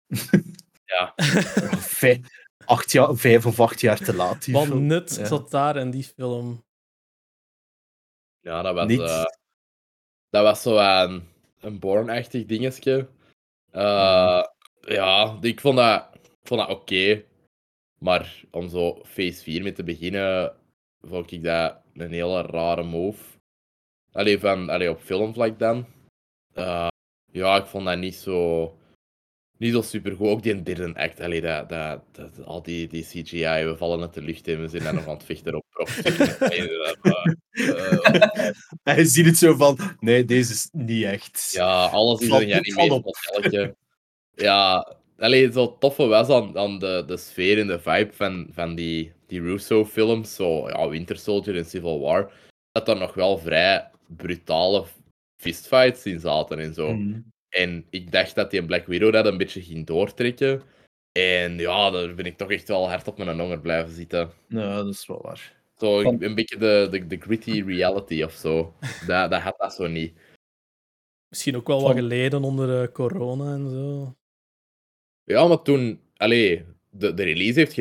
Ja. 0.85 1.13
Vijf, 2.01 2.19
acht 2.65 2.93
jaar, 2.93 3.17
vijf 3.17 3.47
of 3.47 3.61
acht 3.61 3.81
jaar 3.81 3.99
te 3.99 4.15
laat. 4.15 4.47
Wat 4.47 4.69
nut 4.75 5.15
Ja. 5.17 5.25
zat 5.25 5.51
daar 5.51 5.77
in 5.77 5.91
die 5.91 6.05
film. 6.05 6.65
Ja, 8.41 8.63
dat 8.63 8.75
was, 8.75 8.87
Niet. 8.87 9.01
Dat 10.35 10.43
was 10.43 10.63
zo 10.63 10.77
een, 10.79 11.29
een 11.61 11.79
Born-achtig 11.79 12.45
dingetje. 12.47 13.09
Eh, 13.71 14.45
Ja, 14.81 15.39
ik 15.41 15.61
vond 15.61 15.77
dat, 15.77 16.09
vond 16.43 16.61
dat 16.61 16.71
oké. 16.71 17.25
Maar 17.99 18.43
om 18.51 18.69
zo 18.69 19.05
Phase 19.05 19.43
4 19.43 19.63
mee 19.63 19.73
te 19.73 19.85
beginnen, 19.85 20.57
vond 21.01 21.33
ik 21.33 21.43
dat 21.43 21.81
een 21.95 22.13
hele 22.13 22.43
rare 22.43 22.83
move. 22.83 23.23
Allee, 24.13 24.39
van, 24.39 24.69
allee 24.69 24.91
op 24.91 25.01
filmvlak 25.01 25.59
dan. 25.59 25.87
Eh, 26.55 26.89
ja, 27.33 27.57
ik 27.57 27.67
vond 27.67 27.85
dat 27.85 27.99
niet 27.99 28.15
zo, 28.15 28.65
niet 29.59 29.73
zo 29.73 29.83
super 29.83 30.17
goed. 30.17 30.29
Ook 30.29 30.43
die 30.43 30.63
derde 30.63 30.95
act, 30.95 31.21
allee, 31.21 31.41
dat, 31.41 31.69
dat, 31.69 32.03
dat, 32.13 32.45
al 32.45 32.63
die, 32.63 32.89
die 32.89 33.05
CGI, 33.05 33.65
we 33.65 33.75
vallen 33.77 34.01
uit 34.01 34.15
de 34.15 34.23
lucht 34.23 34.49
en 34.49 34.61
we 34.61 34.69
zijn 34.69 34.83
daar 34.83 34.95
nog 34.95 35.07
aan 35.07 35.15
het 35.15 35.25
vechten 35.25 35.55
op. 35.55 35.65
Allee, 36.39 36.69
dat, 38.83 38.97
eh, 38.97 39.05
ziet 39.05 39.27
het 39.27 39.39
zo 39.39 39.55
van, 39.55 39.79
nee, 40.01 40.25
deze 40.25 40.53
is 40.53 40.69
niet 40.73 41.05
echt. 41.05 41.51
Ja, 41.53 41.85
alles 41.85 42.21
is 42.21 42.29
een 42.29 42.63
modelletje. 42.75 43.77
Ja, 44.35 44.95
alleen 45.19 45.53
zo 45.53 45.77
toffe 45.79 46.07
was 46.07 46.29
aan, 46.29 46.59
aan 46.59 46.79
de, 46.79 47.05
de 47.07 47.17
sfeer 47.17 47.59
en 47.59 47.67
de 47.67 47.79
vibe 47.79 48.13
van, 48.13 48.47
van 48.51 48.75
die, 48.75 49.13
die 49.27 49.41
Russo-films, 49.41 50.35
zo 50.35 50.69
ja, 50.69 50.89
Winter 50.89 51.19
Soldier 51.19 51.57
en 51.57 51.65
Civil 51.65 52.01
War, 52.01 52.33
dat 52.73 52.89
er 52.89 52.97
nog 52.97 53.15
wel 53.15 53.39
vrij 53.39 53.91
brutale 54.07 54.85
fistfights 55.37 56.07
in 56.07 56.21
zaten 56.21 56.59
en 56.59 56.75
zo. 56.75 56.95
Mhm. 56.95 57.21
En 57.55 57.87
ik 57.91 58.13
dacht 58.13 58.35
dat 58.35 58.51
die 58.51 58.61
in 58.61 58.67
Black 58.67 58.87
Widow 58.87 59.13
dat 59.13 59.27
een 59.27 59.37
beetje 59.37 59.63
ging 59.63 59.87
doortrekken. 59.87 60.63
En 61.13 61.57
ja, 61.59 61.91
daar 61.91 62.15
ben 62.15 62.25
ik 62.25 62.37
toch 62.37 62.51
echt 62.51 62.69
wel 62.69 62.89
hard 62.89 63.09
op 63.09 63.19
mijn 63.19 63.41
honger 63.41 63.61
blijven 63.61 63.93
zitten. 63.95 64.31
Ja, 64.49 64.75
dat 64.77 64.95
is 64.95 65.07
wel 65.07 65.23
waar. 65.23 65.57
Zo 65.79 66.01
Van- 66.03 66.23
een 66.23 66.35
beetje 66.35 66.57
de, 66.57 66.89
de, 66.91 67.07
de 67.07 67.17
gritty 67.21 67.63
reality 67.67 68.23
of 68.23 68.33
zo. 68.33 68.75
Dat, 69.07 69.31
dat 69.31 69.41
had 69.41 69.55
dat 69.59 69.75
zo 69.75 69.87
niet. 69.87 70.19
Misschien 71.29 71.57
ook 71.57 71.67
wel 71.67 71.81
Van- 71.81 71.89
wat 71.89 71.97
geleden 71.99 72.43
onder 72.45 72.83
eh, 72.83 72.93
corona 72.93 73.55
en 73.55 73.71
zo. 73.71 74.15
Ja, 75.25 75.47
maar 75.47 75.63
toen... 75.63 76.01
Allee, 76.17 76.65
de, 76.91 77.15
de 77.15 77.23
release 77.23 77.59
heeft 77.59 77.73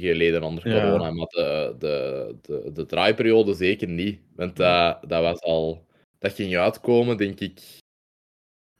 geleden 0.00 0.42
onder 0.42 0.68
Ja. 0.68 0.80
corona, 0.82 1.10
maar 1.10 1.26
de, 1.26 1.74
de, 1.78 2.36
de, 2.42 2.72
de 2.72 2.86
draaiperiode 2.86 3.54
zeker 3.54 3.88
niet. 3.88 4.20
Want 4.34 4.56
dat, 4.56 4.98
dat 5.08 5.22
was 5.22 5.40
al... 5.40 5.86
Dat 6.18 6.32
ging 6.32 6.56
uitkomen, 6.56 7.16
denk 7.16 7.40
ik, 7.40 7.60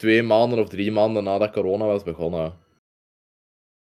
twee 0.00 0.22
maanden 0.22 0.58
of 0.58 0.68
drie 0.68 0.92
maanden 0.92 1.24
nadat 1.24 1.52
corona 1.52 1.84
was 1.84 2.02
begonnen. 2.02 2.58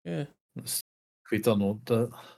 Ja. 0.01 0.27
Dus, 0.53 0.79
ik 1.23 1.29
weet 1.29 1.45
dat 1.45 1.59
nog. 1.59 1.77
dat- 1.83 2.33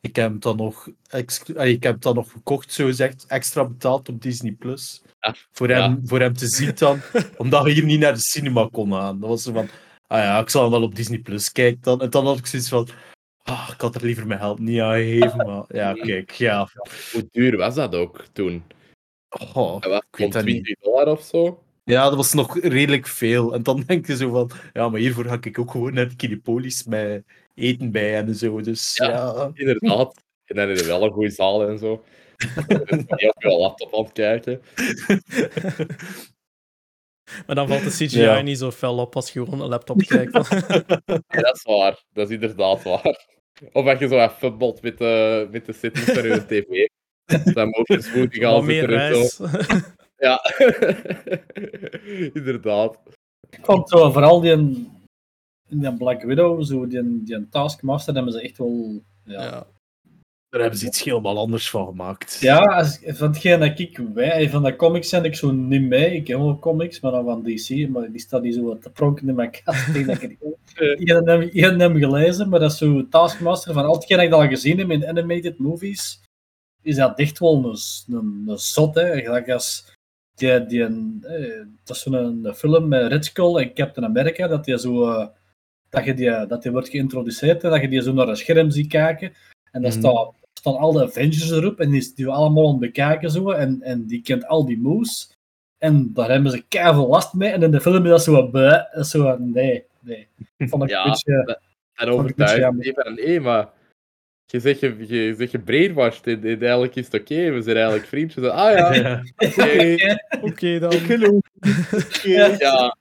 ik 0.00 0.16
heb 0.16 0.32
het 0.32 0.42
dan 0.42 0.56
nog, 0.56 0.86
ik 1.10 1.82
heb 1.82 1.92
het 1.92 2.02
dan 2.02 2.14
nog 2.14 2.30
gekocht, 2.30 2.72
zo 2.72 2.86
gezegd, 2.86 3.26
extra 3.26 3.64
betaald 3.64 4.08
op 4.08 4.22
Disney 4.22 4.52
Plus. 4.52 5.02
Ja. 5.20 5.34
Voor, 5.52 5.68
Ja. 5.68 5.80
hem, 5.80 6.00
voor 6.08 6.20
hem 6.20 6.32
te 6.34 6.46
zien 6.46 6.74
dan, 6.74 7.00
omdat 7.38 7.62
we 7.64 7.70
hier 7.70 7.84
niet 7.84 8.00
naar 8.00 8.12
de 8.14 8.20
cinema 8.20 8.68
kon 8.72 8.92
gaan. 8.92 9.20
Dat 9.20 9.28
was 9.28 9.42
zo 9.42 9.52
van, 9.52 9.68
ah 10.06 10.18
ja, 10.18 10.38
ik 10.40 10.48
zal 10.50 10.62
hem 10.62 10.70
wel 10.70 10.82
op 10.82 10.94
Disney 10.94 11.18
Plus 11.18 11.52
kijken 11.52 11.80
dan. 11.82 12.00
En 12.00 12.10
dan 12.10 12.26
had 12.26 12.38
ik 12.38 12.46
zoiets 12.46 12.68
van, 12.68 12.88
ah, 13.42 13.70
ik 13.72 13.80
had 13.80 13.94
er 13.94 14.04
liever 14.04 14.26
mijn 14.26 14.40
geld 14.40 14.58
niet 14.58 14.80
aan 14.80 14.94
gegeven, 14.94 15.36
maar 15.46 15.64
ja, 15.68 15.92
kijk, 15.92 16.30
ja. 16.30 16.68
Hoe 17.12 17.28
duur 17.30 17.56
was 17.56 17.74
dat 17.74 17.94
ook 17.94 18.24
toen? 18.32 18.62
Oh, 19.54 19.80
Dat 19.80 19.90
was 19.90 19.98
ik 20.10 20.16
weet 20.16 20.20
rond 20.20 20.32
dat 20.32 20.44
niet. 20.44 20.64
20 20.64 20.78
dollar 20.84 21.06
of 21.08 21.22
zo? 21.22 21.62
Ja, 21.90 22.04
dat 22.04 22.14
was 22.16 22.32
nog 22.32 22.58
redelijk 22.60 23.06
veel. 23.06 23.54
En 23.54 23.62
dan 23.62 23.82
denk 23.86 24.06
je 24.06 24.16
zo 24.16 24.30
van, 24.30 24.50
ja, 24.72 24.88
maar 24.88 25.00
hiervoor 25.00 25.24
ga 25.24 25.38
ik 25.40 25.58
ook 25.58 25.70
gewoon 25.70 25.94
naar 25.94 26.08
de 26.08 26.16
Kinepolis 26.16 26.84
met 26.84 27.24
eten 27.54 27.90
bij 27.90 28.16
en 28.16 28.34
zo. 28.34 28.60
Dus 28.60 28.96
Ja. 28.96 29.08
ja, 29.08 29.50
Inderdaad. 29.54 30.22
En 30.44 30.56
dan 30.56 30.68
is 30.68 30.80
er 30.80 30.86
wel 30.86 31.04
een 31.04 31.12
goede 31.12 31.30
zaal 31.30 31.68
en 31.68 31.78
zo. 31.78 32.02
Je 33.16 33.32
op 33.34 33.42
je 33.42 33.48
laptop 33.58 33.94
aan 33.94 34.02
het 34.04 34.12
kijken. 34.12 34.60
Maar 37.46 37.56
dan 37.56 37.68
valt 37.68 37.82
de 37.84 37.90
CGI 37.90 38.20
Ja. 38.20 38.40
niet 38.40 38.58
zo 38.58 38.70
fel 38.70 38.98
op 38.98 39.16
als 39.16 39.30
je 39.30 39.44
gewoon 39.44 39.60
een 39.60 39.68
laptop 39.68 39.98
kijkt. 40.06 40.32
Ja, 41.28 41.40
dat 41.40 41.56
is 41.56 41.62
waar. 41.62 42.02
Dat 42.12 42.28
is 42.28 42.34
inderdaad 42.34 42.82
waar. 42.82 43.26
Of 43.72 43.86
als 43.86 43.98
je 43.98 44.08
zo 44.08 44.14
even 44.16 44.30
voetbalt 44.38 44.82
met 44.82 44.98
de, 44.98 45.48
met 45.50 45.66
de 45.66 45.72
settings 45.72 46.10
van 46.12 46.22
je 46.28 46.46
tv. 46.46 46.86
Dan 47.54 47.68
mogen 47.68 48.02
smoothie 48.02 48.40
gaan 48.40 48.64
zitten 48.64 49.00
en 49.00 49.24
zo. 49.24 49.46
Ja. 50.20 50.40
inderdaad. 52.38 52.98
Ik 53.50 53.64
vond 53.64 53.88
zo, 53.88 54.10
vooral 54.10 54.40
die, 54.40 54.88
die 55.68 55.96
Black 55.96 56.22
Widow, 56.22 56.64
zo 56.64 56.86
die, 56.86 57.22
die 57.22 57.48
Taskmaster, 57.48 58.14
daar 58.14 58.22
hebben 58.22 58.40
ze 58.40 58.46
echt 58.48 58.58
wel... 58.58 59.02
Ja, 59.24 59.42
ja. 59.42 59.66
daar 60.48 60.60
hebben 60.60 60.78
ze 60.78 60.86
iets 60.86 61.02
helemaal 61.02 61.38
anders 61.38 61.70
van 61.70 61.86
gemaakt. 61.86 62.38
ja 62.40 62.58
als, 62.58 63.00
van 63.04 63.28
hetgeen 63.28 63.60
dat 63.60 63.78
ik 63.78 64.00
wij, 64.14 64.50
van 64.50 64.62
de 64.62 64.76
comics 64.76 65.08
zijn 65.08 65.24
ik 65.24 65.34
zo 65.34 65.50
niet 65.50 65.88
mee. 65.88 66.14
Ik 66.14 66.26
heb 66.26 66.38
wel 66.38 66.58
comics, 66.58 67.00
maar 67.00 67.12
dan 67.12 67.24
van 67.24 67.42
DC, 67.42 67.88
maar 67.88 68.10
die 68.10 68.20
staat 68.20 68.42
die 68.42 68.52
zo 68.52 68.62
wat 68.62 68.82
te 68.82 68.90
pronken 68.90 69.28
in 69.28 69.34
mijn 69.34 69.50
kast. 69.50 69.94
Ik 69.94 70.06
dat 70.06 70.22
ik 70.22 70.38
heb, 71.54 71.78
heb 71.78 71.96
gelezen, 71.96 72.48
maar 72.48 72.60
dat 72.60 72.72
is 72.72 72.78
zo 72.78 73.08
Taskmaster, 73.08 73.72
van 73.72 73.84
al 73.84 73.94
hetgeen 73.94 74.16
dat 74.16 74.26
ik 74.26 74.32
al 74.32 74.48
gezien 74.48 74.78
heb 74.78 74.90
in 74.90 75.06
animated 75.06 75.58
movies, 75.58 76.20
is 76.82 76.96
dat 76.96 77.18
echt 77.18 77.38
wel 77.38 77.64
een, 77.64 78.16
een, 78.16 78.44
een 78.46 78.58
zot, 78.58 78.94
hè. 78.94 79.20
Gelijk 79.20 79.50
als 79.50 79.89
die, 80.40 80.66
die, 80.66 80.82
eh, 80.84 81.64
dat 81.84 81.96
is 81.96 82.02
zo'n 82.02 82.14
een 82.14 82.54
film 82.54 82.88
met 82.88 83.06
Red 83.12 83.24
Skull 83.24 83.56
en 83.56 83.74
Captain 83.74 84.06
America, 84.06 84.46
dat 84.46 84.64
die 84.64 84.78
zo... 84.78 85.10
eh, 85.10 85.26
dat, 85.90 86.04
je 86.04 86.14
die, 86.14 86.46
dat 86.46 86.62
die 86.62 86.72
wordt 86.72 86.88
geïntroduceerd 86.88 87.64
en 87.64 87.70
dat 87.70 87.80
je 87.80 87.88
die 87.88 88.02
zo 88.02 88.12
naar 88.12 88.28
een 88.28 88.36
scherm 88.36 88.70
ziet 88.70 88.88
kijken. 88.88 89.32
En 89.72 89.82
dan 89.82 89.90
Mhm. 89.90 90.00
staat, 90.00 90.32
staan 90.52 90.76
al 90.76 90.92
de 90.92 91.02
Avengers 91.04 91.50
erop 91.50 91.80
en 91.80 91.90
die 91.90 92.12
die 92.14 92.26
allemaal 92.28 92.64
aan 92.64 92.70
het 92.70 92.80
bekijken 92.80 93.30
zo. 93.30 93.50
En, 93.50 93.82
en 93.82 94.06
die 94.06 94.22
kent 94.22 94.46
al 94.46 94.64
die 94.66 94.78
moves. 94.78 95.38
En 95.78 96.10
daar 96.14 96.30
hebben 96.30 96.50
ze 96.50 96.64
keihard 96.68 97.08
last 97.08 97.34
mee. 97.34 97.50
En 97.50 97.62
in 97.62 97.70
de 97.70 97.80
film 97.80 98.04
is 98.04 98.10
dat 98.10 98.22
zo 98.22 98.48
bleh, 98.48 98.82
zo 99.02 99.36
nee, 99.38 99.84
nee. 100.00 100.28
Vond 100.58 100.82
ik 100.82 100.88
Ja, 100.98 101.04
een 101.04 101.10
beetje... 102.36 102.72
me 102.72 102.92
van 102.94 103.14
nee, 103.14 103.40
maar 103.40 103.68
je 104.50 104.60
zegt 104.60 104.80
je, 104.80 104.94
je, 105.06 105.34
zegt 105.38 105.50
je 105.50 105.58
brainwashed 105.58 106.26
en, 106.26 106.44
en 106.44 106.60
eigenlijk 106.60 106.94
is 106.96 107.04
het 107.04 107.14
oké, 107.20 107.50
we 107.50 107.62
zijn 107.62 107.76
eigenlijk 107.76 108.06
vriendjes. 108.06 108.44
Ah 108.44 108.72
ja, 108.76 108.92
Ja. 108.94 109.22
oké. 109.36 109.96
Oké 110.40 110.78
dan. 110.78 110.92
Ik 110.92 110.98
geloof. 110.98 111.40
Ja. 112.22 112.54
ja. 112.58 112.96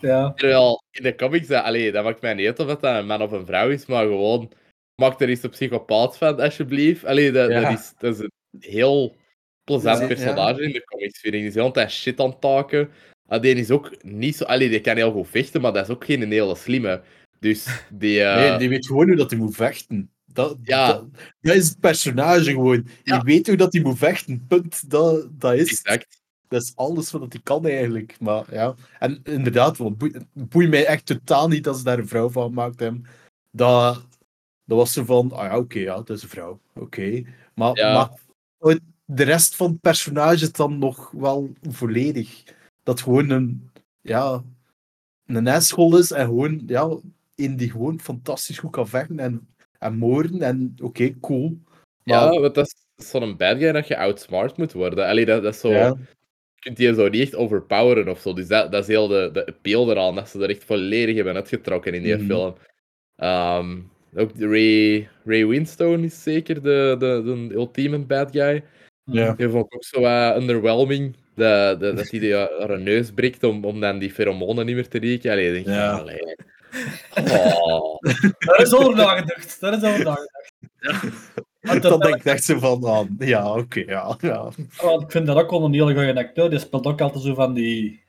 Ja. 0.00 0.32
Terwijl 0.32 0.82
in 0.90 1.02
de 1.02 1.14
comics, 1.14 1.46
dat, 1.46 1.64
allee, 1.64 1.92
dat 1.92 2.04
maakt 2.04 2.20
mij 2.20 2.34
niet 2.34 2.46
uit 2.46 2.58
of 2.58 2.66
dat 2.66 2.82
een 2.82 3.06
man 3.06 3.22
of 3.22 3.32
een 3.32 3.46
vrouw 3.46 3.68
is, 3.70 3.86
maar 3.86 4.02
gewoon, 4.06 4.52
maak 4.94 5.20
er 5.20 5.28
eens 5.28 5.42
een 5.42 5.50
psychopaat 5.50 6.18
van, 6.18 6.40
alsjeblieft. 6.40 7.04
Allee, 7.04 7.32
dat, 7.32 7.50
Ja. 7.50 7.60
dat, 7.60 7.78
is, 7.78 7.92
dat 7.98 8.14
is 8.14 8.20
een 8.20 8.30
heel 8.60 9.16
plezant 9.64 9.98
Ja. 10.00 10.06
personage 10.06 10.62
in 10.62 10.72
de 10.72 10.84
comics, 10.84 11.20
vind 11.20 11.34
ik. 11.34 11.40
Die 11.40 11.48
is 11.48 11.54
de 11.54 11.60
hele 11.60 11.72
tijd 11.72 11.90
shit 11.90 12.20
aan 12.20 12.30
het 12.30 12.40
taken. 12.40 12.90
Ah, 13.28 13.42
die 13.42 13.54
is 13.54 13.70
ook 13.70 14.02
niet 14.04 14.36
zo... 14.36 14.44
Allee, 14.44 14.68
die 14.68 14.80
kan 14.80 14.96
heel 14.96 15.12
goed 15.12 15.28
vechten, 15.28 15.60
maar 15.60 15.72
dat 15.72 15.88
is 15.88 15.94
ook 15.94 16.04
geen 16.04 16.30
hele 16.32 16.54
slimme. 16.56 17.00
Dus 17.40 17.84
die... 17.90 18.22
eh, 18.22 18.48
Nee, 18.50 18.58
die 18.58 18.68
weet 18.68 18.86
gewoon 18.86 19.06
hoe 19.06 19.16
dat 19.16 19.30
hij 19.30 19.38
moet 19.40 19.54
vechten. 19.56 20.10
Dat, 20.36 20.56
Ja. 20.62 20.86
dat, 20.86 21.04
dat 21.40 21.54
is 21.54 21.68
het 21.68 21.80
personage 21.80 22.50
gewoon. 22.50 22.86
Ja. 23.04 23.16
Je 23.16 23.22
weet 23.22 23.46
hoe 23.46 23.56
dat 23.56 23.72
hij 23.72 23.82
moet 23.82 23.98
vechten. 23.98 24.44
Punt. 24.48 24.90
Dat, 24.90 25.28
dat 25.32 25.54
is 25.54 25.70
het. 25.70 25.82
Exact. 25.86 26.20
Dat 26.48 26.62
is 26.62 26.72
alles 26.74 27.10
wat 27.10 27.32
hij 27.32 27.42
kan 27.42 27.66
eigenlijk. 27.66 28.20
Maar 28.20 28.54
ja. 28.54 28.74
En 28.98 29.20
inderdaad, 29.22 29.76
want 29.76 29.90
het 29.90 29.98
boeit, 29.98 30.14
het 30.14 30.48
boeit 30.48 30.68
mij 30.70 30.86
echt 30.86 31.06
totaal 31.06 31.48
niet 31.48 31.64
dat 31.64 31.76
ze 31.78 31.84
daar 31.84 31.98
een 31.98 32.08
vrouw 32.08 32.30
van 32.30 32.48
gemaakt 32.48 32.80
hebben. 32.80 33.06
Dat, 33.50 34.06
dat 34.64 34.78
was 34.78 34.92
zo 34.92 35.04
van, 35.04 35.32
ah 35.32 35.44
ja, 35.44 35.58
oké, 35.58 35.78
ja, 35.78 35.94
dat 35.94 36.10
is 36.10 36.22
een 36.22 36.28
vrouw. 36.28 36.60
Oké. 36.74 37.22
Maar, 37.54 37.76
Ja. 37.76 37.92
maar 37.92 38.10
de 39.04 39.22
rest 39.22 39.56
van 39.56 39.70
het 39.70 39.80
personage 39.80 40.42
is 40.44 40.52
dan 40.52 40.78
nog 40.78 41.10
wel 41.10 41.52
volledig. 41.68 42.42
Dat 42.82 43.00
gewoon 43.00 43.30
een, 43.30 43.70
ja, 44.00 44.42
een 45.26 45.46
is 45.46 46.10
en 46.10 46.26
gewoon, 46.26 46.62
ja, 46.66 46.96
in 47.34 47.56
die 47.56 47.70
gewoon 47.70 48.00
fantastisch 48.00 48.58
goed 48.58 48.70
kan 48.70 48.88
vechten 48.88 49.18
en, 49.18 49.48
en 49.78 49.96
moorden. 49.96 50.42
En 50.42 50.74
oké, 50.82 51.14
cool. 51.20 51.58
Maar, 52.04 52.32
Ja, 52.34 52.40
want 52.40 52.54
dat 52.54 52.66
is 52.96 53.06
zo'n 53.10 53.36
bad 53.36 53.58
guy 53.58 53.72
dat 53.72 53.88
je 53.88 53.96
outsmart 53.96 54.56
moet 54.56 54.72
worden. 54.72 55.06
Allee, 55.06 55.24
dat, 55.24 55.42
dat 55.42 55.54
is 55.54 55.60
zo... 55.60 55.70
ja. 55.70 55.86
Je 56.54 56.72
kunt 56.72 56.76
die 56.76 56.94
zo 56.94 57.08
niet 57.08 57.22
echt 57.22 57.34
overpoweren 57.36 58.08
of 58.08 58.20
zo. 58.20 58.32
Dus 58.32 58.46
dat, 58.46 58.72
dat 58.72 58.82
is 58.82 58.88
heel 58.88 59.06
de, 59.08 59.30
de 59.32 59.46
appeal 59.46 59.90
eraan, 59.90 60.14
dat 60.14 60.28
ze 60.28 60.42
er 60.42 60.48
echt 60.50 60.64
volledig 60.64 61.14
hebben 61.16 61.34
uitgetrokken 61.34 61.94
in 61.94 62.02
die 62.02 62.16
Mhm. 62.16 62.24
film. 62.26 62.54
Ehm, 63.16 63.78
ook 64.14 64.36
de 64.38 64.46
Ray, 64.48 65.08
Ray 65.24 65.46
Winstone 65.46 66.04
is 66.04 66.22
zeker 66.22 66.62
de, 66.62 66.96
de, 66.98 67.22
de 67.48 67.54
ultieme 67.54 67.98
bad 67.98 68.30
guy. 68.32 68.64
Ja. 69.04 69.32
Die 69.34 69.48
vond 69.48 69.66
ik 69.66 69.74
ook 69.74 69.84
zo 69.84 70.00
wat 70.00 70.36
underwhelming. 70.36 71.16
Dat, 71.34 71.80
dat, 71.80 71.96
dat 71.96 72.10
hij 72.10 72.20
die 72.20 72.34
haar 72.34 72.80
neus 72.80 73.10
breekt 73.10 73.42
om, 73.42 73.64
om 73.64 73.80
dan 73.80 73.98
die 73.98 74.12
pheromonen 74.12 74.66
niet 74.66 74.74
meer 74.74 74.88
te 74.88 74.98
rieken. 74.98 75.30
Allee, 75.30 75.52
denk 75.52 75.66
ik, 75.66 75.72
Ja. 75.72 75.90
allee. 75.98 76.36
Oh. 77.14 77.98
Daar 78.46 78.60
is 78.60 78.74
over 78.74 78.96
nagedacht. 78.96 79.60
Daar 79.60 79.72
is 79.72 79.82
over 79.82 80.04
nagedacht. 80.04 80.52
Dan 81.60 81.80
dat- 81.80 82.02
denk 82.02 82.14
ik 82.14 82.24
echt 82.24 82.44
zo 82.44 82.58
van, 82.58 82.84
ah, 82.84 83.06
ja, 83.18 83.54
oké, 83.56 83.80
ja, 83.80 84.16
ja. 84.20 84.50
Want 84.80 85.02
ik 85.02 85.10
vind 85.10 85.26
dat 85.26 85.36
ook 85.36 85.50
wel 85.50 85.64
een 85.64 85.72
hele 85.72 85.94
goede 85.94 86.14
acteur. 86.18 86.50
Die 86.50 86.58
speelt 86.58 86.86
ook 86.86 87.00
altijd 87.00 87.24
zo 87.24 87.34
van 87.34 87.54
die 87.54 88.02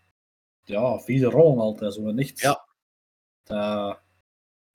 ja, 0.63 0.99
vieze 0.99 1.25
rollen 1.25 1.59
altijd. 1.59 1.93
Zo 1.93 2.11
niet. 2.11 2.39
Ja. 2.39 2.65
Eh, 3.43 3.93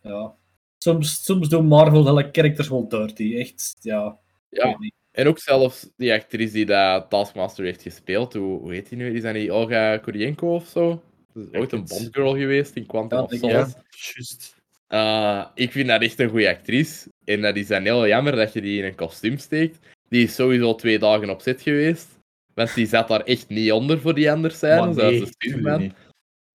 ja. 0.01 0.35
Soms, 0.79 1.25
soms 1.25 1.49
doen 1.49 1.67
Marvel 1.67 2.07
hele 2.07 2.29
characters 2.33 2.69
wel 2.69 2.89
dirty. 2.89 3.37
Echt, 3.37 3.77
ja. 3.81 4.19
Ja. 4.49 4.79
En 5.13 5.27
ook 5.27 5.39
zelfs 5.39 5.89
die 5.97 6.13
actrice 6.13 6.53
die 6.53 6.67
dat 6.67 7.11
Taskmaster 7.11 7.65
heeft 7.65 7.83
gespeeld, 7.83 8.33
hoe, 8.33 8.61
hoe 8.61 8.73
heet 8.73 8.89
die 8.89 8.99
nu? 8.99 9.15
Is 9.15 9.23
dat 9.23 9.35
niet 9.35 9.51
Olga 9.51 9.97
Kurienko 9.97 10.55
of 10.55 10.67
zo? 10.67 11.03
Dat 11.35 11.47
is 11.53 11.59
ooit 11.61 11.73
een. 11.73 11.85
Bondgirl 11.85 12.37
geweest 12.37 12.77
in 12.77 12.87
Quantum 12.87 13.19
Ja, 13.19 13.25
of 13.25 13.33
Solace. 13.33 13.75
Ja, 13.77 13.83
juist. 14.15 14.57
Eh, 14.87 15.47
ik 15.55 15.73
vind 15.73 15.89
dat 15.89 16.03
echt 16.03 16.19
een 16.19 16.29
goede 16.29 16.49
actrice. 16.49 17.09
En 17.25 17.41
dat 17.41 17.57
is 17.57 17.67
dan 17.67 17.83
heel 17.83 18.07
jammer 18.07 18.37
dat 18.37 18.53
je 18.53 18.61
die 18.61 18.79
in 18.79 18.85
een 18.85 18.95
kostuum 18.95 19.39
steekt. 19.39 19.79
Die 20.09 20.25
is 20.25 20.35
sowieso 20.35 20.75
twee 20.75 20.99
dagen 20.99 21.31
op 21.31 21.41
zit 21.41 21.63
geweest. 21.63 22.09
Want 22.55 22.75
die 22.75 22.87
zat 22.87 23.09
daar 23.09 23.23
echt 23.23 23.49
niet 23.49 23.73
onder 23.73 24.01
voor 24.01 24.15
die 24.15 24.31
andere 24.31 24.55
scènes. 24.55 24.85
Maar 24.85 24.95
zoals 24.95 25.11
nee, 25.11 25.21
de 25.21 25.27
stuntman. 25.27 25.81
niet. 25.81 25.95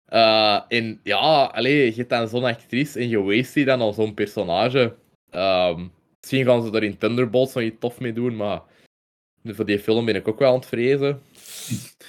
Eh, 0.06 0.62
en 0.68 1.00
ja, 1.04 1.44
allee, 1.46 1.86
je 1.86 1.94
hebt 1.96 2.10
dan 2.10 2.28
zo'n 2.28 2.44
actrice 2.44 3.00
en 3.00 3.10
je 3.10 3.22
waste 3.22 3.54
die 3.54 3.66
dan 3.66 3.82
al 3.82 3.94
zo'n 3.94 4.14
personage. 4.14 4.96
Ehm, 5.30 5.88
misschien 6.20 6.46
gaan 6.46 6.64
ze 6.64 6.72
er 6.72 6.84
in 6.84 6.98
Thunderbolts 6.98 7.54
nog 7.54 7.64
iets 7.64 7.80
tof 7.80 8.00
mee 8.00 8.14
doen, 8.14 8.36
maar 8.36 8.62
voor 9.44 9.66
die 9.66 9.80
film 9.80 10.06
ben 10.06 10.16
ik 10.16 10.28
ook 10.28 10.40
wel 10.40 10.50
aan 10.50 10.60
het 10.60 10.66
vrezen. 10.66 11.22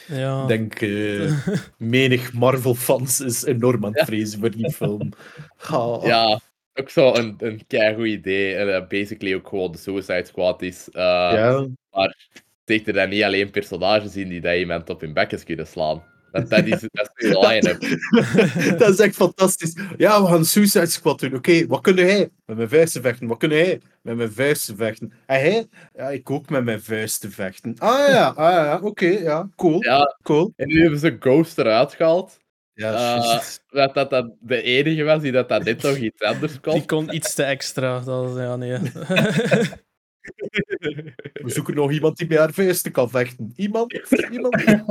Ja. 0.07 0.43
Ik 0.43 0.49
denk, 0.49 0.81
eh, 0.81 1.49
menig 1.79 2.33
Marvel-fans 2.33 3.21
is 3.21 3.45
enorm 3.45 3.85
aan 3.85 3.93
het 3.95 4.07
vrezen 4.07 4.41
voor 4.41 4.51
die 4.51 4.73
film. 4.73 5.13
Ja, 6.03 6.41
ook 6.75 6.91
zo 6.91 7.15
een, 7.15 7.35
een 7.39 7.67
keigoed 7.67 8.07
idee. 8.07 8.55
En 8.55 8.67
dat 8.67 8.89
basically 8.89 9.35
ook 9.35 9.49
gewoon 9.49 9.73
de 9.73 9.79
Suicide 9.79 10.25
Squad 10.25 10.63
is. 10.63 10.89
Eh, 10.91 11.03
ja. 11.03 11.67
Maar 11.91 12.17
steekt 12.63 12.89
er 12.89 12.95
dan 12.95 13.09
niet 13.09 13.23
alleen 13.23 13.51
personages 13.51 14.17
in 14.17 14.29
die 14.29 14.41
dat 14.41 14.57
iemand 14.57 14.91
op 14.91 15.01
hun 15.01 15.13
bekjes 15.13 15.45
kunnen 15.45 15.67
slaan. 15.67 16.03
Dat 16.49 16.65
is, 16.67 16.81
dat 16.93 17.11
is 17.15 17.31
de 17.31 17.39
line-up. 17.49 17.81
dat 18.79 18.89
is 18.91 18.99
echt 18.99 19.15
fantastisch. 19.15 19.77
Ja, 19.97 20.23
we 20.23 20.29
gaan 20.29 20.45
Suicide 20.45 20.87
Squad 20.87 21.19
doen. 21.21 21.35
Oké, 21.35 21.67
wat 21.67 21.81
kunnen 21.81 22.05
hij? 22.07 22.29
Met 22.47 22.57
mijn 22.57 22.69
vuisten 22.69 23.03
vechten. 23.03 23.27
Wat 23.27 23.39
kunnen 23.39 23.59
hij? 23.59 23.81
Met 24.03 24.17
mijn 24.17 24.33
vuisten 24.33 24.77
vechten. 24.77 25.13
En 25.27 25.41
hij? 25.41 25.67
Ja, 25.95 26.09
ik 26.09 26.31
ook 26.31 26.49
met 26.51 26.65
mijn 26.65 26.83
vuisten 26.83 27.33
vechten. 27.33 27.75
Ah 27.79 28.09
ja, 28.09 28.27
ah, 28.29 28.53
ja 28.53 28.79
oké, 28.83 29.07
ja, 29.07 29.49
cool. 29.57 29.83
Ja, 29.85 30.17
Cool. 30.23 30.53
en 30.57 30.69
nu 30.69 30.81
hebben 30.81 30.99
ze 30.99 31.17
Ghost 31.21 31.59
eruit 31.59 31.95
gehaald. 31.95 32.39
Ja, 32.75 32.93
juist. 32.93 33.63
dat 33.69 33.95
dat 33.95 34.11
dat 34.11 34.31
de 34.41 34.63
enige 34.63 35.03
was 35.03 35.23
die 35.23 35.33
dat, 35.33 35.49
dat 35.49 35.65
net 35.65 35.83
nog 35.83 35.97
iets 35.97 36.23
anders 36.23 36.61
kon. 36.61 36.73
Die 36.73 36.85
kon 36.85 37.15
iets 37.15 37.35
te 37.35 37.43
extra. 37.43 38.01
Dat, 38.01 38.31
is- 38.31 38.37
ja, 38.37 38.57
nee. 38.57 38.79
We 41.45 41.51
zoeken 41.51 41.75
nog 41.75 41.91
iemand 41.93 42.17
die 42.17 42.29
met 42.29 42.39
haar 42.39 42.53
vuisten 42.53 42.93
kan 42.93 43.11
vechten. 43.11 43.53
Iemand? 43.57 43.93
Iemand? 44.31 44.65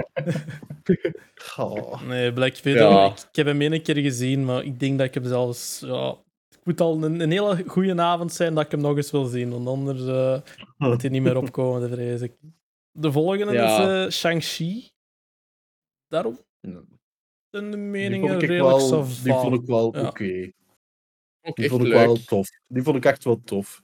Oh. 1.57 2.01
nee, 2.07 2.33
Black 2.33 2.57
Widow. 2.57 2.91
Ja. 2.91 3.05
Ik, 3.05 3.19
ik 3.29 3.35
heb 3.35 3.45
hem 3.45 3.61
één 3.61 3.81
keer 3.81 3.95
gezien, 3.97 4.45
maar 4.45 4.63
ik 4.63 4.79
denk 4.79 4.97
dat 4.97 5.07
ik 5.07 5.13
hem 5.13 5.25
zelfs. 5.25 5.79
Ja, 5.79 6.09
het 6.49 6.59
moet 6.63 6.81
al 6.81 7.03
een, 7.03 7.19
een 7.19 7.31
hele 7.31 7.63
goede 7.67 8.01
avond 8.01 8.33
zijn 8.33 8.53
dat 8.55 8.65
ik 8.65 8.71
hem 8.71 8.81
nog 8.81 8.95
eens 8.97 9.11
wil 9.11 9.25
zien. 9.25 9.49
Want 9.49 9.67
anders 9.67 10.05
eh 10.07 10.41
moet 10.77 11.01
hij 11.01 11.11
niet 11.11 11.21
meer 11.21 11.37
opkomen, 11.37 11.81
dat 11.81 11.89
vrees 11.89 12.21
ik. 12.21 12.31
De 12.91 13.11
volgende 13.11 13.53
Ja. 13.53 13.79
is 13.79 14.05
eh, 14.05 14.11
Shang-Chi. 14.19 14.89
Daarop 16.07 16.45
zijn 17.49 17.71
de 17.71 17.77
meningen 17.77 18.39
redelijk 18.39 18.63
wel, 18.63 19.05
die 19.23 19.33
vond 19.33 19.53
ik 19.61 19.65
wel 19.65 19.95
Ja. 19.97 20.07
oké. 20.07 20.51
Die 21.53 21.69
vond 21.69 21.81
ik 21.81 21.87
leuk. 21.87 22.05
wel 22.05 22.15
tof. 22.17 22.47
Die 22.67 22.83
vond 22.83 22.95
ik 22.97 23.05
echt 23.05 23.23
wel 23.23 23.41
tof. 23.43 23.81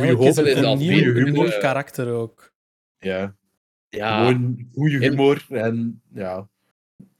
Eigenlijk 0.00 0.28
is 0.30 0.36
het 0.36 0.46
een 0.64 0.78
nieuw, 0.78 1.12
humor, 1.14 1.30
nieuw 1.30 1.58
karakter 1.58 2.08
ook. 2.12 2.52
Ja. 2.98 3.34
Ja, 3.88 4.24
Gewoon 4.26 4.68
goede 4.74 4.94
En- 4.96 5.02
humor 5.10 5.44
en 5.48 6.02
ja. 6.14 6.48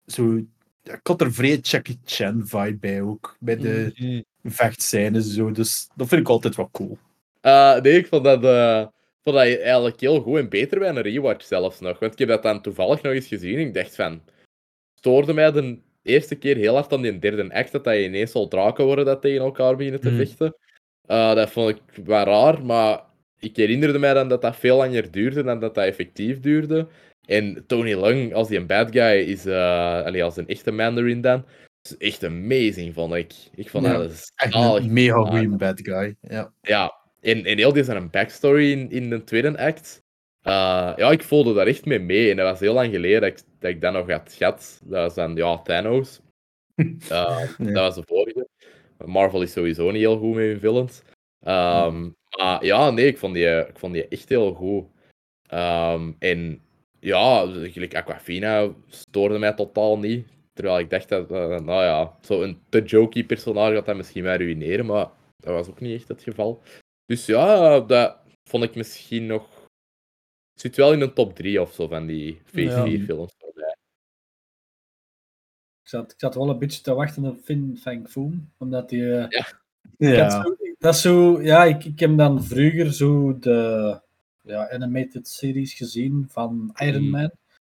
Zo, 0.07 0.37
ik 0.83 1.01
had 1.03 1.21
er 1.21 1.33
vrij 1.33 1.57
Jackie 1.57 1.99
Chan 2.05 2.43
vibe 2.47 2.77
bij 2.77 3.03
ook. 3.03 3.37
Bij 3.41 3.57
de 3.57 3.93
Mhm. 3.97 4.21
vechtscènes 4.43 5.35
zo. 5.35 5.51
Dus 5.51 5.89
dat 5.97 6.09
vind 6.09 6.21
ik 6.21 6.29
altijd 6.29 6.57
wel 6.57 6.69
cool. 6.73 6.99
Eh, 7.41 7.81
nee, 7.81 7.97
ik 7.99 8.07
vond 8.07 8.25
dat, 8.25 8.45
eh, 8.45 8.79
vond 9.23 9.37
dat 9.37 9.45
eigenlijk 9.45 10.01
heel 10.01 10.21
goed 10.21 10.39
en 10.39 10.49
beter 10.49 10.79
bij 10.79 10.89
een 10.89 11.01
rewatch 11.01 11.45
zelfs 11.45 11.81
nog. 11.81 11.99
Want 11.99 12.13
ik 12.13 12.19
heb 12.19 12.29
dat 12.29 12.43
dan 12.43 12.63
toevallig 12.63 13.03
nog 13.03 13.13
eens 13.13 13.27
gezien 13.27 13.55
en 13.55 13.67
ik 13.67 13.75
dacht 13.75 13.95
van... 13.95 14.23
Stoorde 14.95 15.33
mij 15.33 15.53
de 15.53 15.79
eerste 16.03 16.35
keer 16.35 16.57
heel 16.57 16.75
hard 16.75 16.93
aan 16.93 17.03
die 17.03 17.19
derde 17.19 17.55
act, 17.55 17.73
dat 17.73 17.85
je 17.85 18.05
ineens 18.05 18.33
al 18.33 18.49
draken 18.49 18.85
worden 18.85 19.05
dat 19.05 19.23
tegen 19.23 19.41
elkaar 19.45 19.77
beginnen 19.77 20.01
te 20.01 20.09
Mhm. 20.11 20.17
vechten. 20.19 20.57
Eh, 21.07 21.35
dat 21.35 21.51
vond 21.51 21.69
ik 21.69 22.05
wel 22.05 22.25
raar, 22.25 22.65
maar 22.65 23.01
ik 23.39 23.57
herinnerde 23.57 23.99
mij 23.99 24.15
dan 24.15 24.29
dat 24.29 24.43
dat 24.43 24.57
veel 24.57 24.77
langer 24.77 25.11
duurde 25.11 25.43
dan 25.43 25.61
dat 25.61 25.75
dat 25.75 25.85
effectief 25.85 26.41
duurde. 26.41 26.89
En 27.27 27.65
Tony 27.67 27.95
Leung 27.95 28.35
als 28.35 28.49
die 28.49 28.59
een 28.59 28.67
bad 28.67 28.91
guy 28.91 29.17
is, 29.17 29.47
eh 29.47 30.05
allee, 30.05 30.25
als 30.25 30.37
een 30.37 30.49
echte 30.49 30.71
Mandarin 30.71 31.21
dan, 31.21 31.45
is 31.83 31.97
echt 31.97 32.25
amazing, 32.25 32.95
vond 32.95 33.15
ik. 33.15 33.35
Ik 33.55 33.71
vond 33.71 33.87
Ja, 33.87 33.93
dat 33.93 34.33
Echt 34.35 34.55
een 34.55 34.93
mega 34.93 35.25
goede 35.25 35.57
bad 35.57 35.81
guy. 35.83 36.17
Ja. 36.21 36.53
ja, 36.61 36.95
en, 37.21 37.45
en 37.45 37.57
heel 37.57 37.73
die 37.73 37.85
zijn 37.85 37.97
een 37.97 38.11
backstory 38.11 38.71
in, 38.71 38.91
in 38.91 39.11
de 39.11 39.25
tweede 39.25 39.59
act. 39.59 40.03
Eh, 40.43 40.93
ja, 40.97 41.11
ik 41.11 41.23
voelde 41.23 41.55
daar 41.55 41.67
echt 41.67 41.85
mee 41.85 41.99
mee. 41.99 42.31
En 42.31 42.37
dat 42.37 42.51
was 42.51 42.61
heel 42.61 42.75
lang 42.75 42.93
geleden 42.93 43.21
dat 43.21 43.31
ik 43.31 43.45
dat, 43.59 43.71
ik 43.71 43.81
dat 43.81 43.93
nog 43.93 44.11
had 44.11 44.33
gehad. 44.33 44.81
Dat 44.85 45.03
was 45.03 45.15
dan, 45.15 45.37
ja, 45.37 45.59
Thanos. 45.59 46.21
Dat 47.09 47.75
was 47.75 47.95
de 47.95 48.03
vorige. 48.07 48.49
Marvel 49.07 49.43
is 49.43 49.53
sowieso 49.53 49.91
niet 49.91 50.01
heel 50.01 50.19
goed 50.19 50.35
met 50.35 50.45
hun 50.45 50.61
villains. 50.61 51.03
Ehm, 51.45 52.11
Maar 52.39 52.65
ja, 52.65 52.91
nee, 52.91 53.07
ik 53.07 53.19
vond 53.19 53.35
die, 53.35 53.47
ik 53.47 53.79
vond 53.79 53.93
die 53.93 54.09
echt 54.09 54.29
heel 54.29 54.53
goed. 54.55 54.85
Ehm, 55.49 56.13
en 56.19 56.61
ja, 57.01 57.47
gelijk 57.47 57.95
Aquafina 57.95 58.71
stoorde 58.89 59.39
mij 59.39 59.53
totaal 59.53 59.99
niet. 59.99 60.27
Terwijl 60.53 60.79
ik 60.79 60.91
dacht 60.91 61.09
dat, 61.09 61.31
eh, 61.31 61.49
nou 61.49 61.83
ja, 61.83 62.17
zo'n 62.21 62.59
te 62.69 62.83
jokey 62.83 63.25
personage 63.25 63.75
gaat 63.75 63.87
dat 63.87 63.97
misschien 63.97 64.23
wel 64.23 64.37
ruïneren, 64.37 64.87
maar 64.87 65.09
dat 65.37 65.55
was 65.55 65.69
ook 65.69 65.81
niet 65.81 65.99
echt 66.01 66.09
het 66.09 66.23
geval. 66.23 66.63
Dus 67.07 67.27
ja, 67.27 67.81
dat 67.81 68.17
vond 68.51 68.65
ik 68.65 68.75
misschien 68.75 69.27
nog. 69.27 69.49
Zit 70.61 70.77
wel 70.77 70.93
in 70.93 71.01
een 71.01 71.13
top 71.15 71.35
3 71.35 71.61
of 71.61 71.73
zo 71.73 71.89
van 71.89 72.07
die 72.07 72.41
Phase 72.45 72.77
Ja. 72.77 72.85
4 72.85 73.05
films. 73.05 73.33
Zat, 76.01 76.13
ik 76.13 76.21
zat 76.21 76.35
wel 76.35 76.49
een 76.49 76.59
beetje 76.59 76.81
te 76.83 76.95
wachten 76.95 77.25
op 77.25 77.37
Finn 77.45 77.79
Fang 77.81 78.09
Foom. 78.09 78.49
Omdat 78.59 78.89
die... 78.89 79.15
eh, 79.17 79.27
Ja. 79.29 79.47
Ja. 79.99 80.31
zo, 80.43 80.57
Dat 80.79 80.95
is 80.95 81.01
zo, 81.01 81.43
ja, 81.43 81.65
ik, 81.65 81.85
ik 81.85 82.01
heb 82.01 82.17
dan 82.17 82.45
vroeger 82.45 82.93
zo 82.93 83.39
de 83.39 84.01
ja, 84.43 84.71
animated 84.71 85.29
series 85.29 85.75
gezien 85.75 86.27
van 86.31 86.71
Iron 86.79 87.03
Mm. 87.05 87.11
Man. 87.11 87.31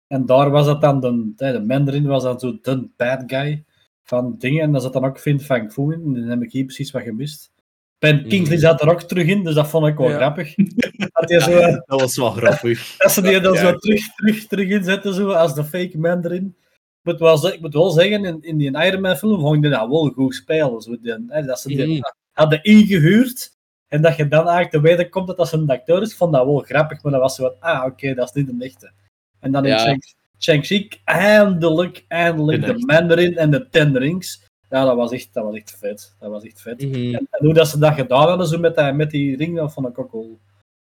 En 0.07 0.25
daar 0.25 0.49
was 0.49 0.65
dat 0.65 0.81
dan, 0.81 0.99
de, 1.01 1.33
de 1.51 1.63
Mandarin 1.65 2.05
was 2.05 2.23
dan 2.23 2.39
zo 2.39 2.57
de 2.61 2.87
bad 2.97 3.23
guy 3.27 3.63
van 4.03 4.35
dingen. 4.37 4.61
En 4.61 4.71
daar 4.71 4.81
zat 4.81 4.93
dan 4.93 5.05
ook 5.05 5.19
Vin 5.19 5.39
Fang 5.39 5.73
Fu 5.73 5.81
in. 5.93 6.01
En 6.03 6.13
dan 6.13 6.29
heb 6.29 6.41
ik 6.41 6.51
hier 6.51 6.63
precies 6.65 6.91
wat 6.91 7.01
gemist. 7.01 7.51
Ben 7.99 8.27
Kingsley 8.27 8.57
zat 8.57 8.81
er 8.81 8.89
ook 8.89 9.01
terug 9.01 9.27
in, 9.27 9.43
dus 9.43 9.55
dat 9.55 9.67
vond 9.67 9.87
ik 9.87 9.97
wel 9.97 10.09
Ja. 10.09 10.15
grappig. 10.15 10.55
Dat, 11.27 11.43
zo, 11.43 11.59
Dat 11.85 11.99
was 12.01 12.17
wel 12.17 12.31
grappig. 12.31 12.95
dat 12.97 13.11
ze 13.11 13.21
die 13.21 13.39
dan 13.39 13.53
Ja. 13.53 13.59
zo 13.59 13.75
terug, 13.77 14.13
terug, 14.15 14.47
terug 14.47 14.69
inzetten, 14.69 15.13
zo, 15.13 15.29
als 15.31 15.55
de 15.55 15.63
fake 15.63 15.97
Mandarin. 15.97 16.45
Ik 16.45 16.66
moet 17.07 17.19
wel, 17.19 17.37
ze- 17.37 17.53
ik 17.53 17.61
moet 17.61 17.73
wel 17.73 17.89
zeggen, 17.89 18.25
in, 18.25 18.37
in 18.41 18.57
die 18.57 18.77
Iron 18.85 19.01
Man 19.01 19.15
film 19.17 19.39
vond 19.39 19.55
ik 19.55 19.61
die 19.61 19.71
dat 19.71 19.89
wel 19.89 20.09
goed 20.09 20.35
spelen. 20.35 20.81
Zo, 20.81 20.97
die, 21.01 21.25
hè, 21.27 21.41
dat 21.45 21.59
ze 21.59 21.67
die 21.67 21.87
Mhm. 21.87 22.01
hadden 22.31 22.63
ingehuurd. 22.63 23.55
En 23.87 24.01
dat 24.01 24.15
je 24.15 24.27
dan 24.27 24.39
eigenlijk 24.47 24.71
te 24.71 24.81
weten 24.81 25.09
komt 25.09 25.27
dat 25.27 25.37
dat 25.37 25.51
een 25.51 25.69
acteur 25.69 26.01
is, 26.01 26.11
ik 26.11 26.17
vond 26.17 26.33
dat 26.33 26.45
wel 26.45 26.59
grappig, 26.59 27.03
maar 27.03 27.11
dat 27.11 27.21
was 27.21 27.35
zo 27.35 27.41
wat, 27.43 27.55
ah, 27.59 27.85
oké, 27.85 28.13
dat 28.13 28.27
is 28.27 28.33
niet 28.43 28.49
een 28.49 28.61
echte. 28.61 28.91
En 29.39 29.51
dan 29.51 29.65
in 29.65 29.71
Ja. 29.71 29.79
Shang- 29.79 30.13
Shang-Chi, 30.39 30.89
eindelijk, 31.03 32.05
eindelijk, 32.07 32.67
Een 32.67 32.77
de 32.77 32.85
Mandarin 32.85 33.37
en 33.37 33.51
de 33.51 33.69
Ten 33.69 33.97
Rings. 33.97 34.45
Ja, 34.69 34.85
dat 34.85 34.95
was 34.95 35.11
echt, 35.11 35.33
dat 35.33 35.43
was 35.43 35.55
echt 35.55 35.75
vet. 35.79 36.15
Dat 36.19 36.29
was 36.31 36.43
echt 36.43 36.61
vet. 36.61 36.81
Mhm. 36.81 36.93
En, 37.15 37.27
en 37.31 37.45
hoe 37.45 37.53
dat 37.53 37.67
ze 37.67 37.79
dat 37.79 37.93
gedaan 37.93 38.27
hadden, 38.27 38.47
zo 38.47 38.59
met, 38.59 38.75
dat, 38.75 38.95
met 38.95 39.11
die 39.11 39.37
ring, 39.37 39.55
dat 39.55 39.73
vond 39.73 39.87
ik 39.87 39.99
ook 39.99 40.11
wel, 40.11 40.39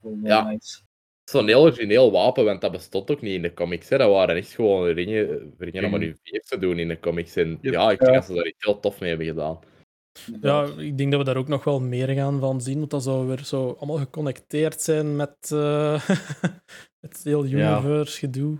wel 0.00 0.18
wel 0.22 0.30
Ja. 0.30 0.50
nice. 0.50 0.78
Zo'n 1.28 1.46
heel 1.46 1.62
origineel 1.62 2.10
wapen, 2.12 2.44
want 2.44 2.60
dat 2.60 2.72
bestond 2.72 3.10
ook 3.10 3.20
niet 3.20 3.34
in 3.34 3.42
de 3.42 3.54
comics. 3.54 3.88
Hè. 3.88 3.98
Dat 3.98 4.10
waren 4.10 4.36
echt 4.36 4.50
gewoon 4.54 4.86
ringen, 4.88 5.54
ringen 5.58 5.84
om 5.84 5.94
een 5.94 6.02
UVF 6.02 6.44
te 6.48 6.58
doen 6.58 6.78
in 6.78 6.88
de 6.88 7.00
comics. 7.00 7.36
En 7.36 7.58
Yep. 7.60 7.72
ja, 7.72 7.90
ik 7.90 7.98
denk 7.98 8.10
Ja. 8.12 8.16
dat 8.18 8.26
ze 8.26 8.34
daar 8.34 8.46
iets 8.46 8.64
heel 8.64 8.80
tof 8.80 9.00
mee 9.00 9.08
hebben 9.08 9.26
gedaan. 9.26 9.58
Ja, 10.40 10.64
ik 10.78 10.98
denk 10.98 11.10
dat 11.10 11.20
we 11.20 11.26
daar 11.26 11.36
ook 11.36 11.48
nog 11.48 11.64
wel 11.64 11.80
meer 11.80 12.08
gaan 12.08 12.40
van 12.40 12.60
zien, 12.60 12.78
want 12.78 12.90
dat 12.90 13.02
zou 13.02 13.26
weer 13.26 13.44
zo 13.44 13.76
allemaal 13.78 13.96
geconnecteerd 13.98 14.82
zijn 14.82 15.16
met 15.16 15.36
eh, 15.52 16.08
het 17.04 17.20
hele 17.24 17.48
Ja. 17.48 17.78
universe 17.80 18.18
gedoe. 18.18 18.58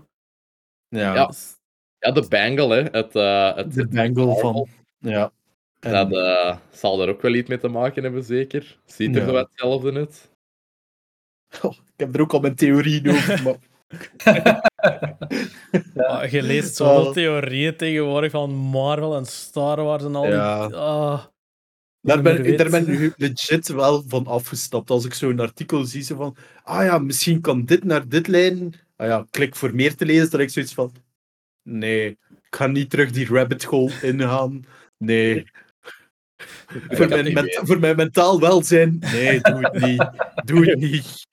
Ja, 0.87 1.13
Ja, 1.15 1.31
ja 1.99 2.11
de 2.11 2.25
bangle, 2.29 2.75
hè. 2.75 2.81
Het, 2.99 3.15
eh, 3.15 3.55
het, 3.55 3.73
de 3.73 3.87
bangle 3.87 4.35
van... 4.39 4.67
Ja. 4.99 5.31
En- 5.79 5.91
Dat 5.91 6.11
eh, 6.13 6.57
zal 6.71 7.01
er 7.01 7.09
ook 7.09 7.21
wel 7.21 7.33
iets 7.33 7.49
mee 7.49 7.57
te 7.57 7.67
maken 7.67 8.03
hebben, 8.03 8.23
zeker. 8.23 8.79
Ziet 8.85 9.15
er 9.15 9.21
Ja. 9.21 9.27
zo 9.27 9.33
wat 9.33 9.47
hetzelfde 9.49 9.93
uit. 9.93 10.31
Oh, 11.61 11.73
ik 11.73 11.93
heb 11.95 12.15
er 12.15 12.21
ook 12.21 12.33
al 12.33 12.39
mijn 12.39 12.55
theorieën 12.55 13.09
over, 13.09 13.43
maar... 13.43 13.55
Je 16.31 16.41
leest 16.41 16.75
zoveel 16.75 17.13
theorieën 17.13 17.75
tegenwoordig 17.75 18.31
van 18.31 18.53
Marvel 18.53 19.15
en 19.15 19.25
Star 19.25 19.83
Wars 19.83 20.03
en 20.03 20.15
al 20.15 20.23
die... 20.23 20.37
Ah, 20.37 21.23
Daar 22.01 22.21
ben, 22.21 22.57
daar 22.57 22.69
ben 22.69 22.87
ik 22.89 23.13
legit 23.17 23.67
wel 23.67 24.03
van 24.07 24.27
afgestapt. 24.27 24.89
Als 24.89 25.05
ik 25.05 25.13
zo'n 25.13 25.39
artikel 25.39 25.85
zie, 25.85 26.03
zo 26.03 26.15
van... 26.15 26.35
Ah 26.63 26.83
ja, 26.83 26.97
misschien 26.97 27.41
kan 27.41 27.65
dit 27.65 27.83
naar 27.83 28.07
dit 28.07 28.27
leiden. 28.27 28.73
Ah 28.95 29.07
ja, 29.07 29.25
klik 29.29 29.55
voor 29.55 29.75
meer 29.75 29.95
te 29.95 30.05
lezen, 30.05 30.29
dat 30.29 30.39
ik 30.39 30.49
zoiets 30.49 30.73
van... 30.73 30.91
Nee, 31.63 32.07
ik 32.09 32.55
ga 32.55 32.67
niet 32.67 32.89
terug 32.89 33.11
die 33.11 33.27
rabbit 33.27 33.63
hole 33.63 33.93
ingaan. 34.01 34.65
Nee. 34.97 35.45
Voor 36.89 37.07
mijn, 37.07 37.49
voor 37.51 37.79
mentaal 37.79 38.39
welzijn, 38.39 38.97
nee, 38.99 39.41
doe 39.41 39.59
het 39.61 39.81
niet. 39.85 40.09
Doe 40.45 40.69
het 40.69 40.79
niet. 40.79 41.27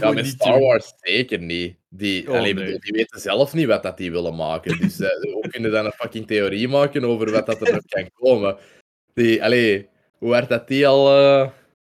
Ja, 0.00 0.12
met 0.12 0.26
Star. 0.26 0.60
Wars 0.60 0.92
zeker 0.96 1.38
niet. 1.38 1.76
Die, 1.88 2.28
Oh, 2.28 2.36
allee, 2.36 2.54
nee. 2.54 2.64
bedoel, 2.64 2.80
die 2.80 2.92
weten 2.92 3.20
zelf 3.20 3.54
niet 3.54 3.66
wat 3.66 3.82
dat 3.82 3.96
die 3.96 4.12
willen 4.12 4.34
maken. 4.34 4.78
Dus 4.78 5.00
eh, 5.00 5.20
hoe 5.32 5.48
kunnen 5.48 5.70
dan 5.70 5.84
een 5.84 5.92
fucking 5.92 6.26
theorie 6.26 6.68
maken 6.68 7.04
over 7.04 7.30
wat 7.30 7.46
dat 7.46 7.60
er 7.60 7.72
nog 7.72 7.84
kan 7.86 8.10
komen? 8.12 8.56
Die, 9.14 9.44
allee, 9.44 9.88
hoe 10.18 10.32
hard 10.32 10.48
dat 10.48 10.68
die 10.68 10.86
al 10.86 11.08
eh, 11.16 11.48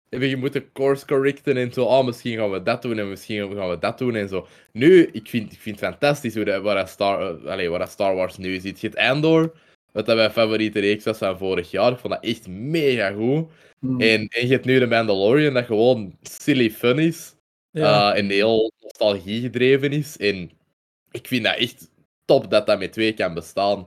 hebben 0.08 0.28
je 0.28 0.36
moeten 0.36 0.72
course 0.72 1.06
correcten 1.06 1.56
en 1.56 1.72
zo. 1.72 1.84
Oh, 1.84 2.04
misschien 2.04 2.38
gaan 2.38 2.50
we 2.50 2.62
dat 2.62 2.82
doen 2.82 2.98
en 2.98 3.08
misschien 3.08 3.56
gaan 3.56 3.68
we 3.68 3.78
dat 3.78 3.98
doen 3.98 4.14
en 4.14 4.28
zo. 4.28 4.46
Nu, 4.72 5.08
ik 5.12 5.28
vind, 5.28 5.52
ik 5.52 5.60
vind 5.60 5.80
het 5.80 5.88
fantastisch 5.88 6.34
hoe 6.34 6.44
dat, 6.44 6.62
waar, 6.62 6.76
dat 6.76 6.88
Star, 6.88 7.36
eh, 7.36 7.50
allee, 7.50 7.70
waar 7.70 7.78
dat 7.78 7.90
Star 7.90 8.14
Wars 8.14 8.36
nu 8.36 8.60
zit. 8.60 8.80
Je 8.80 8.86
hebt 8.86 8.98
Andor, 8.98 9.52
wat 9.92 10.06
dat 10.06 10.16
mijn 10.16 10.30
favoriete 10.30 10.80
reeks 10.80 11.04
was 11.04 11.18
van 11.18 11.38
vorig 11.38 11.70
jaar. 11.70 11.92
Ik 11.92 11.98
vond 11.98 12.12
dat 12.12 12.24
echt 12.24 12.48
mega 12.48 13.12
goed. 13.12 13.50
Hmm. 13.78 14.00
En, 14.00 14.28
en 14.28 14.46
je 14.46 14.52
hebt 14.52 14.64
nu 14.64 14.78
de 14.78 14.86
Mandalorian, 14.86 15.54
dat 15.54 15.64
gewoon 15.64 16.16
silly 16.22 16.70
fun 16.70 16.98
is. 16.98 17.34
ja. 17.70 18.12
eh, 18.12 18.18
en 18.18 18.30
heel 18.30 18.72
nostalgie 18.80 19.40
gedreven 19.40 19.92
is. 19.92 20.16
En 20.16 20.50
ik 21.10 21.26
vind 21.26 21.44
dat 21.44 21.56
echt 21.56 21.90
top 22.24 22.50
dat 22.50 22.66
dat 22.66 22.78
met 22.78 22.92
twee 22.92 23.12
kan 23.12 23.34
bestaan. 23.34 23.86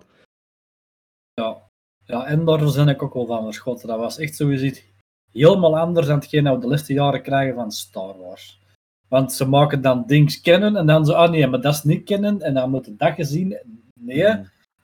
Ja. 1.34 1.70
ja, 2.06 2.26
en 2.26 2.46
daar 2.46 2.74
ben 2.74 2.88
ik 2.88 3.04
ook 3.04 3.14
wel 3.14 3.26
van 3.26 3.44
verschoten. 3.44 3.88
Dat 3.88 4.00
was 4.00 4.18
echt 4.18 4.36
zoiets 4.36 4.84
helemaal 5.32 5.78
anders 5.78 6.08
dan 6.08 6.16
hetgeen 6.16 6.44
dat 6.44 6.56
we 6.56 6.62
de 6.62 6.68
laatste 6.68 6.94
jaren 6.94 7.22
krijgen 7.22 7.56
van 7.56 7.72
Star 7.72 8.18
Wars. 8.18 8.60
Want 9.08 9.34
ze 9.34 9.48
maken 9.48 9.82
dan 9.82 10.04
dingen 10.08 10.42
kennen 10.42 10.76
en 10.76 10.86
dan 10.86 11.06
zo, 11.06 11.14
ah 11.14 11.32
nee, 11.32 11.48
maar 11.48 11.62
dat 11.62 11.74
is 11.74 11.84
niet 11.84 12.04
kennen 12.04 12.42
en 12.42 12.54
dan 12.54 12.70
moet 12.70 12.86
je 12.86 12.96
dat 12.96 13.14
gezien. 13.14 13.58
Nee, 14.00 14.36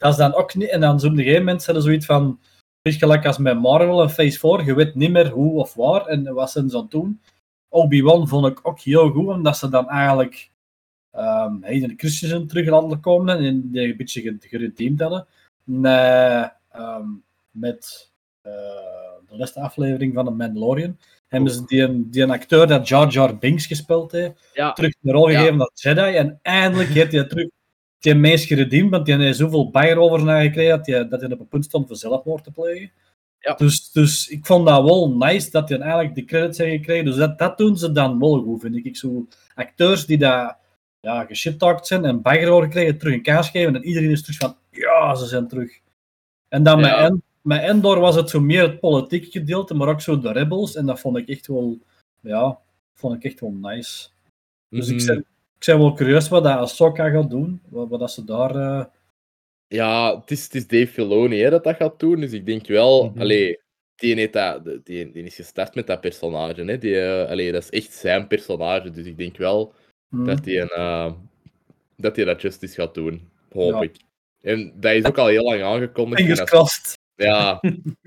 dat 0.02 0.12
is 0.12 0.18
dan 0.18 0.34
ook 0.34 0.56
niet. 0.56 0.70
En 0.70 0.82
dan 0.82 1.00
zo 1.00 1.06
op 1.08 1.12
een 1.12 1.18
gegeven 1.18 1.44
moment 1.44 1.64
zijn 1.64 1.76
er 1.76 1.82
zoiets 1.82 2.06
van, 2.06 2.40
je, 2.82 2.92
gelijk 2.92 3.26
als 3.26 3.38
met 3.38 3.60
Marvel 3.60 4.02
en 4.02 4.10
Phase 4.10 4.40
4, 4.40 4.66
je 4.66 4.74
weet 4.76 4.96
niet 4.96 5.12
meer 5.12 5.30
hoe 5.30 5.60
of 5.60 5.74
waar 5.74 6.06
en 6.06 6.34
wat 6.34 6.52
ze 6.52 6.66
het 6.78 6.92
doen. 6.92 7.22
Obi-Wan 7.70 8.28
vond 8.28 8.46
ik 8.48 8.60
ook 8.68 8.80
heel 8.80 9.10
goed, 9.10 9.28
omdat 9.28 9.58
ze 9.58 9.70
dan 9.70 9.90
eigenlijk 9.90 10.52
um, 11.16 11.60
Hayden 11.64 11.94
Christensen 11.98 12.48
terug 12.48 12.70
hadden 12.70 13.00
komen 13.00 13.38
en 13.38 13.72
die 13.72 13.82
een 13.82 13.98
beetje 13.98 14.22
ge- 14.22 14.38
geredeemd 14.40 15.02
hadden. 15.02 15.28
Nee, 15.64 16.46
ehm, 16.72 17.06
met 17.52 18.12
eh, 18.42 18.52
de 19.30 19.38
laatste 19.38 19.60
aflevering 19.60 20.14
van 20.14 20.26
de 20.26 20.32
Mandalorian 20.32 20.98
hebben 21.28 21.52
ze 21.52 21.66
die, 21.66 22.10
die 22.10 22.24
een 22.24 22.32
acteur 22.32 22.68
dat 22.68 22.88
Jar 22.88 23.08
Jar 23.10 23.38
Binks 23.38 23.66
gespeeld 23.66 24.12
heeft, 24.12 24.50
Ja. 24.54 24.74
terug 24.74 24.94
de 25.00 25.12
rol 25.12 25.30
Ja. 25.30 25.40
gegeven 25.40 25.60
als 25.60 25.82
Jedi. 25.82 26.16
En 26.16 26.40
eindelijk 26.42 26.90
heeft 26.90 27.12
hij 27.12 27.24
terug 27.24 27.48
die 28.02 28.16
mens 28.16 28.46
geredeemd, 28.46 28.90
want 28.90 29.06
die 29.06 29.16
heeft 29.16 29.38
zoveel 29.38 29.70
bijer 29.70 29.98
over 29.98 30.24
naar 30.24 30.42
gekregen 30.42 30.78
dat 30.78 30.86
hij, 30.88 31.08
dat 31.08 31.32
op 31.32 31.40
een 31.40 31.48
punt 31.48 31.66
stond 31.66 31.88
voor 31.88 31.96
zelfmoord 31.96 32.44
te 32.44 32.52
plegen. 32.52 32.92
Ja. 33.40 33.54
Dus, 33.54 33.92
dus 33.92 34.28
ik 34.28 34.46
vond 34.46 34.68
dat 34.68 34.84
wel 34.84 35.16
nice 35.18 35.52
dat 35.52 35.70
hij 35.70 35.80
eigenlijk 35.80 36.16
de 36.16 36.26
credits 36.26 36.58
heeft 36.58 36.76
gekregen. 36.78 37.06
Dus 37.06 37.16
dat, 37.16 37.38
dat 37.40 37.58
doen 37.58 37.78
ze 37.78 37.92
dan 37.92 38.20
wel 38.20 38.42
goed, 38.44 38.62
vind 38.62 38.76
ik. 38.76 38.86
ik 38.86 38.98
zo 38.98 39.28
acteurs 39.56 40.06
die 40.06 40.18
daar 40.18 40.58
ja, 41.00 41.26
geshittalked 41.26 41.88
zijn 41.88 42.06
en 42.06 42.22
bijer 42.22 42.50
over 42.50 42.64
gekregen, 42.64 42.98
terug 42.98 43.14
een 43.14 43.22
kaas 43.22 43.50
geven 43.50 43.76
en 43.76 43.84
iedereen 43.84 44.10
is 44.10 44.22
terug 44.22 44.38
van, 44.38 44.56
ja, 44.72 45.16
ze 45.16 45.26
zijn 45.26 45.48
terug. 45.48 45.80
En 46.48 46.64
dan 46.64 46.80
Ja. 46.80 47.02
met, 47.10 47.22
met 47.42 47.62
Endor 47.62 48.00
was 48.00 48.16
het 48.16 48.30
zo 48.30 48.40
meer 48.40 48.62
het 48.62 48.80
politieke 48.80 49.32
gedeelte, 49.32 49.74
maar 49.74 49.88
ook 49.88 50.02
zo 50.02 50.20
de 50.20 50.32
rebels. 50.32 50.76
En 50.76 50.86
dat 50.86 51.00
vond 51.00 51.18
ik 51.18 51.28
echt 51.30 51.48
wel, 51.48 51.80
ja, 52.22 52.58
vond 52.94 53.16
ik 53.16 53.24
echt 53.24 53.40
wel 53.40 53.52
nice. 53.52 54.08
Dus 54.70 54.88
ik, 54.90 55.02
Mhm. 55.02 55.22
Ik 55.62 55.68
ben 55.68 55.80
wel 55.80 55.94
curieus 55.94 56.30
wat 56.30 56.44
dat 56.44 56.58
Ahsoka 56.58 57.10
gaat 57.10 57.30
doen. 57.30 57.62
Wat, 57.70 57.90
wat 57.90 58.00
dat 58.00 58.12
ze 58.12 58.24
daar... 58.26 58.56
eh, 58.56 58.86
Ja, 59.68 60.20
het 60.20 60.32
is, 60.32 60.44
het 60.44 60.56
is 60.56 60.68
Dave 60.68 60.88
Filoni 60.88 61.40
hè, 61.42 61.50
dat 61.50 61.64
dat 61.64 61.76
gaat 61.76 62.00
doen. 62.00 62.20
Dus 62.20 62.32
ik 62.32 62.46
denk 62.46 62.68
wel, 62.68 63.06
Mhm. 63.10 63.22
allee, 63.22 63.60
die, 63.96 64.16
heeft 64.16 64.34
dat, 64.34 64.64
die, 64.66 65.12
die 65.12 65.24
is 65.24 65.36
gestart 65.36 65.76
met 65.76 65.88
dat 65.88 66.02
personage. 66.02 66.64
Hè. 66.64 66.78
Die, 66.78 67.02
allee, 67.04 67.52
dat 67.52 67.64
is 67.64 67.70
echt 67.70 67.94
zijn 67.94 68.28
personage. 68.28 68.90
Dus 68.92 69.06
ik 69.06 69.18
denk 69.18 69.38
wel 69.38 69.74
hmm. 70.10 70.26
dat 70.26 70.46
hij 70.46 70.62
eh, 70.62 71.14
dat, 71.98 72.16
hij 72.16 72.26
dat 72.26 72.42
justice 72.42 72.74
gaat 72.82 72.94
doen. 72.94 73.30
Hoop 73.52 73.72
Ja. 73.74 73.82
ik. 73.82 73.96
En 74.42 74.74
dat 74.80 74.92
is 74.94 75.06
ook 75.06 75.18
al 75.18 75.28
heel 75.28 75.44
lang 75.44 75.62
aangekondigd. 75.62 76.22
Ja. 77.16 77.60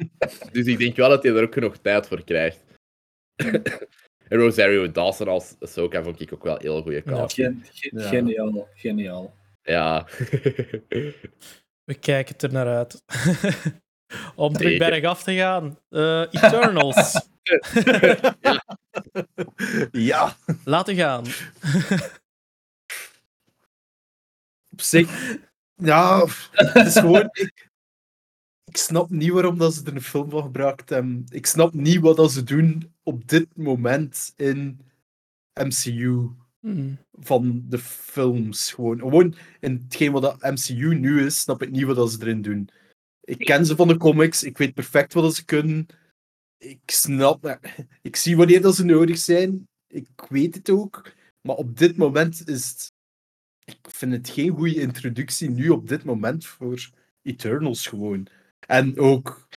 dus 0.52 0.66
ik 0.66 0.78
denk 0.78 0.96
wel 0.96 1.08
dat 1.08 1.22
hij 1.22 1.32
er 1.34 1.42
ook 1.42 1.52
genoeg 1.52 1.76
tijd 1.76 2.06
voor 2.06 2.24
krijgt. 2.24 2.64
En 4.28 4.38
Rosario 4.38 4.90
Dawson 4.90 5.28
als 5.28 5.54
Ahsoka 5.60 6.02
vond 6.02 6.20
ik 6.20 6.32
ook 6.32 6.42
wel 6.44 6.58
heel 6.58 6.82
goede 6.82 7.02
cast. 7.02 7.34
Gen- 7.34 7.64
ge- 7.72 7.90
Ja. 7.96 8.08
Geniaal, 8.08 8.68
geniaal. 8.74 9.34
Ja. 9.62 10.06
We 11.84 11.94
kijken 12.00 12.34
er 12.38 12.52
naar 12.52 12.66
uit. 12.76 13.02
Om 14.36 14.52
terug 14.52 14.70
Zeker. 14.72 14.90
bergaf 14.90 15.22
te 15.22 15.34
gaan. 15.34 15.78
Eh, 15.88 16.20
Eternals. 16.20 17.12
Ja, 19.90 20.36
Laten 20.64 20.94
gaan. 20.94 21.24
op 24.70 24.80
zich. 24.80 25.36
Ja, 25.76 26.26
het 26.52 26.86
is 26.86 26.98
gewoon. 26.98 27.28
Ik, 27.32 27.68
ik 28.74 28.80
snap 28.80 29.10
niet 29.10 29.30
waarom 29.30 29.58
dat 29.58 29.74
ze 29.74 29.84
er 29.84 29.94
een 29.94 30.02
film 30.02 30.30
van 30.30 30.42
gebruikt 30.42 30.88
hebben. 30.88 31.24
Ik 31.28 31.46
snap 31.46 31.74
niet 31.74 32.00
wat 32.00 32.16
dat 32.16 32.32
ze 32.32 32.42
doen 32.42 32.92
op 33.02 33.28
dit 33.28 33.56
moment 33.56 34.32
in 34.36 34.80
MCU 35.54 36.30
Hmm. 36.64 36.98
van 37.12 37.64
de 37.68 37.78
films. 37.78 38.72
Gewoon, 38.72 38.98
gewoon 38.98 39.34
in 39.60 39.80
hetgeen 39.84 40.12
wat 40.12 40.22
dat 40.22 40.42
MCU 40.42 40.94
nu 40.94 41.24
is, 41.24 41.40
snap 41.40 41.62
ik 41.62 41.70
niet 41.70 41.84
wat 41.84 41.96
dat 41.96 42.12
ze 42.12 42.18
erin 42.20 42.42
doen. 42.42 42.68
Ik 43.20 43.38
ken 43.38 43.66
ze 43.66 43.76
van 43.76 43.88
de 43.88 43.96
comics, 43.96 44.42
ik 44.42 44.58
weet 44.58 44.74
perfect 44.74 45.12
wat 45.12 45.22
dat 45.22 45.34
ze 45.34 45.44
kunnen. 45.44 45.86
Ik 46.58 46.80
snap, 46.86 47.58
ik 48.02 48.16
zie 48.16 48.36
wanneer 48.36 48.60
dat 48.60 48.74
ze 48.74 48.84
nodig 48.84 49.18
zijn. 49.18 49.68
Ik 49.86 50.08
weet 50.28 50.54
het 50.54 50.70
ook. 50.70 51.12
Maar 51.40 51.56
op 51.56 51.78
dit 51.78 51.96
moment 51.96 52.48
is 52.48 52.68
het. 52.68 52.92
Ik 53.64 53.78
vind 53.82 54.12
het 54.12 54.28
geen 54.28 54.50
goede 54.50 54.80
introductie 54.80 55.50
nu 55.50 55.68
op 55.68 55.88
dit 55.88 56.04
moment 56.04 56.46
voor 56.46 56.90
Eternals 57.22 57.86
gewoon. 57.86 58.28
En 58.66 58.98
ook, 58.98 59.48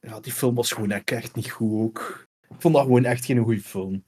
ja, 0.00 0.20
die 0.20 0.32
film 0.32 0.54
was 0.54 0.72
gewoon 0.72 0.90
echt 0.90 1.34
niet 1.34 1.50
goed 1.50 1.80
ook. 1.80 2.26
ik 2.48 2.60
vond 2.60 2.74
dat 2.74 2.82
gewoon 2.82 3.04
echt 3.04 3.24
geen 3.24 3.38
goede 3.44 3.60
film. 3.60 4.04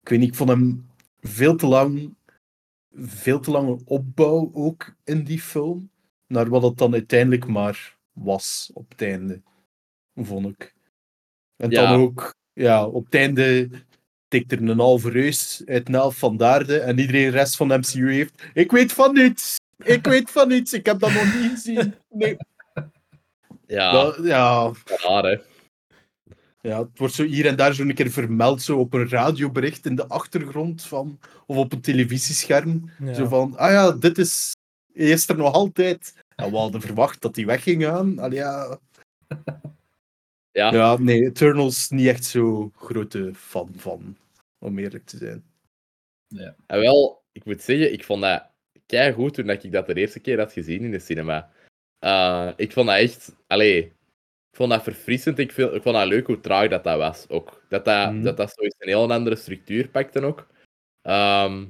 Ik 0.00 0.08
weet 0.08 0.18
niet, 0.18 0.28
ik 0.28 0.34
vond 0.34 0.50
hem 0.50 0.90
veel 1.20 1.56
te 1.56 1.66
lang, 1.66 2.14
veel 2.94 3.40
te 3.40 3.50
lange 3.50 3.78
opbouw 3.84 4.50
ook 4.52 4.94
in 5.04 5.24
die 5.24 5.40
film, 5.40 5.90
naar 6.26 6.48
wat 6.48 6.62
het 6.62 6.76
dan 6.78 6.92
uiteindelijk 6.92 7.46
maar 7.46 7.96
was 8.12 8.70
op 8.74 8.90
het 8.90 9.02
einde, 9.02 9.42
vond 10.14 10.46
ik. 10.46 10.74
En 11.56 11.70
Ja. 11.70 11.90
dan 11.90 12.00
ook, 12.00 12.34
ja, 12.52 12.86
op 12.86 13.04
het 13.04 13.14
einde 13.14 13.68
tikt 14.28 14.52
er 14.52 14.62
een 14.62 14.78
halve 14.78 15.10
reus 15.10 15.62
uit 15.66 15.88
een 15.88 15.94
elf 15.94 16.18
van 16.18 16.36
daarde 16.36 16.78
en 16.78 16.98
iedereen 16.98 17.30
de 17.30 17.36
rest 17.36 17.56
van 17.56 17.68
de 17.68 17.78
MCU 17.78 18.12
heeft. 18.12 18.42
Ik 18.54 18.70
weet 18.70 18.92
van 18.92 19.14
niets! 19.14 19.56
Ik 19.84 20.04
weet 20.06 20.30
van 20.30 20.48
niets! 20.48 20.72
Ik 20.72 20.86
heb 20.86 20.98
dat 20.98 21.12
nog 21.12 21.34
niet 21.34 21.50
gezien! 21.50 21.94
Nee. 22.08 22.36
Ja, 23.66 23.92
Dat- 23.92 24.18
ja, 24.24 24.72
raar 24.84 25.22
hè. 25.24 25.36
ja, 26.60 26.78
het 26.82 26.98
wordt 26.98 27.14
zo 27.14 27.24
hier 27.24 27.46
en 27.46 27.56
daar 27.56 27.74
zo 27.74 27.82
een 27.82 27.94
keer 27.94 28.10
vermeld 28.10 28.62
zo 28.62 28.78
op 28.78 28.92
een 28.92 29.08
radiobericht 29.08 29.86
in 29.86 29.94
de 29.96 30.06
achtergrond 30.06 30.82
van, 30.82 31.18
of 31.46 31.56
op 31.56 31.72
een 31.72 31.80
televisiescherm. 31.80 32.90
Ja. 32.98 33.14
Zo 33.14 33.26
van, 33.26 33.56
ah 33.56 33.70
ja, 33.70 33.90
dit 33.92 34.18
is, 34.18 34.52
hij 34.92 35.06
is 35.08 35.28
er 35.28 35.36
nog 35.36 35.52
altijd. 35.52 36.14
En 36.36 36.50
we 36.50 36.56
hadden 36.56 36.80
verwacht 36.80 37.20
dat 37.20 37.36
hij 37.36 37.46
weg 37.46 37.62
ging 37.62 37.82
gaan. 37.84 38.18
Allee, 38.18 38.38
ja. 38.38 38.78
Ja. 40.50 40.72
ja, 40.72 40.96
nee, 40.96 41.24
Eternals 41.26 41.88
niet 41.90 42.06
echt 42.06 42.24
zo 42.24 42.70
grote 42.76 43.30
fan 43.34 43.72
van, 43.76 44.16
om 44.58 44.78
eerlijk 44.78 45.06
te 45.06 45.16
zijn. 45.16 45.44
En 46.66 46.80
wel, 46.80 47.22
ik 47.32 47.44
moet 47.44 47.62
zeggen, 47.62 47.92
ik 47.92 48.04
vond 48.04 48.22
dat 48.22 48.46
kei 48.86 49.12
goed 49.12 49.34
toen 49.34 49.46
dat 49.46 49.62
ik 49.64 49.72
dat 49.72 49.86
de 49.86 49.94
eerste 49.94 50.20
keer 50.20 50.38
had 50.38 50.52
gezien 50.52 50.82
in 50.82 50.90
de 50.90 50.98
cinema. 50.98 51.50
Eh, 51.98 52.48
ik 52.56 52.72
vond 52.72 52.86
dat 52.86 52.96
echt, 52.96 53.36
allee, 53.46 53.76
ik 54.50 54.56
vond 54.56 54.70
dat 54.70 54.82
verfrissend. 54.82 55.38
Ik, 55.38 55.52
vind, 55.52 55.72
ik 55.74 55.82
vond 55.82 55.94
dat 55.96 56.06
leuk 56.06 56.26
hoe 56.26 56.40
traag 56.40 56.68
dat, 56.68 56.84
dat 56.84 56.98
was 56.98 57.28
ook. 57.28 57.62
Dat 57.68 57.84
dat, 57.84 58.12
Mhm. 58.12 58.22
dat, 58.22 58.36
dat 58.36 58.52
zoiets 58.54 58.76
een 58.78 58.88
heel 58.88 59.12
andere 59.12 59.36
structuur 59.36 59.88
pakte 59.88 60.20
ook. 60.22 60.46
Ehm, 61.02 61.64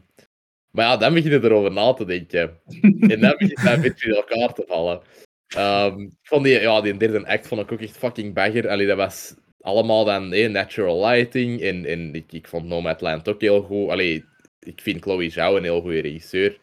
maar 0.70 0.84
ja, 0.84 0.96
dan 0.96 1.14
begin 1.14 1.30
je 1.30 1.42
erover 1.44 1.72
na 1.72 1.92
te 1.92 2.04
denken. 2.04 2.60
en 3.12 3.20
dan 3.20 3.34
begint 3.38 3.62
dat 3.64 3.74
een 3.74 3.80
beetje 3.80 4.08
in 4.08 4.14
elkaar 4.14 4.52
te 4.54 4.64
vallen. 4.66 5.00
Ehm, 5.46 6.00
ik 6.00 6.12
vond 6.22 6.44
die, 6.44 6.60
ja, 6.60 6.80
die 6.80 6.96
derde 6.96 7.26
act 7.26 7.46
vond 7.46 7.60
ik 7.60 7.72
ook 7.72 7.80
echt 7.80 7.96
fucking 7.96 8.34
bagger. 8.34 8.68
Allee, 8.68 8.86
dat 8.86 8.96
was 8.96 9.34
allemaal 9.60 10.04
dan 10.04 10.32
eh, 10.32 10.50
natural 10.50 11.06
lighting. 11.06 11.60
En, 11.60 11.84
en 11.84 12.14
ik, 12.14 12.32
ik 12.32 12.48
vond 12.48 12.66
Nomadland 12.66 13.28
ook 13.28 13.40
heel 13.40 13.62
goed. 13.62 13.88
Allee, 13.90 14.24
ik 14.60 14.80
vind 14.80 15.02
Chloe 15.02 15.30
Zhao 15.30 15.56
een 15.56 15.62
heel 15.62 15.80
goede 15.80 16.00
regisseur. 16.00 16.58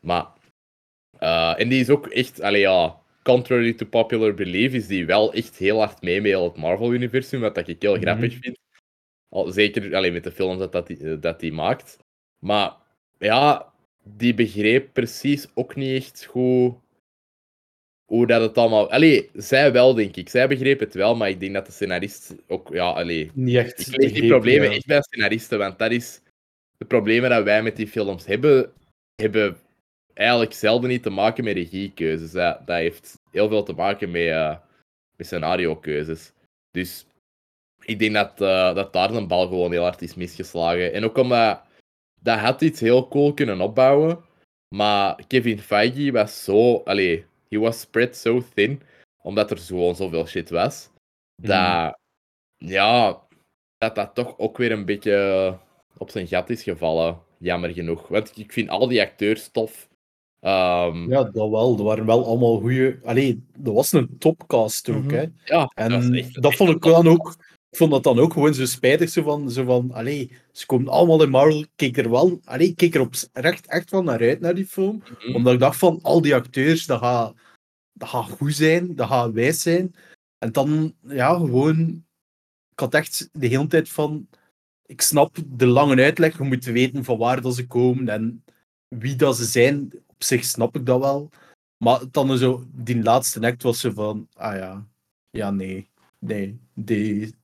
Maar... 0.00 0.34
eh, 1.18 1.60
en 1.60 1.68
die 1.68 1.80
is 1.80 1.90
ook 1.90 2.06
echt... 2.06 2.40
Allee, 2.40 2.60
ja... 2.60 3.04
Contrary 3.22 3.72
to 3.72 3.86
popular 3.86 4.34
belief 4.34 4.72
is 4.72 4.86
die 4.86 5.06
wel 5.06 5.32
echt 5.32 5.56
heel 5.56 5.78
hard 5.78 6.02
mee 6.02 6.20
met 6.20 6.32
het 6.32 6.56
Marvel-universum. 6.56 7.40
Wat 7.40 7.54
dat 7.54 7.68
ik 7.68 7.82
heel 7.82 7.94
Mhm. 7.94 8.02
grappig 8.02 8.38
vind. 8.40 8.58
Al, 9.28 9.52
zeker 9.52 9.94
allee, 9.94 10.12
met 10.12 10.24
de 10.24 10.32
films 10.32 10.58
dat, 10.58 10.72
dat, 10.72 10.86
die, 10.86 11.18
dat 11.18 11.40
die 11.40 11.52
maakt. 11.52 11.96
Maar 12.38 12.72
ja, 13.18 13.72
die 14.04 14.34
begreep 14.34 14.92
precies 14.92 15.46
ook 15.54 15.76
niet 15.76 16.02
echt 16.02 16.24
goed 16.24 16.74
hoe 18.04 18.26
dat 18.26 18.40
het 18.40 18.58
allemaal... 18.58 18.90
Allee, 18.90 19.30
zij 19.34 19.72
wel, 19.72 19.94
denk 19.94 20.16
ik. 20.16 20.28
Zij 20.28 20.48
begreep 20.48 20.80
het 20.80 20.94
wel, 20.94 21.16
maar 21.16 21.28
ik 21.28 21.40
denk 21.40 21.54
dat 21.54 21.66
de 21.66 21.72
scenarist 21.72 22.34
ook... 22.46 22.68
Ja, 22.72 22.90
allee... 22.90 23.30
Niet 23.34 23.56
echt. 23.56 23.86
Ik 23.86 23.96
leg 23.96 24.12
die 24.12 24.28
problemen 24.28 24.68
ja. 24.68 24.74
echt 24.74 24.86
bij 24.86 25.02
scenaristen, 25.02 25.58
want 25.58 25.78
dat 25.78 25.90
is... 25.90 26.20
De 26.78 26.84
problemen 26.84 27.30
dat 27.30 27.44
wij 27.44 27.62
met 27.62 27.76
die 27.76 27.88
films 27.88 28.26
hebben, 28.26 28.72
hebben 29.14 29.56
eigenlijk 30.16 30.52
zelden 30.52 30.90
niet 30.90 31.02
te 31.02 31.10
maken 31.10 31.44
met 31.44 31.54
regiekeuzes. 31.54 32.32
Dat, 32.32 32.66
dat 32.66 32.76
heeft 32.76 33.18
heel 33.30 33.48
veel 33.48 33.62
te 33.62 33.72
maken 33.72 34.10
met, 34.10 34.26
eh 34.26 34.56
met 35.16 35.26
scenario-keuzes. 35.26 36.32
Dus 36.70 37.06
ik 37.82 37.98
denk 37.98 38.14
dat, 38.14 38.40
eh, 38.40 38.74
dat 38.74 38.92
daar 38.92 39.10
een 39.10 39.28
bal 39.28 39.48
gewoon 39.48 39.72
heel 39.72 39.82
hard 39.82 40.02
is 40.02 40.14
misgeslagen. 40.14 40.92
En 40.92 41.04
ook 41.04 41.16
omdat 41.16 41.62
dat 42.20 42.38
had 42.38 42.60
iets 42.60 42.80
heel 42.80 43.08
cool 43.08 43.34
kunnen 43.34 43.60
opbouwen, 43.60 44.24
maar 44.74 45.26
Kevin 45.26 45.58
Feige 45.58 46.12
was 46.12 46.44
zo... 46.44 46.76
Allee, 46.76 47.24
he 47.48 47.58
was 47.58 47.80
spread 47.80 48.16
so 48.16 48.42
thin, 48.54 48.82
omdat 49.22 49.50
er 49.50 49.58
gewoon 49.58 49.96
zoveel 49.96 50.26
shit 50.26 50.50
was, 50.50 50.90
dat... 51.42 51.98
Ja, 52.58 53.26
dat 53.78 53.94
dat 53.94 54.14
toch 54.14 54.38
ook 54.38 54.56
weer 54.56 54.72
een 54.72 54.84
beetje 54.84 55.58
op 55.96 56.10
zijn 56.10 56.26
gat 56.26 56.50
is 56.50 56.62
gevallen. 56.62 57.22
Jammer 57.38 57.72
genoeg. 57.72 58.08
Want 58.08 58.38
ik 58.38 58.52
vind 58.52 58.68
al 58.68 58.88
die 58.88 59.00
acteurs 59.00 59.48
tof. 59.48 59.88
Ehm, 60.46 61.10
Ja, 61.10 61.22
dat 61.24 61.50
wel. 61.50 61.76
Er 61.78 61.84
waren 61.84 62.06
wel 62.06 62.26
allemaal 62.26 62.60
goede. 62.60 62.98
Allee, 63.04 63.42
dat 63.58 63.74
was 63.74 63.92
een 63.92 64.18
topcast 64.18 64.88
ook, 64.88 65.04
Mhm. 65.04 65.14
hè. 65.14 65.24
ja, 65.44 65.72
En 65.74 65.90
dat 66.32 66.54
vond 66.54 66.70
ik 66.70 66.82
dan 66.82 67.08
ook. 67.08 67.36
Ik 67.70 67.76
vond 67.82 67.90
dat 67.90 68.02
dan 68.02 68.18
ook 68.18 68.32
gewoon 68.32 68.54
zo 68.54 68.64
spijtig. 68.64 69.08
Zo 69.10 69.22
van, 69.22 69.50
zo 69.50 69.64
van 69.64 69.92
allee, 69.92 70.30
ze 70.52 70.66
komen 70.66 70.88
allemaal 70.92 71.22
in 71.22 71.30
Marvel. 71.30 71.60
Ik 71.60 71.68
keek 71.76 71.96
er 71.96 72.10
wel, 72.10 72.40
allee, 72.44 72.74
keek 72.74 72.94
er 72.94 73.00
op 73.00 73.14
recht 73.32 73.66
echt 73.66 73.90
wel 73.90 74.02
naar 74.02 74.20
uit, 74.20 74.40
naar 74.40 74.54
die 74.54 74.66
film. 74.66 75.02
Mhm. 75.18 75.34
Omdat 75.34 75.52
ik 75.52 75.58
dacht 75.58 75.78
van, 75.78 75.98
al 76.02 76.20
die 76.22 76.34
acteurs, 76.34 76.86
dat 76.86 76.98
gaat, 76.98 77.34
dat 77.92 78.08
gaat 78.08 78.30
goed 78.30 78.54
zijn, 78.54 78.94
dat 78.94 79.08
gaat 79.08 79.32
wijs 79.32 79.62
zijn. 79.62 79.94
En 80.38 80.52
dan, 80.52 80.94
ja, 81.08 81.34
gewoon... 81.34 82.04
Ik 82.72 82.78
had 82.80 82.94
echt 82.94 83.28
de 83.32 83.46
hele 83.46 83.66
tijd 83.66 83.88
van... 83.88 84.28
Ik 84.86 85.00
snap 85.00 85.36
de 85.46 85.66
lange 85.66 86.02
uitleg, 86.02 86.38
je 86.38 86.44
moet 86.44 86.64
weten 86.64 87.04
van 87.04 87.18
waar 87.18 87.40
dat 87.40 87.54
ze 87.54 87.66
komen 87.66 88.08
en 88.08 88.44
wie 88.88 89.16
dat 89.16 89.36
ze 89.36 89.44
zijn. 89.44 89.92
Op 90.16 90.22
zich 90.22 90.44
snap 90.44 90.76
ik 90.76 90.86
dat 90.86 91.00
wel. 91.00 91.28
Maar 91.76 92.00
dan 92.10 92.38
zo, 92.38 92.64
die 92.72 93.02
laatste 93.02 93.40
act 93.40 93.62
was 93.62 93.80
zo 93.80 93.90
van, 93.90 94.28
ah 94.34 94.56
ja, 94.56 94.86
ja 95.30 95.50
nee, 95.50 95.88
nee, 96.18 96.58
die, 96.74 97.34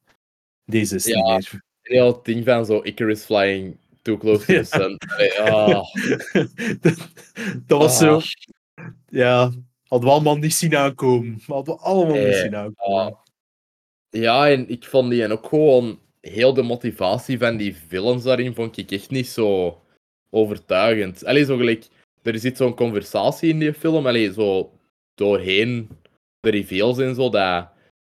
deze 0.65 0.95
is 0.95 1.05
Ja. 1.07 1.37
niet 1.37 1.53
meer. 1.89 2.15
Ding 2.23 2.45
van 2.45 2.67
zo 2.67 2.81
Icarus 2.83 3.25
flying 3.25 3.77
too 4.03 4.17
close 4.17 4.47
to 4.47 4.53
the 4.53 4.65
sun. 4.65 4.97
Allee, 4.99 5.41
ah. 5.41 5.85
dat, 6.81 7.09
dat 7.67 7.79
was 7.79 8.03
Ah. 8.03 8.21
zo, 8.21 8.21
ja, 9.09 9.41
hadden 9.89 10.09
we 10.09 10.15
allemaal 10.15 10.37
niet 10.37 10.55
zien 10.55 10.77
aankomen. 10.77 11.41
Hadden 11.47 11.75
we 11.75 11.81
allemaal 11.81 12.17
niet 12.25 12.35
zien 12.35 12.57
aankomen. 12.57 13.05
ah. 13.07 13.17
Ja, 14.11 14.49
en 14.51 14.69
ik 14.69 14.85
vond 14.85 15.11
die 15.11 15.23
en 15.23 15.33
ook 15.33 15.47
gewoon 15.47 15.99
heel 16.21 16.55
de 16.55 16.63
motivatie 16.63 17.39
van 17.39 17.57
die 17.57 17.77
villains 17.77 18.23
daarin 18.25 18.55
vond 18.55 18.77
ik 18.77 18.91
echt 18.91 19.11
niet 19.11 19.29
zo 19.29 19.79
overtuigend. 20.31 21.25
Allee, 21.25 21.45
zo 21.45 21.57
gelijk, 21.57 21.89
er 22.23 22.39
zit 22.39 22.57
zo'n 22.57 22.75
conversatie 22.75 23.51
in 23.51 23.59
die 23.59 23.75
film, 23.75 24.07
allee, 24.07 24.33
zo 24.33 24.73
doorheen 25.15 25.89
de 26.41 26.51
reveals 26.51 26.99
en 26.99 27.15
zo, 27.15 27.29
dat, 27.31 27.69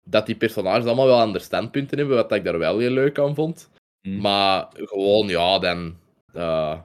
dat 0.05 0.27
die 0.27 0.37
personages 0.37 0.85
allemaal 0.85 1.07
wel 1.07 1.21
andere 1.21 1.45
standpunten 1.45 1.99
hebben, 1.99 2.17
wat 2.17 2.33
ik 2.33 2.45
daar 2.45 2.59
wel 2.59 2.79
heel 2.79 2.91
leuk 2.91 3.19
aan 3.19 3.35
vond. 3.35 3.71
Hmm. 4.01 4.21
Maar 4.21 4.67
gewoon, 4.73 5.29
ja, 5.29 5.59
dan 5.59 5.97
eh, 6.33 6.81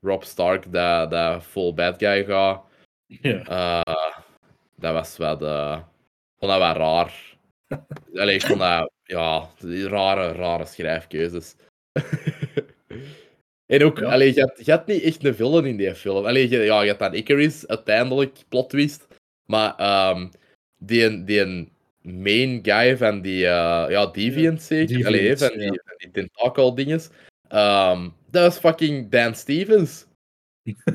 Rob 0.00 0.22
Stark, 0.22 0.72
dat, 0.72 1.10
dat 1.10 1.42
full 1.42 1.74
bad 1.74 1.98
guy 1.98 2.24
gaat, 2.24 2.64
eh, 3.22 3.80
dat 4.76 4.92
was 4.92 5.16
wat, 5.16 5.42
eh, 5.42 5.78
ik 5.78 6.38
vond 6.38 6.50
dat 6.52 6.60
wel 6.60 6.72
raar. 6.72 7.36
Allee, 8.20 8.34
ik 8.34 8.46
vond 8.46 8.60
dat, 8.60 8.90
ja, 9.02 9.48
die 9.58 9.88
rare, 9.88 10.32
rare 10.32 10.64
schrijfkeuzes. 10.64 11.56
en 13.68 13.82
ook, 13.84 13.98
Ja. 13.98 14.04
allee, 14.06 14.34
je, 14.34 14.40
had, 14.40 14.64
je 14.64 14.70
had 14.70 14.86
niet 14.86 15.02
echt 15.02 15.24
een 15.24 15.34
villain 15.34 15.64
in 15.66 15.76
die 15.76 15.94
film. 15.94 16.24
Allee, 16.26 16.48
je, 16.50 16.58
ja, 16.58 16.82
je 16.82 16.90
had 16.90 16.98
dan 16.98 17.14
Icarus, 17.14 17.66
uiteindelijk, 17.66 18.38
plot 18.48 18.70
twist. 18.70 19.06
Maar 19.46 19.74
ehm 19.76 20.26
die, 20.78 21.24
die 21.24 21.68
main 22.02 22.58
guy 22.62 22.96
van 22.96 23.20
die, 23.22 23.46
eh, 23.46 23.86
ja, 23.88 24.06
Deviant 24.06 24.62
zeker? 24.62 25.06
Allee, 25.06 25.36
van, 25.36 25.48
die, 25.52 25.62
ja. 25.62 25.82
die 25.96 26.10
tentacle 26.10 26.74
dinges. 26.74 27.08
Ehm, 27.48 28.08
dat 28.30 28.42
was 28.42 28.58
fucking 28.58 29.10
Dan 29.10 29.34
Stevens. 29.34 30.06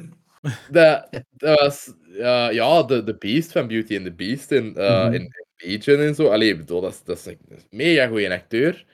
dat, 0.72 1.10
dat 1.32 1.60
was 1.60 1.94
eh, 2.18 2.48
ja, 2.52 2.84
de, 2.84 3.04
de 3.04 3.16
Beast 3.16 3.52
van 3.52 3.68
Beauty 3.68 3.96
and 3.96 4.06
the 4.06 4.12
Beast 4.12 4.52
en, 4.52 4.76
eh 4.76 5.04
Mhm. 5.06 5.14
en, 5.14 5.22
en 5.22 5.46
Legion 5.58 6.00
en 6.00 6.16
zo. 6.16 6.28
Allee, 6.28 6.58
bedoel, 6.58 6.82
dat 6.82 6.92
is, 6.92 7.04
dat 7.04 7.18
is 7.18 7.26
een 7.26 7.40
mega 7.70 8.08
goede 8.08 8.32
acteur. 8.34 8.86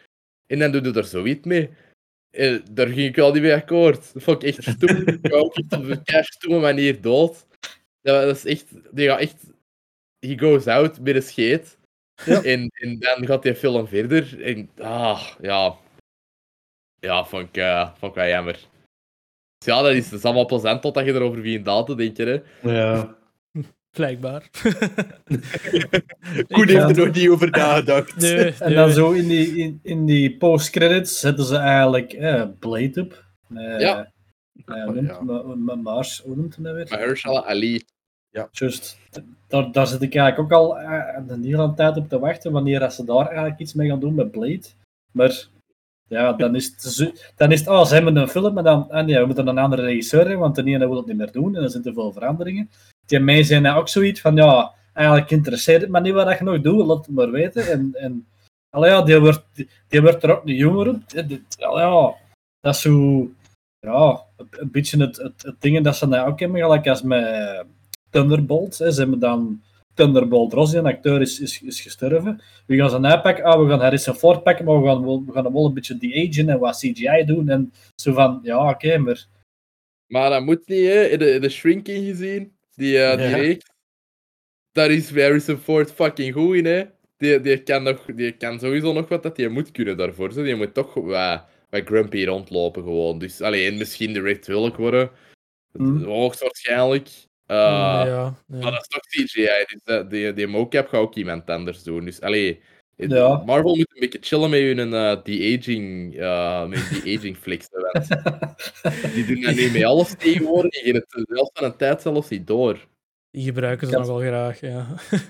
En 0.48 0.60
dan 0.60 0.72
doe 0.72 0.82
je 0.84 0.94
er 0.94 1.04
zoiets 1.04 1.46
mee. 1.46 1.70
En 2.32 2.64
daar 2.72 2.88
ging 2.88 3.08
ik 3.08 3.16
wel 3.16 3.34
niet 3.34 3.42
mee 3.42 3.54
akkoord. 3.54 4.14
Dat 4.14 4.24
vond 4.24 4.44
ik 4.44 4.50
echt 4.50 4.64
stoem. 4.64 4.98
Ik 5.22 5.34
ook 5.34 5.56
echt 5.56 5.74
op 5.74 5.84
een 5.84 6.04
kei 6.04 6.24
stoeme 6.24 6.60
manier 6.60 7.02
dood. 7.02 7.46
Dat, 8.02 8.24
dat 8.24 8.36
is 8.36 8.46
echt... 8.46 8.66
Die 8.92 9.08
gaat 9.08 9.20
echt... 9.20 9.44
He 10.20 10.38
goes 10.38 10.68
out 10.68 11.00
met 11.00 11.16
een 11.16 11.22
scheet. 11.22 11.78
Ja. 12.26 12.44
En, 12.44 12.70
en 12.74 13.00
dan 13.00 13.26
gaat 13.26 13.44
die 13.44 13.56
film 13.56 13.88
verder. 13.88 14.42
En 14.42 14.70
ah, 14.78 15.28
ja... 15.42 15.78
Ja, 17.00 17.26
vond 17.26 17.48
ik, 17.48 17.58
eh, 17.58 17.90
vond 17.96 18.12
ik 18.12 18.18
wel 18.18 18.28
jammer. 18.28 18.68
Dus 19.58 19.74
ja, 19.74 19.82
dat 19.82 19.94
is, 19.94 20.10
dat 20.10 20.20
is 20.20 20.26
allemaal 20.26 20.46
plezant 20.46 20.82
totdat 20.82 21.06
je 21.06 21.14
erover 21.14 21.42
begint 21.42 21.66
na 21.66 21.84
te 21.84 21.96
denken. 21.96 22.28
Hè. 22.28 22.70
Ja. 22.72 23.18
Blijkbaar. 23.92 24.50
Koen 26.48 26.68
Ja. 26.68 26.86
heeft 26.86 26.98
er 26.98 27.06
nog 27.06 27.16
niet 27.16 27.30
over 27.30 27.50
nagedacht. 27.50 28.16
Nee, 28.16 28.54
En 28.60 28.74
dan 28.74 28.92
zo 28.92 29.12
in 29.12 29.28
die, 29.28 29.56
in, 29.58 29.80
in 29.84 30.06
die 30.06 30.38
post-credits 30.38 31.20
zetten 31.20 31.46
ze 31.46 31.58
eigenlijk 31.58 32.14
eh, 32.14 32.44
Blade 32.60 33.02
op. 33.02 33.24
Eh, 33.56 33.80
Ja. 33.80 34.12
eh, 34.66 35.02
Ja. 35.06 35.22
Ma- 35.22 35.44
Ma- 35.56 35.76
Mars, 35.76 36.22
hoe 36.26 36.36
noemt 36.36 36.56
hij 36.56 36.64
dat 36.66 36.74
weer? 36.74 36.88
Mahershala 36.90 37.44
Ali. 37.44 37.82
Juist. 38.52 38.98
Daar, 39.48 39.72
daar 39.72 39.88
zit 39.88 40.02
ik 40.02 40.16
eigenlijk 40.16 40.54
ook 40.54 40.60
al 40.60 40.80
eh, 40.80 41.16
een 41.28 41.44
hele 41.44 41.74
tijd 41.74 41.98
op 41.98 42.10
te 42.10 42.20
wachten 42.20 42.52
wanneer 42.52 42.80
dat 42.80 42.94
ze 42.94 43.06
daar 43.06 43.28
eigenlijk 43.28 43.60
iets 43.60 43.74
mee 43.74 43.90
gaan 43.90 44.00
doen 44.00 44.16
met 44.16 44.32
Blade. 44.32 44.62
Maar 45.12 45.48
ja, 46.08 46.34
dan 46.34 46.56
is 46.56 46.66
het, 46.66 46.82
zo- 46.82 47.12
dan 47.36 47.52
is 47.52 47.60
het 47.60 47.70
oh, 47.70 47.86
ze 47.86 47.94
hebben 47.94 48.16
een 48.16 48.28
film 48.28 48.58
en 48.58 48.64
dan, 48.64 48.92
en 48.92 49.08
ja, 49.08 49.20
we 49.20 49.26
moeten 49.26 49.48
een 49.48 49.58
andere 49.58 49.82
regisseur 49.82 50.20
hebben, 50.20 50.40
want 50.40 50.56
de 50.56 50.64
ene 50.64 50.88
wil 50.88 50.98
het 50.98 51.06
niet 51.06 51.18
meer 51.18 51.32
doen 51.32 51.56
en 51.56 51.64
er 51.64 51.70
zijn 51.70 51.84
te 51.84 51.94
veel 51.94 52.12
veranderingen. 52.12 52.70
Die 53.10 53.20
mij 53.20 53.44
zijn 53.44 53.68
ook 53.68 53.90
zoiets 53.90 54.22
van, 54.22 54.36
ja, 54.36 54.74
eigenlijk 54.94 55.32
interesseert 55.32 55.82
het 55.82 55.90
me 55.90 56.02
niet 56.02 56.14
wat 56.14 56.38
je 56.38 56.44
nog 56.44 56.62
doet, 56.62 56.86
laat 56.86 57.06
het 57.06 57.16
maar 57.16 57.32
weten. 57.32 57.68
En, 57.68 57.92
en 57.94 58.28
allee, 58.70 58.90
ja, 58.90 59.02
die 59.02 59.20
wordt, 59.20 59.46
die, 59.88 60.02
wordt 60.02 60.24
er 60.24 60.38
ook 60.38 60.44
niet 60.44 60.58
jonger 60.58 60.90
op. 60.90 61.02
Ja, 61.58 62.16
dat 62.60 62.76
is 62.76 62.82
zo, 62.82 63.30
ja, 63.80 64.24
een, 64.38 64.72
beetje 64.72 64.98
het, 64.98 65.18
het, 65.18 65.56
het 65.60 65.84
dat 65.84 65.96
ze 65.96 66.08
nou 66.08 66.30
ook 66.30 66.40
hebben, 66.40 66.62
gelijk 66.62 66.88
als 66.88 67.02
met 67.02 67.66
Thunderbolt. 68.10 68.78
Hè. 68.78 68.92
Ze 68.92 69.00
hebben 69.00 69.20
dan 69.20 69.62
Thunderbolt 69.94 70.54
Ross, 70.54 70.72
die 70.72 70.80
een 70.80 70.86
acteur, 70.86 71.22
is, 71.22 71.40
is, 71.40 71.62
is 71.62 71.82
gestorven. 71.82 72.42
We 72.66 72.76
gaan 72.76 72.90
ze 72.90 73.02
uitpakken, 73.02 73.44
ah, 73.44 73.62
we 73.64 73.70
gaan 73.70 73.80
Harrison 73.80 74.16
Ford 74.16 74.44
pakken, 74.44 74.66
maar 74.66 74.82
we 74.82 74.88
gaan, 74.88 75.26
we 75.26 75.32
gaan 75.32 75.44
hem 75.44 75.54
wel 75.54 75.66
een 75.66 75.74
beetje 75.74 75.98
de-agen 75.98 76.50
en 76.50 76.60
wat 76.60 76.78
CGI 76.78 77.24
doen. 77.26 77.50
En 77.50 77.74
zo 77.96 78.14
van, 78.14 78.40
ja, 78.44 78.70
oké, 78.70 78.98
maar... 78.98 79.26
Maar 80.08 80.30
dat 80.30 80.44
moet 80.44 80.68
niet, 80.68 80.88
hè. 80.88 81.04
In 81.04 81.20
de, 81.20 81.32
in 81.32 81.42
de 81.42 81.50
Shrinking 81.50 82.06
gezien, 82.06 82.52
die, 82.80 83.00
eh 83.04 83.18
die 83.18 83.28
Ja. 83.28 83.36
reeks. 83.36 83.66
Daar 84.72 84.92
is 84.92 85.10
Harrison 85.10 85.58
Ford 85.58 85.92
fucking 85.92 86.34
goed 86.34 86.56
in, 86.56 86.66
hè. 86.66 86.84
Die, 87.18 87.40
die, 87.40 87.64
kan 87.64 87.84
nog, 87.84 88.06
die 88.06 88.32
kan 88.32 88.60
sowieso 88.60 88.94
nog 88.94 89.08
wat 89.10 89.24
dat 89.24 89.38
hij 89.38 89.48
moet 89.48 89.72
kunnen 89.72 89.98
daarvoor. 89.98 90.32
Zo. 90.32 90.44
Die 90.44 90.56
moet 90.56 90.74
toch 90.74 90.94
wat, 90.94 91.44
wat 91.70 91.86
grumpy 91.86 92.26
rondlopen 92.26 92.84
gewoon. 92.84 93.20
Dus 93.20 93.42
alleen 93.42 93.78
misschien 93.78 94.14
de 94.14 94.22
Red 94.22 94.48
Hulk 94.48 94.78
worden. 94.78 95.10
Hmm. 95.72 96.04
Hoogstwaarschijnlijk. 96.04 97.08
Eh, 97.46 97.56
ja, 97.58 98.06
ja. 98.06 98.36
Maar 98.48 98.72
dat 98.72 98.82
is 98.82 98.88
toch 98.88 99.06
CGI. 99.08 99.66
Dus 99.84 100.08
die, 100.10 100.34
die 100.34 100.48
mocap 100.48 100.88
gaat 100.88 101.00
ook 101.02 101.16
iemand 101.16 101.50
anders 101.50 101.84
doen. 101.84 102.06
Dus 102.06 102.22
allee, 102.22 102.48
het- 102.48 102.60
Ja. 103.08 103.44
Marvel 103.46 103.76
moet 103.76 103.92
een 103.94 104.00
beetje 104.00 104.18
chillen 104.22 104.50
met 104.50 104.60
hun 104.60 104.94
eh 104.94 105.24
de-aging 105.24 106.16
eh, 106.16 106.68
met 106.68 106.90
die 106.90 107.18
aging 107.18 107.38
die 109.14 109.26
doen 109.26 109.42
dat 109.42 109.56
nu 109.56 109.72
met 109.72 109.84
alles 109.84 110.16
tegenwoordig. 110.18 110.72
Die 110.72 110.82
geven 110.84 111.06
het 111.10 111.28
zelfs 111.30 111.50
van 111.54 111.64
een 111.64 111.76
tijd 111.78 112.02
zelfs 112.02 112.30
niet 112.30 112.48
door. 112.48 112.88
Die 113.32 113.44
gebruiken 113.44 113.88
ze 113.88 113.98
nog 113.98 114.08
wel 114.08 114.18
graag, 114.20 114.60
ja. 114.60 114.88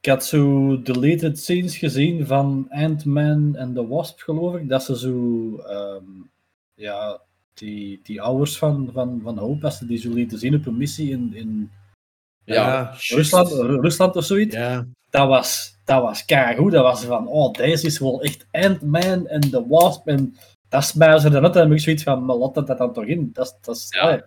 Ik 0.00 0.06
had 0.08 0.24
zo 0.24 0.82
deleted 0.82 1.38
scenes 1.38 1.76
gezien 1.76 2.26
van 2.26 2.66
Ant-Man 2.68 3.56
en 3.56 3.74
the 3.74 3.86
Wasp, 3.86 4.20
geloof 4.20 4.56
ik. 4.56 4.68
Dat 4.68 4.84
ze 4.84 4.98
zo, 4.98 5.56
ehm, 5.56 6.04
ja, 6.74 7.20
die, 7.54 8.00
die 8.02 8.22
ouders 8.22 8.58
van, 8.58 8.90
van, 8.92 9.20
van 9.22 9.38
Hope, 9.38 9.64
als 9.64 9.78
ze 9.78 9.86
die 9.86 9.98
zo 9.98 10.12
lieten 10.12 10.38
zien 10.38 10.54
op 10.54 10.66
een 10.66 10.76
missie 10.76 11.10
in, 11.10 11.34
in 11.34 11.70
Ja, 12.44 12.94
Rusland, 13.08 13.48
Ru- 13.52 13.80
Rusland 13.80 14.16
of 14.16 14.24
zoiets. 14.24 14.54
Ja. 14.54 14.86
Dat 15.10 15.28
was, 15.28 15.77
dat 15.88 16.02
was 16.02 16.24
keigoed. 16.24 16.72
Dat 16.72 16.82
was 16.82 17.04
van, 17.04 17.26
oh, 17.28 17.52
deze 17.52 17.86
is 17.86 17.98
wel 17.98 18.22
echt 18.22 18.46
Ant-Man 18.50 19.26
en 19.26 19.40
the 19.40 19.66
Wasp. 19.68 20.06
En 20.08 20.36
dat 20.68 20.84
smijten 20.84 21.20
ze 21.20 21.26
er 21.26 21.32
net. 21.32 21.44
En 21.44 21.52
dan 21.52 21.62
heb 21.68 21.72
ik 21.76 21.80
zoiets 21.84 22.02
van, 22.02 22.24
maar 22.24 22.36
laat 22.36 22.54
dat 22.54 22.78
dan 22.78 22.92
toch 22.92 23.04
in. 23.04 23.30
Dat, 23.32 23.46
is- 23.46 23.54
dat, 23.60 23.76
is- 23.76 23.86
Ja. 23.90 24.00
allee. 24.00 24.20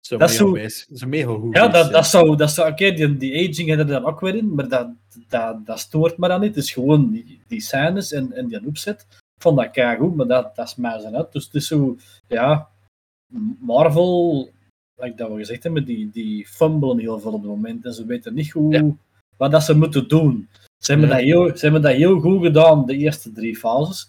Zo 0.00 0.16
Dat 0.16 0.30
is 0.30 0.38
mega 0.40 1.26
zo-. 1.26 1.34
Zo 1.34 1.40
goed. 1.40 1.56
Ja, 1.56 1.68
dat, 1.68 1.86
ja. 1.86 1.92
dat 1.92 2.06
zou, 2.06 2.36
dat 2.36 2.50
zou 2.50 2.70
oké, 2.70 2.92
die, 2.92 3.16
die 3.16 3.48
aging 3.50 3.68
had 3.68 3.78
er 3.78 3.86
dan 3.86 4.04
ook 4.04 4.20
weer 4.20 4.34
in, 4.34 4.54
maar 4.54 4.68
dat, 4.68 4.88
dat, 5.28 5.66
dat 5.66 5.78
stoort 5.78 6.18
me 6.18 6.28
dan 6.28 6.40
niet. 6.40 6.54
Het 6.54 6.64
is 6.64 6.72
gewoon 6.72 7.10
die, 7.10 7.40
die 7.48 7.60
scènes 7.60 8.12
en, 8.12 8.32
en 8.32 8.46
die 8.46 8.66
opzet. 8.66 9.00
Ik 9.10 9.42
vond 9.42 9.56
dat 9.56 9.70
kei 9.70 9.96
goed, 9.98 10.14
maar 10.16 10.26
dat, 10.26 10.56
dat 10.56 10.66
is 10.66 10.74
mij 10.76 10.98
zo 11.00 11.10
uit. 11.12 11.32
Dus 11.32 11.44
het 11.44 11.54
is 11.54 11.66
zo, 11.66 11.96
ja, 12.28 12.68
Marvel, 13.60 14.48
like 14.96 15.16
dat 15.16 15.30
we 15.30 15.36
gezegd 15.36 15.62
hebben, 15.62 15.84
die, 15.84 16.10
die 16.10 16.46
fumbelen 16.46 16.98
heel 16.98 17.20
veel 17.20 17.32
op 17.32 17.40
het 17.42 17.50
moment 17.50 17.84
en 17.84 17.92
ze 17.94 18.06
weten 18.06 18.34
niet 18.34 18.52
Ja. 18.68 18.90
wat 19.36 19.50
dat 19.50 19.62
ze 19.62 19.76
moeten 19.76 20.08
doen. 20.08 20.48
Ze 20.78 20.92
hebben, 20.92 21.08
dat 21.08 21.18
heel, 21.18 21.56
ze 21.56 21.64
hebben 21.64 21.82
dat 21.82 21.92
heel 21.92 22.20
goed 22.20 22.42
gedaan, 22.42 22.86
de 22.86 22.96
eerste 22.96 23.32
drie 23.32 23.56
fases. 23.56 24.08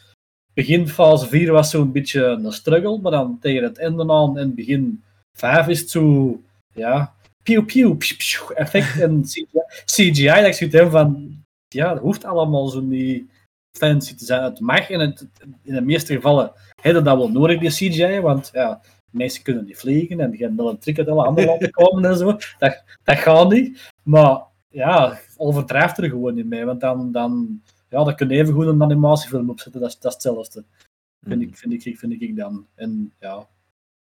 Begin 0.54 0.88
fase 0.88 1.28
4 1.28 1.52
was 1.52 1.70
zo'n 1.70 1.92
beetje 1.92 2.26
een 2.26 2.52
struggle, 2.52 3.00
maar 3.00 3.12
dan 3.12 3.38
tegen 3.40 3.64
het 3.64 3.78
einde 3.78 4.12
aan 4.12 4.38
en 4.38 4.56
begin 4.56 5.04
5 5.38 5.68
is 5.68 5.80
het 5.80 5.90
zo, 5.90 6.42
ja, 6.74 7.14
pieuw, 7.44 7.66
pieuw, 7.66 7.96
psh, 7.96 8.14
psh, 8.14 8.50
effect 8.50 9.00
en 9.00 9.22
CGI, 9.32 9.46
CGI 9.86 10.26
dat 10.26 10.46
ik 10.46 10.54
zoiets 10.54 10.76
heb 10.76 10.92
van, 10.92 11.38
ja, 11.68 11.94
dat 11.94 12.02
hoeft 12.02 12.26
allemaal 12.26 12.68
zo 12.68 12.82
niet 12.82 13.30
fancy 13.78 14.16
te 14.16 14.26
zijn. 14.26 14.44
Het 14.44 14.60
mag 14.60 14.90
in, 14.90 15.00
het, 15.00 15.28
in 15.64 15.74
de 15.74 15.82
meeste 15.82 16.14
gevallen 16.14 16.52
hebben 16.82 17.04
dat 17.04 17.18
wel 17.18 17.32
nodig, 17.32 17.60
die 17.60 17.70
CGI, 17.70 18.20
want 18.20 18.50
ja, 18.54 18.82
mensen 19.12 19.44
kunnen 19.44 19.66
niet 19.66 19.78
vliegen 19.78 20.20
en 20.20 20.30
die 20.32 20.40
gaan 20.40 20.56
wel 20.56 20.70
een 20.70 20.78
trick 20.78 20.98
uit 20.98 21.08
alle 21.08 21.26
andere 21.26 21.48
landen 21.48 21.72
komen 21.80 22.06
en 22.06 22.18
zo. 22.18 22.38
Dat, 22.60 22.84
dat 23.04 23.18
gaat 23.18 23.52
niet. 23.52 23.92
Maar 24.04 24.42
ja, 24.70 25.20
overdrijft 25.38 25.98
er 25.98 26.10
gewoon 26.10 26.34
niet 26.36 26.46
mee, 26.46 26.66
want 26.66 26.82
dan, 26.82 27.12
dan, 27.12 27.62
ja, 27.90 28.04
dan 28.04 28.16
kun 28.16 28.30
je 28.30 28.38
even 28.42 28.54
goed 28.54 28.66
een 28.68 28.82
animatiefilm 28.84 29.50
opzetten, 29.50 29.82
dat 29.82 29.90
is, 29.90 30.00
dat 30.00 30.06
is 30.06 30.14
hetzelfde. 30.14 30.64
Vind, 31.22 31.42
ik, 31.42 31.58
vind, 31.58 31.86
ik, 31.86 31.98
vind 32.00 32.22
ik 32.22 32.36
dan. 32.36 32.68
En 32.76 33.14
ja, 33.20 33.48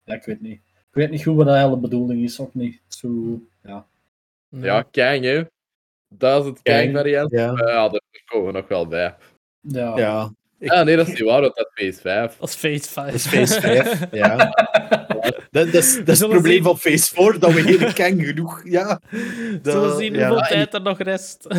ja, 0.04 0.14
ik 0.14 0.24
weet 0.24 0.40
niet. 0.40 0.60
Ik 0.74 1.00
weet 1.00 1.10
niet 1.10 1.22
goed 1.22 1.36
wat 1.36 1.46
de 1.46 1.58
hele 1.58 1.76
bedoeling 1.76 2.22
is, 2.22 2.40
ook 2.40 2.54
niet. 2.54 2.80
Zo, 2.88 3.40
ja. 3.62 3.86
Ja, 4.48 4.82
Kang, 4.90 5.24
hè. 5.24 5.42
Dat 6.08 6.42
is 6.44 6.48
het 6.50 6.62
Kang, 6.62 6.82
Kang-variant. 6.82 7.30
ja. 7.30 7.38
Ja. 7.56 7.68
ja, 7.70 7.88
daar 7.88 8.00
komen 8.24 8.46
we 8.46 8.58
nog 8.58 8.68
wel 8.68 8.86
bij. 8.86 9.14
Ja. 9.60 9.96
Ja. 9.98 10.32
Ik- 10.58 10.72
Ja, 10.72 10.82
nee, 10.82 10.96
dat 10.96 11.06
is 11.08 11.12
niet 11.18 11.28
waar, 11.28 11.40
dat 11.40 11.56
is 11.74 11.84
Phase 11.92 12.00
5. 12.00 12.36
Dat 12.36 12.48
is 12.48 12.54
Phase 12.54 12.88
5. 12.90 13.06
Dat 13.06 13.14
is 13.14 13.26
Phase 13.26 13.60
5, 13.60 14.10
ja. 14.12 14.50
Dat, 15.54 15.72
dat 15.72 15.74
is, 15.82 15.90
dat 15.90 15.98
is 15.98 16.06
het 16.06 16.16
zullen 16.16 16.32
probleem 16.34 16.52
zien. 16.54 16.62
van 16.62 16.78
Phase 16.78 17.14
4, 17.14 17.38
dat 17.38 17.52
we 17.52 17.62
geen 17.62 17.92
Kang 18.04 18.26
genoeg... 18.26 18.62
Ja. 18.64 19.00
Zullen 19.10 19.62
Dat- 19.62 19.98
zien 19.98 20.14
ja. 20.14 20.28
hoeveel 20.28 20.46
tijd 20.46 20.74
er 20.74 20.82
nog 20.82 20.98
rest. 20.98 21.46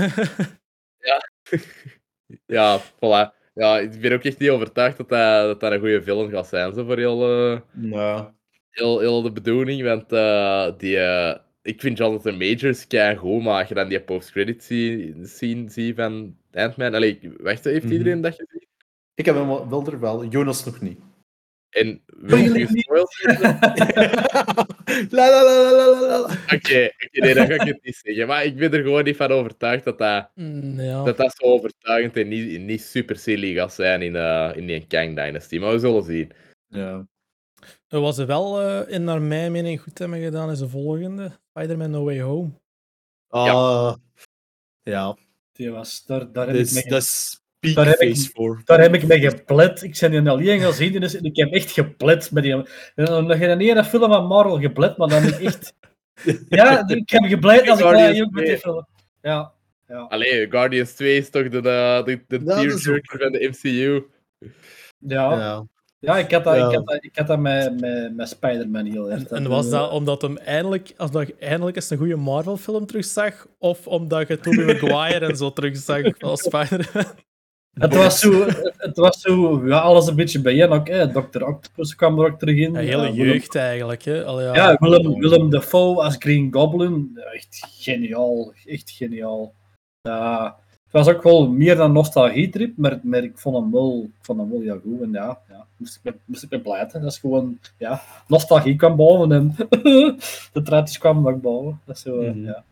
Ja, 2.46 2.80
voilà. 2.80 3.34
Ja, 3.54 3.80
ik 3.80 4.00
ben 4.02 4.12
ook 4.14 4.24
echt 4.24 4.40
niet 4.40 4.50
overtuigd 4.50 4.98
dat 4.98 5.10
dat, 5.10 5.46
dat, 5.46 5.60
dat 5.60 5.72
een 5.72 5.80
goede 5.80 6.04
film 6.04 6.30
gaat 6.30 6.48
zijn, 6.48 6.74
zo 6.74 6.86
voor 6.86 6.98
heel, 6.98 7.24
eh, 7.52 7.60
Ja. 7.92 8.36
heel, 8.70 9.00
heel 9.00 9.22
de 9.22 9.32
bedoeling. 9.32 9.84
Want 9.84 10.12
eh, 10.12 10.72
die, 10.78 10.98
eh, 10.98 11.36
ik 11.62 11.82
vind 11.82 11.98
Jonathan 11.98 12.38
Majors 12.38 12.88
kei 12.88 13.16
goed, 13.16 13.44
maar 13.44 13.60
als 13.60 13.68
je 13.68 13.74
dan 13.76 13.88
die 13.90 14.02
post-credit 14.02 14.64
scene, 14.64 15.14
scene 15.28 15.70
ziet 15.70 15.96
van 15.96 16.38
Ant-Man... 16.52 16.94
Allee, 16.94 17.20
wacht, 17.40 17.64
heeft 17.64 17.84
Mhm. 17.84 17.92
iedereen 17.94 18.22
dat 18.22 18.32
gezien? 18.36 18.68
Ik 19.16 19.26
heb 19.26 19.36
hem 19.36 19.48
wel, 19.48 19.70
wel 19.70 19.86
er 19.88 20.00
wel, 20.00 20.26
Jonas 20.26 20.66
nog 20.66 20.82
niet. 20.82 21.00
En 21.76 22.02
wil 22.06 22.38
je 22.38 22.50
geven? 22.50 22.84
La 25.18 25.30
la 25.30 25.44
la 25.44 25.54
la 25.62 25.72
la 25.72 26.00
la 26.00 26.08
la. 26.08 26.20
Oké, 26.56 26.92
oké, 27.06 27.10
nee, 27.12 27.34
dat 27.34 27.48
ga 27.48 27.54
ik 27.54 27.62
het 27.62 27.84
niet 27.84 27.96
zeggen. 28.04 28.28
Maar 28.28 28.46
ik 28.46 28.56
ben 28.56 28.74
er 28.74 28.82
gewoon 28.82 29.04
niet 29.04 29.16
van 29.16 29.32
overtuigd 29.32 29.84
dat 29.84 29.98
dat, 29.98 30.30
Mm, 30.36 30.80
ja. 30.80 31.04
dat, 31.04 31.18
dat 31.18 31.36
zo 31.38 31.46
overtuigend 31.46 32.18
en 32.18 32.28
niet, 32.28 32.62
niet 32.62 32.82
super 32.82 33.16
silly 33.16 33.54
gaat 33.54 33.74
zijn 33.74 34.02
in, 34.02 34.16
eh, 34.16 34.52
in 34.56 34.68
die 34.68 34.88
Kang 34.88 35.16
Dynasty. 35.16 35.58
Maar 35.58 35.72
we 35.72 35.80
zullen 35.80 36.04
zien. 36.04 36.32
Ja. 36.68 37.08
Wat 37.88 38.16
ze 38.16 38.26
wel 38.26 38.62
eh, 38.62 38.94
in 38.94 39.04
naar 39.04 39.22
mijn 39.22 39.52
mening 39.52 39.82
goed 39.82 39.98
hebben 39.98 40.22
gedaan 40.22 40.52
is 40.52 40.60
de 40.60 40.70
volgende. 40.70 41.32
Spider-Man 41.50 41.92
No 41.92 42.04
Way 42.04 42.22
Home. 42.22 42.50
Ah, 43.28 43.96
ja. 44.84 45.18
Die 45.52 45.72
was, 45.72 46.06
daar, 46.06 46.32
daar, 46.32 46.46
heb 46.48 46.56
Dat 46.56 46.56
ik 46.56 46.62
is, 46.62 46.74
mee, 46.74 46.84
dat 46.84 47.02
is 47.02 47.36
peak 47.36 47.45
Daar 47.74 47.86
heb 47.88 48.00
ik- 48.00 48.16
4. 48.34 48.62
daar 48.66 48.82
heb 48.82 48.94
ik 48.94 49.08
mee 49.08 49.20
geplet. 49.20 49.84
Ik 49.84 49.98
ben 50.00 50.12
die 50.12 50.30
alleen 50.30 50.60
gaan 50.60 50.74
zien, 50.74 51.00
dus 51.00 51.16
ik 51.16 51.36
heb 51.36 51.52
echt 51.54 51.72
geplet 51.72 52.32
met 52.32 52.44
die. 52.44 52.56
Nog 52.96 53.38
geen 53.38 53.60
ene 53.60 53.84
film 53.84 54.12
van 54.12 54.26
Marvel 54.28 54.60
geplet, 54.60 54.98
maar 54.98 55.08
dan 55.08 55.22
heb 55.24 55.34
ik 55.34 55.46
echt. 55.46 55.74
Ja, 56.50 56.88
ik 56.88 57.10
heb 57.10 57.24
geplet 57.24 57.70
als 57.70 57.80
ik 57.80 57.86
daar 57.86 58.10
ook 58.22 58.32
met 58.32 58.46
die 58.46 58.58
2. 58.58 58.58
film. 58.58 58.88
Ja, 59.22 59.52
Allee, 60.08 60.50
Guardians 60.50 60.92
2 60.92 61.18
is 61.18 61.30
toch 61.30 61.50
de, 61.50 61.62
de, 61.62 62.22
de 62.28 62.38
is 62.38 62.44
tearjerker 62.84 63.20
van 63.20 63.32
de 63.32 63.48
MCU. 63.52 64.04
ja. 64.98 65.32
ja. 65.38 65.66
Ja. 66.00 66.18
ik 66.18 66.32
had 66.32 66.44
dat, 66.44 66.56
Ja. 66.56 66.68
ik 66.70 66.76
had 66.76 66.86
dat, 66.88 67.04
ik 67.04 67.16
had 67.16 67.28
dat 67.28 67.40
met, 67.40 67.80
met, 67.82 68.16
met 68.16 68.30
Spider-Man 68.30 68.86
heel 68.86 69.12
erg. 69.12 69.24
En, 69.24 69.38
en 69.38 69.48
was 69.50 69.70
dat 69.70 69.92
omdat 69.92 70.22
hem 70.22 70.38
eindelijk, 70.38 70.94
als 70.98 71.12
dat 71.12 71.28
je 71.28 71.36
eindelijk 71.40 71.76
eens 71.76 71.90
een 71.90 71.98
goede 71.98 72.16
Marvel-film 72.16 72.86
terugzag? 72.86 73.48
Of 73.60 73.88
omdat 73.88 74.28
je 74.28 74.40
Tobey 74.40 74.66
Maguire 74.66 75.26
en 75.26 75.36
zo 75.38 75.54
terugzag 75.54 76.20
als 76.20 76.42
Spider-Man? 76.44 77.06
Het 77.76 77.96
was 77.96 78.20
zo, 78.20 78.46
het, 78.78 78.98
was 78.98 79.22
zo 79.22 79.62
ja, 79.68 79.80
alles 79.80 80.08
een 80.08 80.16
beetje 80.16 80.42
bijeen. 80.42 80.70
Ook, 80.72 80.88
hè. 80.88 81.12
Dr. 81.12 81.44
Octopus 81.44 81.96
kwam 81.96 82.20
er 82.20 82.26
ook 82.32 82.40
terug 82.40 82.56
in. 82.58 82.72
Ja, 82.74 82.80
hele 82.80 82.90
Ja, 82.92 83.12
Willem- 83.12 83.16
jeugd 83.16 83.56
eigenlijk. 83.56 84.04
Hè? 84.04 84.26
Al, 84.26 84.42
ja. 84.42 84.54
Ja, 84.56 84.76
Willem, 84.80 85.20
Willem 85.20 85.50
Dafoe 85.50 86.04
als 86.04 86.16
Green 86.20 86.54
Goblin. 86.54 87.20
Echt 87.34 87.66
geniaal. 87.72 88.54
Echt 88.66 88.90
geniaal. 88.90 89.54
Ja, 90.02 90.58
het 90.84 90.92
was 91.06 91.08
ook 91.16 91.24
wel 91.24 91.50
meer 91.50 91.76
dan 91.76 91.92
nostalgie-trip, 91.92 92.78
maar, 92.78 93.00
maar 93.04 93.24
ik 93.24 93.38
vond 93.38 93.56
hem 93.56 93.72
wel, 93.72 94.04
ik 94.20 94.26
vond 94.26 94.40
hem 94.40 94.50
wel 94.50 94.62
ja, 94.62 94.78
goed. 94.84 95.02
En 95.02 95.12
ja, 95.12 95.40
ja 95.50 95.66
moest, 95.78 95.96
ik 95.96 96.04
me, 96.04 96.20
moest 96.26 96.44
ik 96.44 96.50
me 96.50 96.60
blijten. 96.62 97.02
Dat 97.02 97.12
is 97.12 97.18
gewoon, 97.18 97.60
ja, 97.78 98.02
nostalgie 98.28 98.76
kwam 98.76 98.96
boven 98.96 99.32
en 99.32 99.56
de 100.54 100.62
truitjes 100.64 100.98
kwamen 100.98 101.34
ook 101.34 101.42
boven. 101.42 101.82
Dat 101.86 101.96
is 101.96 102.02
zo, 102.02 102.16
Mhm. 102.22 102.46
ja. 102.46 102.64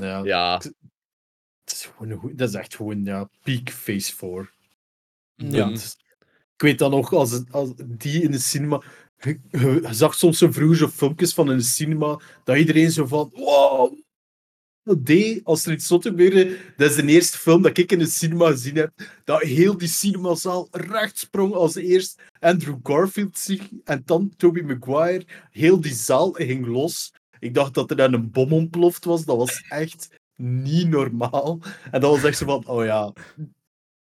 Ja. 0.00 0.20
Ja, 0.24 0.60
is 1.84 1.90
gewoon 1.96 2.36
dat 2.36 2.48
is 2.48 2.54
echt 2.54 2.76
gewoon 2.76 3.04
ja, 3.04 3.28
peak 3.42 3.70
Phase 3.70 4.16
4. 4.16 4.52
Ja. 5.36 5.68
Ik 6.54 6.62
weet 6.62 6.78
dan 6.78 6.90
nog, 6.90 7.12
als, 7.12 7.42
als 7.50 7.70
die 7.84 8.22
in 8.22 8.30
de 8.30 8.38
cinema... 8.38 8.82
Je, 9.18 9.38
je 9.50 9.88
zag 9.90 10.14
soms 10.14 10.38
zo 10.38 10.50
vroeger 10.50 10.76
zo 10.76 10.88
filmpjes 10.88 11.34
van 11.34 11.50
in 11.50 11.56
de 11.56 11.62
cinema, 11.62 12.20
dat 12.44 12.56
iedereen 12.56 12.90
zo 12.90 13.06
van... 13.06 13.30
Wow, 13.32 13.98
deed 14.84 15.44
als 15.44 15.66
er 15.66 15.72
iets 15.72 15.86
zot 15.86 16.02
gebeurde, 16.02 16.58
dat 16.76 16.90
is 16.90 16.96
de 16.96 17.06
eerste 17.06 17.38
film 17.38 17.62
dat 17.62 17.78
ik 17.78 17.92
in 17.92 17.98
de 17.98 18.06
cinema 18.06 18.50
gezien 18.50 18.76
heb, 18.76 18.92
dat 19.24 19.42
heel 19.42 19.78
die 19.78 19.88
cinemazaal 19.88 20.68
recht 20.70 21.18
sprong 21.18 21.54
als 21.54 21.74
eerst 21.74 22.20
Andrew 22.40 22.78
Garfield 22.82 23.38
zich 23.38 23.68
en 23.84 24.02
dan 24.04 24.32
Tobey 24.36 24.62
Maguire. 24.62 25.24
Heel 25.50 25.80
die 25.80 25.94
zaal 25.94 26.32
ging 26.32 26.66
los. 26.66 27.12
Ik 27.38 27.54
dacht 27.54 27.74
dat 27.74 27.90
er 27.90 27.96
dan 27.96 28.12
een 28.12 28.30
bom 28.30 28.52
ontploft 28.52 29.04
was. 29.04 29.24
Dat 29.24 29.36
was 29.36 29.64
echt 29.68 30.08
niet 30.36 30.88
normaal. 30.88 31.58
En 31.90 32.00
dat 32.00 32.10
was 32.10 32.24
echt 32.24 32.38
zo 32.38 32.46
van, 32.46 32.66
oh 32.66 32.84
ja, 32.84 33.12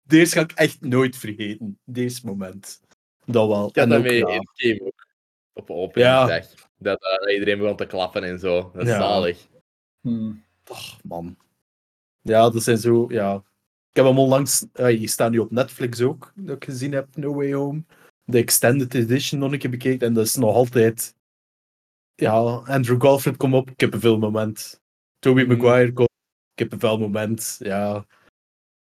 deze 0.03 0.35
ga 0.35 0.41
ik 0.41 0.53
echt 0.53 0.81
nooit 0.81 1.17
vergeten. 1.17 1.79
Deze 1.85 2.27
moment. 2.27 2.81
Dat 3.25 3.49
wel. 3.49 3.69
Ik 3.69 3.75
had 3.75 3.85
En 3.85 3.89
dat 3.91 3.99
ook, 3.99 4.05
mee 4.05 4.19
ja. 4.19 4.29
in 4.29 4.49
game 4.55 4.81
ook. 4.87 5.07
Op 5.53 5.69
Ja. 5.69 5.75
openingsdag. 5.75 6.69
Dat 6.79 6.99
eh, 7.03 7.35
iedereen 7.35 7.59
begon 7.59 7.77
te 7.77 7.87
klappen 7.87 8.23
en 8.25 8.39
zo. 8.39 8.71
Dat 8.75 8.83
is 8.83 8.89
Ja. 8.89 8.99
zalig. 8.99 9.47
Hmm. 10.01 10.45
Ach, 10.65 11.05
man. 11.05 11.37
Ja, 12.21 12.51
dat 12.51 12.63
zijn 12.63 12.79
zo, 12.79 13.07
ja. 13.09 13.35
Ik 13.91 13.97
heb 13.99 14.05
hem 14.05 14.19
onlangs, 14.19 14.67
uh, 14.75 14.87
die 14.87 15.09
staan 15.09 15.31
nu 15.31 15.39
op 15.39 15.51
Netflix 15.51 16.01
ook, 16.01 16.33
dat 16.37 16.57
ik 16.57 16.65
gezien 16.65 16.93
heb, 16.93 17.17
No 17.17 17.35
Way 17.35 17.53
Home. 17.53 17.83
De 18.25 18.39
Extended 18.39 18.95
Edition 18.95 19.41
nog 19.41 19.53
een 19.53 19.59
keer 19.59 19.71
bekeken 19.71 20.07
en 20.07 20.15
dat 20.15 20.27
is 20.27 20.35
nog 20.37 20.55
altijd. 20.55 21.15
Ja, 22.15 22.33
Andrew 22.65 23.03
Garfield 23.03 23.37
kom 23.37 23.55
op, 23.55 23.71
ik 23.71 23.81
heb 23.81 23.93
een 23.95 24.01
veel 24.01 24.19
moment. 24.19 24.81
Tobey 25.19 25.45
Mhm. 25.45 25.57
Maguire 25.57 25.93
kom 25.93 26.07
ik 26.53 26.59
heb 26.59 26.73
een 26.73 26.79
veel 26.81 26.99
moment. 26.99 27.57
Ja, 27.59 28.05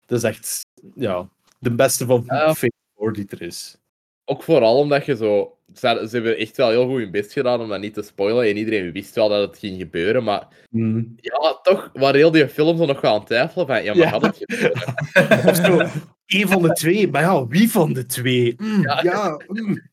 dat 0.06 0.18
is 0.18 0.24
echt, 0.24 0.60
ja, 0.94 1.28
de 1.58 1.74
beste 1.74 2.06
van 2.06 2.22
Ja. 2.26 2.54
4 2.54 2.70
die 3.12 3.26
er 3.28 3.42
is. 3.42 3.76
Ook 4.24 4.42
vooral 4.42 4.78
omdat 4.78 5.04
je 5.06 5.16
zo... 5.16 5.56
Ze, 5.74 6.06
ze 6.08 6.14
hebben 6.14 6.36
echt 6.36 6.56
wel 6.56 6.68
heel 6.70 6.86
goed 6.88 6.98
hun 6.98 7.10
best 7.10 7.32
gedaan 7.32 7.60
om 7.60 7.68
dat 7.68 7.80
niet 7.80 7.94
te 7.94 8.02
spoilen. 8.02 8.44
En 8.48 8.56
iedereen 8.56 8.92
wist 8.92 9.14
wel 9.14 9.28
dat 9.28 9.48
het 9.50 9.58
ging 9.58 9.78
gebeuren. 9.78 10.24
Maar 10.24 10.48
Mm. 10.70 11.12
ja, 11.16 11.58
toch 11.62 11.90
waren 11.92 12.16
heel 12.16 12.30
die 12.30 12.48
film 12.48 12.76
zo 12.76 12.84
nog 12.86 13.00
wel 13.00 13.14
aan 13.14 13.24
twijfelen 13.24 13.66
van... 13.66 13.82
Ja, 13.84 13.94
maar 13.94 14.02
Ja. 14.02 14.08
gaat 14.10 14.22
het 14.22 14.36
gebeuren? 14.36 14.82
Of 15.50 15.56
zo, 15.56 16.00
één 16.26 16.48
van 16.48 16.62
de 16.62 16.72
twee, 16.72 17.08
maar 17.10 17.22
ja, 17.22 17.46
wie 17.46 17.70
van 17.70 17.92
de 17.92 18.06
twee? 18.06 18.54
Mm, 18.56 18.82
Ja. 18.82 19.02
ja, 19.02 19.40
mm. 19.46 19.90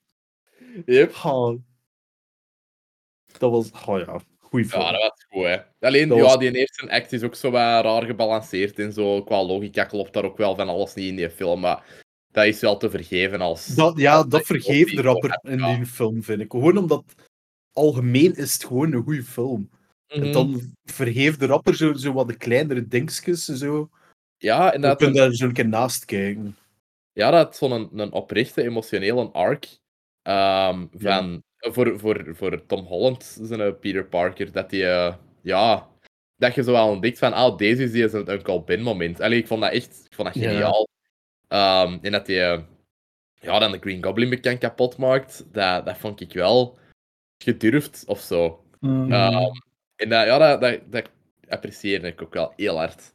Yep. 0.85 1.15
Oh. 1.23 1.59
Dat 3.37 3.51
was, 3.51 3.71
oh 3.87 3.99
ja, 3.99 4.19
goeie 4.39 4.65
film. 4.65 4.81
Ja, 4.83 4.91
dat 4.91 5.01
was 5.01 5.18
goed, 5.39 5.45
hè. 5.79 5.87
Alleen, 5.87 6.07
Dat 6.07 6.17
ja, 6.17 6.23
was- 6.23 6.37
die 6.37 6.51
eerste 6.55 6.89
act 6.91 7.11
is 7.13 7.23
ook 7.23 7.35
zo 7.35 7.51
wat 7.51 7.61
raar 7.83 8.03
gebalanceerd 8.05 8.79
en 8.79 8.93
zo. 8.93 9.23
Qua 9.23 9.43
logica 9.43 9.83
klopt 9.83 10.13
daar 10.13 10.23
ook 10.25 10.37
wel 10.37 10.55
van 10.55 10.69
alles 10.69 10.93
niet 10.93 11.07
in 11.07 11.15
die 11.15 11.29
film, 11.29 11.59
maar 11.59 11.83
dat 12.31 12.45
is 12.45 12.59
wel 12.59 12.77
te 12.77 12.89
vergeven 12.89 13.41
als... 13.41 13.65
Dat, 13.65 13.97
ja, 13.97 14.23
dat 14.23 14.39
je 14.39 14.45
vergeeft 14.45 14.95
de 14.95 15.01
rapper 15.01 15.29
hebt, 15.29 15.47
in 15.47 15.59
ja. 15.59 15.75
die 15.75 15.85
film, 15.85 16.23
vind 16.23 16.41
ik. 16.41 16.51
Gewoon 16.51 16.77
omdat 16.77 17.03
algemeen 17.73 18.35
is 18.35 18.53
het 18.53 18.63
gewoon 18.65 18.93
een 18.93 19.03
goede 19.03 19.23
film. 19.23 19.69
En 20.07 20.21
Mhm. 20.21 20.31
dan 20.31 20.73
vergeeft 20.83 21.39
de 21.39 21.45
rapper 21.45 21.75
zo, 21.75 21.93
zo 21.93 22.13
wat 22.13 22.27
de 22.27 22.37
kleinere 22.37 22.87
dingetjes. 22.87 23.45
Zo. 23.45 23.89
Ja, 24.37 24.73
en 24.73 24.81
Je 24.81 24.87
dat, 24.87 24.97
kunt 24.97 25.15
daar 25.15 25.31
zo 25.33 25.45
een 25.45 25.53
keer 25.53 25.67
naast 25.67 26.05
kijken. 26.05 26.55
ja, 27.13 27.31
dat 27.31 27.55
zo'n 27.55 27.71
een, 27.71 27.89
een 27.99 28.11
oprechte, 28.11 28.63
emotionele 28.63 29.29
arc 29.31 29.65
ehm, 30.21 30.85
van... 30.97 31.43
Voor, 31.61 31.99
voor, 31.99 32.35
voor 32.35 32.65
Tom 32.65 32.85
Holland, 32.85 33.37
zijn 33.41 33.61
eh, 33.61 33.71
Peter 33.79 34.05
Parker, 34.05 34.51
dat 34.51 34.69
die... 34.69 34.85
eh, 34.85 35.15
ja, 35.41 35.87
dat 36.35 36.55
je 36.55 36.63
zo 36.63 36.71
wel 36.71 36.89
ontdekt 36.89 37.17
van, 37.17 37.33
ah, 37.33 37.57
deze 37.57 37.83
is 37.83 37.91
die 37.91 38.09
zijn 38.09 38.29
Uncle 38.29 38.63
Ben 38.63 38.81
moment. 38.81 39.21
Allee, 39.21 39.39
ik 39.39 39.47
vond 39.47 39.61
dat 39.61 39.71
echt 39.71 40.05
ik 40.05 40.13
vond 40.15 40.33
dat 40.33 40.43
Ja. 40.43 40.49
geniaal. 40.49 40.87
Ehm, 41.47 41.97
en 42.01 42.11
dat 42.11 42.25
die... 42.25 42.41
eh, 42.41 42.61
ja, 43.41 43.59
dan 43.59 43.71
de 43.71 43.79
Green 43.79 44.03
Goblin 44.03 44.29
bekend 44.29 44.59
kapot 44.59 44.97
maakt, 44.97 45.53
dat, 45.53 45.85
dat 45.85 45.97
vond 45.97 46.21
ik 46.21 46.33
wel 46.33 46.77
gedurfd 47.43 48.03
of 48.07 48.19
zo. 48.19 48.63
Hmm. 48.79 49.11
Ehm, 49.11 49.51
en 49.95 50.09
dat, 50.09 50.25
ja, 50.25 50.37
dat, 50.37 50.61
dat, 50.61 50.91
dat 50.91 51.09
apprecieerde 51.47 52.07
ik 52.07 52.21
ook 52.21 52.33
wel 52.33 52.53
heel 52.55 52.77
hard. 52.77 53.13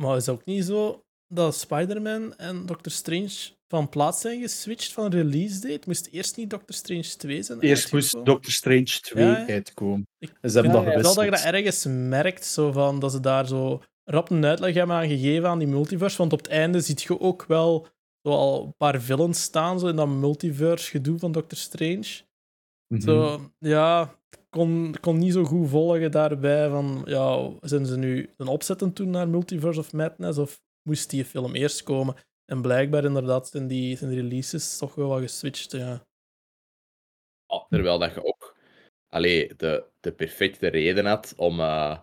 Maar 0.00 0.16
is 0.16 0.26
het 0.26 0.34
ook 0.34 0.44
niet 0.44 0.64
zo 0.64 1.02
dat 1.26 1.54
Spider-Man 1.54 2.36
en 2.36 2.66
Doctor 2.66 2.92
Strange 2.92 3.50
van 3.70 3.88
plaats 3.88 4.20
zijn 4.20 4.40
geswitcht 4.40 4.92
van 4.92 5.10
release 5.10 5.60
date? 5.60 5.80
Moest 5.86 6.08
eerst 6.10 6.36
niet 6.36 6.50
Doctor 6.50 6.74
Strange 6.74 7.16
2 7.16 7.42
zijn? 7.42 7.60
Eerst 7.60 7.92
moest? 7.92 8.12
Doctor 8.12 8.52
Strange 8.52 8.98
2 9.00 9.24
Ja, 9.24 9.38
ja. 9.38 9.46
uitkomen. 9.46 10.08
Ik 10.18 10.32
En 10.40 10.50
ze 10.50 10.60
hebben 10.60 10.82
vind 10.82 11.02
dat 11.02 11.14
dat 11.14 11.24
je 11.24 11.30
dat 11.30 11.44
ergens 11.44 11.86
merkt, 11.88 12.44
zo 12.44 12.72
van, 12.72 12.98
dat 12.98 13.12
ze 13.12 13.20
daar 13.20 13.46
zo 13.46 13.82
rap 14.04 14.30
een 14.30 14.44
uitleg 14.44 14.74
hebben 14.74 14.96
aan 14.96 15.08
gegeven 15.08 15.48
aan 15.48 15.58
die 15.58 15.68
multiverse. 15.68 16.16
Want 16.16 16.32
op 16.32 16.38
het 16.38 16.48
einde 16.48 16.80
ziet 16.80 17.02
je 17.02 17.20
ook 17.20 17.44
wel 17.44 17.86
zo 18.22 18.30
al 18.30 18.64
een 18.64 18.76
paar 18.76 19.00
villains 19.00 19.42
staan 19.42 19.78
zo 19.78 19.86
in 19.86 19.96
dat 19.96 20.08
multiverse 20.08 20.90
gedoe 20.90 21.18
van 21.18 21.32
Doctor 21.32 21.58
Strange. 21.58 22.22
Mhm. 22.86 23.00
Zo, 23.00 23.40
ja, 23.58 24.14
ik 24.30 24.38
kon, 24.48 24.94
kon 25.00 25.18
niet 25.18 25.32
zo 25.32 25.44
goed 25.44 25.68
volgen 25.68 26.10
daarbij 26.10 26.68
van, 26.68 27.02
ja, 27.04 27.50
zijn 27.60 27.86
ze 27.86 27.96
nu 27.96 28.30
een 28.36 28.48
opzetten 28.48 28.92
toen 28.92 29.10
naar 29.10 29.28
Multiverse 29.28 29.80
of 29.80 29.92
Madness 29.92 30.38
of 30.38 30.62
moest 30.82 31.10
die 31.10 31.24
film 31.24 31.54
eerst 31.54 31.82
komen? 31.82 32.14
En 32.50 32.62
blijkbaar 32.62 33.04
inderdaad 33.04 33.48
zijn 33.48 33.66
die, 33.66 33.96
zijn 33.96 34.10
die 34.10 34.20
releases 34.20 34.78
toch 34.78 34.94
wel 34.94 35.08
wat 35.08 35.20
geswitcht, 35.20 35.72
ja. 35.72 36.02
Ja, 37.46 37.66
terwijl 37.68 37.98
dat 37.98 38.14
je 38.14 38.24
ook 38.24 38.56
allee, 39.08 39.54
de, 39.56 39.84
de 40.00 40.12
perfecte 40.12 40.66
reden 40.68 41.06
had 41.06 41.34
om, 41.36 41.60
eh, 41.60 41.98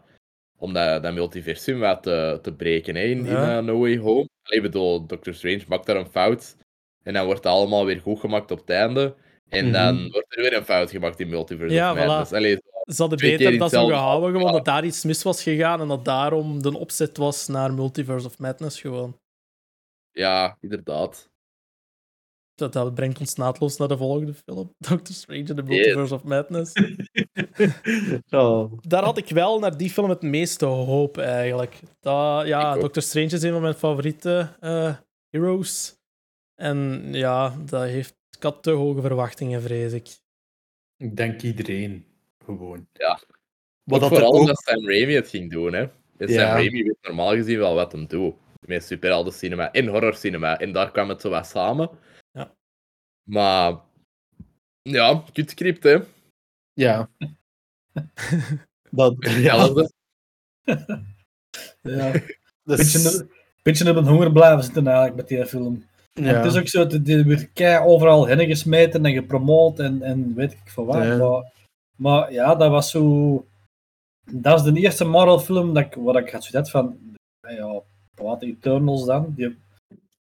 om 0.57 0.73
dat, 0.73 1.03
dat 1.03 1.13
multiversum 1.13 1.79
wat 1.79 2.03
te, 2.03 2.39
te 2.41 2.53
breken 2.53 2.95
hè, 2.95 3.01
in, 3.03 3.25
Ja. 3.25 3.43
in 3.43 3.57
eh, 3.57 3.63
No 3.65 3.79
Way 3.79 3.97
Home. 3.97 4.29
Allee, 4.43 4.57
ik 4.57 4.61
bedoel, 4.61 5.05
Doctor 5.05 5.33
Strange 5.33 5.63
maakt 5.67 5.85
daar 5.85 5.95
een 5.95 6.09
fout 6.09 6.55
en 7.03 7.13
dan 7.13 7.25
wordt 7.25 7.43
het 7.43 7.53
allemaal 7.53 7.85
weer 7.85 7.99
goed 8.01 8.19
gemaakt 8.19 8.51
op 8.51 8.59
het 8.59 8.69
einde. 8.69 9.15
En 9.49 9.63
Mhm. 9.63 9.73
dan 9.73 10.11
wordt 10.11 10.35
er 10.35 10.41
weer 10.41 10.55
een 10.57 10.65
fout 10.65 10.91
gemaakt 10.91 11.19
in 11.19 11.29
Multiverse 11.29 11.75
Ja, 11.75 11.91
of 11.91 11.97
Madness. 11.97 12.31
voilà. 12.31 12.35
Allee, 12.35 12.57
Ze 12.85 13.01
hadden 13.01 13.19
beter 13.19 13.57
dat 13.57 13.69
zo 13.71 13.87
gehouden, 13.87 14.31
gewoon 14.31 14.45
ja. 14.47 14.51
dat 14.51 14.65
daar 14.65 14.85
iets 14.85 15.03
mis 15.03 15.23
was 15.23 15.43
gegaan 15.43 15.81
en 15.81 15.87
dat 15.87 16.05
daarom 16.05 16.61
de 16.61 16.77
opzet 16.77 17.17
was 17.17 17.47
naar 17.47 17.73
Multiverse 17.73 18.27
of 18.27 18.39
Madness 18.39 18.81
gewoon. 18.81 19.17
Ja, 20.17 20.57
inderdaad. 20.61 21.29
Dat, 22.55 22.73
dat 22.73 22.93
brengt 22.93 23.19
ons 23.19 23.35
naadloos 23.35 23.77
naar 23.77 23.87
de 23.87 23.97
volgende 23.97 24.33
film, 24.33 24.73
Doctor 24.89 25.15
Strange 25.15 25.39
in 25.39 25.55
the. 25.55 25.63
Multiverse 25.63 26.13
of 26.13 26.23
Madness. 26.23 26.73
Oh. 28.29 28.71
Daar 28.81 29.03
had 29.03 29.17
ik 29.17 29.29
wel 29.29 29.59
naar 29.59 29.77
die 29.77 29.89
film 29.89 30.09
het 30.09 30.21
meeste 30.21 30.65
hoop 30.65 31.17
eigenlijk. 31.17 31.79
Dat, 31.99 32.47
ja, 32.47 32.69
Ik 32.69 32.75
ook. 32.75 32.81
Doctor 32.81 33.01
Strange 33.01 33.27
is 33.27 33.43
een 33.43 33.51
van 33.51 33.61
mijn 33.61 33.73
favoriete 33.73 34.55
eh, 34.59 34.95
heroes. 35.29 35.95
En 36.55 37.07
ja, 37.11 37.55
dat 37.65 37.83
heeft, 37.83 38.15
ik 38.37 38.43
had 38.43 38.63
te 38.63 38.71
hoge 38.71 39.01
verwachtingen, 39.01 39.61
vrees 39.61 39.93
ik. 39.93 40.07
Ik 40.97 41.15
denk 41.15 41.41
iedereen. 41.41 42.05
Gewoon. 42.45 42.87
Ja. 42.93 43.19
Wat 43.83 43.99
dat 43.99 44.09
vooral 44.09 44.33
ook... 44.33 44.39
omdat 44.39 44.63
Sam 44.63 44.89
Raimi 44.89 45.13
het 45.13 45.29
ging 45.29 45.51
doen. 45.51 45.73
Hè. 45.73 45.81
En 46.17 46.27
Sam 46.27 46.29
Ja. 46.29 46.53
Raimi 46.53 46.83
weet 46.83 46.97
normaal 47.01 47.31
gezien 47.33 47.57
wel 47.57 47.75
wat 47.75 47.91
hem 47.91 48.07
doet. 48.07 48.35
Met 48.67 48.83
superhelden 48.83 49.33
cinema 49.33 49.71
en 49.71 49.87
horror 49.87 50.15
cinema. 50.15 50.59
En 50.59 50.71
daar 50.71 50.91
kwam 50.91 51.09
het 51.09 51.21
zo 51.21 51.29
wat 51.29 51.47
samen. 51.47 51.89
Ja. 52.31 52.53
Maar... 53.29 53.79
Ja, 54.81 55.23
kutscript, 55.33 55.83
hè. 55.83 55.97
Ja. 56.73 57.09
dat, 58.89 59.15
ja, 59.19 59.29
Hetzelfde. 59.31 59.91
Ja. 61.81 62.11
dat 62.11 62.21
beetje, 62.77 62.97
is... 62.97 63.13
een- 63.19 63.31
beetje 63.63 63.89
op 63.89 63.95
een 63.95 64.07
honger 64.07 64.31
blijven 64.31 64.63
zitten 64.63 64.87
eigenlijk 64.87 65.15
met 65.15 65.27
die 65.27 65.45
film. 65.45 65.85
Ja. 66.13 66.23
Het 66.23 66.45
is 66.45 66.59
ook 66.59 66.67
zo, 66.67 66.87
dat 66.87 67.05
die 67.05 67.23
wordt 67.23 67.53
kei 67.53 67.85
overal 67.85 68.25
heen 68.25 68.47
gesmeten 68.47 69.05
en 69.05 69.13
gepromoot 69.13 69.79
en, 69.79 70.01
en 70.01 70.35
weet 70.35 70.51
ik 70.51 70.61
veel 70.65 70.85
wat. 70.85 71.03
Ja. 71.03 71.17
Maar, 71.17 71.51
maar 71.95 72.33
ja, 72.33 72.55
dat 72.55 72.69
was 72.69 72.91
zo... 72.91 73.45
Dat 74.31 74.59
is 74.59 74.73
de 74.73 74.79
eerste 74.79 75.05
Marvel-film 75.05 75.73
dat 75.73 75.85
ik, 75.85 75.93
waar 75.93 76.23
ik 76.23 76.29
had 76.29 76.43
zoiets 76.43 76.71
van... 76.71 77.15
Ja, 77.47 77.81
wat, 78.17 78.41
Eternals 78.41 79.05
dan? 79.05 79.33
Die, 79.35 79.57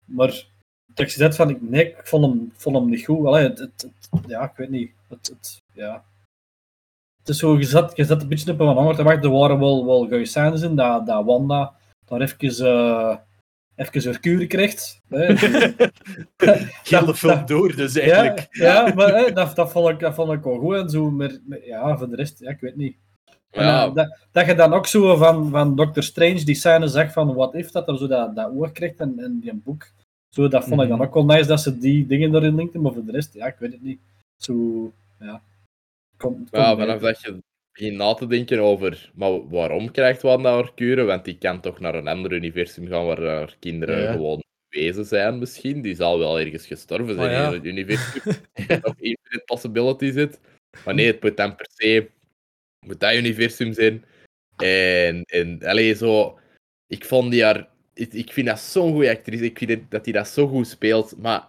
maar 0.04 0.46
dat 0.94 1.06
ik 1.06 1.10
zoiets 1.12 1.36
van, 1.36 1.50
ik, 1.50 1.62
nee, 1.62 1.88
ik 1.88 2.06
vond 2.06 2.24
hem, 2.24 2.52
vond 2.56 2.76
hem 2.76 2.88
niet 2.88 3.04
goed. 3.04 3.26
Allee, 3.26 3.48
het, 3.48 3.58
het, 3.58 3.82
het- 3.82 4.20
ja, 4.26 4.42
ik 4.44 4.56
weet 4.56 4.70
niet. 4.70 4.90
Het, 5.08 5.26
het, 5.28 5.60
ja. 5.72 6.04
Het 7.18 7.28
is 7.28 7.38
zo, 7.38 7.58
je 7.58 7.64
zat, 7.64 7.96
je 7.96 8.04
zat 8.04 8.22
een 8.22 8.28
beetje 8.28 8.52
op 8.52 8.60
een 8.60 8.66
honger 8.66 8.94
te 8.96 9.02
wachten. 9.02 9.22
Er 9.22 9.38
waren 9.38 9.58
wel, 9.58 9.86
wel 10.08 10.26
scènes 10.26 10.62
in, 10.62 10.76
dat, 10.76 11.06
dat 11.06 11.24
Wanda 11.24 11.74
daar 12.06 12.20
even... 12.20 12.66
eh 12.66 13.16
even 13.76 14.02
weer 14.02 14.20
kuren 14.20 14.48
krijgt. 14.48 15.00
hè. 15.08 15.34
Heel 16.84 17.04
de 17.04 17.14
film 17.14 17.46
door, 17.46 17.76
dus 17.76 17.96
eigenlijk. 17.96 18.46
Ja, 18.50 18.86
ja 18.86 18.94
maar 18.94 19.14
hè, 19.14 19.32
dat, 19.32 19.56
dat, 19.56 19.70
vond 19.72 19.88
ik, 19.88 19.98
dat 19.98 20.14
vond 20.14 20.32
ik 20.32 20.42
wel 20.42 20.58
goed 20.58 20.74
en 20.74 20.88
zo, 20.90 21.10
maar, 21.10 21.38
maar 21.46 21.64
ja, 21.64 21.96
voor 21.98 22.08
de 22.10 22.16
rest, 22.16 22.38
ja, 22.38 22.50
ik 22.50 22.60
weet 22.60 22.76
niet. 22.76 22.96
En, 23.54 23.64
Ja. 23.64 23.86
eh, 23.86 23.94
dat, 23.94 24.18
dat 24.32 24.46
je 24.46 24.54
dan 24.54 24.72
ook 24.72 24.86
zo 24.86 25.16
van, 25.16 25.50
van 25.50 25.76
Doctor 25.76 26.02
Strange 26.02 26.44
die 26.44 26.54
scène 26.54 26.88
zegt 26.88 27.12
van 27.12 27.34
wat 27.34 27.54
if 27.54 27.70
dat 27.70 27.88
er 27.88 27.98
zo 27.98 28.06
dat, 28.06 28.36
dat 28.36 28.50
oor 28.54 28.72
krijgt 28.72 29.00
en, 29.00 29.14
en 29.18 29.38
die 29.40 29.54
boek. 29.54 29.86
Zo, 30.28 30.48
dat 30.48 30.64
vond 30.64 30.82
ik 30.82 30.88
dan 30.88 30.96
Mhm. 30.98 31.06
ook 31.06 31.14
wel 31.14 31.24
nice 31.24 31.48
dat 31.48 31.60
ze 31.60 31.78
die 31.78 32.06
dingen 32.06 32.34
erin 32.34 32.54
linkten, 32.54 32.80
maar 32.80 32.92
voor 32.92 33.04
de 33.04 33.12
rest, 33.12 33.34
ja, 33.34 33.46
ik 33.46 33.56
weet 33.58 33.72
het 33.72 33.82
niet. 33.82 34.00
Zo, 34.36 34.54
ja. 35.20 35.42
Komt, 36.16 36.48
Ja, 36.52 36.76
vanaf 36.76 37.00
dat 37.00 37.20
je 37.20 37.38
begint 37.72 37.96
na 37.96 38.14
te 38.14 38.26
denken 38.26 38.58
over 38.60 39.10
maar 39.14 39.48
waarom 39.48 39.90
krijgt 39.90 40.22
Wanda 40.22 40.54
haar 40.54 40.74
kuren, 40.74 41.06
want 41.06 41.24
die 41.24 41.38
kan 41.38 41.60
toch 41.60 41.80
naar 41.80 41.94
een 41.94 42.08
ander 42.08 42.32
universum 42.32 42.86
gaan 42.86 43.06
waar 43.06 43.22
haar 43.22 43.56
kinderen 43.58 44.02
Ja. 44.02 44.12
gewoon 44.12 44.42
wezen 44.68 45.04
zijn 45.04 45.38
misschien. 45.38 45.82
Die 45.82 45.94
zal 45.94 46.18
wel 46.18 46.40
ergens 46.40 46.66
gestorven 46.66 47.14
zijn 47.14 47.26
Oh 47.26 47.32
ja. 47.32 47.46
in 47.48 47.52
het 47.52 47.64
universum. 47.64 48.22
of 48.88 48.94
infinite 48.98 49.42
possibility 49.44 50.10
zit. 50.12 50.40
Maar 50.84 50.94
nee, 50.94 51.06
het 51.06 51.22
moet 51.22 51.36
dan 51.36 51.54
per 51.56 51.66
se 51.70 52.08
moet 52.86 53.00
dat 53.00 53.14
universum 53.14 53.72
zijn. 53.72 54.04
En, 54.56 55.22
en 55.22 55.62
allee, 55.62 55.94
zo, 55.94 56.38
ik 56.86 57.04
vond 57.04 57.30
die 57.30 57.44
haar, 57.44 57.68
ik, 57.94 58.12
ik 58.12 58.32
vind 58.32 58.46
dat 58.46 58.60
zo'n 58.60 58.92
goede 58.92 59.10
actrice, 59.10 59.44
ik 59.44 59.58
vind 59.58 59.90
dat 59.90 60.04
hij 60.04 60.12
dat 60.12 60.28
zo 60.28 60.46
goed 60.46 60.66
speelt, 60.66 61.16
maar 61.16 61.48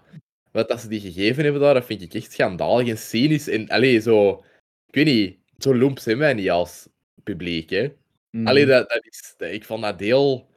wat 0.51 0.67
dat 0.67 0.79
ze 0.81 0.87
die 0.87 0.99
gegeven 0.99 1.43
hebben 1.43 1.61
daar, 1.61 1.73
dat 1.73 1.85
vind 1.85 2.01
ik 2.01 2.13
echt 2.13 2.31
schandalig 2.31 2.87
en 2.87 2.97
cynisch. 2.97 3.47
En 3.47 3.67
allee, 3.69 3.99
zo, 3.99 4.43
ik 4.87 4.95
weet 4.95 5.05
niet, 5.05 5.37
zo 5.57 5.75
loemp 5.75 5.99
zijn 5.99 6.17
wij 6.17 6.33
niet 6.33 6.49
als 6.49 6.87
publiek, 7.23 7.69
hè. 7.69 7.91
Mhm. 8.31 8.47
Allee, 8.47 8.65
dat, 8.65 8.89
dat 8.89 9.05
is, 9.05 9.33
dat- 9.37 9.51
ik 9.51 9.65
vond 9.65 9.81
dat 9.81 9.99
heel, 9.99 10.49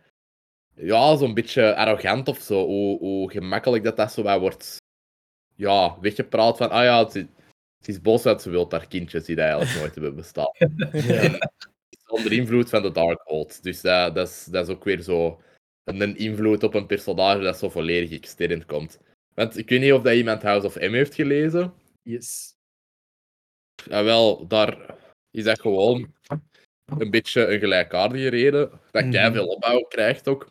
ja, 0.75 1.17
zo'n 1.17 1.35
beetje 1.35 1.75
arrogant 1.75 2.29
of 2.29 2.39
zo, 2.39 2.65
hoe, 2.67 2.99
hoe 2.99 3.31
gemakkelijk 3.31 3.85
dat 3.85 3.97
dat 3.97 4.13
zo 4.13 4.23
wat 4.23 4.41
wordt, 4.41 4.77
ja, 5.55 6.01
weggepraat 6.01 6.57
van, 6.57 6.71
ah 6.71 6.85
ja, 6.85 7.05
het 7.05 7.15
is, 7.15 7.25
het 7.79 7.89
is 7.89 8.01
boos 8.01 8.23
dat 8.23 8.43
ze 8.43 8.51
wil 8.51 8.67
haar 8.71 8.89
kindjes 8.89 9.25
die 9.25 9.37
dat 9.37 9.45
eigenlijk 9.45 9.79
nooit 9.79 9.95
hebben 9.95 10.15
bestaan. 10.15 10.53
Is 11.89 12.07
onder 12.07 12.33
invloed 12.33 12.69
van 12.69 12.83
de 12.83 12.91
Darkhold. 12.93 13.63
Dus 13.63 13.81
dat, 13.81 14.15
dat, 14.15 14.29
is, 14.29 14.45
dat 14.45 14.69
is 14.69 14.75
ook 14.75 14.85
weer 14.85 15.01
zo 15.01 15.41
een 15.85 16.17
invloed 16.17 16.63
op 16.63 16.75
een 16.75 16.87
personage 16.87 17.43
dat 17.43 17.59
zo 17.59 17.69
volledig 17.69 18.11
extern 18.11 18.67
komt. 18.67 18.99
Want 19.35 19.57
ik 19.59 19.69
weet 19.69 19.81
niet 19.81 19.93
of 19.93 20.03
dat 20.03 20.15
iemand 20.15 20.43
House 20.43 20.67
of 20.67 20.75
M 20.75 20.93
heeft 20.93 21.15
gelezen. 21.15 21.75
Yes. 22.03 22.55
Ja, 23.85 24.05
wel, 24.05 24.47
daar 24.47 24.95
is 25.31 25.45
dat 25.45 25.61
gewoon 25.61 26.15
een 26.99 27.11
beetje 27.11 27.47
een 27.47 27.59
gelijkaardige 27.59 28.29
reden. 28.29 28.71
Dat 28.91 29.13
jij 29.13 29.25
Mhm. 29.25 29.33
veel 29.33 29.47
opbouw 29.49 29.81
krijgt 29.81 30.29
ook. 30.29 30.51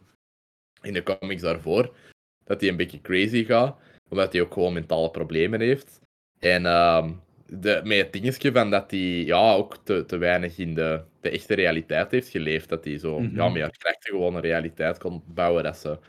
In 0.82 0.94
de 0.94 1.04
comics 1.04 1.42
daarvoor. 1.42 1.96
Dat 2.44 2.62
hij 2.62 2.70
een 2.70 2.78
beetje 2.78 3.02
crazy 3.02 3.44
gaat. 3.46 3.80
Omdat 4.10 4.34
hij 4.34 4.42
ook 4.42 4.54
gewoon 4.54 4.74
mentale 4.74 5.12
problemen 5.12 5.60
heeft. 5.62 6.00
En 6.40 6.66
ehm, 6.66 7.14
de, 7.46 7.82
met 7.84 7.98
het 7.98 8.14
dingetje 8.14 8.52
van 8.52 8.70
dat 8.70 8.92
hij 8.92 9.24
ja, 9.24 9.54
ook 9.54 9.78
te, 9.84 10.06
te 10.06 10.18
weinig 10.18 10.58
in 10.58 10.74
de, 10.74 11.04
de 11.22 11.30
echte 11.30 11.54
realiteit 11.54 12.12
heeft 12.12 12.30
geleefd. 12.30 12.70
Dat 12.70 12.84
hij 12.84 12.98
zo 12.98 13.20
Mhm. 13.20 13.36
ja, 13.36 13.50
met 13.50 13.62
haar 13.62 13.78
krachten 13.78 14.12
gewoon 14.12 14.36
een 14.36 14.42
realiteit 14.42 14.98
kon 14.98 15.24
bouwen 15.28 15.64
dat 15.64 15.78
ze, 15.78 16.00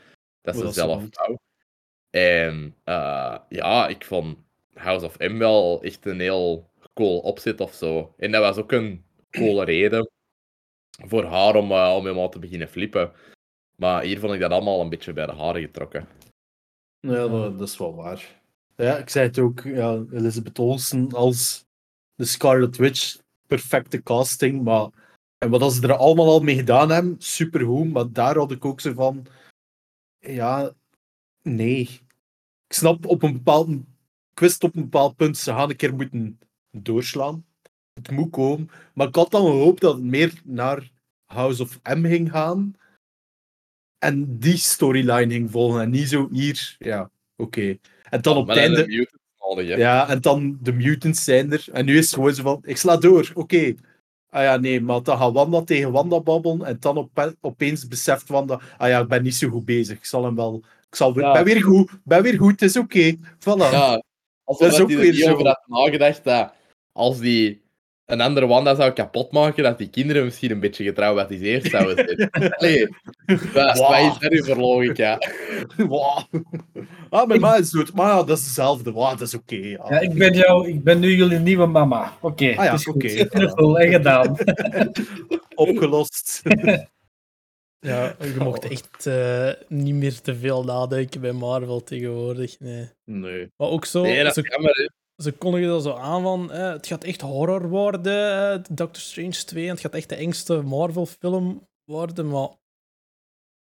dat 0.41 0.55
ze 0.55 0.63
dat 0.63 0.73
ze 0.73 0.79
zelf. 0.79 1.03
En 2.09 2.75
eh, 2.83 3.37
ja, 3.49 3.87
ik 3.87 4.05
vond 4.05 4.37
House 4.73 5.05
of 5.05 5.17
M 5.17 5.37
wel 5.37 5.83
echt 5.83 6.05
een 6.05 6.19
heel 6.19 6.69
cool 6.93 7.19
opzet 7.19 7.61
of 7.61 7.73
zo. 7.73 8.13
En 8.17 8.31
dat 8.31 8.41
was 8.41 8.57
ook 8.57 8.71
een 8.71 9.05
coole 9.31 9.65
reden 9.65 10.09
voor 10.89 11.23
haar 11.23 11.55
om, 11.55 11.71
eh, 11.71 11.93
om 11.95 12.03
helemaal 12.03 12.29
te 12.29 12.39
beginnen 12.39 12.67
flippen. 12.67 13.11
Maar 13.75 14.03
hier 14.03 14.19
vond 14.19 14.33
ik 14.33 14.39
dat 14.39 14.51
allemaal 14.51 14.81
een 14.81 14.89
beetje 14.89 15.13
bij 15.13 15.25
de 15.25 15.31
haren 15.31 15.61
getrokken. 15.61 16.07
Ja, 16.99 17.27
dat, 17.27 17.59
dat 17.59 17.67
is 17.67 17.77
wel 17.77 17.95
waar. 17.95 18.38
Ja, 18.79 18.97
ik 18.97 19.09
zei 19.09 19.27
het 19.27 19.39
ook, 19.39 19.61
ja, 19.61 20.03
Elizabeth 20.11 20.59
Olsen 20.59 21.11
als 21.11 21.65
de 22.15 22.25
Scarlet 22.25 22.77
Witch, 22.77 23.19
perfecte 23.47 24.03
casting, 24.03 24.63
maar 24.63 24.89
en 25.37 25.49
wat 25.49 25.73
ze 25.73 25.81
er 25.81 25.95
allemaal 25.95 26.25
al 26.27 26.39
mee 26.39 26.55
gedaan 26.55 26.89
hebben, 26.89 27.15
supergoed, 27.17 27.91
maar 27.91 28.11
daar 28.11 28.37
had 28.37 28.51
ik 28.51 28.65
ook 28.65 28.81
zo 28.81 28.93
van, 28.93 29.25
ja, 30.19 30.73
nee. 31.41 31.79
Ik 32.67 32.75
snap 32.75 33.05
op 33.05 33.23
een 33.23 33.33
bepaald, 33.33 33.69
ik 34.31 34.39
wist 34.39 34.63
op 34.63 34.75
een 34.75 34.81
bepaald 34.81 35.15
punt, 35.15 35.37
ze 35.37 35.51
gaan 35.51 35.69
een 35.69 35.75
keer 35.75 35.95
moeten 35.95 36.39
doorslaan. 36.71 37.45
Het 37.93 38.11
moet 38.11 38.29
komen, 38.29 38.69
maar 38.93 39.07
ik 39.07 39.15
had 39.15 39.31
dan 39.31 39.45
gehoopt 39.45 39.81
dat 39.81 39.95
het 39.95 40.03
meer 40.03 40.41
naar 40.43 40.91
House 41.25 41.61
of 41.61 41.79
M 41.83 42.05
ging 42.05 42.31
gaan, 42.31 42.75
en 43.97 44.37
die 44.37 44.57
storyline 44.57 45.33
ging 45.33 45.51
volgen 45.51 45.81
en 45.81 45.89
niet 45.89 46.09
zo 46.09 46.29
hier. 46.31 46.75
Ja, 46.77 47.11
oké. 47.35 47.77
En 48.09 48.21
dan 48.21 48.37
op 48.37 48.47
het 48.47 48.57
einde. 48.57 48.85
mutants. 48.87 49.17
Ja, 49.77 50.09
en 50.09 50.21
dan 50.21 50.57
de 50.61 50.73
mutants 50.73 51.23
zijn 51.23 51.51
er. 51.51 51.65
En 51.71 51.85
nu 51.85 51.97
is 51.97 52.05
het 52.05 52.13
gewoon 52.13 52.33
zo 52.33 52.43
van: 52.43 52.61
ik 52.65 52.77
sla 52.77 52.97
door, 52.97 53.31
oké. 53.33 53.73
Ah 54.29 54.43
ja, 54.43 54.57
nee, 54.57 54.81
maar 54.81 55.03
dan 55.03 55.17
gaat 55.17 55.33
Wanda 55.33 55.63
tegen 55.63 55.91
Wanda 55.91 56.21
babbelen. 56.21 56.65
En 56.65 56.77
dan 56.79 56.97
op, 56.97 57.33
opeens 57.41 57.87
beseft 57.87 58.27
Wanda: 58.29 58.59
ah 58.77 58.87
ja, 58.89 58.99
ik 58.99 59.07
ben 59.07 59.23
niet 59.23 59.35
zo 59.35 59.49
goed 59.49 59.65
bezig. 59.65 59.97
Ik 59.97 60.05
zal 60.05 60.23
hem 60.25 60.35
wel. 60.35 60.63
Ik 60.89 60.95
zal 60.95 61.13
weer, 61.13 61.23
Ja. 61.23 61.33
ben 61.33 61.43
weer 61.43 61.63
goed, 61.63 61.91
ben 62.03 62.23
weer 62.23 62.37
goed, 62.37 62.51
het 62.51 62.61
is 62.61 62.77
oké. 62.77 63.15
Voilà. 63.15 63.71
Ja, 63.71 64.03
als 64.43 64.57
Dat 64.57 64.67
is 64.71 64.73
dat 64.73 64.81
ook 64.81 64.91
er 64.91 64.97
weer 64.97 65.13
zo. 65.13 65.31
over 65.33 65.45
had 65.47 65.63
nagedacht 65.67 66.23
dat 66.23 66.53
als 66.91 67.19
die 67.19 67.61
een 68.05 68.21
andere 68.21 68.47
Wanda 68.47 68.75
zou 68.75 68.91
kapotmaken, 68.91 69.63
dat 69.63 69.77
die 69.77 69.89
kinderen 69.89 70.23
misschien 70.25 70.51
een 70.51 70.59
beetje 70.59 70.83
getraumatiseerd 70.83 71.65
zouden 71.65 71.95
zijn. 72.17 72.29
Allee, 72.57 72.87
wat, 73.53 73.77
Wow. 73.77 73.89
wat 73.89 73.99
is 73.99 74.23
er 74.23 74.29
nu 74.31 74.43
voor 74.43 74.55
logica? 74.55 75.17
Wow. 75.77 76.19
Ah, 77.09 77.27
mijn 77.27 77.39
ma 77.39 77.55
is 77.55 77.69
dood. 77.69 77.93
Maar 77.93 78.07
ja, 78.07 78.23
dat 78.23 78.37
is 78.37 78.43
hetzelfde. 78.43 78.91
Wow, 78.91 79.09
dat 79.09 79.21
is 79.21 79.33
oké. 79.33 79.55
ja. 79.55 79.85
Ja, 79.89 79.99
ik, 79.99 80.13
ben 80.13 80.33
jou, 80.33 80.67
ik 80.69 80.83
ben 80.83 80.99
nu 80.99 81.15
jullie 81.15 81.39
nieuwe 81.39 81.65
mama. 81.65 82.17
Oké, 82.21 82.45
Ah 82.47 82.53
ja, 82.55 82.71
het 82.71 82.79
is 82.79 82.85
goed. 82.85 82.95
oké. 82.95 83.25
Knuffel 83.37 83.79
en 83.79 83.91
gedaan. 83.91 84.37
Opgelost. 85.55 86.41
Ja, 87.81 88.15
je 88.19 88.35
mocht 88.39 88.65
echt 88.69 89.05
eh, 89.05 89.51
niet 89.67 89.93
meer 89.95 90.21
te 90.21 90.35
veel 90.35 90.63
nadenken 90.63 91.21
bij 91.21 91.31
Marvel 91.31 91.83
tegenwoordig. 91.83 92.59
Nee. 92.59 92.89
Nee. 93.03 93.51
Maar 93.57 93.67
ook 93.67 93.85
zo, 93.85 94.01
Nee, 94.01 94.23
dat 94.23 94.33
ze, 94.33 94.41
is 94.41 94.49
jammer, 94.49 94.91
ze 95.15 95.31
kondigen 95.31 95.67
dat 95.67 95.83
zo 95.83 95.93
aan 95.93 96.21
van 96.21 96.51
eh, 96.51 96.71
het 96.71 96.87
gaat 96.87 97.03
echt 97.03 97.21
horror 97.21 97.69
worden, 97.69 98.51
eh, 98.53 98.63
Doctor 98.71 99.01
Strange 99.01 99.43
2, 99.45 99.63
en 99.63 99.69
het 99.69 99.79
gaat 99.79 99.93
echt 99.93 100.09
de 100.09 100.15
engste 100.15 100.61
Marvel-film 100.61 101.67
worden. 101.83 102.29
Maar 102.29 102.49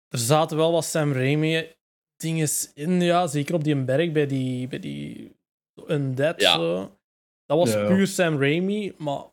er 0.07 0.19
zaten 0.19 0.57
wel 0.57 0.71
wat 0.71 0.85
Sam 0.85 1.13
Raimi 1.13 1.75
dingen 2.17 2.47
in, 2.73 3.01
ja, 3.01 3.27
zeker 3.27 3.55
op 3.55 3.63
die 3.63 3.83
berg 3.83 4.11
bij 4.11 4.27
die, 4.27 4.67
bij 4.67 4.79
die 4.79 5.35
Undead. 5.87 6.41
Ja. 6.41 6.53
Zo. 6.53 6.97
Dat 7.45 7.57
was 7.57 7.71
Ja. 7.73 7.87
puur 7.87 8.07
Sam 8.07 8.39
Raimi, 8.41 8.93
maar 8.97 9.23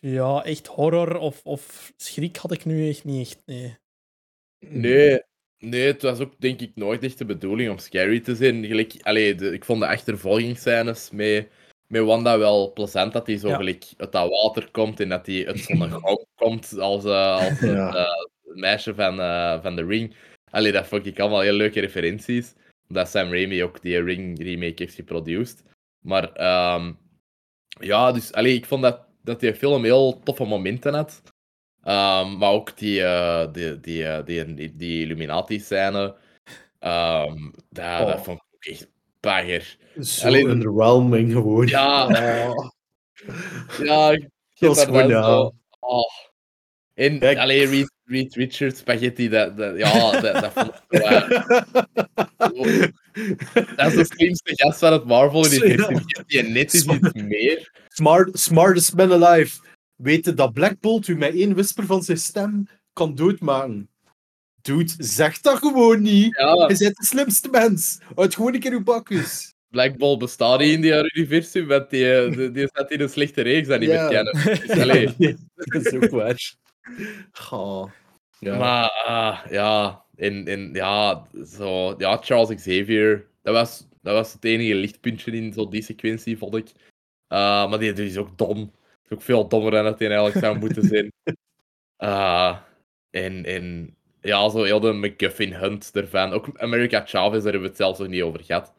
ja, 0.00 0.44
echt 0.44 0.66
horror 0.66 1.16
of, 1.18 1.40
of 1.44 1.92
schrik 1.96 2.36
had 2.36 2.52
ik 2.52 2.64
nu 2.64 2.88
echt 2.88 3.04
niet 3.04 3.26
echt. 3.28 3.42
Nee. 3.46 3.76
Nee, 4.68 5.22
nee, 5.58 5.86
het 5.86 6.02
was 6.02 6.18
ook 6.18 6.40
denk 6.40 6.60
ik 6.60 6.72
nooit 6.74 7.02
echt 7.02 7.18
de 7.18 7.24
bedoeling 7.24 7.70
om 7.70 7.78
scary 7.78 8.20
te 8.20 8.34
zijn. 8.34 8.64
Gelijk, 8.64 8.94
allee, 9.02 9.34
de, 9.34 9.52
ik 9.52 9.64
vond 9.64 9.80
de 9.80 9.86
achtervolgingsscènes 9.86 11.10
met, 11.10 11.48
met 11.86 12.02
Wanda 12.04 12.38
wel 12.38 12.72
plezant, 12.72 13.12
dat 13.12 13.26
hij 13.26 13.38
zo 13.38 13.48
Ja. 13.48 13.56
gelijk 13.56 13.84
uit 13.96 14.12
dat 14.12 14.28
water 14.30 14.70
komt 14.70 15.00
en 15.00 15.08
dat 15.08 15.26
hij 15.26 15.46
uit 15.46 15.58
zo'n 15.58 15.90
gang 15.90 16.26
komt 16.34 16.78
als, 16.78 17.04
eh, 17.04 17.34
als 17.34 17.58
het 17.58 17.94
eh, 17.94 18.06
meisje 18.54 18.94
van, 18.94 19.20
eh, 19.20 19.62
van 19.62 19.76
The 19.76 19.84
Ring. 19.84 20.14
Allee, 20.54 20.72
dat 20.72 20.86
vond 20.86 21.06
ik 21.06 21.20
allemaal 21.20 21.40
heel 21.40 21.52
leuke 21.52 21.80
referenties. 21.80 22.54
Omdat 22.88 23.08
Sam 23.08 23.30
Raimi 23.32 23.62
ook 23.64 23.82
die 23.82 24.02
Ring 24.02 24.42
remake 24.42 24.74
heeft 24.82 24.94
geproduced. 24.94 25.62
Maar 26.00 26.32
ehm, 26.32 26.92
ja, 27.80 28.12
dus 28.12 28.32
allee, 28.32 28.54
ik 28.54 28.64
vond 28.66 28.82
dat, 28.82 29.00
dat 29.22 29.40
die 29.40 29.54
film 29.54 29.84
heel 29.84 30.20
toffe 30.22 30.44
momenten 30.44 30.94
had. 30.94 31.22
Ehm, 31.82 32.36
maar 32.38 32.50
ook 32.50 32.76
die, 32.76 33.02
eh, 33.04 33.52
die, 33.52 33.80
die, 33.80 34.06
eh, 34.06 34.24
die, 34.26 34.54
die, 34.54 34.76
die 34.76 35.02
Illuminati-scène. 35.02 36.16
ehm 36.78 37.50
dat, 37.70 38.06
dat 38.06 38.16
Oh. 38.18 38.22
vond 38.22 38.38
ik 38.40 38.46
ook 38.54 38.64
echt 38.64 38.90
bagger. 39.20 39.76
Zo 40.00 40.26
Alleen- 40.26 40.48
underwhelming 40.48 41.32
gewoon. 41.32 41.66
Ja. 41.66 42.06
Oh. 42.06 42.68
Ja, 43.82 44.10
ik 44.10 44.28
Dat 44.58 44.78
gewoon, 44.78 45.08
dan 45.08 45.08
ja. 45.08 45.52
oh. 45.80 46.10
En 46.94 47.18
Kijk. 47.18 47.38
alleen 47.38 47.88
Reed, 48.06 48.34
Richards, 48.34 48.78
spaghetti, 48.78 49.28
dat, 49.28 49.56
dat, 49.56 49.76
ja, 49.78 50.20
dat, 50.20 50.40
dat 50.40 50.52
vond 50.52 50.70
ik 50.88 51.00
Dat 53.76 53.86
is 53.92 53.94
de 53.94 54.04
slimste 54.14 54.52
gast 54.54 54.78
van 54.78 54.92
het 54.92 55.04
Marvel-universum. 55.04 56.02
Die 56.26 56.42
net 56.42 56.74
is 56.74 56.84
iets 56.84 57.12
meer. 57.12 57.70
Smart, 57.88 58.38
smartest 58.38 58.94
man 58.96 59.12
alive. 59.24 59.60
Weten 59.96 60.36
dat 60.36 60.52
Black 60.52 60.80
Bolt 60.80 61.08
u 61.08 61.16
met 61.16 61.34
één 61.34 61.54
whisper 61.54 61.86
van 61.86 62.02
zijn 62.02 62.18
stem 62.18 62.68
kan 62.92 63.14
doodmaken. 63.14 63.88
Dude, 64.62 64.92
zeg 64.98 65.40
dat 65.40 65.58
gewoon 65.58 66.02
niet. 66.02 66.36
Ja, 66.36 66.52
Je 66.68 66.76
bent 66.78 66.96
de 66.96 67.04
slimste 67.04 67.48
mens. 67.50 67.98
Houd 68.14 68.34
gewoon 68.34 68.54
een 68.54 68.60
keer 68.60 68.72
uw 68.72 68.82
bakjes. 68.82 69.54
Black 69.68 69.96
Ball 69.98 70.16
bestaat 70.16 70.58
niet 70.58 70.72
in 70.72 70.80
die 70.80 70.92
universum, 71.14 71.66
want 71.66 71.90
die, 71.90 72.30
die, 72.30 72.50
die 72.50 72.66
staat 72.66 72.90
in 72.90 73.00
een 73.00 73.08
slechte 73.08 73.42
reeks 73.42 73.68
dat 73.68 73.80
niet 73.80 73.88
Ja. 73.88 74.08
meer 74.08 74.10
kennen. 74.10 75.14
Dus, 75.18 75.34
dat 75.54 75.86
is 75.86 75.92
ook 75.92 76.10
waar. 76.10 76.54
Goh. 77.32 77.90
Ja. 78.38 78.58
Maar 78.58 78.90
ah, 78.90 79.50
ja, 79.50 80.04
en, 80.16 80.46
en 80.46 80.70
ja, 80.72 81.26
zo, 81.44 81.94
ja, 81.98 82.16
Charles 82.16 82.54
Xavier, 82.54 83.28
dat 83.42 83.54
was, 83.54 83.86
dat 84.02 84.14
was 84.14 84.32
het 84.32 84.44
enige 84.44 84.74
lichtpuntje 84.74 85.32
in 85.32 85.52
zo 85.52 85.68
die 85.68 85.82
sequentie, 85.82 86.38
vond 86.38 86.54
ik. 86.56 86.72
Ah, 87.26 87.70
maar 87.70 87.78
die, 87.78 87.92
die 87.92 88.06
is 88.06 88.16
ook 88.16 88.38
dom. 88.38 88.72
Is 89.04 89.10
ook 89.10 89.22
veel 89.22 89.48
dommer 89.48 89.70
dan 89.70 89.84
dat 89.84 89.98
hij 89.98 90.08
eigenlijk 90.08 90.38
zou 90.38 90.58
moeten 90.58 90.82
zijn. 90.82 91.12
Ah, 91.96 92.58
en, 93.10 93.44
en 93.44 93.96
ja, 94.20 94.48
zo 94.48 94.62
heel 94.62 94.80
de 94.80 94.92
McGuffin 94.92 95.52
hunt 95.54 95.90
ervan. 95.94 96.32
Ook 96.32 96.58
America 96.58 97.02
Chavez, 97.06 97.42
daar 97.42 97.52
hebben 97.52 97.60
we 97.60 97.66
het 97.68 97.76
zelfs 97.76 97.98
nog 97.98 98.08
niet 98.08 98.22
over 98.22 98.44
gehad. 98.44 98.72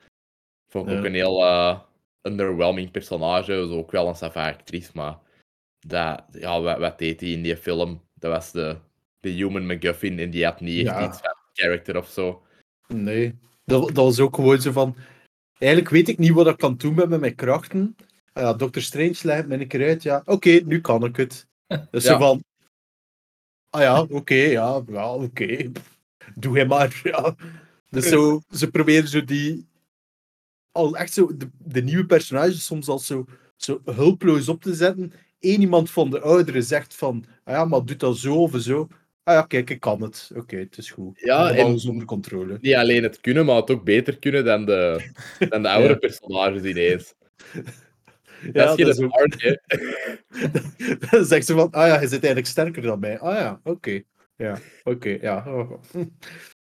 Vond 0.72 0.88
ik 0.88 0.94
Ja. 0.94 0.99
ook 0.99 1.06
een 1.06 1.14
heel 1.14 1.44
eh, 1.45 1.80
underwhelming 2.22 2.91
personage. 2.91 3.68
Zo 3.68 3.77
ook 3.77 3.91
wel 3.91 4.07
een 4.07 4.15
sava 4.15 4.48
actrice, 4.49 4.91
maar 4.94 5.18
dat, 5.88 6.24
ja, 6.32 6.62
wat, 6.62 6.78
wat 6.80 6.98
deed 6.98 7.20
hij 7.22 7.30
in 7.30 7.41
die 7.41 7.57
film? 7.57 8.02
Dat 8.14 8.32
was 8.32 8.52
de, 8.52 8.78
de 9.20 9.30
human 9.30 9.66
McGuffin 9.66 10.20
en 10.20 10.30
die 10.30 10.45
had 10.45 10.60
niet 10.62 10.86
echt 10.88 10.95
Ja. 10.99 11.07
iets 11.07 11.20
van 11.20 11.36
character 11.53 11.98
of 11.98 12.10
zo. 12.10 12.44
Nee. 12.88 13.36
Dat, 13.66 13.86
dat 13.88 13.95
was 14.06 14.20
ook 14.20 14.36
gewoon 14.36 14.62
zo 14.62 14.72
van... 14.72 14.95
Eigenlijk 15.57 15.91
weet 15.91 16.07
ik 16.10 16.18
niet 16.18 16.32
wat 16.32 16.48
ik 16.48 16.57
kan 16.57 16.76
doen 16.78 16.94
met 16.95 17.10
mijn 17.20 17.36
krachten. 17.36 17.95
Ah 18.34 18.44
ja, 18.44 18.53
Dr. 18.53 18.80
Strange 18.80 19.16
lijkt 19.22 19.48
me 19.48 19.60
een 19.60 19.68
keer 19.68 19.88
uit. 19.88 20.03
Ja, 20.03 20.22
oké, 20.26 20.49
nu 20.49 20.82
kan 20.82 21.03
ik 21.03 21.16
het. 21.16 21.48
Dus 21.91 22.03
Ja. 22.03 22.12
zo 22.12 22.18
van... 22.18 22.44
ah 23.70 23.82
ja, 23.82 24.02
oké, 24.02 24.34
ja, 24.36 24.84
ja 24.88 25.14
oké. 25.14 25.72
Doe 26.36 26.56
hij 26.56 26.66
maar, 26.66 26.99
ja. 27.03 27.36
Dus 27.90 28.10
zo, 28.10 28.41
ze 28.49 28.70
proberen 28.70 29.07
zo 29.07 29.24
die... 29.24 29.68
Al 30.72 30.98
echt 30.98 31.14
zo 31.14 31.38
de, 31.38 31.49
de 31.57 31.82
nieuwe 31.82 32.06
personages 32.06 32.66
soms 32.66 32.88
al 32.88 32.99
zo, 32.99 33.26
zo 33.56 33.82
hulpeloos 33.86 34.49
op 34.49 34.62
te 34.62 34.74
zetten. 34.74 35.14
Eén 35.45 35.61
iemand 35.61 35.91
van 35.91 36.09
de 36.09 36.19
ouderen 36.22 36.63
zegt 36.63 36.95
van, 36.95 37.26
ah 37.43 37.53
ja, 37.53 37.65
maar 37.65 37.85
doe 37.85 37.95
dat 37.95 38.17
zo 38.17 38.35
of 38.41 38.51
zo. 38.57 38.88
Ah 39.23 39.34
ja, 39.34 39.41
kijk, 39.41 39.69
ik 39.69 39.80
kan 39.80 40.01
het. 40.01 40.31
Oké, 40.35 40.57
het 40.57 40.77
is 40.77 40.91
goed. 40.91 41.19
Ja, 41.19 41.51
en 41.51 41.65
alles 41.65 41.85
onder 41.85 42.05
controle. 42.05 42.57
Niet 42.61 42.76
alleen 42.76 43.03
het 43.03 43.22
kunnen, 43.22 43.45
maar 43.45 43.55
het 43.55 43.72
ook 43.72 43.84
beter 43.84 44.19
kunnen 44.19 44.45
dan 44.45 44.65
de, 44.65 45.09
dan 45.49 45.61
de 45.61 45.69
oudere 45.69 45.93
Ja. 45.99 45.99
personages 45.99 46.63
ineens. 46.63 47.13
Ja, 48.53 48.65
dat 48.65 48.80
is 48.80 48.85
dat 48.85 48.95
geen 48.95 49.05
ook- 49.05 49.11
hard, 49.13 49.41
hè. 49.41 49.55
Dan 51.09 51.26
zegt 51.26 51.45
ze 51.45 51.53
van, 51.53 51.72
ah 51.72 51.88
ja, 51.88 51.93
je 51.95 52.01
zit 52.07 52.11
eigenlijk 52.11 52.47
sterker 52.47 52.81
dan 52.81 52.99
mij. 52.99 53.19
Ah 53.19 53.35
ja, 53.38 53.59
oké. 53.63 54.01
Ja, 54.38 54.57
oké, 54.84 55.17
ja. 55.22 55.43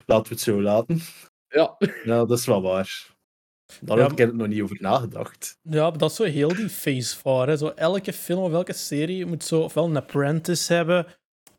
Laten 0.06 0.24
we 0.24 0.30
het 0.30 0.40
zo 0.40 0.62
laten. 0.62 1.00
Ja. 1.48 1.78
Ja, 2.04 2.26
dat 2.26 2.40
is 2.40 2.46
wel 2.46 2.62
waar. 2.62 3.13
Daar 3.82 3.98
Ja, 3.98 4.04
heb 4.04 4.12
ik 4.12 4.20
er 4.20 4.36
nog 4.36 4.48
niet 4.48 4.62
over 4.62 4.78
nagedacht. 4.80 5.60
Ja, 5.62 5.90
maar 5.90 5.98
dat 5.98 6.10
is 6.10 6.16
zo 6.16 6.24
heel 6.24 6.56
die 6.56 6.70
phase 6.70 7.18
voor. 7.18 7.48
Hè. 7.48 7.58
Zo 7.58 7.68
elke 7.68 8.14
film 8.14 8.44
of 8.44 8.52
elke 8.52 8.74
serie 8.74 9.26
moet 9.26 9.44
zo 9.44 9.62
ofwel 9.62 9.86
een 9.86 9.98
apprentice 9.98 10.74
hebben, 10.74 11.06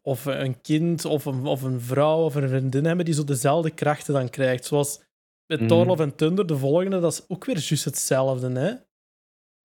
of 0.02 0.24
een 0.24 0.60
kind, 0.60 1.04
of 1.04 1.24
een, 1.24 1.46
of 1.46 1.62
een 1.62 1.80
vrouw, 1.80 2.24
of 2.24 2.34
een 2.34 2.48
vriendin 2.48 2.84
hebben 2.84 3.04
die 3.04 3.14
zo 3.14 3.24
dezelfde 3.24 3.70
krachten 3.70 4.14
dan 4.14 4.28
krijgt. 4.30 4.64
Zoals 4.64 5.02
met. 5.46 5.68
Thor 5.68 5.86
Love 5.86 6.02
and 6.02 6.18
Thunder, 6.18 6.46
de 6.46 6.56
volgende, 6.56 7.00
dat 7.00 7.12
is 7.12 7.24
ook 7.28 7.44
weer 7.44 7.58
juist 7.58 7.84
hetzelfde. 7.84 8.50
Hè? 8.50 8.74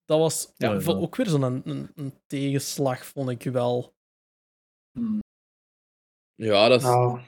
Dat 0.06 0.20
was 0.20 0.54
Ja, 0.56 0.82
ook 0.86 1.16
weer 1.16 1.28
zo'n 1.28 1.42
een, 1.42 1.62
een, 1.66 1.92
een 1.96 2.14
tegenslag, 2.28 3.06
vond 3.06 3.30
ik 3.30 3.44
wel. 3.44 3.94
Ja, 6.36 6.68
dat 6.68 6.80
is... 6.80 6.86
Nou, 6.86 7.20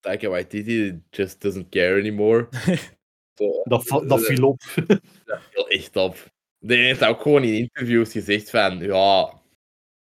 Taika 0.00 0.28
Waititi 0.28 1.02
just 1.10 1.40
doesn't 1.40 1.68
care 1.68 1.98
anymore. 1.98 2.48
Zo, 3.40 3.62
dat, 4.06 4.24
viel 4.24 4.46
op. 4.48 4.60
dat 5.24 5.40
viel 5.50 5.68
echt 5.68 5.96
op. 5.96 6.16
Die 6.58 6.76
heeft 6.76 7.04
ook 7.04 7.20
gewoon 7.22 7.44
in 7.44 7.54
interviews 7.54 8.12
gezegd 8.12 8.50
van, 8.50 8.78
ja, 8.78 9.32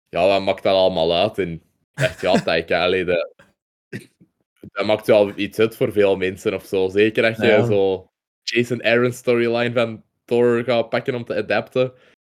ja, 0.09 0.27
wat 0.27 0.43
maakt 0.43 0.63
dat 0.63 0.75
allemaal 0.75 1.15
uit? 1.15 1.39
En 1.39 1.63
dacht, 1.95 2.21
ja, 2.21 2.43
Taika, 2.43 2.83
allee, 2.85 3.05
dat, 3.05 3.35
dat 4.73 4.87
maakt 4.87 5.07
wel 5.07 5.33
iets 5.37 5.59
uit 5.59 5.77
voor 5.77 5.93
veel 5.93 6.17
mensen 6.17 6.55
of 6.55 6.65
zo. 6.65 6.89
Zeker 6.89 7.25
als 7.25 7.37
je 7.37 7.47
Ja. 7.47 7.65
zo 7.67 8.11
Jason 8.43 8.85
Aaron 8.85 9.13
storyline 9.13 9.73
van 9.73 10.03
Thor 10.25 10.65
gaat 10.65 10.89
pakken 10.89 11.15
om 11.15 11.25
te 11.25 11.35
adapten. 11.35 11.93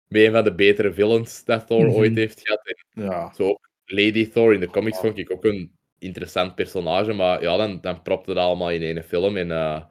Met 0.07 0.23
een 0.23 0.33
van 0.33 0.45
de 0.45 0.55
betere 0.55 0.93
villains 0.93 1.45
dat 1.45 1.67
Thor 1.67 1.87
Mhm. 1.87 1.95
ooit 1.97 2.15
heeft 2.15 2.41
gehad. 2.43 2.61
En 2.95 3.03
Ja. 3.03 3.33
zo 3.35 3.55
Lady 3.85 4.29
Thor 4.31 4.55
in 4.55 4.61
de 4.61 4.71
comics 4.71 4.99
vond 4.99 5.19
ik 5.19 5.31
ook 5.33 5.45
een 5.45 5.77
interessant 5.99 6.55
personage, 6.55 7.13
maar 7.13 7.43
ja, 7.43 7.57
dan, 7.57 7.81
dan 7.81 8.03
propte 8.03 8.35
dat 8.35 8.45
allemaal 8.45 8.71
in 8.71 8.83
één 8.83 9.05
film 9.05 9.37
en 9.37 9.51
eh, 9.51 9.83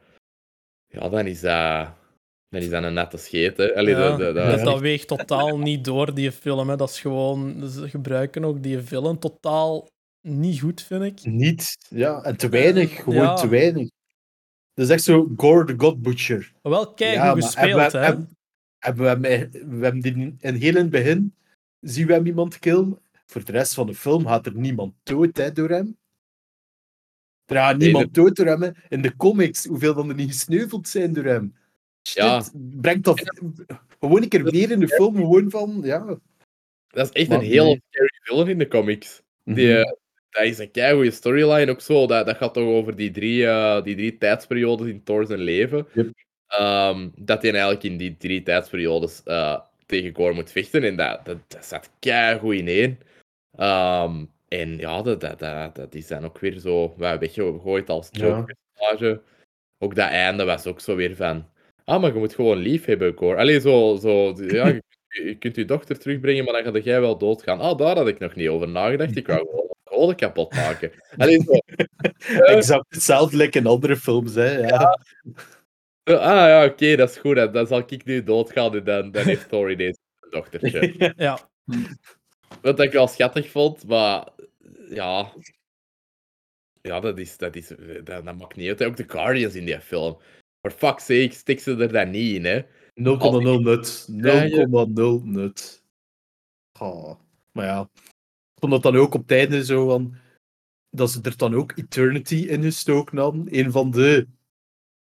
ja, 0.91 1.09
dan 1.09 1.27
is 1.27 1.39
dat, 1.41 1.88
dan 2.49 2.61
is 2.61 2.69
dat 2.69 2.84
een 2.84 2.93
nette 2.93 3.18
scheet, 3.18 3.57
hè. 3.57 3.76
Allee, 3.76 3.93
Ja, 3.95 3.99
dat, 4.09 4.19
dat, 4.19 4.35
dat, 4.35 4.49
dat- 4.57 4.65
dat 4.65 4.80
weegt 4.80 5.07
totaal 5.07 5.57
niet 5.59 5.85
door, 5.85 6.13
die 6.13 6.31
film. 6.31 6.69
Hè. 6.69 6.76
Dat 6.76 6.89
is 6.89 6.99
gewoon... 6.99 7.69
Ze 7.69 7.89
gebruiken 7.89 8.43
ook 8.45 8.63
die 8.63 8.80
villain 8.80 9.19
totaal 9.19 9.88
niet 10.27 10.59
goed, 10.59 10.81
vind 10.84 11.03
ik. 11.03 11.26
Niet, 11.26 11.77
ja, 11.89 12.23
en 12.23 12.38
te 12.38 12.49
weinig, 12.49 12.95
gewoon 12.95 13.15
Ja. 13.23 13.34
te 13.35 13.47
weinig. 13.47 13.89
Dat 14.73 14.85
is 14.85 14.91
echt 14.91 15.03
zo 15.03 15.31
Gore 15.38 15.65
the 15.65 15.73
God 15.77 16.01
Butcher. 16.01 16.53
Wel 16.61 16.93
kijk 16.93 17.13
Ja, 17.15 17.31
hoe 17.34 17.41
gespeeld, 17.41 17.91
hebben 17.91 17.99
hè. 18.01 18.05
hebben- 18.05 18.30
hebben 18.80 19.22
we, 19.22 19.27
hem- 19.27 19.51
we 19.51 19.84
hebben 19.84 20.01
die 20.01 20.35
in 20.39 20.55
heel 20.55 20.76
in 20.76 20.81
het 20.81 20.89
begin 20.89 21.34
zien 21.80 22.07
we 22.07 22.13
hem 22.13 22.26
iemand 22.26 22.59
killen. 22.59 22.99
Voor 23.26 23.45
de 23.45 23.51
rest 23.51 23.73
van 23.73 23.88
de 23.88 23.95
film 23.95 24.26
gaat 24.26 24.45
er 24.45 24.55
niemand 24.55 24.93
dood 25.03 25.38
hè, 25.38 25.51
door 25.51 25.69
hem. 25.69 25.97
Nee, 27.52 27.73
niemand 27.76 28.14
dood 28.15 28.36
door 28.36 28.45
hem. 28.45 28.61
hè. 28.61 28.69
In 28.90 29.02
de 29.02 29.15
comics, 29.15 29.65
hoeveel 29.65 29.94
dan 29.94 30.10
er 30.10 30.15
niet 30.15 30.32
gesneuveld 30.32 30.88
zijn 30.88 31.14
door 31.14 31.23
hem. 31.23 31.56
Shit, 32.07 32.18
Ja. 32.23 32.44
brengt 32.53 33.03
dat 33.03 33.22
gewoon 33.99 34.22
een 34.22 34.30
keer 34.30 34.44
meer 34.44 34.72
in 34.72 34.80
de 34.80 34.88
film. 34.88 35.15
Gewoon 35.15 35.49
van, 35.49 35.80
ja. 35.84 36.18
dat 36.88 37.06
is 37.06 37.11
echt 37.11 37.30
Maar 37.30 37.38
een 37.40 37.44
heel 37.45 37.65
nee. 37.65 37.82
scary 37.90 38.19
villain 38.23 38.48
in 38.48 38.57
de 38.57 38.68
comics. 38.68 39.22
Die, 39.44 39.78
eh, 39.78 39.91
dat 40.30 40.44
is 40.44 40.57
een 40.60 40.72
keigoede 40.72 41.11
storyline 41.11 41.72
ook 41.72 41.82
zo. 41.82 42.07
Dat, 42.07 42.26
dat 42.26 42.38
gaat 42.38 42.53
toch 42.53 42.64
over 42.68 42.95
die 42.95 43.11
drie, 43.11 43.48
eh, 43.48 43.84
die 43.84 43.95
drie 43.95 44.18
tijdsperiodes 44.18 44.88
in 44.88 45.03
Thor 45.03 45.26
zijn 45.26 45.40
leven. 45.40 45.88
Yep. 45.94 46.10
Ehm, 46.48 47.10
dat 47.15 47.41
hij 47.41 47.52
eigenlijk 47.52 47.84
in 47.84 47.98
die 47.98 48.18
drie 48.18 48.44
tijdsperiodes 48.44 49.22
eh, 49.23 49.60
tegen 49.86 50.15
Gore 50.15 50.34
moet 50.34 50.52
vechten. 50.52 50.84
En 50.84 50.95
dat, 50.95 51.26
dat, 51.26 51.38
dat 51.48 51.65
zat 51.65 51.90
keigoed 51.99 52.53
in 52.56 52.68
één. 52.68 52.99
En 54.52 54.78
ja, 54.78 55.02
dat, 55.02 55.22
dat, 55.22 55.40
dat, 55.40 55.76
dat 55.76 55.95
is 55.95 56.07
dan 56.07 56.26
ook 56.26 56.40
weer 56.40 56.60
zo 56.60 56.94
weggegooid 56.98 57.90
als 57.90 58.07
Ja. 58.11 58.26
joke-personage. 58.26 59.22
Ook 59.78 59.95
dat 59.95 60.10
einde 60.10 60.44
was 60.44 60.65
ook 60.65 60.80
zo 60.80 60.95
weer 60.95 61.15
van... 61.15 61.49
Ah, 61.84 62.02
maar 62.02 62.14
je 62.14 62.19
moet 62.19 62.36
gewoon 62.36 62.57
lief 62.57 62.86
hebben, 62.86 63.18
Gore. 63.18 63.38
Allee, 63.38 63.60
zo... 63.60 63.98
zo 64.02 64.34
ja, 64.38 64.68
je, 64.68 64.84
je 65.10 65.36
kunt 65.38 65.56
je 65.56 65.65
dochter 65.65 65.99
terugbrengen, 65.99 66.44
maar 66.44 66.64
dan 66.64 66.73
ga 66.73 66.80
jij 66.80 67.02
wel 67.02 67.18
doodgaan. 67.18 67.60
Ah, 67.60 67.78
daar 67.78 67.95
had 67.95 68.07
ik 68.07 68.19
nog 68.19 68.36
niet 68.36 68.49
over 68.49 68.68
nagedacht. 68.69 69.15
Ik 69.18 69.28
wou 69.28 69.48
gewoon 69.84 70.15
kapot 70.15 70.56
maken. 70.56 70.91
Allee, 71.18 71.44
zo... 71.44 71.52
Exact 72.56 72.86
hetzelfde 72.90 73.38
like 73.38 73.57
in 73.57 73.65
andere 73.65 73.95
films. 73.98 74.36
Hè, 74.36 74.57
ja. 74.57 74.99
Ah 76.03 76.48
ja, 76.48 76.65
oké, 76.65 76.95
dat 76.95 77.10
is 77.10 77.18
goed. 77.18 77.36
Dan, 77.36 77.52
dan 77.52 77.68
zal 77.68 77.84
ik 77.88 78.06
nu 78.06 78.23
doodgaan 78.23 78.76
en 78.76 78.84
dan, 78.84 79.11
dan 79.11 79.23
heeft 79.23 79.52
ineens 79.52 79.98
een 80.19 80.30
dochtertje. 80.30 81.14
Ja. 81.18 81.49
Wat 82.61 82.80
ik 82.80 82.91
wel 82.91 83.07
schattig 83.07 83.49
vond, 83.49 83.88
maar 83.88 84.28
ja. 84.89 85.34
Ja, 86.81 86.99
dat 86.99 87.18
is. 87.18 87.38
Dat, 87.38 87.56
is, 87.56 87.68
dat, 88.03 88.06
dat 88.26 88.38
maakt 88.38 88.56
niet 88.56 88.68
uit. 88.68 88.84
Ook 88.84 88.98
de 88.98 89.10
Guardians 89.10 89.56
in 89.56 89.65
die 89.65 89.81
film. 89.81 90.18
For 90.61 90.72
fuck's 90.72 91.06
sake, 91.06 91.31
stik 91.34 91.60
ze 91.60 91.76
er 91.76 91.91
dan 91.91 92.10
niet 92.10 92.35
in, 92.35 92.45
hè? 92.45 92.61
0,0 92.61 93.61
nut. 93.61 94.07
0,0 94.11 94.15
Ja, 94.15 94.43
je- 94.43 95.22
nut. 95.23 95.84
Oh, 96.80 97.19
maar 97.52 97.65
ja. 97.65 97.89
Ik 98.53 98.60
vond 98.60 98.72
dat 98.72 98.84
dan 98.84 98.95
ook 98.95 99.14
op 99.14 99.22
het 99.22 99.31
einde 99.31 99.65
zo 99.65 99.88
van... 99.88 100.15
Dat 100.89 101.11
ze 101.11 101.22
er 101.22 101.38
dan 101.38 101.53
ook 101.56 101.77
Eternity 101.77 102.35
in 102.35 102.61
gestoken 102.61 103.18
hadden. 103.18 103.57
Een 103.57 103.72
van 103.72 103.91
de 103.91 104.27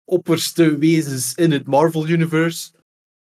opperste 0.04 0.78
wezens 0.78 1.34
in 1.34 1.52
het 1.52 1.68
Marvel 1.68 2.08
Universe. 2.08 2.72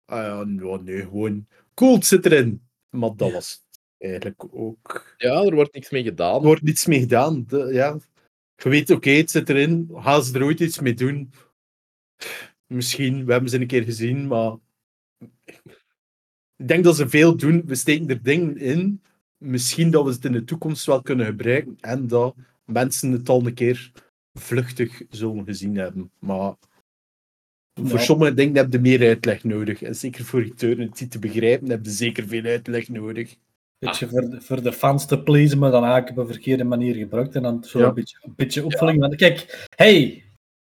Ah 0.05 0.23
ja, 0.23 0.43
nee, 0.77 1.01
gewoon... 1.01 1.47
Cool, 1.73 2.03
zit 2.03 2.25
erin. 2.25 2.67
Maar 2.89 3.15
dat 3.15 3.31
was 3.31 3.63
eigenlijk 4.01 4.43
ook... 4.51 5.15
Ja, 5.17 5.43
er 5.43 5.55
wordt 5.55 5.73
niks 5.73 5.89
mee 5.89 6.03
gedaan. 6.03 6.35
Er 6.35 6.45
wordt 6.45 6.61
niets 6.61 6.85
mee 6.85 6.99
gedaan. 6.99 7.43
De- 7.47 7.73
ja. 7.73 7.97
Je 8.55 8.69
weet, 8.69 8.89
oké, 8.89 9.09
het 9.09 9.31
zit 9.31 9.49
erin. 9.49 9.89
Gaan 9.93 10.23
ze 10.23 10.33
er 10.33 10.43
ooit 10.43 10.59
iets 10.59 10.79
mee 10.79 10.93
doen? 10.93 11.31
Misschien, 12.67 13.25
we 13.25 13.31
hebben 13.31 13.49
ze 13.49 13.59
een 13.59 13.67
keer 13.67 13.83
gezien, 13.83 14.27
maar... 14.27 14.57
Ik 16.55 16.67
denk 16.67 16.83
dat 16.83 16.95
ze 16.95 17.09
veel 17.09 17.37
doen. 17.37 17.63
We 17.65 17.75
steken 17.75 18.09
er 18.09 18.23
dingen 18.23 18.57
in. 18.57 19.01
Misschien 19.37 19.91
dat 19.91 20.03
we 20.05 20.11
het 20.11 20.25
in 20.25 20.31
de 20.31 20.43
toekomst 20.43 20.85
wel 20.85 21.01
kunnen 21.01 21.25
gebruiken. 21.25 21.77
En 21.79 22.07
dat 22.07 22.35
mensen 22.65 23.11
het 23.11 23.29
al 23.29 23.45
een 23.45 23.53
keer 23.53 23.91
vluchtig 24.33 25.01
zullen 25.09 25.45
gezien 25.45 25.75
hebben. 25.75 26.11
Maar 26.19 26.55
voor 27.73 27.97
Ja. 27.97 27.97
sommige 27.97 28.33
dingen 28.33 28.55
heb 28.55 28.71
je 28.71 28.79
meer 28.79 29.07
uitleg 29.07 29.43
nodig. 29.43 29.81
En 29.81 29.95
zeker 29.95 30.25
voor 30.25 30.41
Eternity 30.41 31.07
te 31.07 31.19
begrijpen 31.19 31.69
heb 31.69 31.85
je 31.85 31.91
zeker 31.91 32.27
veel 32.27 32.43
uitleg 32.43 32.89
nodig. 32.89 33.35
Beetje 33.81 34.07
voor, 34.07 34.29
de, 34.29 34.41
voor 34.41 34.61
de 34.61 34.73
fans 34.73 35.05
te 35.05 35.23
pleasen, 35.23 35.57
maar 35.57 35.71
dan 35.71 35.83
eigenlijk 35.83 36.17
op 36.17 36.17
een 36.17 36.33
verkeerde 36.33 36.63
manier 36.63 36.95
gebruikt. 36.95 37.35
En 37.35 37.41
dan 37.41 37.63
zo 37.63 37.79
Ja. 37.79 37.85
een, 37.87 37.93
beetje, 37.93 38.17
een 38.21 38.33
beetje 38.35 38.65
opvulling. 38.65 38.99
van, 38.99 39.15
Kijk, 39.15 39.67
hey, 39.75 40.23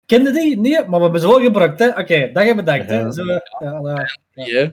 ken 0.06 0.24
je 0.24 0.32
die? 0.32 0.58
Nee, 0.60 0.80
maar 0.80 0.98
we 0.98 1.04
hebben 1.04 1.22
ze 1.22 1.28
wel 1.28 1.42
gebruikt, 1.42 1.80
hè? 1.80 1.88
Oké, 1.88 2.02
dat 2.32 2.44
hebben 2.44 2.46
we 2.46 2.56
bedankt, 2.56 2.90
hè? 2.90 3.00
Ja. 3.00 3.12
Zo, 3.12 3.24
ja, 3.26 3.42
ja. 3.60 4.08
Ja. 4.46 4.72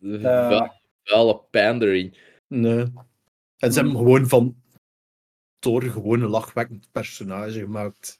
Ja. 0.00 0.48
Wel, 0.48 0.70
wel 1.04 1.28
een 1.28 1.40
pandering. 1.50 2.18
Nee. 2.48 2.84
En 3.58 3.72
ze 3.72 3.78
hebben 3.80 3.96
gewoon 3.96 4.26
van 4.26 4.56
Thor 5.58 5.82
gewoon 5.82 6.20
een 6.20 6.28
lachwekkend 6.28 6.88
personage 6.92 7.58
gemaakt. 7.58 8.18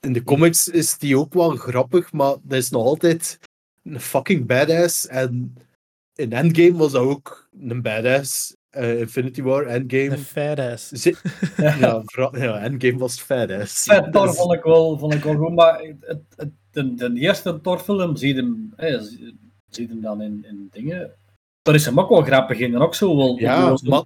In 0.00 0.12
de 0.12 0.22
comics 0.22 0.68
is 0.68 0.98
die 0.98 1.18
ook 1.18 1.34
wel 1.34 1.50
grappig, 1.50 2.12
maar 2.12 2.36
dat 2.42 2.58
is 2.58 2.70
nog 2.70 2.84
altijd 2.84 3.38
een 3.82 4.00
fucking 4.00 4.46
badass. 4.46 5.06
En 5.06 5.56
in 6.14 6.32
Endgame 6.32 6.76
was 6.76 6.92
dat 6.92 7.02
ook 7.02 7.48
een 7.60 7.82
badass. 7.82 8.56
Eh, 8.70 9.00
Infinity 9.00 9.42
War, 9.42 9.66
Endgame. 9.66 10.10
Een 10.10 10.18
fadass. 10.18 10.88
Zi- 10.88 11.14
ja, 11.56 12.02
vooral- 12.04 12.36
ja, 12.38 12.58
Endgame 12.58 12.98
was 12.98 13.26
badass. 13.26 13.82
Vet 13.82 14.12
Thor 14.12 14.34
vond 14.34 14.52
ik 14.52 14.62
wel, 14.62 14.98
vond 14.98 15.14
ik 15.14 15.22
wel 15.24 15.36
goed, 15.36 15.54
maar 15.54 15.80
het, 16.00 16.24
het, 16.36 16.50
de, 16.70 16.94
de 16.94 17.12
eerste 17.14 17.60
Thor-film 17.60 18.16
zie 18.16 18.34
je 18.34 18.40
hem, 18.40 18.72
hè, 18.76 19.02
zie 19.02 19.38
zie 19.70 19.86
je 19.86 19.92
hem 19.92 20.00
dan 20.00 20.22
in, 20.22 20.44
in 20.48 20.68
dingen. 20.72 21.10
Daar 21.62 21.74
is 21.74 21.84
hem 21.84 22.00
ook 22.00 22.08
wel 22.08 22.22
grappig 22.22 22.58
in 22.58 22.74
en 22.74 22.80
ook 22.80 22.94
zo 22.94 23.16
wel. 23.16 23.38
Ja, 23.38 23.60
maar 23.90 24.04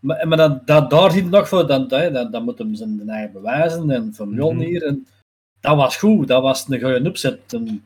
Maar, 0.00 0.28
maar 0.28 0.36
dan, 0.38 0.62
dat, 0.64 0.90
daar 0.90 1.10
zie 1.12 1.22
je 1.24 1.28
nog 1.28 1.48
voor, 1.48 1.66
dan, 1.66 1.88
dan, 1.88 2.12
dan, 2.12 2.30
dan 2.30 2.44
moet 2.44 2.58
hem 2.58 2.74
zijn 2.74 3.08
eigen 3.08 3.32
bewijzen 3.32 3.90
en 3.90 4.14
van 4.14 4.34
Mjolnir. 4.34 4.82
En 4.84 5.06
dat 5.60 5.76
was 5.76 5.96
goed, 5.96 6.28
dat 6.28 6.42
was 6.42 6.68
een 6.68 6.80
goede 6.80 7.08
opzet. 7.08 7.52
En, 7.52 7.84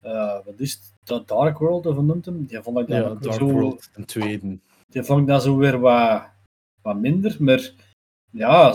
eh, 0.00 0.34
wat 0.44 0.54
is 0.56 0.72
het? 0.72 0.94
Dat 1.06 1.28
Dark 1.28 1.58
World, 1.58 1.86
of 1.86 1.96
noemt 1.96 2.24
hem? 2.24 2.44
Die 2.44 2.62
vond 2.62 2.78
ik 2.78 2.86
dan 2.86 3.00
ja, 3.00 3.08
ook 3.08 3.22
Dark 3.22 3.38
zo, 3.38 3.50
World, 3.50 3.90
een 3.94 4.04
tweede. 4.04 4.58
Die 4.88 5.02
vond 5.02 5.20
ik 5.20 5.26
dan 5.26 5.40
zo 5.40 5.56
weer 5.56 5.78
wat, 5.78 6.22
wat 6.82 6.96
minder, 6.96 7.36
maar 7.38 7.70
ja, 8.30 8.74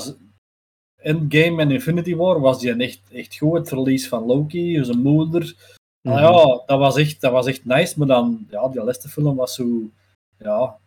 Endgame 0.96 1.62
en 1.62 1.72
Infinity 1.72 2.16
War 2.16 2.40
was 2.40 2.60
die 2.60 2.76
echt, 2.76 3.02
echt 3.12 3.38
goed. 3.38 3.58
Het 3.58 3.68
verlies 3.68 4.08
van 4.08 4.26
Loki, 4.26 4.84
zijn 4.86 5.02
moeder. 5.02 5.56
Nou 6.02 6.20
ja, 6.20 6.64
dat 6.66 6.80
was, 6.80 6.98
echt, 6.98 7.22
dat 7.22 7.32
was 7.32 7.46
echt 7.46 7.66
nice, 7.66 7.98
maar 7.98 8.08
dan, 8.08 8.48
ja, 8.50 8.68
die 8.68 8.84
laatste 8.84 9.10
film 9.10 9.36
was 9.36 9.56
zo, 9.56 9.90
ja, 10.38 10.78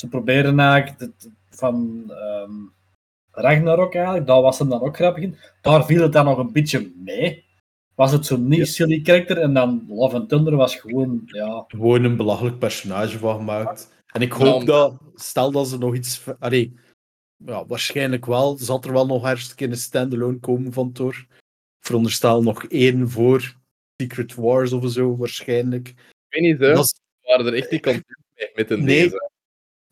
ze 0.00 0.08
proberen 0.08 0.58
eigenlijk 0.58 1.00
het, 1.00 1.30
van 1.50 2.04
ehm, 2.08 2.52
Ragnarok 3.30 3.94
eigenlijk, 3.94 4.26
daar 4.26 4.42
was 4.42 4.58
hem 4.58 4.68
dan 4.68 4.80
ook 4.80 4.96
grappig 4.96 5.22
in. 5.22 5.36
Daar 5.60 5.84
viel 5.84 6.02
het 6.02 6.12
dan 6.12 6.24
nog 6.24 6.38
een 6.38 6.52
beetje 6.52 6.92
mee. 6.96 7.43
Was 7.94 8.12
het 8.12 8.26
zo'n 8.26 8.48
niet 8.48 8.68
silly 8.68 9.00
character 9.02 9.38
en 9.38 9.54
dan 9.54 9.84
Love 9.88 10.16
and 10.16 10.28
Thunder 10.28 10.56
was 10.56 10.76
gewoon, 10.76 11.22
ja, 11.24 11.64
Gewoon 11.68 12.04
een 12.04 12.16
belachelijk 12.16 12.58
personage 12.58 13.18
van 13.18 13.36
gemaakt. 13.36 13.92
En 14.06 14.22
ik 14.22 14.38
Nou, 14.38 14.44
hoop 14.50 14.66
dat, 14.66 15.00
stel 15.14 15.50
dat 15.50 15.68
ze 15.68 15.78
nog 15.78 15.94
iets. 15.94 16.24
Allee, 16.38 16.78
ja, 17.36 17.66
waarschijnlijk 17.66 18.26
wel. 18.26 18.56
Zal 18.58 18.82
er 18.82 18.92
wel 18.92 19.06
nog 19.06 19.24
ergens 19.24 19.52
een 19.56 19.76
standalone 19.76 20.38
komen 20.38 20.72
van 20.72 20.92
Thor? 20.92 21.26
Veronderstel 21.80 22.42
nog 22.42 22.64
één 22.64 23.10
voor 23.10 23.56
Secret 23.96 24.34
Wars 24.34 24.72
of 24.72 24.90
zo, 24.90 25.16
waarschijnlijk. 25.16 25.88
Ik 25.88 25.96
weet 26.28 26.42
niet, 26.42 26.60
hè. 26.60 26.74
Dat 26.74 27.00
waren 27.22 27.46
er 27.46 27.54
echt 27.54 27.70
niet 27.70 27.82
content 27.82 28.06
mee 28.34 28.50
met 28.54 28.70
een 28.70 28.84
Nee. 28.84 29.02
deze. 29.02 29.30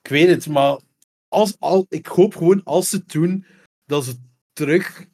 Ik 0.03 0.11
weet 0.11 0.29
het, 0.29 0.49
maar 0.49 0.81
als, 1.29 1.57
al, 1.59 1.87
ik 1.89 2.07
hoop 2.07 2.35
gewoon 2.35 2.61
als 2.65 2.89
ze 2.89 2.97
het 2.97 3.13
doen, 3.13 3.47
dat 3.85 4.05
ze 4.05 4.15
terug 4.53 5.07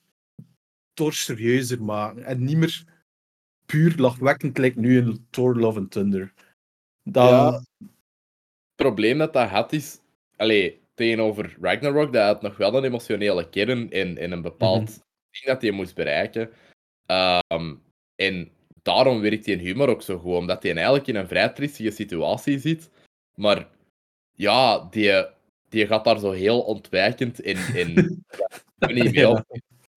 Thor 0.99 1.13
serieuzer 1.13 1.83
maken. 1.83 2.25
En 2.25 2.45
niet 2.45 2.57
meer 2.57 2.85
puur 3.67 3.95
lachwekkend 3.97 4.59
lijkt 4.59 4.77
nu 4.77 4.99
in 4.99 5.27
Thor 5.31 5.57
Love 5.57 5.79
and 5.79 5.91
Thunder. 5.91 6.33
Dat, 7.03 7.29
Ja. 7.29 7.53
Het 7.79 8.87
probleem 8.87 9.19
dat 9.19 9.33
dat 9.33 9.49
had 9.49 9.73
is, 9.73 9.99
allee, 10.37 10.81
tegenover 10.95 11.57
Ragnarok, 11.61 12.13
dat 12.13 12.27
had 12.27 12.43
nog 12.43 12.57
wel 12.57 12.75
een 12.77 12.85
emotionele 12.85 13.49
kern 13.49 13.91
in, 13.91 14.17
in 14.17 14.33
een 14.33 14.43
bepaald 14.43 14.81
Mhm. 14.89 14.99
ding 15.31 15.45
dat 15.45 15.63
hij 15.63 15.71
moest 15.71 15.95
bereiken. 15.95 16.51
Ehm, 17.07 17.75
en 18.17 18.51
daarom 18.83 19.21
werkt 19.21 19.45
die 19.45 19.57
humor 19.57 19.89
ook 19.89 20.03
zo 20.03 20.19
goed, 20.19 20.35
omdat 20.35 20.63
hij 20.63 20.75
eigenlijk 20.75 21.07
in 21.07 21.17
een 21.17 21.29
vrij 21.29 21.49
triestige 21.49 21.91
situatie 21.91 22.59
zit. 22.59 22.91
Maar 23.35 23.69
ja, 24.33 24.89
die, 24.91 25.27
die 25.69 25.87
gaat 25.87 26.05
daar 26.05 26.19
zo 26.19 26.31
heel 26.31 26.61
ontwijkend 26.61 27.41
in. 27.41 27.57
in 27.75 27.95
ja, 28.79 28.87
niet 28.93 29.13
mee 29.15 29.29
op. 29.29 29.45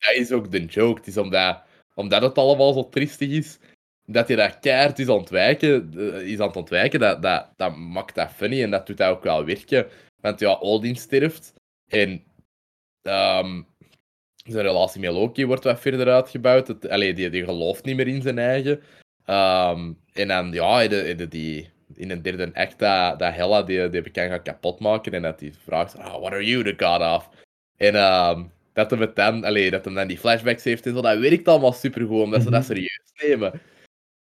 Dat 0.01 0.15
is 0.15 0.31
ook 0.31 0.51
de 0.51 0.65
joke. 0.65 0.99
Het 0.99 1.07
is 1.07 1.17
omdat, 1.17 1.61
omdat 1.93 2.21
het 2.21 2.37
allemaal 2.37 2.73
zo 2.73 2.89
triestig 2.89 3.29
is, 3.29 3.59
dat 4.05 4.27
je 4.27 4.35
dat 4.35 4.59
keihard 4.59 4.99
is, 4.99 5.07
ontwijken, 5.07 5.93
eh, 5.97 6.21
is 6.21 6.39
aan 6.39 6.47
het 6.47 6.55
ontwijken, 6.55 6.99
dat, 6.99 7.21
dat, 7.21 7.47
dat 7.55 7.75
maakt 7.75 8.15
dat 8.15 8.31
funny 8.31 8.63
en 8.63 8.71
dat 8.71 8.87
doet 8.87 8.97
dat 8.97 9.09
ook 9.09 9.23
wel 9.23 9.45
werken. 9.45 9.87
Want 10.21 10.39
ja, 10.39 10.57
Odin 10.59 10.95
sterft 10.95 11.53
en 11.87 12.23
ehm, 13.01 13.61
zijn 14.35 14.65
relatie 14.65 15.01
met 15.01 15.11
Loki 15.11 15.45
wordt 15.45 15.63
wat 15.63 15.79
verder 15.79 16.09
uitgebouwd. 16.13 16.67
Het, 16.67 16.89
allee, 16.89 17.13
die, 17.13 17.29
die 17.29 17.43
gelooft 17.43 17.85
niet 17.85 17.95
meer 17.95 18.07
in 18.07 18.21
zijn 18.21 18.37
eigen. 18.37 18.81
Ehm, 19.25 19.93
en 20.13 20.27
dan, 20.27 20.51
ja, 20.51 20.87
de, 20.87 21.15
de, 21.15 21.27
die, 21.27 21.69
in 21.95 22.11
een 22.11 22.21
derde 22.21 22.51
act 22.53 22.79
dat, 22.79 23.33
Hela 23.33 23.63
die, 23.63 23.89
die 23.89 24.01
bekend 24.01 24.31
gaat 24.31 24.41
kapotmaken 24.41 25.13
en 25.13 25.21
dat 25.21 25.39
die 25.39 25.53
vraagt, 25.63 25.95
oh, 25.95 26.19
what 26.19 26.31
are 26.31 26.45
you 26.45 26.63
the 26.63 26.85
god 26.85 27.01
of? 27.01 27.29
En 27.77 27.95
ehm, 27.95 28.43
dat 28.73 28.91
hem 28.91 29.01
het 29.01 29.15
dan, 29.15 29.43
allee, 29.43 29.71
dat 29.71 29.85
hem 29.85 29.93
dan 29.93 30.07
die 30.07 30.17
flashbacks 30.17 30.63
heeft 30.63 30.85
en 30.85 30.93
zo, 30.93 31.01
dat 31.01 31.19
werkt 31.19 31.47
allemaal 31.47 31.73
supergoed, 31.73 32.21
omdat 32.23 32.41
ze 32.41 32.49
dat 32.49 32.65
serieus 32.65 33.11
nemen. 33.21 33.61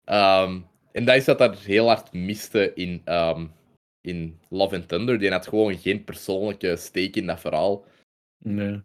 Ehm, 0.04 0.60
en 0.92 1.04
dat 1.04 1.16
is 1.16 1.24
wat 1.24 1.38
daar 1.38 1.56
heel 1.58 1.86
hard 1.86 2.12
miste 2.12 2.74
in, 2.74 3.02
ehm, 3.04 3.46
in 4.00 4.40
Love 4.48 4.74
and 4.74 4.88
Thunder. 4.88 5.18
Die 5.18 5.30
had 5.30 5.46
gewoon 5.48 5.78
geen 5.78 6.04
persoonlijke 6.04 6.76
steek 6.76 7.16
in 7.16 7.26
dat 7.26 7.40
verhaal. 7.40 7.84
Nee, 8.38 8.82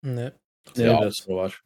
Nee. 0.00 0.30
nee 0.72 0.86
Ja. 0.86 1.00
dat 1.00 1.10
is 1.12 1.24
wel 1.26 1.36
waar. 1.36 1.62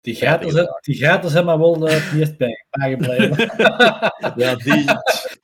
die 0.00 0.14
gaten, 0.14 0.50
zijn, 0.50 0.68
die 0.80 0.96
gaten 0.96 1.30
zijn 1.30 1.44
maar 1.44 1.58
wel 1.58 1.88
eh, 1.88 2.36
bij, 2.38 2.66
bijgebleven. 2.70 3.36
Ja, 4.42 4.54
die. 4.54 4.84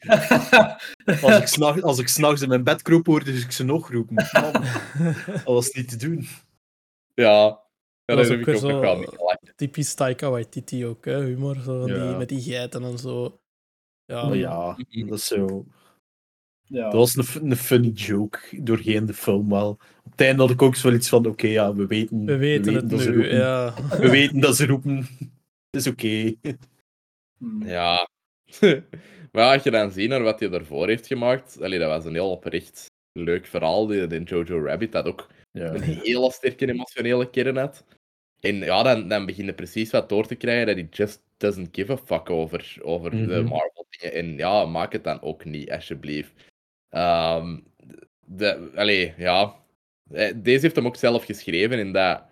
Als 1.23 1.39
ik 1.39 1.47
s'nachts 1.47 1.83
als 1.83 1.99
ik 1.99 2.09
's 2.09 2.17
nachts 2.17 2.43
in 2.43 2.49
mijn 2.49 2.65
bed 2.65 2.83
kroop, 2.83 3.07
hoorde 3.07 3.33
ik 3.33 3.51
ze 3.53 3.65
nog 3.65 3.91
roepen. 3.91 4.15
Man, 4.15 4.53
dat 5.27 5.43
was 5.45 5.71
niet 5.71 5.89
te 5.89 5.97
doen. 5.97 6.27
Ja, 7.15 7.47
ja 8.05 8.15
Dat 8.17 8.17
daar 8.17 8.21
is 8.21 8.29
heb 8.29 8.41
ook 8.41 8.49
ook 8.55 8.61
nog 8.63 8.81
wel 8.81 8.97
mee 8.97 9.05
zo 9.05 9.11
gelachen. 9.17 9.53
typisch 9.57 9.95
Taika 9.95 10.31
Waititi 10.31 10.87
ook, 10.87 11.05
hè, 11.05 11.25
humor. 11.25 11.55
Zo, 11.55 11.79
van 11.81 11.87
die, 11.87 12.17
met 12.17 12.29
die 12.29 12.41
geiten 12.41 12.83
en 12.83 12.99
zo. 12.99 13.41
Ja, 14.05 14.25
Maar 14.27 14.37
ja, 14.37 14.77
dat 15.07 15.19
is 15.19 15.27
zo. 15.27 15.65
ja. 16.63 16.83
Dat 16.83 16.93
was 16.93 17.17
een, 17.17 17.51
een 17.51 17.57
funny 17.57 17.89
joke 17.89 18.63
doorheen 18.63 19.07
de 19.07 19.15
film 19.15 19.49
wel. 19.49 19.71
Op 20.05 20.11
het 20.11 20.21
einde 20.21 20.43
had 20.43 20.51
ik 20.51 20.63
ook 20.63 20.75
zoiets 20.77 21.09
van: 21.09 21.27
oké, 21.27 21.47
ja, 21.47 21.75
we 21.75 21.87
weten. 21.87 22.25
we 22.25 22.37
weten 22.37 22.75
het 22.75 22.91
dat 22.91 23.01
ze 23.01 23.11
nu. 23.11 23.15
roepen. 23.17 23.37
Ja. 23.37 23.75
We 23.89 24.11
weten 24.11 24.41
dat 24.41 24.57
ze 24.57 24.67
roepen. 24.67 24.97
Het 25.71 25.81
is 25.81 25.87
oké. 25.87 26.35
Hmm. 27.39 27.67
Ja. 27.67 28.09
Maar 29.33 29.55
als 29.55 29.63
je 29.63 29.71
dan 29.71 29.91
ziet 29.91 30.09
naar 30.09 30.23
wat 30.23 30.41
hij 30.41 30.51
ervoor 30.51 30.89
heeft 30.89 31.07
gemaakt, 31.07 31.63
allee, 31.63 31.79
dat 31.79 31.89
was 31.89 32.05
een 32.05 32.15
heel 32.15 32.31
oprecht 32.31 32.87
leuk 33.13 33.47
verhaal. 33.47 33.87
Die, 33.87 34.07
die 34.07 34.23
Jojo 34.23 34.65
Rabbit 34.65 34.93
dat 34.93 35.07
ook 35.07 35.29
Ja. 35.53 35.75
een 35.75 35.83
hele 35.83 36.31
sterke 36.33 36.69
emotionele 36.69 37.31
kern 37.31 37.57
had. 37.57 37.85
En 38.41 38.55
ja, 38.57 38.83
dan, 38.83 39.09
dan 39.09 39.27
begin 39.27 39.45
je 39.45 39.53
precies 39.55 39.91
wat 39.91 40.09
door 40.09 40.27
te 40.27 40.35
krijgen 40.35 40.67
dat 40.67 40.75
hij 40.77 40.89
just 40.91 41.23
doesn't 41.37 41.69
give 41.73 41.93
a 41.93 41.97
fuck 41.97 42.31
over, 42.31 42.79
over 42.83 43.11
de 43.11 43.17
Mhm. 43.17 43.45
Marvel 43.45 43.87
dingen. 43.91 44.15
En 44.17 44.37
ja, 44.37 44.65
maak 44.67 44.93
het 44.93 45.05
dan 45.05 45.23
ook 45.23 45.45
niet, 45.45 45.71
alsjeblieft. 45.71 46.33
De, 48.27 48.71
allee, 48.75 49.15
ja. 49.17 49.55
Eh, 50.11 50.33
Deze 50.37 50.61
heeft 50.61 50.77
hem 50.77 50.87
ook 50.87 50.97
zelf 50.97 51.25
geschreven 51.25 51.79
en 51.79 51.93
dat, 51.93 52.23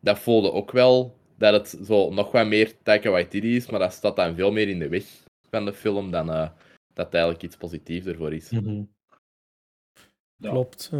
dat 0.00 0.18
voelde 0.18 0.52
ook 0.52 0.70
wel 0.72 1.16
dat 1.38 1.52
het 1.52 1.86
zo 1.86 2.10
nog 2.10 2.30
wat 2.32 2.46
meer 2.46 2.72
Taika 2.82 3.10
Waititi 3.10 3.56
is, 3.56 3.70
maar 3.70 3.80
dat 3.80 3.92
staat 3.92 4.16
dan 4.16 4.34
veel 4.34 4.52
meer 4.52 4.68
in 4.68 4.78
de 4.78 4.88
weg 4.88 5.04
van 5.54 5.64
de 5.64 5.72
film 5.72 6.10
dan 6.10 6.30
eh, 6.30 6.50
dat 6.92 7.04
het 7.06 7.14
eigenlijk 7.14 7.42
iets 7.44 7.56
positiefs 7.56 8.06
ervoor 8.06 8.32
is. 8.32 8.50
Mhm. 8.50 8.82
Ja. 10.36 10.50
Klopt. 10.50 10.90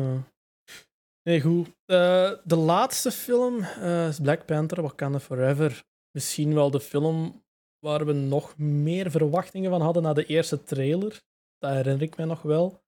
Nee, 1.22 1.40
goed. 1.40 1.68
Eh, 1.84 2.32
de 2.44 2.56
laatste 2.56 3.10
film 3.10 3.60
eh, 3.62 4.08
is 4.08 4.20
Black 4.20 4.46
Panther, 4.46 4.82
Wakanda 4.82 5.20
Forever. 5.20 5.82
Misschien 6.10 6.54
wel 6.54 6.70
de 6.70 6.80
film 6.80 7.42
waar 7.78 8.06
we 8.06 8.12
nog 8.12 8.58
meer 8.58 9.10
verwachtingen 9.10 9.70
van 9.70 9.80
hadden 9.80 10.02
na 10.02 10.12
de 10.12 10.26
eerste 10.26 10.62
trailer. 10.62 11.22
Dat 11.58 11.70
herinner 11.72 12.02
ik 12.02 12.16
mij 12.16 12.26
nog 12.26 12.42
wel. 12.42 12.82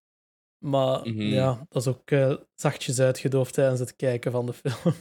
Maar 0.65 1.01
Mhm. 1.09 1.21
ja, 1.21 1.67
dat 1.69 1.83
is 1.83 1.89
ook 1.89 2.11
eh, 2.11 2.37
zachtjes 2.55 3.01
uitgedoofd 3.01 3.55
tijdens 3.55 3.81
het 3.81 3.97
kijken 3.97 4.33
van 4.33 4.47
de 4.47 4.53
film. 4.53 4.95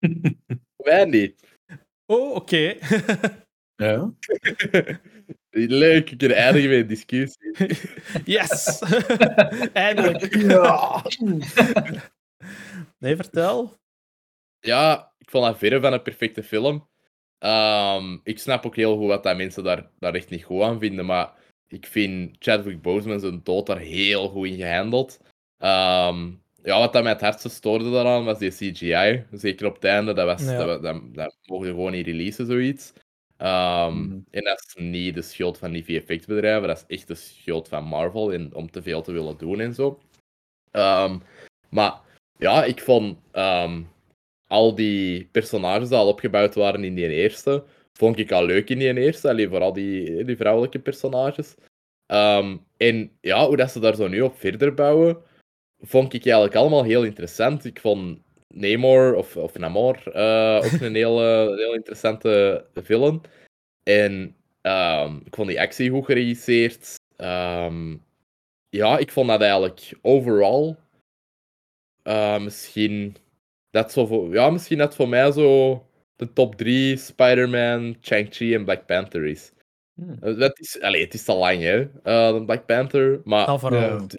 Wij 0.76 1.04
niet. 1.04 1.58
Oh, 2.06 2.34
oké. 2.34 2.76
Ja. 3.82 4.12
Leuk, 5.56 6.08
we 6.10 6.16
kunnen 6.16 6.36
eindigen 6.36 6.70
met 6.70 6.78
een 6.78 6.86
discussie. 6.86 7.52
yes! 8.36 8.78
Eindelijk. 9.72 10.34
Ja. 10.34 11.02
Nee, 12.98 13.16
vertel. 13.16 13.76
Ja, 14.60 15.12
ik 15.18 15.30
vond 15.30 15.44
dat 15.44 15.58
verre 15.58 15.80
van 15.80 15.92
een 15.92 16.02
perfecte 16.02 16.42
film. 16.42 16.88
Ehm, 17.38 18.16
ik 18.22 18.38
snap 18.38 18.66
ook 18.66 18.76
heel 18.76 18.96
goed 18.96 19.06
wat 19.06 19.22
dat 19.22 19.36
mensen 19.36 19.64
daar, 19.64 19.90
daar 19.98 20.14
echt 20.14 20.30
niet 20.30 20.44
goed 20.44 20.62
aan 20.62 20.78
vinden, 20.78 21.06
maar 21.06 21.32
ik 21.68 21.86
vind 21.86 22.36
Chadwick 22.38 22.82
Boseman 22.82 23.20
zijn 23.20 23.40
dood 23.42 23.66
daar 23.66 23.78
heel 23.78 24.28
goed 24.28 24.46
in 24.46 24.56
gehandeld. 24.56 25.20
Ehm, 25.58 26.30
ja, 26.62 26.78
wat 26.78 26.92
dat 26.92 27.02
mij 27.02 27.12
het 27.12 27.20
hardste 27.20 27.48
stoorde 27.48 27.90
daaraan 27.90 28.24
was 28.24 28.38
die 28.38 28.50
CGI. 28.50 29.24
Zeker 29.30 29.66
op 29.66 29.74
het 29.74 29.84
einde, 29.84 30.12
dat, 30.12 30.26
was, 30.26 30.42
Ja. 30.42 30.64
dat, 30.64 30.82
dat, 30.82 31.14
dat 31.14 31.36
mogen 31.44 31.66
je 31.66 31.72
gewoon 31.72 31.92
niet 31.92 32.06
releasen, 32.06 32.46
zoiets. 32.46 32.92
Ehm, 33.36 33.98
Mhm. 33.98 34.18
En 34.30 34.44
dat 34.44 34.64
is 34.66 34.74
niet 34.82 35.14
de 35.14 35.22
schuld 35.22 35.58
van 35.58 35.72
die 35.72 35.84
VFX-bedrijven, 35.84 36.68
dat 36.68 36.84
is 36.88 36.96
echt 36.96 37.08
de 37.08 37.14
schuld 37.14 37.68
van 37.68 37.84
Marvel 37.84 38.30
in, 38.30 38.54
om 38.54 38.70
te 38.70 38.82
veel 38.82 39.02
te 39.02 39.12
willen 39.12 39.36
doen 39.36 39.60
en 39.60 39.74
zo. 39.74 40.00
Ehm, 40.70 41.18
maar 41.70 42.00
ja, 42.38 42.64
ik 42.64 42.80
vond 42.80 43.18
ehm, 43.32 43.82
al 44.46 44.74
die 44.74 45.28
personages 45.32 45.88
die 45.88 45.98
al 45.98 46.08
opgebouwd 46.08 46.54
waren 46.54 46.84
in 46.84 46.94
die 46.94 47.08
eerste, 47.08 47.64
vond 47.92 48.18
ik 48.18 48.32
al 48.32 48.44
leuk 48.44 48.70
in 48.70 48.78
die 48.78 48.94
eerste. 48.94 49.28
Alleen 49.28 49.48
vooral 49.48 49.72
die, 49.72 50.24
die 50.24 50.36
vrouwelijke 50.36 50.78
personages. 50.78 51.54
En 52.76 53.10
ja, 53.20 53.46
hoe 53.46 53.56
dat 53.56 53.70
ze 53.70 53.80
daar 53.80 53.94
zo 53.94 54.08
nu 54.08 54.20
op 54.20 54.38
verder 54.38 54.74
bouwen, 54.74 55.22
vond 55.80 56.12
ik 56.12 56.24
eigenlijk 56.24 56.54
allemaal 56.54 56.84
heel 56.84 57.04
interessant. 57.04 57.64
Ik 57.64 57.80
vond 57.80 58.18
Namor, 58.56 59.14
of, 59.14 59.36
of 59.36 59.58
Namor, 59.58 60.12
eh, 60.12 60.60
ook 60.64 60.80
een 60.80 60.94
heel, 60.94 61.18
heel 61.56 61.74
interessante 61.74 62.64
villain. 62.74 63.20
En 63.82 64.36
ehm, 64.62 65.16
ik 65.24 65.34
vond 65.34 65.48
die 65.48 65.60
actie 65.60 65.90
goed 65.90 66.04
geregisseerd. 66.04 66.94
Ehm, 67.16 67.96
ja, 68.68 68.98
ik 68.98 69.10
vond 69.12 69.28
dat 69.28 69.40
eigenlijk 69.40 69.92
overal 70.02 70.76
eh, 72.02 72.38
misschien 72.40 73.16
dat 73.70 73.92
zo 73.92 74.06
voor, 74.06 74.32
ja, 74.32 74.50
misschien 74.50 74.78
dat 74.78 74.94
voor 74.94 75.08
mij 75.08 75.32
zo 75.32 75.82
de 76.16 76.32
top 76.32 76.54
3 76.56 76.96
Spider-Man, 76.96 77.96
Shang-Chi 78.02 78.54
en 78.54 78.64
Black 78.64 78.86
Panther 78.86 79.24
is. 79.26 79.52
Hmm. 79.94 80.16
Eh, 80.20 80.38
Dat 80.38 80.58
is 80.58 80.80
allee, 80.80 81.04
het 81.04 81.14
is 81.14 81.24
te 81.24 81.32
lang, 81.34 81.60
hè, 81.62 81.80
eh, 82.02 82.32
de 82.34 82.42
Black 82.44 82.66
Panther. 82.66 83.20
Maar 83.24 83.46
Dat 83.46 83.60
vooral. 83.60 83.80
Ja. 83.80 83.98
Dat 83.98 84.18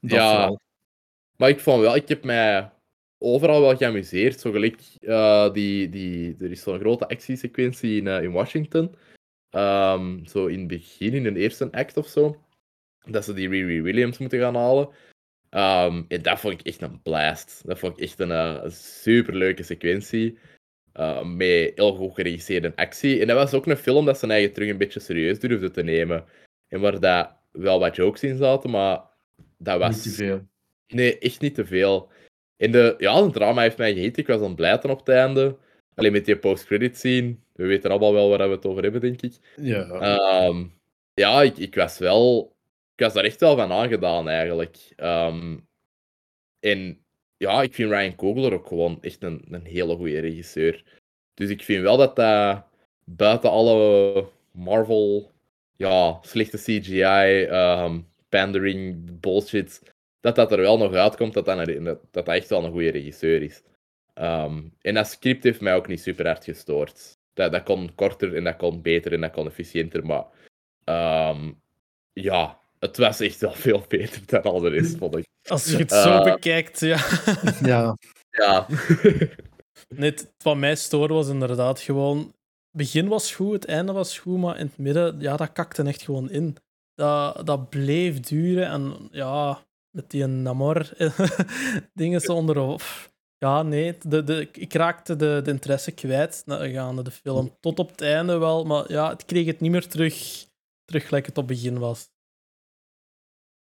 Ja. 0.00 0.30
vooral. 0.30 0.60
maar 1.36 1.48
ik 1.48 1.60
vond 1.60 1.80
wel, 1.80 1.96
ik 1.96 2.08
heb 2.08 2.24
mij 2.24 2.70
overal 3.18 3.60
wel 3.60 3.76
geamuseerd. 3.76 4.40
Zo 4.40 4.50
gelijk, 4.50 4.80
eh, 5.00 5.52
die, 5.52 5.88
die, 5.88 6.36
er 6.40 6.50
is 6.50 6.62
zo'n 6.62 6.78
grote 6.78 7.08
actiesequentie 7.08 8.00
in, 8.00 8.06
eh, 8.06 8.22
in 8.22 8.32
Washington. 8.32 8.94
Ehm, 9.50 10.24
zo 10.24 10.46
in 10.46 10.58
het 10.58 10.68
begin, 10.68 11.12
in 11.12 11.22
de 11.22 11.40
eerste 11.40 11.72
act 11.72 11.96
of 11.96 12.06
zo. 12.06 12.42
Dat 13.04 13.24
ze 13.24 13.32
die 13.32 13.48
Riri 13.48 13.82
Williams 13.82 14.18
moeten 14.18 14.38
gaan 14.38 14.54
halen. 14.54 14.88
Ehm, 15.50 16.02
en 16.08 16.22
dat 16.22 16.40
vond 16.40 16.60
ik 16.60 16.66
echt 16.66 16.82
een 16.82 17.02
blast. 17.02 17.62
Dat 17.66 17.78
vond 17.78 17.96
ik 17.96 18.04
echt 18.04 18.20
een, 18.20 18.30
uh, 18.30 18.68
superleuke 18.70 19.62
sequentie. 19.62 20.38
Met 21.24 21.72
heel 21.74 21.94
goed 21.94 22.14
geregisseerde 22.14 22.76
actie. 22.76 23.20
En 23.20 23.26
dat 23.26 23.36
was 23.36 23.54
ook 23.54 23.66
een 23.66 23.76
film 23.76 24.04
dat 24.04 24.18
ze 24.18 24.26
eigen 24.26 24.52
terug 24.52 24.68
een 24.68 24.76
beetje 24.76 25.00
serieus 25.00 25.38
durfde 25.38 25.70
te 25.70 25.82
nemen. 25.82 26.24
En 26.68 26.80
waar 26.80 27.00
dat 27.00 27.36
wel 27.52 27.78
wat 27.78 27.96
jokes 27.96 28.22
in 28.22 28.36
zaten, 28.36 28.70
maar 28.70 29.00
dat 29.58 29.78
was... 29.78 29.94
Niet 29.94 30.02
te 30.02 30.10
veel. 30.10 30.48
Nee, 30.86 31.18
echt 31.18 31.40
niet 31.40 31.54
te 31.54 31.66
veel. 31.66 32.10
En 32.58 32.72
de, 32.72 32.94
ja, 32.98 33.22
de 33.22 33.30
drama 33.30 33.62
heeft 33.62 33.78
mij 33.78 33.92
geheten. 33.94 34.22
Ik 34.22 34.28
was 34.28 34.40
aan 34.40 34.62
het 34.62 34.84
op 34.84 34.98
het 34.98 35.08
einde. 35.08 35.56
Alleen 35.94 36.12
met 36.12 36.24
die 36.24 36.38
post-credit 36.38 36.96
scene. 36.96 37.36
We 37.52 37.66
weten 37.66 37.90
allemaal 37.90 38.12
wel 38.12 38.28
waar 38.28 38.48
we 38.48 38.54
het 38.54 38.66
over 38.66 38.82
hebben, 38.82 39.00
denk 39.00 39.22
ik. 39.22 39.34
Ja. 39.56 39.88
Ehm, 39.88 40.64
ja, 41.14 41.42
ik, 41.42 41.56
ik 41.56 41.74
was 41.74 41.98
wel... 41.98 42.56
Ik 42.94 43.04
was 43.04 43.12
daar 43.12 43.24
echt 43.24 43.40
wel 43.40 43.56
van 43.56 43.72
aangedaan, 43.72 44.28
eigenlijk. 44.28 44.78
Ehm, 44.96 45.56
en 46.60 46.98
ja, 47.36 47.62
ik 47.62 47.74
vind 47.74 47.90
Ryan 47.90 48.14
Coogler 48.14 48.52
ook 48.52 48.66
gewoon 48.66 48.98
echt 49.00 49.22
een, 49.22 49.44
een 49.50 49.64
hele 49.64 49.96
goede 49.96 50.20
regisseur. 50.20 50.84
Dus 51.34 51.50
ik 51.50 51.62
vind 51.62 51.82
wel 51.82 51.96
dat 51.96 52.16
dat 52.16 52.64
buiten 53.04 53.50
alle 53.50 54.28
Marvel, 54.52 55.30
ja, 55.76 56.18
slechte 56.22 56.56
CGI, 56.56 57.42
ehm, 57.44 58.00
pandering, 58.28 59.10
bullshit, 59.20 59.82
dat 60.20 60.34
dat 60.36 60.52
er 60.52 60.58
wel 60.60 60.78
nog 60.78 60.92
uitkomt, 60.92 61.34
dat 61.34 61.44
dat, 61.44 61.68
een- 61.68 61.84
dat, 61.84 61.98
dat 62.10 62.28
echt 62.28 62.48
wel 62.48 62.64
een 62.64 62.70
goede 62.72 62.90
regisseur 62.90 63.42
is. 63.42 63.62
Ehm, 64.14 64.62
en 64.80 64.94
dat 64.94 65.06
script 65.08 65.42
heeft 65.44 65.60
mij 65.60 65.74
ook 65.74 65.86
niet 65.88 66.00
super 66.02 66.26
hard 66.26 66.44
gestoord. 66.44 67.16
Dat, 67.32 67.52
dat 67.52 67.62
kon 67.62 67.94
korter 67.94 68.34
en 68.36 68.44
dat 68.44 68.56
kon 68.56 68.82
beter 68.82 69.12
en 69.12 69.20
dat 69.20 69.30
kon 69.32 69.46
efficiënter, 69.46 70.06
maar 70.06 70.24
ehm, 70.84 71.52
ja, 72.12 72.58
het 72.78 72.96
was 72.96 73.20
echt 73.20 73.40
wel 73.40 73.52
veel 73.52 73.84
beter 73.88 74.22
dan 74.26 74.42
al 74.42 74.60
de 74.60 74.68
rest, 74.68 74.96
vond 74.96 75.16
ik. 75.16 75.26
Als 75.48 75.70
je 75.70 75.76
het 75.76 75.92
zo 75.92 76.10
Eh, 76.10 76.22
bekijkt, 76.32 76.80
ja. 76.80 76.98
Ja. 77.62 77.96
Ja. 78.30 78.66
Net 79.96 80.32
wat 80.42 80.56
mij 80.56 80.76
stoorde 80.76 81.14
was 81.14 81.28
inderdaad 81.28 81.80
gewoon. 81.80 82.18
Het 82.18 82.86
begin 82.86 83.08
was 83.08 83.34
goed, 83.34 83.52
het 83.52 83.64
einde 83.64 83.92
was 83.92 84.18
goed, 84.18 84.38
maar 84.38 84.58
in 84.58 84.66
het 84.66 84.78
midden, 84.78 85.20
ja, 85.20 85.36
dat 85.36 85.52
kakte 85.52 85.82
echt 85.82 86.02
gewoon 86.02 86.30
in. 86.30 86.56
Dat, 86.94 87.46
dat 87.46 87.68
bleef 87.68 88.20
duren 88.20 88.66
en 88.66 89.08
ja, 89.12 89.62
met 89.98 90.10
die 90.10 90.26
Namor 90.26 90.90
dingen 91.94 92.20
zo 92.20 92.34
onder. 92.34 92.76
Ja, 93.38 93.62
nee, 93.62 93.98
de, 93.98 94.24
de, 94.24 94.48
ik 94.52 94.72
raakte 94.72 95.16
de, 95.16 95.40
de 95.44 95.50
interesse 95.50 95.92
kwijt 95.92 96.42
na- 96.46 96.68
gaande 96.68 97.02
de 97.02 97.10
film. 97.10 97.56
Tot 97.60 97.78
op 97.78 97.90
het 97.90 98.00
einde 98.00 98.38
wel, 98.38 98.64
maar 98.64 98.92
ja, 98.92 99.08
het 99.08 99.24
kreeg 99.24 99.46
het 99.46 99.60
niet 99.60 99.70
meer 99.70 99.86
terug, 99.88 100.46
terug 100.84 101.06
gelijk 101.06 101.26
het 101.26 101.38
op 101.38 101.48
het 101.48 101.56
begin 101.56 101.78
was. 101.78 102.10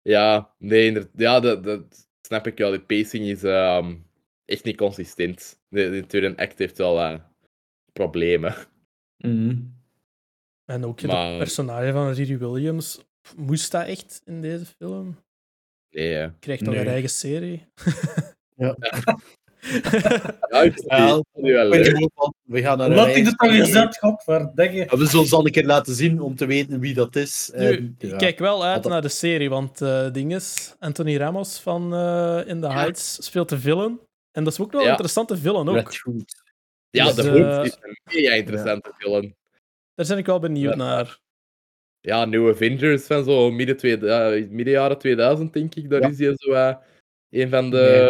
Ja, 0.02 0.54
nee, 0.58 1.08
ja, 1.16 1.40
dat, 1.40 1.64
dat 1.64 2.08
snap 2.20 2.46
ik 2.46 2.58
wel. 2.58 2.70
De 2.70 2.80
pacing 2.80 3.24
is 3.26 3.42
ehm, 3.42 3.96
echt 4.44 4.64
niet 4.64 4.76
consistent. 4.76 5.60
De, 5.68 5.90
de 5.90 6.06
tweede 6.06 6.36
act 6.36 6.58
heeft 6.58 6.78
wel 6.78 7.00
eh, 7.00 7.20
problemen. 7.92 8.54
En 10.64 10.84
ook 10.84 11.02
Maar- 11.02 11.28
het 11.28 11.38
personage 11.38 11.92
van 11.92 12.10
Riri 12.10 12.38
Williams, 12.38 13.04
moest 13.36 13.70
dat 13.70 13.86
echt 13.86 14.22
in 14.24 14.40
deze 14.40 14.66
film? 14.66 15.16
Nee, 15.90 16.12
hè. 16.12 16.28
Krijgt 16.38 16.62
Nee. 16.62 16.78
een 16.80 16.86
eigen 16.88 17.10
serie? 17.10 17.66
Ja. 18.56 18.76
Ja, 20.50 20.62
ik 20.62 20.82
Ja, 20.86 21.06
wel 21.34 22.34
we 22.42 22.60
gaan 22.60 22.78
naar 22.78 22.94
Wat 22.94 23.06
ik 23.16 23.24
het 23.26 23.38
toch 23.38 23.56
gezet, 23.56 23.98
godverdikke. 23.98 24.76
Ja, 24.76 24.96
We 24.96 25.06
zullen 25.06 25.26
ze 25.26 25.36
al 25.36 25.46
een 25.46 25.52
keer 25.52 25.64
laten 25.64 25.94
zien 25.94 26.20
om 26.20 26.34
te 26.36 26.46
weten 26.46 26.80
wie 26.80 26.94
dat 26.94 27.16
is. 27.16 27.50
Nu, 27.54 27.76
En, 27.76 27.94
ik 27.98 28.10
ja. 28.10 28.16
kijk 28.16 28.38
wel 28.38 28.64
uit 28.64 28.84
naar 28.84 29.02
de 29.02 29.08
serie, 29.08 29.48
want 29.50 29.80
eh 29.82 30.12
dinges, 30.12 30.74
Anthony 30.78 31.16
Ramos 31.16 31.58
van 31.58 31.94
eh, 31.94 32.40
In 32.46 32.60
the 32.60 32.72
Heights 32.72 33.24
speelt 33.24 33.48
de 33.48 33.58
villain. 33.58 34.00
En 34.32 34.44
dat 34.44 34.52
is 34.52 34.60
ook 34.60 34.70
wel 34.70 34.80
een 34.80 34.86
Ja. 34.86 34.90
interessante 34.92 35.36
villain 35.36 35.68
ook. 35.68 35.92
Ja, 36.90 37.04
Dus, 37.04 37.14
de 37.14 37.28
Hood 37.30 37.66
is 37.66 37.76
een 37.80 37.98
mega 38.04 38.32
interessante 38.34 38.92
film. 38.98 39.34
Daar 39.94 40.06
ben 40.06 40.18
ik 40.18 40.26
wel 40.26 40.38
benieuwd 40.38 40.70
Ja. 40.72 40.76
naar. 40.78 41.18
Ja, 42.08 42.24
New 42.24 42.48
Avengers 42.50 43.06
van 43.06 43.24
zo 43.24 43.50
midden, 43.50 43.76
tweede, 43.76 44.08
eh, 44.10 44.48
midden 44.50 44.72
jaren 44.74 44.98
2000, 44.98 45.52
denk 45.52 45.74
ik. 45.74 45.90
Daar 45.90 46.00
Ja. 46.00 46.08
is 46.08 46.18
hij 46.18 46.32
zo 46.36 46.52
eh, 46.52 46.74
een 47.30 47.48
van 47.48 47.68
Nee, 47.68 48.08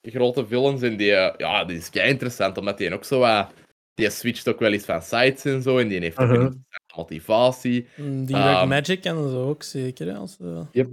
de 0.00 0.10
grote 0.10 0.46
villains. 0.46 0.82
En 0.82 0.96
die, 0.96 1.12
eh, 1.12 1.34
ja, 1.36 1.64
die 1.64 1.76
is 1.76 1.90
kei 1.90 2.08
interessant, 2.10 2.58
omdat 2.58 2.78
die 2.78 2.94
ook 2.94 3.04
zo... 3.04 3.22
eh, 3.22 3.48
die 3.94 4.10
switcht 4.10 4.48
ook 4.48 4.58
wel 4.58 4.72
eens 4.72 4.84
van 4.84 5.02
sites 5.02 5.44
en 5.44 5.62
zo. 5.62 5.78
En 5.78 5.88
die 5.88 6.00
heeft 6.00 6.18
ook 6.18 6.24
Uh-huh. 6.28 6.40
een 6.40 6.46
interessante 6.46 6.96
motivatie. 6.96 7.86
Mm, 7.96 8.24
Die 8.24 8.36
Ehm, 8.36 8.68
Magic 8.68 9.04
en 9.04 9.14
zo 9.14 9.48
ook 9.48 9.62
zeker. 9.62 10.14
Als, 10.14 10.36
Yep. 10.72 10.88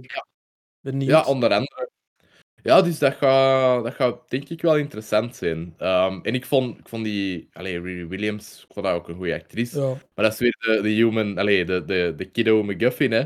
benieuwd. 0.80 1.10
Ja, 1.10 1.24
onder 1.24 1.50
andere. 1.52 1.83
Ja, 2.64 2.82
dus 2.82 2.98
dat 2.98 3.14
gaat, 3.14 3.84
dat 3.84 3.94
gaat 3.94 4.30
denk 4.30 4.48
ik 4.48 4.62
wel 4.62 4.76
interessant 4.76 5.36
zijn. 5.36 5.74
Ehm, 5.78 6.20
en 6.22 6.34
ik 6.34 6.46
vond, 6.46 6.78
ik 6.78 6.88
vond 6.88 7.04
die, 7.04 7.48
allee, 7.52 7.80
Riri 7.80 8.06
Williams, 8.06 8.64
ik 8.68 8.72
vond 8.74 8.86
dat 8.86 8.94
ook 8.94 9.08
een 9.08 9.14
goede 9.14 9.34
actrice. 9.34 9.80
Ja. 9.80 9.88
Maar 9.88 10.24
dat 10.24 10.32
is 10.32 10.38
weer 10.38 10.56
de, 10.58 10.82
de 10.82 10.88
human, 10.88 11.38
allee, 11.38 11.64
de, 11.64 11.84
de, 11.84 12.14
de 12.16 12.24
kiddo 12.24 12.62
McGuffin, 12.62 13.12
hè. 13.12 13.24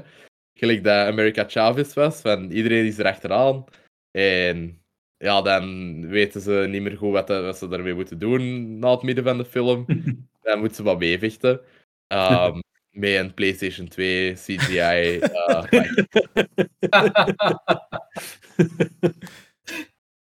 Gelijk 0.54 0.84
dat 0.84 1.06
America 1.06 1.44
Chavez 1.48 1.94
was, 1.94 2.20
van 2.20 2.50
iedereen 2.50 2.86
is 2.86 2.98
erachteraan. 2.98 3.64
En 4.10 4.82
ja, 5.16 5.42
dan 5.42 6.06
weten 6.08 6.40
ze 6.40 6.66
niet 6.68 6.82
meer 6.82 6.96
goed 6.96 7.12
wat 7.12 7.58
ze 7.58 7.68
daarmee 7.68 7.94
moeten 7.94 8.18
doen 8.18 8.78
na 8.78 8.90
het 8.90 9.02
midden 9.02 9.24
van 9.24 9.38
de 9.38 9.44
film. 9.44 9.84
dan 10.42 10.58
moeten 10.58 10.76
ze 10.76 10.82
wat 10.82 10.98
meevechten. 10.98 11.60
Ehm, 12.06 12.58
met 12.98 13.14
een 13.14 13.34
PlayStation 13.34 13.88
2 13.88 14.32
CGI. 14.34 15.18
eh, 15.18 15.64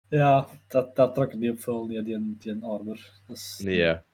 Ja, 0.08 0.46
dat, 0.68 0.96
dat 0.96 1.14
trok 1.14 1.32
ik 1.32 1.38
niet 1.38 1.50
op 1.50 1.60
veel, 1.60 1.86
die, 1.86 2.02
die, 2.02 2.36
die 2.38 2.52
armor. 2.62 2.98
Dat, 3.26 3.36
is- 3.36 3.60
nee, 3.64 3.76
ja. 3.76 4.04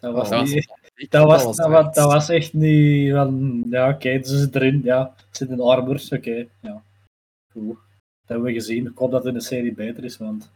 dat 0.00 0.12
was 0.14 0.30
niet... 0.52 0.76
Dat 1.10 1.24
was, 1.26 1.56
dat, 1.56 1.68
was, 1.68 1.84
echt- 1.84 1.94
dat 1.94 2.12
was 2.12 2.28
echt 2.28 2.52
niet 2.52 3.12
van, 3.12 3.64
ja 3.70 3.88
oké, 3.90 4.08
het 4.08 4.26
is 4.26 4.48
erin, 4.52 4.80
ja, 4.84 5.14
het 5.26 5.36
zit 5.36 5.48
in 5.50 5.60
armor, 5.60 6.02
oké, 6.10 6.46
ja. 6.60 6.82
Goed. 7.52 7.66
Dat 7.76 8.36
hebben 8.36 8.46
we 8.46 8.52
gezien, 8.52 8.86
ik 8.86 8.98
hoop 8.98 9.10
dat 9.10 9.24
het 9.24 9.32
in 9.32 9.38
de 9.38 9.44
serie 9.44 9.74
beter 9.74 10.04
is, 10.04 10.16
want... 10.16 10.52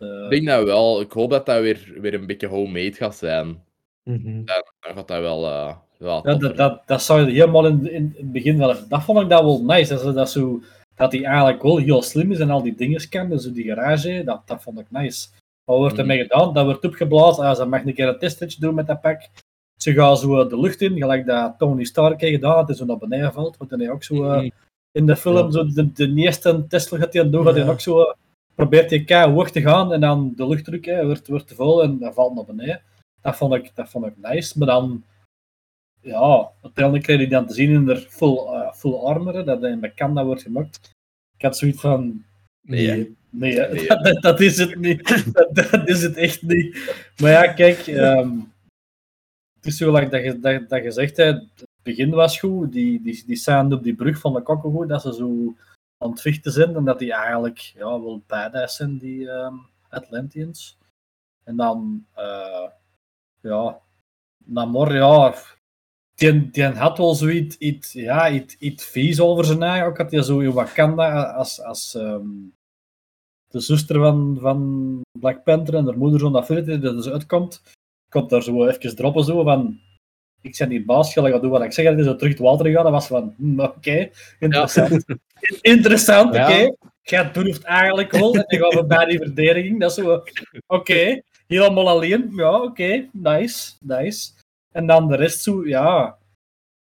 eh, 0.00 0.24
Ik 0.24 0.30
denk 0.30 0.46
dat 0.46 0.64
wel. 0.64 1.00
Ik 1.00 1.12
hoop 1.12 1.30
dat 1.30 1.46
dat 1.46 1.60
weer, 1.60 1.92
weer 2.00 2.14
een 2.14 2.26
beetje 2.26 2.46
homemade 2.46 2.92
gaat 2.92 3.16
zijn. 3.16 3.64
Mhm. 4.02 4.44
Dan, 4.44 4.62
dan 4.80 4.94
gaat 4.94 5.08
dat 5.08 5.20
wel. 5.20 5.46
eh 5.46 5.66
wel 5.66 5.87
ja, 5.98 6.20
dat, 6.20 6.56
dat, 6.56 6.82
dat 6.86 7.02
zou 7.02 7.20
je 7.20 7.32
helemaal 7.32 7.66
in, 7.66 7.92
in 7.92 8.14
het 8.16 8.32
begin 8.32 8.58
wel... 8.58 8.74
Dat 8.88 9.02
vond 9.02 9.20
ik 9.20 9.28
dat 9.28 9.42
wel 9.42 9.64
nice, 9.64 9.94
dat, 9.94 10.14
dat, 10.14 10.30
zo, 10.30 10.60
dat 10.94 11.12
hij 11.12 11.24
eigenlijk 11.24 11.62
wel 11.62 11.76
heel 11.76 12.02
slim 12.02 12.32
is 12.32 12.38
en 12.38 12.50
al 12.50 12.62
die 12.62 12.74
dingen 12.74 13.08
kan, 13.08 13.28
dus 13.28 13.44
die 13.44 13.64
garage, 13.64 14.22
dat, 14.24 14.42
dat 14.46 14.62
vond 14.62 14.78
ik 14.80 14.86
nice. 14.90 15.28
Wat 15.64 15.76
wordt 15.76 15.92
Mhm. 15.92 16.00
ermee 16.00 16.18
gedaan? 16.22 16.54
Dat 16.54 16.64
wordt 16.64 16.84
opgeblazen, 16.84 17.44
ah, 17.44 17.56
ze 17.56 17.64
mag 17.64 17.84
een 17.84 17.94
keer 17.94 18.08
een 18.08 18.18
testetje 18.18 18.60
doen 18.60 18.74
met 18.74 18.86
dat 18.86 19.00
pak. 19.00 19.28
Ze 19.80 19.92
gaan 19.92 20.16
zo 20.16 20.46
de 20.46 20.60
lucht 20.60 20.80
in, 20.80 20.96
gelijk 20.96 21.26
dat 21.26 21.54
Tony 21.58 21.84
Stark 21.84 22.20
heeft 22.20 22.34
gedaan, 22.34 22.56
dat 22.56 22.66
hij 22.68 22.76
zo 22.76 22.84
naar 22.84 22.98
beneden 22.98 23.32
valt, 23.32 23.56
want 23.56 23.70
dan 23.70 23.80
hij 23.80 23.90
ook 23.90 24.02
zo... 24.02 24.14
eh, 24.24 24.36
Mhm. 24.36 24.48
in 24.92 25.06
de 25.06 25.16
film, 25.16 25.36
Ja. 25.46 25.50
zo 25.50 25.66
de, 25.66 25.92
de 25.92 26.12
eerste 26.14 26.66
Tesla 26.68 26.98
gaat 26.98 27.12
hij 27.12 27.30
doen, 27.30 27.44
gaat 27.44 27.54
hij 27.54 27.68
ook 27.68 27.80
zo, 27.80 28.00
eh, 28.00 28.12
probeert 28.54 28.90
hij 28.90 29.04
kei 29.04 29.32
hoog 29.32 29.50
te 29.50 29.60
gaan 29.60 29.92
en 29.92 30.00
dan 30.00 30.32
de 30.36 30.48
luchtdruk 30.48 30.84
hè, 30.84 31.06
wordt, 31.06 31.28
wordt 31.28 31.48
te 31.48 31.54
vol 31.54 31.82
en 31.82 31.98
dan 31.98 32.12
valt 32.14 32.34
naar 32.34 32.44
beneden. 32.44 32.80
Dat 33.20 33.36
vond 33.36 33.54
ik, 33.54 33.70
dat 33.74 33.88
vond 33.88 34.06
ik 34.06 34.12
nice, 34.22 34.58
maar 34.58 34.66
dan, 34.68 35.04
ja, 36.08 36.50
uiteindelijk 36.62 37.04
kreeg 37.04 37.16
hij 37.18 37.28
dan 37.28 37.46
te 37.46 37.54
zien 37.54 37.70
in 37.70 37.84
de 37.84 37.96
full, 37.96 38.36
eh, 38.36 38.72
full 38.72 38.94
armor, 38.94 39.34
hè, 39.34 39.44
dat 39.44 39.64
in 39.64 39.80
Wakanda 39.80 40.24
wordt 40.24 40.42
gemaakt. 40.42 40.90
Ik 41.36 41.42
had 41.42 41.56
zoiets 41.56 41.80
van, 41.80 42.24
Nee. 42.68 43.16
nee, 43.30 43.56
dat, 44.20 44.40
is 44.40 44.58
het 44.58 44.76
niet. 44.76 45.24
dat, 45.32 45.54
dat 45.54 45.88
is 45.88 46.02
het 46.02 46.16
echt 46.16 46.42
niet. 46.42 46.94
Maar 47.20 47.30
ja, 47.30 47.52
kijk, 47.52 47.86
ehm, 47.86 48.38
het 49.54 49.66
is 49.66 49.76
zo 49.76 49.92
like 49.92 50.08
dat, 50.08 50.22
je, 50.22 50.40
dat, 50.40 50.68
dat 50.68 50.82
je 50.82 50.90
zegt, 50.90 51.16
hè, 51.16 51.24
het 51.24 51.66
begin 51.82 52.10
was 52.10 52.38
goed, 52.38 52.72
die, 52.72 53.02
die, 53.02 53.22
die 53.26 53.36
scène 53.36 53.74
op 53.74 53.82
die 53.82 53.94
brug 53.94 54.18
van 54.18 54.32
de 54.32 54.42
kokken 54.42 54.70
goed, 54.70 54.88
dat 54.88 55.02
ze 55.02 55.14
zo 55.14 55.56
aan 55.98 56.10
het 56.10 56.20
vechten 56.20 56.52
zijn 56.52 56.76
en 56.76 56.84
dat 56.84 56.98
die 56.98 57.12
eigenlijk 57.12 57.58
ja, 57.58 57.84
wel 57.84 58.22
badass 58.26 58.76
zijn, 58.76 58.98
die 58.98 59.30
ehm, 59.30 59.54
Atlanteans. 59.88 60.78
En 61.44 61.56
dan, 61.56 62.06
eh, 62.14 62.68
ja, 63.40 63.78
Namor, 64.44 64.94
ja, 64.94 65.34
die, 66.18 66.50
die 66.50 66.64
had 66.64 66.98
wel 66.98 67.14
zoiets, 67.14 67.56
iets, 67.58 67.92
ja, 67.92 68.30
iets, 68.30 68.56
iets 68.58 68.84
vies 68.84 69.20
over 69.20 69.44
zijn 69.44 69.62
eigen. 69.62 69.86
Ook 69.86 69.96
had 69.96 70.10
hij 70.10 70.22
zo 70.22 70.38
in 70.38 70.52
Wakanda 70.52 71.22
als, 71.22 71.62
als 71.62 71.94
ehm, 71.94 72.26
de 73.48 73.60
zuster 73.60 73.98
van, 74.00 74.36
van 74.40 75.00
Black 75.18 75.44
Panther 75.44 75.74
en 75.74 75.84
haar 75.84 75.98
moeder 75.98 76.20
zo'n 76.20 76.34
affinity 76.36 76.78
dat 76.78 76.96
dus 76.96 77.08
uitkomt, 77.08 77.62
komt 78.08 78.30
daar 78.30 78.42
zo 78.42 78.66
even 78.66 78.96
droppen 78.96 79.24
zo 79.24 79.42
van 79.42 79.80
ik 80.42 80.56
ben 80.58 80.70
hier 80.70 80.84
baas, 80.84 81.12
ga 81.12 81.26
ik 81.26 81.40
doen 81.40 81.50
wat 81.50 81.62
ik 81.62 81.72
zeg. 81.72 81.84
En 81.84 81.98
is 81.98 82.04
zo 82.04 82.16
terug 82.16 82.32
het 82.32 82.42
water 82.42 82.66
gegaan. 82.66 82.82
Dat 82.82 82.92
was 82.92 83.06
van, 83.06 83.34
hm, 83.36 83.60
oké, 83.60 84.10
interessant. 84.38 85.04
interessant, 85.60 86.34
Ja. 86.34 86.44
oké. 86.48 86.74
jij 87.02 87.30
durft 87.32 87.62
eigenlijk 87.62 88.10
wel. 88.10 88.34
En 88.34 88.58
dan 88.58 88.70
gaan 88.70 88.80
we 88.80 88.86
bij 88.86 89.04
die 89.04 89.18
verdediging. 89.18 89.80
Dat 89.80 89.90
is 89.90 90.04
zo, 90.04 90.22
oké, 90.66 91.22
helemaal 91.46 91.88
alleen. 91.88 92.32
Ja, 92.36 92.62
oké, 92.62 93.08
nice, 93.12 93.72
nice. 93.80 94.30
En 94.72 94.86
dan 94.86 95.08
de 95.08 95.16
rest 95.16 95.42
zo, 95.42 95.66
ja. 95.66 96.18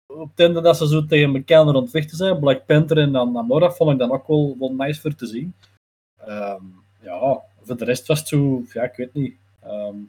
Op 0.05 0.29
het 0.29 0.39
einde 0.39 0.61
dat 0.61 0.77
ze 0.77 0.87
zo 0.87 1.05
tegen 1.05 1.35
elkaar 1.35 1.57
aan 1.57 1.75
het 1.75 1.89
vechten 1.89 2.17
zijn, 2.17 2.39
Black 2.39 2.65
Panther 2.65 2.97
en 2.97 3.11
dan 3.11 3.31
Namora, 3.31 3.71
vond 3.71 3.91
ik 3.91 3.97
dan 3.97 4.11
ook 4.11 4.27
wel, 4.27 4.55
wel 4.59 4.73
nice 4.73 5.01
voor 5.01 5.15
te 5.15 5.25
zien. 5.25 5.53
Ehm, 6.17 6.63
ja, 7.01 7.41
voor 7.61 7.77
de 7.77 7.85
rest 7.85 8.07
was 8.07 8.19
het 8.19 8.27
zo, 8.27 8.63
ja, 8.73 8.83
ik 8.83 8.95
weet 8.95 9.13
niet. 9.13 9.35
Ehm, 9.61 10.01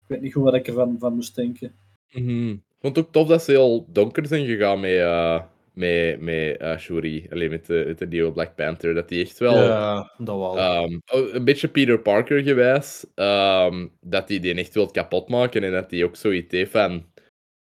ik 0.00 0.06
weet 0.06 0.20
niet 0.20 0.32
goed 0.32 0.42
wat 0.42 0.54
ik 0.54 0.66
ervan 0.66 0.96
van 0.98 1.14
moest 1.14 1.34
denken. 1.34 1.74
Mhm. 2.10 2.50
Ik 2.50 2.78
vond 2.80 2.96
het 2.96 3.06
ook 3.06 3.12
tof 3.12 3.28
dat 3.28 3.42
ze 3.42 3.50
heel 3.50 3.86
donker 3.88 4.26
zijn 4.26 4.46
gegaan 4.46 4.80
met, 4.80 4.90
eh 4.90 5.42
met, 5.74 6.20
met 6.20 6.56
eh, 6.56 6.78
Shuri. 6.78 7.26
Alleen 7.30 7.50
met 7.50 7.66
de, 7.66 7.84
met 7.86 7.98
de 7.98 8.06
nieuwe 8.06 8.32
Black 8.32 8.54
Panther. 8.54 8.94
Dat 8.94 9.08
die 9.08 9.24
echt 9.24 9.38
wel... 9.38 9.54
Ja, 9.56 10.12
dat 10.18 10.36
wel. 10.38 10.58
ehm, 10.58 10.98
oh, 11.12 11.34
een 11.34 11.44
beetje 11.44 11.68
Peter 11.68 11.98
Parker 11.98 12.42
gewijs. 12.42 13.06
ehm, 13.14 13.86
dat 14.00 14.28
hij 14.28 14.38
die 14.40 14.54
echt 14.54 14.74
wil 14.74 14.86
kapot 14.90 15.28
maken. 15.28 15.62
En 15.64 15.72
dat 15.72 15.90
hij 15.90 16.04
ook 16.04 16.16
zoiets 16.16 16.52
heeft 16.54 16.70
van... 16.70 17.10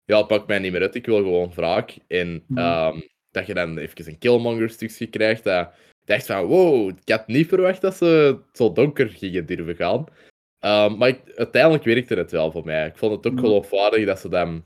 Ja, 0.05 0.21
pakt 0.21 0.47
mij 0.47 0.59
niet 0.59 0.71
meer 0.71 0.81
uit. 0.81 0.95
Ik 0.95 1.05
wil 1.05 1.17
gewoon 1.17 1.51
wraak. 1.55 1.97
En 2.07 2.43
Mhm. 2.47 2.59
ehm, 2.59 2.99
dat 3.31 3.45
je 3.47 3.53
dan 3.53 3.77
even 3.77 4.07
een 4.07 4.17
Killmonger-stukje 4.17 5.07
krijgt. 5.07 5.43
Dat 5.43 5.67
ik 5.67 6.05
dacht 6.05 6.25
van... 6.25 6.45
Wow, 6.45 6.89
ik 6.89 7.09
had 7.09 7.27
niet 7.27 7.47
verwacht 7.47 7.81
dat 7.81 7.95
ze 7.95 8.39
zo 8.53 8.71
donker 8.71 9.09
gingen 9.09 9.45
durven 9.45 9.75
gaan. 9.75 10.05
Maar 10.97 11.07
ik- 11.07 11.31
uiteindelijk 11.35 11.83
werkte 11.83 12.15
het 12.15 12.31
wel 12.31 12.51
voor 12.51 12.65
mij. 12.65 12.87
Ik 12.87 12.97
vond 12.97 13.11
het 13.15 13.27
ook 13.27 13.33
Mhm. 13.33 13.41
geloofwaardig 13.43 14.05
dat 14.05 14.19
ze 14.19 14.29
dan... 14.29 14.63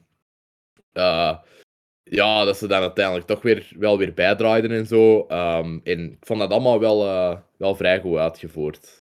eh, 0.94 1.38
ja, 2.10 2.46
dat 2.46 2.58
ze 2.58 2.68
dan 2.68 2.82
uiteindelijk 2.82 3.26
toch 3.28 3.42
weer, 3.42 3.72
wel 3.78 3.98
weer 3.98 4.14
bijdraaiden 4.14 4.72
en 4.72 4.86
zo. 4.86 5.26
Ehm, 5.28 5.80
en 5.84 6.12
ik 6.12 6.18
vond 6.26 6.40
dat 6.40 6.52
allemaal 6.52 6.80
wel, 6.80 7.06
eh, 7.06 7.38
wel 7.58 7.76
vrij 7.76 8.00
goed 8.00 8.18
uitgevoerd. 8.18 8.98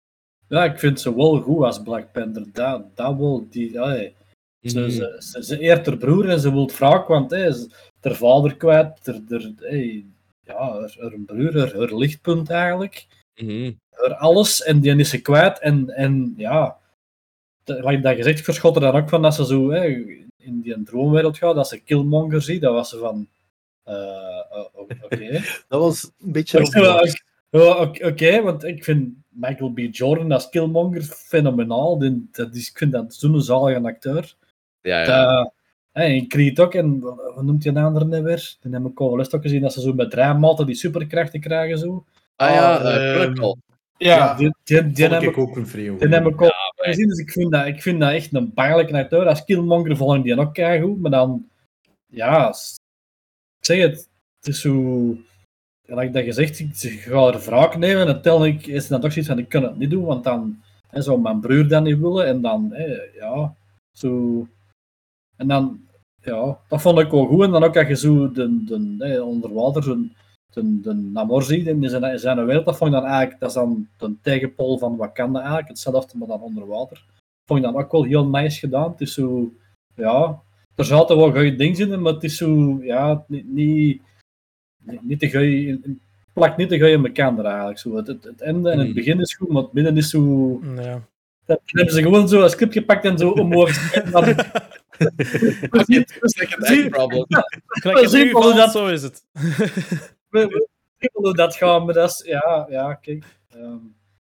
Ja, 0.48 0.64
ik 0.64 0.80
vind 0.80 1.00
ze 1.00 1.16
wel 1.16 1.42
goed 1.42 1.64
als 1.64 1.82
Black 1.82 2.12
Panther. 2.12 2.46
Dat, 2.54 2.96
dat 2.96 3.18
wel, 3.18 3.48
die, 3.50 3.80
allee. 3.82 4.14
Ze, 4.62 4.80
Mhm. 4.80 4.90
ze, 4.90 5.16
ze, 5.20 5.44
ze 5.44 5.60
eert 5.60 5.86
haar 5.86 5.98
broer 5.98 6.30
en 6.30 6.40
ze 6.40 6.52
wil 6.52 6.68
wraak, 6.70 7.08
want 7.08 7.32
hey, 7.32 7.52
ze 7.52 7.68
haar 8.02 8.16
vader 8.16 8.56
kwijt, 8.58 9.06
haar, 9.06 9.20
haar, 9.30 9.52
hey, 9.58 10.06
ja, 10.44 10.56
haar, 10.72 10.96
haar 11.00 11.20
broer, 11.26 11.58
haar, 11.60 11.76
haar 11.78 11.96
lichtpunt 11.98 12.50
eigenlijk. 12.50 13.06
Mhm. 13.42 13.72
Haar 13.90 14.14
alles, 14.16 14.64
en 14.64 14.80
die 14.80 14.96
is 14.96 15.10
ze 15.10 15.22
kwijt. 15.22 15.60
En, 15.60 15.90
en 15.90 16.34
ja, 16.38 16.78
de- 17.64 17.82
wat 17.82 17.92
je 17.94 18.00
dat 18.00 18.16
gezegd, 18.16 18.38
ik 18.40 18.44
verschot 18.46 18.76
er 18.76 18.82
dan 18.82 18.96
ook 18.96 19.10
van 19.10 19.22
dat 19.22 19.36
ze 19.36 19.46
zo 19.46 19.70
hey, 19.70 20.26
in 20.42 20.62
die 20.62 20.84
droomwereld 20.84 21.38
gaat, 21.38 21.56
dat 21.56 21.68
ze 21.68 21.80
Killmonger 21.80 22.42
ziet, 22.42 22.62
dat 22.62 22.74
was 22.74 22.90
ze 22.90 22.98
van... 22.98 23.28
eh, 23.84 24.40
eh, 24.52 24.66
Oké. 25.02 25.42
Dat 25.68 25.82
was 25.82 26.12
een 26.20 26.32
beetje 26.32 26.58
ja, 27.50 27.92
Oké, 28.08 28.42
want 28.42 28.64
ik 28.64 28.84
vind 28.84 29.14
Michael 29.30 29.72
B. 29.72 29.80
Jordan 29.92 30.32
als 30.32 30.50
Killmonger 30.50 31.02
fenomenaal. 31.02 31.98
Dat 32.32 32.56
is, 32.56 32.70
ik 32.70 32.78
vind 32.78 32.92
dat 32.92 33.14
zo'n 33.14 33.42
zalige 33.42 33.82
acteur. 33.82 34.36
Ja, 34.82 35.00
ja. 35.02 35.06
Dat, 35.06 35.54
hè, 35.92 36.06
in 36.06 36.28
Creed 36.28 36.60
ook, 36.60 36.74
en 36.74 37.00
wat 37.00 37.44
noemt 37.44 37.62
die 37.62 37.72
een 37.72 37.78
andere 37.78 38.06
nou 38.06 38.24
weer? 38.24 38.56
Die 38.62 38.74
heb 38.74 38.86
ik 38.86 39.00
al 39.00 39.10
wel 39.10 39.20
eens 39.20 39.34
ook 39.34 39.42
gezien, 39.42 39.62
dat 39.62 39.74
ze 39.74 39.82
zo 39.82 39.94
met 39.94 40.14
rijmaten 40.14 40.66
die 40.66 40.76
superkrachten 40.76 41.40
krijgen. 41.40 41.78
Zo. 41.78 42.06
ah 42.36 42.50
ja, 42.50 42.78
Chronicle. 43.14 43.58
Ja, 44.04 44.34
die, 44.34 44.56
die, 44.64 44.92
die, 44.92 45.08
vond 45.08 45.12
heb 45.12 45.22
ik 45.22 45.30
ik, 45.30 45.38
ook 45.38 45.56
een 45.56 45.68
vrij 45.68 45.98
die 45.98 46.08
heb 46.08 46.28
ik 46.28 46.42
al 46.42 46.52
gezien, 46.76 47.08
dus 47.08 47.18
ik 47.18 47.32
vind, 47.32 47.52
dat, 47.52 47.66
ik 47.66 47.82
vind 47.82 48.00
dat 48.00 48.12
echt 48.12 48.34
een 48.34 48.54
bangelijke 48.54 48.98
acteur. 48.98 49.28
Als 49.28 49.44
Killmonger 49.44 49.98
vond 49.98 50.18
ik 50.18 50.24
die 50.24 50.40
ook 50.40 50.54
keigoed, 50.54 51.00
maar 51.00 51.12
dan, 51.12 51.46
ja, 52.08 52.50
ik 52.50 53.66
zeg 53.66 53.82
het, 53.82 54.10
het 54.40 54.48
is 54.48 54.62
zo, 54.62 55.16
gelijk 55.86 56.14
dat 56.14 56.24
gezegd, 56.24 56.60
ik 56.60 56.76
ze 56.76 56.90
ga 56.90 57.28
er 57.28 57.40
wraak 57.40 57.78
nemen 57.78 58.02
en 58.02 58.08
uiteindelijk 58.08 58.66
is 58.66 58.82
het 58.82 58.90
dan 58.90 59.02
toch 59.02 59.12
zoiets 59.12 59.30
van, 59.30 59.40
ik 59.40 59.50
kan 59.50 59.64
het 59.64 59.78
niet 59.78 59.90
doen, 59.90 60.06
want 60.06 60.24
dan 60.24 60.62
hè, 60.88 61.02
zou 61.02 61.22
mijn 61.22 61.40
broer 61.40 61.68
dat 61.68 61.84
niet 61.84 62.00
willen 62.00 62.26
en 62.26 62.42
dan, 62.42 62.70
hè, 62.74 62.86
ja, 63.14 63.56
zo, 63.92 64.48
en 65.38 65.48
dan, 65.48 65.80
ja, 66.22 66.60
dat 66.70 66.82
vond 66.82 67.00
ik 67.00 67.12
wel 67.12 67.26
goed. 67.26 67.44
En 67.44 67.52
dan 67.52 67.64
ook 67.64 67.74
dat 67.74 67.88
je 67.88 67.96
zo 67.96 68.32
de, 68.32 68.64
de, 68.66 68.96
hè, 68.98 69.22
onder 69.22 69.54
water 69.54 69.84
zo'n 69.84 70.16
de, 70.54 70.80
de 70.82 70.94
Namor 70.94 71.44
ziet 71.44 71.68
in 71.68 71.90
zijn, 71.90 72.04
in 72.04 72.20
zijn 72.20 72.46
wereld, 72.46 72.66
dat 72.66 72.78
vond 72.78 72.94
ik 72.94 73.00
dan 73.02 73.10
eigenlijk, 73.10 73.40
dat 73.40 73.50
is 73.50 73.56
dan 73.56 73.88
de 73.98 74.16
tegenpol 74.22 74.78
van 74.78 74.96
Wakanda 74.98 75.40
eigenlijk, 75.40 75.68
hetzelfde, 75.68 76.18
maar 76.18 76.28
dan 76.28 76.42
onder 76.42 76.68
water. 76.68 77.04
Vond 77.46 77.60
ik 77.60 77.66
dan 77.66 77.76
ook 77.84 77.92
wel 77.92 78.04
heel 78.04 78.28
nice 78.28 78.60
gedaan. 78.60 78.92
Het 78.92 79.02
is 79.02 79.14
zo, 79.14 79.54
ja, 79.96 80.40
er 80.76 80.86
zaten 80.86 81.18
wel 81.18 81.32
goede 81.32 81.56
dingen 81.56 81.92
in, 81.92 82.02
maar 82.02 82.14
het 82.14 82.24
is 82.24 82.38
zo, 82.38 82.80
ja, 82.84 83.24
niet, 83.28 83.48
niet, 83.54 84.02
niet, 85.02 85.20
te 85.20 85.32
goeie, 85.32 85.80
plakt 86.34 86.58
niet 86.58 86.70
te 86.70 86.80
goeie 86.80 86.94
in 86.94 87.06
elkaar 87.06 87.46
eigenlijk. 87.46 87.80
Zo. 87.80 87.96
Het, 87.96 88.08
het, 88.08 88.24
het 88.24 88.42
einde 88.42 88.70
en 88.70 88.78
het 88.78 88.86
Hmm. 88.88 88.96
begin 88.96 89.20
is 89.20 89.36
goed, 89.36 89.50
maar 89.50 89.62
het 89.64 89.74
midden 89.74 89.98
is 89.98 90.10
zo, 90.10 90.60
Ja. 90.76 91.02
dan 91.46 91.58
hebben 91.66 91.94
ze 91.94 92.02
gewoon 92.02 92.28
zo 92.28 92.42
een 92.44 92.50
script 92.50 92.74
gepakt 92.74 93.06
en 93.06 93.18
zo 93.18 93.30
omhoog 93.30 93.70
gezet. 93.90 94.04
en 94.04 94.12
dan- 94.12 94.24
Second 96.22 96.64
act 96.66 96.90
problem. 96.90 98.70
Zo 98.70 98.88
is 98.88 99.02
het. 99.04 99.24
we, 100.32 101.34
dat 101.36 101.56
gaat, 101.56 101.86
maar 101.86 101.94
dat 101.94 102.10
is, 102.10 102.24
ja, 102.26 102.68
ja, 102.70 102.94
kijk. 102.94 103.26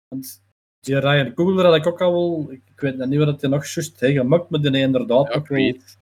want 0.08 0.42
die 0.80 1.00
Ryan 1.00 1.34
Coogler 1.34 1.66
had 1.66 1.76
ik 1.76 1.88
ook 1.88 2.02
al 2.02 2.12
wel, 2.12 2.52
ik, 2.52 2.62
weet 2.76 3.06
niet 3.06 3.20
wat 3.20 3.42
hij 3.42 3.50
nog 3.50 3.66
juist 3.66 4.00
heeft 4.00 4.18
gemaakt, 4.18 4.50
maar 4.50 4.62
die 4.62 4.78
inderdaad 4.78 5.32
ook 5.32 5.48
wel. 5.48 5.60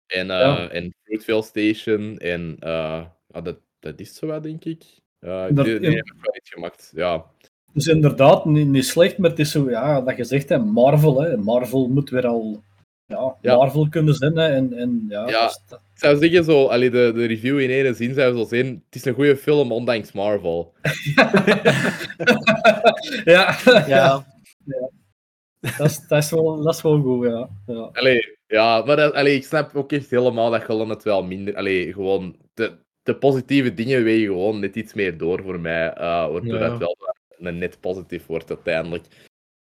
En, 0.07 0.31
eh 0.31 0.39
Ja. 0.39 0.69
en 0.69 0.93
Fruitvale 1.03 1.43
Station. 1.43 2.17
En 2.17 2.57
uh, 2.63 3.05
dat, 3.27 3.57
dat 3.79 3.99
is 3.99 4.15
zo 4.15 4.27
wat, 4.27 4.43
denk 4.43 4.65
ik. 4.65 4.83
Uh, 5.19 5.45
Dat- 5.49 5.65
die, 5.65 5.79
die 5.79 5.95
heb 5.95 6.05
ik 6.05 6.13
wel 6.21 6.35
iets 6.35 6.49
gemaakt. 6.49 6.91
Ja. 6.95 7.25
dus 7.73 7.87
inderdaad 7.87 8.45
niet, 8.45 8.67
niet 8.67 8.85
slecht, 8.85 9.17
maar 9.17 9.29
het 9.29 9.39
is 9.39 9.51
zo, 9.51 9.69
ja, 9.69 10.01
dat 10.01 10.17
je 10.17 10.23
zegt, 10.23 10.49
hè, 10.49 10.57
Marvel, 10.59 11.21
hè, 11.21 11.37
Marvel 11.37 11.87
moet 11.87 12.09
weer 12.09 12.27
al, 12.27 12.63
ja, 13.07 13.35
Ja. 13.41 13.55
Marvel 13.55 13.89
kunnen 13.89 14.13
zijn, 14.13 14.35
hè, 14.37 14.47
en, 14.47 14.73
en 14.73 15.05
ja, 15.09 15.27
Ja. 15.29 15.45
dus 15.45 15.61
dat- 15.67 15.79
Ik 15.93 16.01
zou 16.01 16.17
zeggen, 16.17 16.43
zo, 16.43 16.65
allee, 16.65 16.89
de, 16.89 17.11
de 17.15 17.25
review 17.25 17.59
in 17.59 17.69
één 17.69 17.95
zin 17.95 18.13
zou 18.13 18.37
zo 18.37 18.45
zijn: 18.45 18.65
het 18.85 18.95
is 18.95 19.05
een 19.05 19.13
goede 19.13 19.37
film, 19.37 19.71
ondanks 19.71 20.11
Marvel. 20.11 20.73
ja, 23.25 23.57
Ja, 23.87 24.25
dat, 25.77 25.89
is, 25.89 26.07
dat, 26.07 26.23
is 26.23 26.31
wel, 26.31 26.61
dat 26.63 26.73
is 26.75 26.81
wel 26.81 27.01
goed, 27.01 27.25
ja. 27.27 27.49
ja. 27.65 27.89
Allee, 27.93 28.37
ja, 28.47 28.83
maar 28.85 28.95
dat, 28.95 29.13
allee, 29.13 29.35
ik 29.35 29.43
snap 29.43 29.75
ook 29.75 29.91
echt 29.91 30.09
helemaal 30.09 30.51
dat 30.51 30.63
Golan 30.63 30.89
het 30.89 31.03
wel 31.03 31.23
minder. 31.23 31.55
Allee, 31.55 31.93
gewoon. 31.93 32.35
De, 32.53 32.77
de 33.03 33.15
positieve 33.15 33.73
dingen 33.73 34.03
wegen 34.03 34.25
gewoon 34.27 34.59
net 34.59 34.75
iets 34.75 34.93
meer 34.93 35.17
door 35.17 35.41
voor 35.43 35.59
mij. 35.59 35.93
eh 35.93 36.31
waardoor 36.31 36.45
Ja. 36.59 36.69
dat 36.69 36.77
wel 36.77 36.97
een 37.37 37.57
net 37.57 37.79
positief 37.79 38.25
wordt 38.25 38.49
uiteindelijk. 38.49 39.05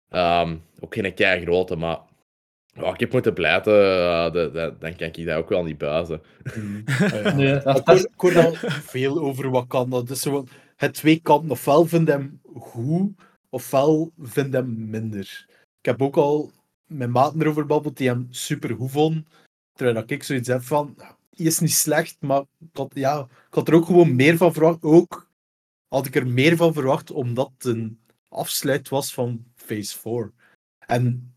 Ehm, 0.09 0.55
ook 0.79 0.93
geen 0.93 1.13
kei 1.13 1.41
grote, 1.41 1.75
maar. 1.75 1.99
Ja, 2.75 2.93
ik 2.93 2.99
heb 2.99 3.11
moeten 3.11 3.33
blijten, 3.33 3.73
eh, 3.73 4.31
de- 4.31 4.49
de- 4.53 4.75
dan 4.79 4.95
kan 4.95 5.07
ik 5.07 5.25
dat 5.25 5.37
ook 5.37 5.49
wel 5.49 5.63
niet 5.63 5.77
buizen. 5.77 6.21
Nee, 7.35 7.53
Maar 7.53 7.63
dat, 7.63 7.77
ik 7.77 7.85
dat 7.85 7.85
hoor, 7.85 7.95
is- 7.95 8.03
ik 8.03 8.19
hoor 8.21 8.37
al 8.45 8.53
veel 8.81 9.19
over 9.19 9.49
Wakanda. 9.49 10.15
Zo, 10.15 10.31
van, 10.31 10.47
het 10.75 10.93
twee 10.93 11.19
kanten. 11.19 11.49
Ofwel 11.51 11.85
vind 11.85 12.07
hem 12.07 12.41
goed, 12.55 13.11
ofwel 13.49 14.11
vind 14.19 14.53
hem 14.53 14.89
minder. 14.89 15.45
Ik 15.79 15.85
heb 15.85 16.01
ook 16.01 16.15
al 16.17 16.51
met 16.85 17.09
maten 17.09 17.41
erover 17.41 17.61
gebabbeld 17.61 17.97
die 17.97 18.07
hem 18.07 18.27
super 18.29 18.75
goed 18.75 18.91
vonden. 18.91 19.27
Terwijl 19.73 19.95
dat 19.99 20.09
ik 20.11 20.23
zoiets 20.23 20.47
heb 20.47 20.61
van, 20.61 20.93
nou, 20.97 21.13
hij 21.35 21.45
is 21.45 21.59
niet 21.59 21.71
slecht, 21.73 22.17
maar 22.19 22.41
ik 22.41 22.67
had, 22.77 22.91
ja, 22.93 23.19
ik 23.47 23.53
had 23.53 23.67
er 23.67 23.73
ook 23.73 23.85
gewoon 23.85 24.15
meer 24.15 24.37
van 24.37 24.53
verwacht. 24.53 24.83
Ook 24.83 25.29
had 25.87 26.05
ik 26.05 26.15
er 26.15 26.27
meer 26.27 26.55
van 26.55 26.73
verwacht, 26.73 27.11
omdat 27.11 27.51
het 27.57 27.65
een 27.75 27.99
afsluit 28.29 28.89
was 28.89 29.13
van 29.13 29.45
Phase 29.55 29.97
4. 29.99 30.31
En 30.79 31.34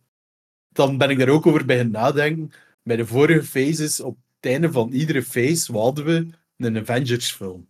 dan 0.78 0.98
ben 0.98 1.10
ik 1.10 1.18
daar 1.18 1.28
ook 1.28 1.46
over 1.46 1.64
beginnen 1.64 1.92
nadenken. 1.92 2.50
Bij 2.82 2.96
de 2.96 3.06
vorige 3.06 3.44
phases, 3.46 4.00
op 4.00 4.16
het 4.40 4.50
einde 4.52 4.72
van 4.72 4.90
iedere 4.92 5.22
phase, 5.22 5.72
wat 5.72 5.82
hadden 5.82 6.04
we 6.04 6.26
een 6.66 6.78
Avengers 6.78 7.32
film. 7.32 7.68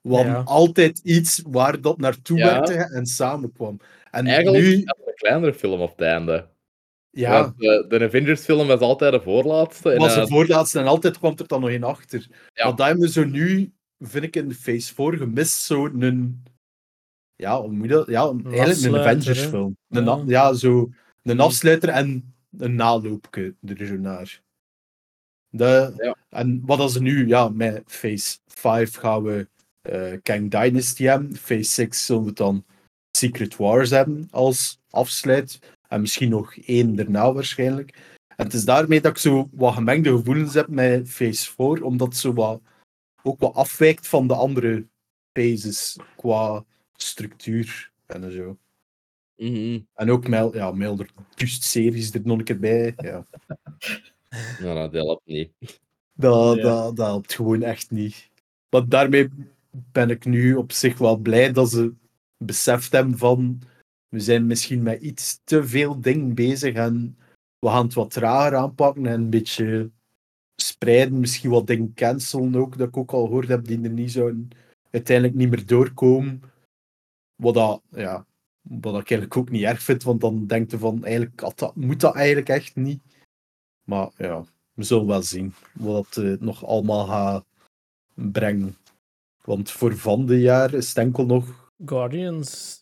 We 0.00 0.14
hadden 0.14 0.32
Ja. 0.32 0.42
altijd 0.42 0.98
iets 0.98 1.42
waar 1.46 1.80
dat 1.80 1.98
naartoe 1.98 2.38
Ja. 2.38 2.44
werkte 2.52 2.74
en 2.94 3.06
samenkwam. 3.06 3.80
En 4.10 4.26
Eigenlijk 4.26 4.64
nu, 4.64 4.72
een 4.74 5.14
kleinere 5.14 5.54
film 5.54 5.80
op 5.80 5.90
het 5.90 6.00
einde. 6.00 6.48
ja, 7.10 7.42
Want 7.42 7.58
de, 7.58 7.84
de 7.88 8.04
Avengers-film 8.04 8.66
was 8.66 8.80
altijd 8.80 9.12
de 9.12 9.20
voorlaatste. 9.20 9.90
En, 9.90 9.98
was 9.98 10.14
eh, 10.16 10.20
de 10.22 10.28
voorlaatste 10.28 10.78
en 10.78 10.86
altijd 10.86 11.18
kwam 11.18 11.34
er 11.36 11.46
dan 11.46 11.60
nog 11.60 11.70
één 11.70 11.82
achter. 11.82 12.26
Ja. 12.54 12.64
Maar 12.66 12.76
dat 12.76 12.86
hebben 12.86 13.04
we 13.04 13.12
zo 13.12 13.24
nu, 13.24 13.72
vind 13.98 14.24
ik 14.24 14.36
in 14.36 14.48
de 14.48 14.54
phase 14.54 14.94
4 14.94 15.16
gemist, 15.16 15.62
zo'n 15.62 16.42
ja, 17.36 17.60
hoe 17.60 17.70
moet 17.72 17.88
je 17.88 17.92
dat? 17.94 18.06
Ja, 18.06 18.22
een- 18.22 18.44
eigenlijk 18.46 18.54
een 18.56 18.70
afsluiter, 18.70 19.00
Avengers 19.10 19.42
hè? 19.42 19.48
film. 19.48 19.76
Een, 19.88 20.04
Ja. 20.04 20.16
na- 20.16 20.22
ja, 20.26 20.52
zo 20.52 20.90
een 21.22 21.40
afsluiter 21.40 21.88
en 21.88 22.34
een 22.58 22.74
naloopje 22.74 23.54
er 23.66 23.86
zo 23.86 23.96
naar. 23.96 24.42
De, 25.48 25.94
Ja. 25.96 26.16
En 26.28 26.62
wat 26.64 26.78
als 26.78 26.98
nu, 26.98 27.26
ja, 27.26 27.48
met 27.48 27.82
Phase 27.86 28.38
5 28.46 28.94
gaan 28.94 29.22
we 29.22 29.48
eh 29.82 30.18
Kang 30.22 30.50
Dynasty 30.50 31.04
hebben. 31.04 31.36
Phase 31.36 31.70
6 31.70 32.06
zullen 32.06 32.24
we 32.24 32.32
dan 32.32 32.64
Secret 33.16 33.56
Wars 33.56 33.90
hebben 33.90 34.28
als 34.30 34.80
afsluit. 34.90 35.58
En 35.88 36.00
misschien 36.00 36.28
nog 36.28 36.56
één 36.56 36.94
daarna 36.96 37.32
waarschijnlijk. 37.32 38.16
En 38.36 38.44
het 38.44 38.54
is 38.54 38.64
daarmee 38.64 39.00
dat 39.00 39.10
ik 39.10 39.18
zo 39.18 39.48
wat 39.52 39.74
gemengde 39.74 40.10
gevoelens 40.16 40.54
heb 40.54 40.68
met 40.68 41.10
Phase 41.10 41.52
4, 41.52 41.84
omdat 41.84 42.08
het 42.08 42.16
zo 42.16 42.32
wat, 42.32 42.62
ook 43.22 43.40
wat 43.40 43.54
afwijkt 43.54 44.08
van 44.08 44.26
de 44.26 44.34
andere 44.34 44.86
phases 45.32 45.98
qua 46.16 46.64
structuur 46.96 47.92
en 48.06 48.32
zo. 48.32 48.58
Mhm. 49.42 49.80
En 49.94 50.10
ook 50.10 50.28
Mel, 50.28 50.54
ja, 50.54 50.70
Melder 50.70 51.10
series 51.36 52.12
er 52.14 52.20
nog 52.24 52.38
een 52.38 52.44
keer 52.44 52.58
bij. 52.58 52.92
Ja. 52.96 53.24
Nou, 54.60 54.74
dat 54.74 54.92
helpt 54.92 55.26
niet. 55.26 55.52
Dat, 56.12 56.56
Ja. 56.56 56.62
dat, 56.62 56.96
dat 56.96 57.06
helpt 57.06 57.34
gewoon 57.34 57.62
echt 57.62 57.90
niet. 57.90 58.30
Maar 58.70 58.88
daarmee 58.88 59.28
ben 59.70 60.10
ik 60.10 60.24
nu 60.24 60.54
op 60.54 60.72
zich 60.72 60.98
wel 60.98 61.16
blij 61.16 61.52
dat 61.52 61.70
ze 61.70 61.94
beseft 62.36 62.92
hebben 62.92 63.18
van 63.18 63.60
we 64.08 64.20
zijn 64.20 64.46
misschien 64.46 64.82
met 64.82 65.00
iets 65.02 65.40
te 65.44 65.66
veel 65.66 66.00
dingen 66.00 66.34
bezig 66.34 66.74
en 66.74 67.18
we 67.58 67.68
gaan 67.68 67.84
het 67.84 67.94
wat 67.94 68.10
trager 68.10 68.56
aanpakken 68.56 69.06
en 69.06 69.20
een 69.20 69.30
beetje 69.30 69.90
spreiden, 70.56 71.20
misschien 71.20 71.50
wat 71.50 71.66
dingen 71.66 71.94
cancelen 71.94 72.54
ook, 72.54 72.78
dat 72.78 72.88
ik 72.88 72.96
ook 72.96 73.12
al 73.12 73.24
gehoord 73.24 73.48
heb, 73.48 73.64
die 73.64 73.82
er 73.82 73.90
niet 73.90 74.12
zouden 74.12 74.48
uiteindelijk 74.90 75.36
niet 75.36 75.50
meer 75.50 75.66
doorkomen. 75.66 76.42
Wat, 77.36 77.54
dat, 77.54 77.82
ja, 77.90 78.26
wat 78.62 78.92
ik 79.00 79.10
eigenlijk 79.10 79.36
ook 79.36 79.50
niet 79.50 79.62
erg 79.62 79.82
vind, 79.82 80.02
want 80.02 80.20
dan 80.20 80.46
denk 80.46 80.70
je 80.70 80.78
van 80.78 81.04
eigenlijk 81.04 81.56
dat, 81.56 81.76
moet 81.76 82.00
dat 82.00 82.14
eigenlijk 82.14 82.48
echt 82.48 82.76
niet. 82.76 83.00
Maar 83.84 84.10
ja, 84.16 84.44
we 84.74 84.82
zullen 84.82 85.06
wel 85.06 85.22
zien 85.22 85.54
wat 85.72 86.14
het 86.14 86.24
eh, 86.24 86.46
nog 86.46 86.66
allemaal 86.66 87.06
gaat 87.06 87.44
brengen. 88.14 88.76
Want 89.44 89.70
voor 89.70 89.96
van 89.96 90.26
de 90.26 90.40
jaar 90.40 90.74
is 90.74 90.88
het 90.88 90.98
enkel 90.98 91.26
nog 91.26 91.70
Guardians. 91.84 92.80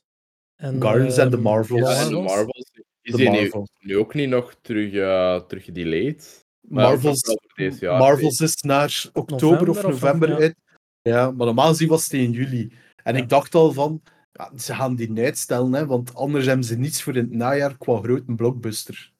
En, 0.56 0.80
Guardians 0.80 1.16
en 1.16 1.30
de 1.30 1.36
ehm, 1.36 1.44
Marvels. 1.44 1.80
Ja, 1.80 2.02
en 2.04 2.08
de 2.08 2.20
Marvels. 2.20 2.70
Is 3.02 3.14
de 3.14 3.60
nu, 3.78 3.96
ook 3.96 4.14
niet 4.14 4.28
nog 4.28 4.54
terug, 4.60 4.92
eh 4.92 5.46
terug 5.46 5.64
gedelayed? 5.64 6.44
Marvels, 6.60 7.36
jaar, 7.80 7.98
Marvels 7.98 8.40
is 8.40 8.54
naar 8.62 9.10
oktober 9.12 9.68
of 9.68 9.82
November 9.82 9.94
of- 9.94 10.00
november 10.00 10.28
ja. 10.28 10.36
uit. 10.36 10.54
Ja, 11.02 11.30
maar 11.30 11.46
normaal 11.46 11.68
gezien 11.68 11.88
was 11.88 12.04
het 12.04 12.12
in 12.12 12.30
juli. 12.30 12.72
En 13.02 13.14
Ja. 13.16 13.22
ik 13.22 13.28
dacht 13.28 13.54
al 13.54 13.72
van, 13.72 14.02
ja, 14.32 14.52
ze 14.58 14.74
gaan 14.74 14.94
die 14.94 15.10
niet 15.10 15.24
uitstellen, 15.24 15.72
hè, 15.72 15.86
want 15.86 16.14
anders 16.14 16.46
hebben 16.46 16.64
ze 16.64 16.78
niets 16.78 17.02
voor 17.02 17.16
in 17.16 17.24
het 17.24 17.32
najaar 17.32 17.76
qua 17.78 18.00
grote 18.00 18.34
blockbuster. 18.34 19.12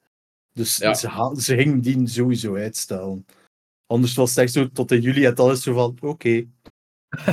Dus 0.52 0.76
Ja. 0.76 0.94
ze, 0.94 1.10
gaan, 1.10 1.36
ze 1.36 1.56
gingen 1.56 1.80
die 1.80 2.08
sowieso 2.08 2.54
uitstellen. 2.56 3.26
Anders 3.86 4.14
was 4.14 4.30
het 4.30 4.38
echt 4.38 4.52
zo, 4.52 4.68
tot 4.68 4.92
in 4.92 5.00
juli 5.00 5.24
het 5.24 5.40
alles 5.40 5.62
zo 5.62 5.74
van, 5.74 5.96
oké. 6.00 6.46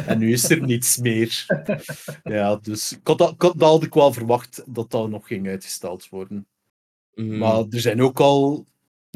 En 0.06 0.18
nu 0.20 0.32
is 0.32 0.49
er 0.49 0.62
niets 0.62 0.98
meer. 0.98 1.45
Ja, 2.24 2.56
dus 2.56 2.91
ik 2.91 3.08
had, 3.08 3.18
dat, 3.18 3.32
ik 3.34 3.41
had, 3.41 3.60
dat 3.60 3.70
had 3.70 3.84
ik 3.84 3.94
wel 3.94 4.14
verwacht, 4.14 4.64
dat 4.68 4.91
dat 4.91 5.10
nog 5.10 5.28
ging 5.28 5.48
uitgesteld 5.48 6.10
worden. 6.10 6.48
Mhm. 7.14 7.38
Maar 7.38 7.66
er 7.70 7.80
zijn 7.80 8.02
ook 8.02 8.20
al, 8.20 8.66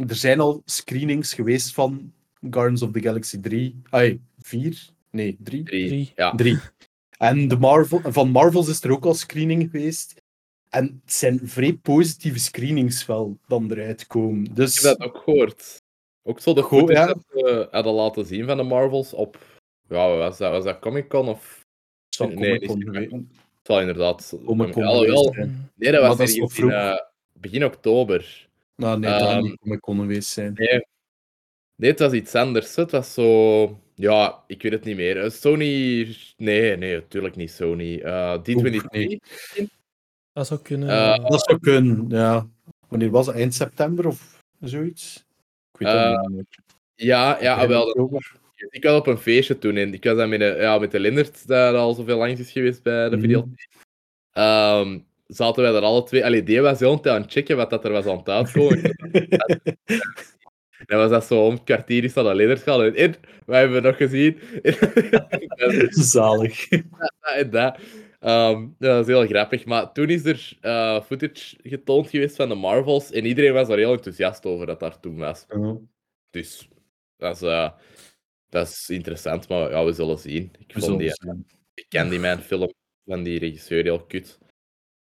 er 0.07 0.15
zijn 0.15 0.39
al 0.39 0.61
screenings 0.65 1.33
geweest 1.33 1.73
van 1.73 2.13
Guardians 2.49 2.81
of 2.81 2.91
the 2.91 3.01
Galaxy 3.01 3.39
3. 3.39 3.81
Ai, 3.89 4.21
4? 4.39 4.89
Nee, 5.11 5.37
3. 5.43 5.63
Drie. 5.63 5.87
Drie. 5.87 6.11
Ja. 6.15 6.35
3. 6.35 6.59
En 7.21 7.47
de 7.47 7.57
Marvel, 7.57 7.99
van 8.03 8.29
Marvels 8.29 8.67
is 8.67 8.83
er 8.83 8.91
ook 8.91 9.05
al 9.05 9.13
screening 9.13 9.69
geweest. 9.71 10.21
En 10.69 11.01
het 11.03 11.13
zijn 11.13 11.39
vrij 11.43 11.73
positieve 11.73 12.39
screenings 12.39 13.05
wel 13.05 13.37
dan 13.47 13.71
eruit 13.71 14.07
komen. 14.07 14.53
Dus 14.53 14.77
Ik 14.77 14.83
heb 14.83 14.97
dat 14.97 15.07
ook 15.07 15.17
gehoord. 15.23 15.81
Ook 16.23 16.39
zo 16.39 16.53
de 16.53 16.61
Goed, 16.61 16.89
ja. 16.89 17.05
dat 17.05 17.67
hadden 17.71 17.93
laten 17.93 18.25
zien 18.25 18.45
van 18.45 18.57
de 18.57 18.63
Marvels 18.63 19.13
op... 19.13 19.37
Ja, 19.87 20.15
was 20.15 20.37
dat? 20.37 20.51
Was 20.51 20.63
dat 20.63 20.79
Comic 20.79 21.07
Con 21.07 21.27
of... 21.27 21.65
zal 22.09 22.27
nee, 22.27 22.35
Comic 22.35 22.59
niet 22.59 22.69
Con 22.69 22.83
Comic-Con. 22.83 23.01
weten. 23.01 23.29
Het 23.57 23.65
zal 23.67 23.79
inderdaad... 23.79 24.37
Comic 24.45 24.71
Con 24.71 24.83
zijn. 25.33 25.71
Nee, 25.75 25.91
dat 25.91 26.01
was 26.01 26.17
dat 26.17 26.29
ergens 26.29 26.59
in, 26.59 26.71
eh, 26.71 26.97
begin 27.33 27.65
oktober. 27.65 28.47
Nou, 28.75 28.99
nee, 28.99 29.11
dat 29.11 29.21
Ehm, 29.21 29.41
niet 29.41 29.59
Comic 29.59 29.79
Con 29.79 29.99
geweest 29.99 30.29
zijn. 30.29 30.53
Nee. 30.53 30.85
Nee, 31.75 31.89
het 31.89 31.99
was 31.99 32.11
iets 32.11 32.35
anders. 32.35 32.75
Het 32.75 32.91
was 32.91 33.13
zo... 33.13 33.79
Ja, 34.01 34.43
ik 34.47 34.61
weet 34.61 34.71
het 34.71 34.83
niet 34.83 34.95
meer. 34.95 35.23
Eh, 35.23 35.29
Sony... 35.29 36.15
Nee, 36.37 36.77
nee, 36.77 36.93
natuurlijk 36.93 37.35
niet 37.35 37.51
Sony. 37.51 37.99
Eh 37.99 38.37
D23. 38.39 38.85
nee. 38.91 39.19
Dat 40.33 40.47
zou 40.47 40.59
kunnen. 40.61 40.89
Eh, 40.89 41.29
Dat 41.29 41.43
zou 41.43 41.59
kunnen, 41.59 42.05
ja. 42.09 42.47
Wanneer 42.87 43.09
was 43.09 43.27
het? 43.27 43.35
Eind 43.35 43.53
september 43.53 44.07
of 44.07 44.43
zoiets? 44.59 45.25
Ik 45.73 45.79
weet 45.79 45.93
het 45.93 46.19
niet 46.21 46.29
meer. 46.29 46.45
Ja, 46.95 47.37
ja 47.41 47.67
wel. 47.67 47.89
Ik 48.69 48.83
was 48.83 48.99
op 48.99 49.07
een 49.07 49.17
feestje 49.17 49.57
toen 49.57 49.75
en 49.77 49.93
ik 49.93 50.03
was 50.03 50.15
dan 50.17 50.29
met, 50.29 50.39
de, 50.39 50.55
ja, 50.59 50.77
met 50.77 50.91
de 50.91 50.99
Lindert, 50.99 51.47
dat 51.47 51.75
al 51.75 51.93
zoveel 51.93 52.17
langs 52.17 52.39
is 52.39 52.51
geweest 52.51 52.83
bij 52.83 53.09
de 53.09 53.15
Mhm. 53.15 53.25
video. 53.25 53.47
Ehm, 54.31 54.99
zaten 55.27 55.63
wij 55.63 55.73
er 55.73 55.81
alle 55.81 56.03
twee. 56.03 56.25
Allee, 56.25 56.43
die 56.43 56.61
was 56.61 56.79
heel 56.79 57.05
aan 57.05 57.21
het 57.21 57.31
checken 57.31 57.57
wat 57.57 57.69
dat 57.69 57.85
er 57.85 57.91
was 57.91 58.05
aan 58.05 58.17
het 58.17 58.29
uitkomen. 58.29 58.81
Dan 60.85 60.97
was 60.97 61.09
dat 61.09 61.25
zo 61.25 61.45
om 61.45 61.53
het 61.53 61.63
kwartier 61.63 62.03
is 62.03 62.13
dat 62.13 62.35
Lindert 62.35 62.61
gaan. 62.61 62.83
En, 62.83 62.95
en, 62.95 63.15
wij 63.45 63.59
hebben 63.59 63.83
nog 63.83 63.97
gezien. 63.97 64.39
Zalig. 65.89 66.67
dat 66.67 67.13
en 67.35 67.49
dat. 67.49 67.77
Ehm, 68.19 68.61
ja, 68.61 68.69
dat 68.77 69.07
is 69.07 69.13
heel 69.15 69.27
grappig. 69.27 69.65
Maar 69.65 69.91
toen 69.91 70.09
is 70.09 70.25
er 70.25 70.57
eh, 70.61 71.01
footage 71.01 71.55
getoond 71.63 72.09
geweest 72.09 72.35
van 72.35 72.49
de 72.49 72.55
Marvels. 72.55 73.11
En 73.11 73.25
iedereen 73.25 73.53
was 73.53 73.67
daar 73.67 73.77
heel 73.77 73.93
enthousiast 73.93 74.45
over 74.45 74.65
dat 74.65 74.79
daar 74.79 74.99
toen 74.99 75.17
was. 75.17 75.45
Dus 76.29 76.67
dat 77.17 77.35
is, 77.35 77.41
eh, 77.41 77.71
dat 78.49 78.67
is 78.67 78.89
interessant. 78.89 79.47
Maar 79.47 79.69
ja, 79.69 79.85
we 79.85 79.91
zullen 79.91 80.17
zien. 80.17 80.51
Ik 80.59 80.73
We 80.73 80.79
vond 80.79 80.99
die 80.99 81.09
zullen 81.13 81.45
zien. 81.47 81.59
de 81.73 81.85
Candyman 81.89 82.39
film 82.39 82.71
van 83.05 83.23
die 83.23 83.39
regisseur 83.39 83.83
heel 83.83 84.05
kut. 84.05 84.39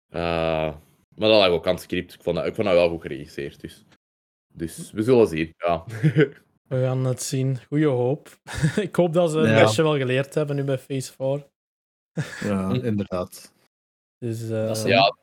Eh, 0.09 0.75
maar 1.15 1.29
dat 1.29 1.39
lag 1.39 1.49
ook 1.49 1.67
aan 1.67 1.75
het 1.75 1.83
script. 1.83 2.15
Ik 2.15 2.23
vond 2.23 2.37
dat, 2.37 2.47
ik 2.47 2.55
vond 2.55 2.67
dat 2.67 2.77
wel 2.77 2.89
goed 2.89 3.03
geregisseerd. 3.03 3.61
Dus, 3.61 3.85
dus 4.57 4.91
we 4.93 5.03
zullen 5.03 5.27
zien. 5.29 5.55
Ja. 5.59 5.85
We 6.69 6.81
gaan 6.83 7.05
het 7.05 7.23
zien. 7.23 7.59
Goeie 7.69 7.87
hoop. 7.87 8.29
ik 8.77 8.97
hoop 8.97 9.13
dat 9.13 9.31
ze 9.31 9.39
een 9.39 9.49
Ja. 9.51 9.61
lesje 9.63 9.83
wel 9.83 9.97
geleerd 9.97 10.35
hebben 10.35 10.57
nu 10.57 10.65
bij 10.65 10.79
Phase 10.79 11.13
4. 11.13 11.47
Ja, 12.49 12.73
inderdaad. 12.91 13.53
Dus, 14.19 14.43
eh, 14.43 14.67
Dat 14.67 14.77
is- 14.77 14.83
ja, 14.83 15.17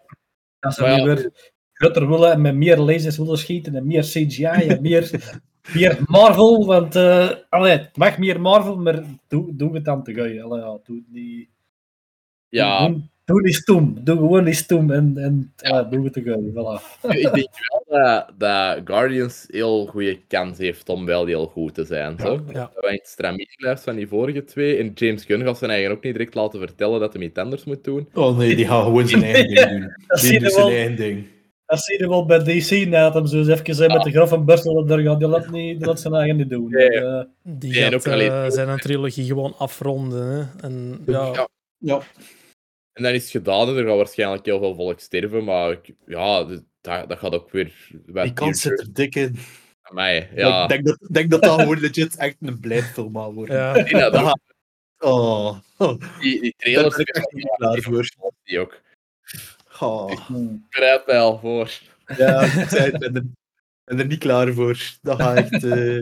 Als 0.60 0.76
ze 0.76 0.84
ja, 0.86 0.96
nu 0.96 1.04
weer 1.04 1.52
groter 1.74 2.08
willen 2.10 2.32
en 2.32 2.42
met 2.42 2.56
meer 2.56 2.78
lasers 2.78 3.18
willen 3.18 3.38
schieten 3.38 3.76
en 3.76 3.88
meer 3.88 4.04
CGI 4.04 4.44
en 4.44 4.82
meer, 4.82 5.34
meer 5.74 6.00
Marvel, 6.06 6.66
want 6.66 6.96
eh 6.96 7.30
allee, 7.50 7.78
het 7.78 7.98
mag 7.98 8.18
meer 8.18 8.42
Marvel, 8.42 8.78
maar 8.78 9.04
doe, 9.28 9.56
doe 9.56 9.74
het 9.74 9.86
dan 9.86 10.04
te 10.04 10.14
gauw. 10.14 10.44
Allee, 10.44 10.62
ja, 10.64 10.80
doe 10.84 11.04
die, 11.08 11.50
ja, 12.50 12.88
doe, 12.88 13.02
doe 13.26 13.42
die 13.44 13.54
stoem, 13.54 13.98
doe 14.04 14.16
gewoon 14.18 14.44
die 14.44 14.54
stoem 14.54 14.92
en, 14.92 15.18
en 15.18 15.54
allee, 15.62 15.88
doe 15.90 16.04
het 16.04 16.14
te 16.14 16.22
gauw. 16.22 16.42
Voilà. 16.42 16.82
ik 17.16 17.34
denk 17.34 17.48
wel 17.88 18.02
dat, 18.04 18.30
dat 18.38 18.82
Guardians 18.86 19.46
heel 19.48 19.86
goede 19.86 20.20
kans 20.28 20.58
heeft 20.58 20.90
om 20.90 21.06
wel 21.06 21.26
heel 21.26 21.46
goed 21.46 21.74
te 21.74 21.84
zijn. 21.84 22.20
Zo. 22.20 22.40
Ja. 22.54 22.72
Dat 22.74 22.84
wij 22.84 22.94
iets 22.94 23.12
stramieringlijst 23.12 23.84
van 23.84 23.96
die 23.96 24.08
vorige 24.08 24.44
twee. 24.44 24.78
En 24.78 24.92
James 24.96 25.26
Gunn 25.26 25.44
gaat 25.44 25.58
zijn 25.58 25.72
eigen 25.72 25.92
ook 25.92 26.04
niet 26.04 26.14
direct 26.14 26.34
laten 26.36 26.60
vertellen 26.60 27.00
dat 27.00 27.14
hij 27.14 27.22
iets 27.24 27.40
anders 27.40 27.64
moet 27.64 27.84
doen. 27.84 28.10
Oh 28.14 28.38
nee, 28.38 28.56
die 28.56 28.68
gaat 28.68 28.84
gewoon 28.84 29.08
zijn 29.08 29.24
eigen 29.34 29.48
ding 29.56 29.70
doen. 29.70 29.94
Dat 30.08 30.20
Die 30.20 30.34
je 30.34 30.40
doet 30.40 30.52
zijn 30.52 30.66
wel. 30.66 30.76
eigen 30.76 30.96
ding. 30.96 31.26
Dat 31.66 31.84
zie 31.84 32.00
je 32.00 32.08
wel 32.10 32.26
bij 32.26 32.40
DC 32.40 32.88
net, 32.88 33.14
hem 33.14 33.26
zo 33.28 33.38
eens 33.38 33.48
even 33.48 33.76
zijn 33.76 33.92
met 33.92 34.04
de 34.04 34.12
graf 34.12 34.32
en 34.32 34.46
burstel 34.46 34.88
er 34.90 35.00
gaat. 35.00 35.20
Die 35.20 35.28
laat, 35.28 35.52
niet, 35.52 35.78
die 35.78 35.88
laat 35.88 36.00
zijn 36.00 36.14
eigen 36.14 36.38
niet 36.38 36.50
doen. 36.50 36.70
Nee. 36.70 36.90
Eh, 36.90 37.24
die 37.44 37.74
Ja, 37.74 37.84
gaat 37.84 37.94
ook 37.94 38.08
alleen- 38.08 38.32
eh, 38.32 38.50
zijn 38.50 38.70
een 38.70 38.80
trilogie 38.80 39.26
gewoon 39.26 39.54
afronden. 39.58 40.28
Hè. 40.28 40.68
En, 40.68 41.00
ja, 41.06 41.48
Ja. 41.78 42.02
En 42.94 43.04
dan 43.04 43.14
is 43.14 43.22
het 43.22 43.32
gedaan 43.32 43.68
en 43.68 43.76
er 43.78 43.86
gaat 43.88 43.96
waarschijnlijk 43.96 44.46
heel 44.46 44.60
veel 44.60 44.76
volk 44.76 45.00
sterven. 45.00 45.44
Maar 45.44 45.72
ik- 45.72 45.94
ja, 46.06 46.44
dat, 46.44 46.64
dat 47.10 47.20
gaat 47.20 47.34
ook 47.34 47.52
weer... 47.52 47.74
die 48.06 48.34
kans 48.34 48.62
zit 48.62 48.80
er 48.80 48.94
dik 48.94 49.16
in. 49.16 49.38
aan 49.82 49.96
mij. 49.96 50.30
Ja. 50.36 50.64
Ik 50.64 50.70
denk 50.70 50.86
dat, 50.86 50.98
denk 51.12 51.32
dat 51.32 51.42
dat 51.42 51.60
gewoon 51.60 51.80
legit 51.80 52.16
echt 52.18 52.36
een 52.40 52.60
blijfilm 52.60 53.16
gaat 53.18 53.34
worden. 53.34 53.56
ja. 53.56 53.76
Ja, 53.76 54.10
dat- 54.10 54.24
Dat- 54.24 54.40
Oh, 55.00 55.58
die, 56.20 56.42
die 56.42 56.42
daar 56.42 56.54
trailers... 56.58 56.96
ben 56.96 57.06
ik 57.06 57.16
echt 57.16 57.32
niet 57.32 57.50
klaar 57.56 57.82
voor. 57.82 58.10
Die 58.44 58.60
ook. 58.60 58.82
Oh. 59.80 60.12
Ik 60.12 60.70
bereid 60.70 61.06
mij 61.06 61.20
al 61.20 61.40
voor. 61.40 61.72
Ja, 62.18 62.42
ik 62.44 62.98
ben 63.00 63.16
er, 63.16 63.24
ben 63.84 64.00
er 64.00 64.06
niet 64.06 64.20
klaar 64.20 64.54
voor. 64.54 64.78
Dat 65.02 65.22
gaat 65.22 65.38
echt 65.38 65.64
eh 65.64 66.02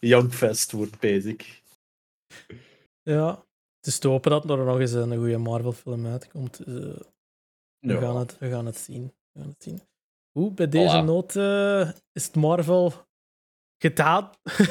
Young 0.10 0.32
Fest 0.34 0.72
worden, 0.72 0.94
basic. 1.00 1.62
ja. 3.02 3.44
Te 3.94 4.08
hopen 4.08 4.30
dat 4.30 4.50
er 4.50 4.64
nog 4.64 4.80
eens 4.80 4.92
een 4.92 5.16
goede 5.16 5.38
Marvel-film 5.38 6.06
uitkomt. 6.06 6.58
Eh, 6.60 6.66
we, 6.66 7.04
Ja. 7.92 8.00
gaan 8.00 8.16
het, 8.16 8.38
we 8.38 8.50
gaan 8.50 8.66
het 8.66 8.76
zien. 8.78 9.12
We 9.32 9.40
gaan 9.40 9.48
het 9.48 9.62
zien. 9.62 9.80
Hoe, 10.32 10.52
bij 10.52 10.68
deze 10.68 11.00
Voilà. 11.00 11.04
noot 11.04 11.36
eh, 11.36 11.88
is 12.12 12.26
het 12.26 12.34
Marvel 12.34 12.92
gedaan. 13.78 14.30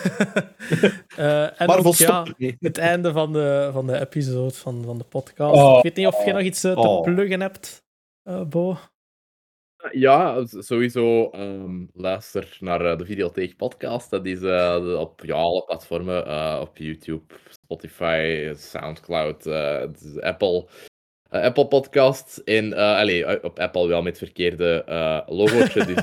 Eh, 1.16 1.62
en 1.62 1.68
Marvel 1.68 1.86
ook, 1.92 1.96
ja, 1.96 2.26
het 2.60 2.78
einde 2.78 3.12
van 3.12 3.34
de, 3.34 3.70
van 3.74 3.88
de 3.88 4.00
episode 4.00 4.54
van, 4.54 4.84
van 4.84 4.98
de 4.98 5.04
podcast. 5.04 5.56
Oh. 5.56 5.78
Ik 5.78 5.84
weet 5.84 5.96
niet 5.96 6.08
of 6.08 6.26
je 6.26 6.32
nog 6.34 6.42
iets 6.42 6.62
te 6.62 6.76
Oh. 6.76 7.02
pluggen 7.04 7.42
hebt, 7.42 7.84
Bo. 8.48 8.78
Ja, 9.92 10.46
sowieso 10.46 11.30
ehm, 11.30 11.86
luister 11.94 12.58
naar 12.60 12.86
eh, 12.86 12.98
de 12.98 13.06
Videotheek 13.06 13.58
podcast. 13.58 14.10
Dat 14.10 14.26
is 14.26 14.42
eh, 14.42 14.82
de- 14.86 14.98
op 15.00 15.22
ja, 15.26 15.34
alle 15.34 15.64
platformen. 15.64 16.26
eh, 16.26 16.58
op 16.62 16.78
YouTube, 16.78 17.34
Spotify, 17.50 18.52
Soundcloud, 18.56 19.44
het 19.44 20.22
Apple. 20.22 20.68
Apple 21.30 21.68
Podcast. 21.68 22.38
En 22.38 22.74
eh, 22.74 23.36
op 23.42 23.60
Apple 23.60 23.88
wel 23.88 24.02
met 24.02 24.18
verkeerde 24.18 24.84
eh. 24.84 25.28
Dus, 25.86 26.02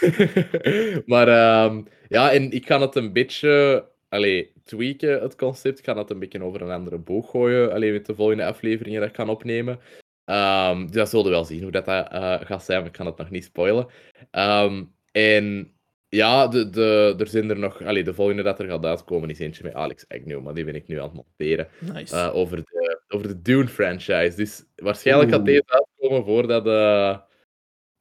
maar 1.06 1.28
ehm, 1.28 1.82
ja, 2.08 2.32
en 2.32 2.50
ik 2.50 2.66
ga 2.66 2.80
het 2.80 2.94
een 2.94 3.12
beetje. 3.12 3.84
Allee, 4.08 4.52
tweaken, 4.64 5.20
het 5.22 5.36
concept. 5.36 5.78
Ik 5.78 5.84
ga 5.84 5.94
dat 5.94 6.10
een 6.10 6.18
beetje 6.18 6.42
over 6.42 6.62
een 6.62 6.70
andere 6.70 6.98
boog 6.98 7.30
gooien. 7.30 7.72
Alleen 7.72 7.92
met 7.92 8.06
de 8.06 8.14
volgende 8.14 8.44
afleveringen 8.44 9.00
dat 9.00 9.08
ik 9.08 9.16
ga 9.16 9.26
opnemen. 9.26 9.78
Ehm, 10.24 10.86
dus 10.86 10.94
dat 10.94 11.08
zullen 11.08 11.24
we 11.24 11.30
wel 11.30 11.44
zien 11.44 11.62
hoe 11.62 11.70
dat, 11.70 11.84
dat 11.84 12.08
eh, 12.08 12.40
gaat 12.40 12.64
zijn. 12.64 12.78
maar 12.78 12.88
Ik 12.88 12.92
kan 12.92 13.06
het 13.06 13.16
nog 13.16 13.30
niet 13.30 13.44
spoilen. 13.44 13.86
Ehm, 14.30 14.84
en 15.12 15.74
ja, 16.14 16.48
de, 16.48 16.70
de, 16.70 17.14
er 17.18 17.26
zijn 17.26 17.50
er 17.50 17.58
nog... 17.58 17.82
Allee, 17.82 18.04
de 18.04 18.14
volgende 18.14 18.42
dat 18.42 18.58
er 18.58 18.66
gaat 18.66 18.84
uitkomen 18.84 19.30
is 19.30 19.38
eentje 19.38 19.64
met 19.64 19.74
Alex 19.74 20.04
Agnew. 20.08 20.42
Maar 20.42 20.54
die 20.54 20.64
ben 20.64 20.74
ik 20.74 20.88
nu 20.88 20.98
aan 20.98 21.04
het 21.04 21.12
monteren. 21.12 21.68
Nice. 21.78 22.16
Eh, 22.16 22.34
over, 22.34 22.56
de, 22.56 23.00
over 23.08 23.28
de 23.28 23.42
Dune-franchise. 23.42 24.36
Dus 24.36 24.64
waarschijnlijk 24.76 25.30
gaat 25.30 25.44
deze 25.44 25.64
uitkomen 25.66 26.24
voordat, 26.24 26.66
eh, 26.66 27.18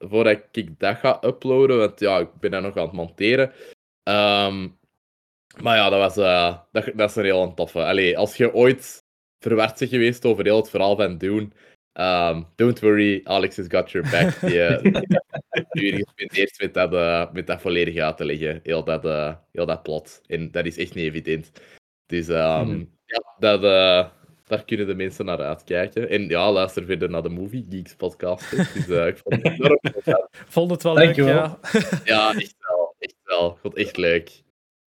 voordat 0.09 0.39
ik 0.51 0.79
dat 0.79 0.97
ga 0.97 1.23
uploaden. 1.25 1.77
Want 1.77 1.99
ja, 1.99 2.19
ik 2.19 2.29
ben 2.39 2.51
dat 2.51 2.61
nog 2.61 2.77
aan 2.77 2.83
het 2.83 2.91
monteren. 2.91 3.51
Ehm, 4.03 4.67
maar 5.61 5.77
ja, 5.77 5.89
dat, 5.89 5.99
was, 5.99 6.17
eh, 6.17 6.57
dat, 6.71 6.91
dat 6.95 7.09
is 7.09 7.15
een 7.15 7.23
heel 7.23 7.53
toffe. 7.53 7.83
Allee, 7.83 8.17
als 8.17 8.37
je 8.37 8.53
ooit 8.53 9.03
verward 9.39 9.79
bent 9.79 9.91
geweest 9.91 10.25
over 10.25 10.43
heel 10.43 10.57
het 10.57 10.69
verhaal 10.69 10.95
van 10.95 11.17
Dune... 11.17 11.49
ehm, 11.93 12.41
don't 12.55 12.79
worry, 12.79 13.21
Alex 13.23 13.57
has 13.57 13.65
got 13.69 13.91
your 13.91 14.09
back. 14.09 14.39
Die, 14.39 14.61
eh, 14.61 16.01
gespendeerd 16.05 16.59
met 16.61 16.73
dat, 16.73 16.93
eh, 16.93 17.31
met 17.31 17.47
dat 17.47 17.61
volledig 17.61 17.97
uit 17.97 18.17
te 18.17 18.25
leggen. 18.25 18.59
Heel 18.63 18.83
dat, 18.83 19.05
eh, 19.05 19.33
heel 19.51 19.65
dat 19.65 19.83
plot. 19.83 20.21
En 20.27 20.51
dat 20.51 20.65
is 20.65 20.77
echt 20.77 20.95
niet 20.95 21.05
evident. 21.05 21.51
Dus 22.05 22.27
ehm, 22.27 22.67
Mhm. 22.67 22.83
ja, 23.05 23.35
dat, 23.39 23.61
daar 24.51 24.65
kunnen 24.65 24.87
de 24.87 24.95
mensen 24.95 25.25
naar 25.25 25.41
uitkijken. 25.41 26.09
En 26.09 26.27
ja, 26.27 26.51
luister 26.51 26.85
verder 26.85 27.09
naar 27.09 27.21
de 27.23 27.29
Movie 27.29 27.65
Geeks 27.69 27.95
podcast. 27.95 28.49
Dus 28.73 28.89
eh, 28.89 29.07
ik 29.07 29.17
vond 29.17 29.43
het 29.43 29.45
enorm 29.59 29.79
leuk. 29.81 30.27
Vond 30.31 30.71
het 30.71 30.83
wel 30.83 30.93
leuk, 30.93 31.15
ja. 31.15 31.59
Ja, 32.03 32.33
echt 32.33 32.55
wel. 32.59 32.95
Echt 32.99 33.15
wel. 33.23 33.51
Ik 33.51 33.57
vond 33.61 33.73
het 33.73 33.85
echt 33.85 33.97
leuk. 33.97 34.43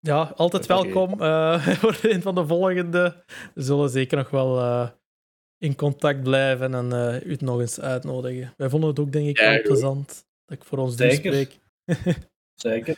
Ja, 0.00 0.32
altijd 0.36 0.66
welkom 0.66 1.20
eh, 1.20 1.66
voor 1.66 1.98
een 2.02 2.22
van 2.22 2.34
de 2.34 2.46
volgende. 2.46 3.24
We 3.54 3.62
zullen 3.62 3.88
zeker 3.88 4.16
nog 4.16 4.30
wel 4.30 4.58
eh, 4.58 4.88
in 5.58 5.74
contact 5.74 6.22
blijven 6.22 6.74
en 6.74 6.92
eh, 6.92 7.26
u 7.26 7.30
het 7.30 7.40
nog 7.40 7.60
eens 7.60 7.80
uitnodigen. 7.80 8.54
Wij 8.56 8.68
vonden 8.68 8.88
het 8.88 8.98
ook, 8.98 9.12
denk 9.12 9.28
ik, 9.28 9.38
Ja, 9.38 9.44
wel 9.48 9.54
goed. 9.54 9.62
plezant 9.66 10.24
dat 10.46 10.58
ik 10.58 10.64
voor 10.64 10.78
ons 10.78 10.96
Zeker. 10.96 11.16
spreek. 11.32 11.58
Zeker. 12.54 12.96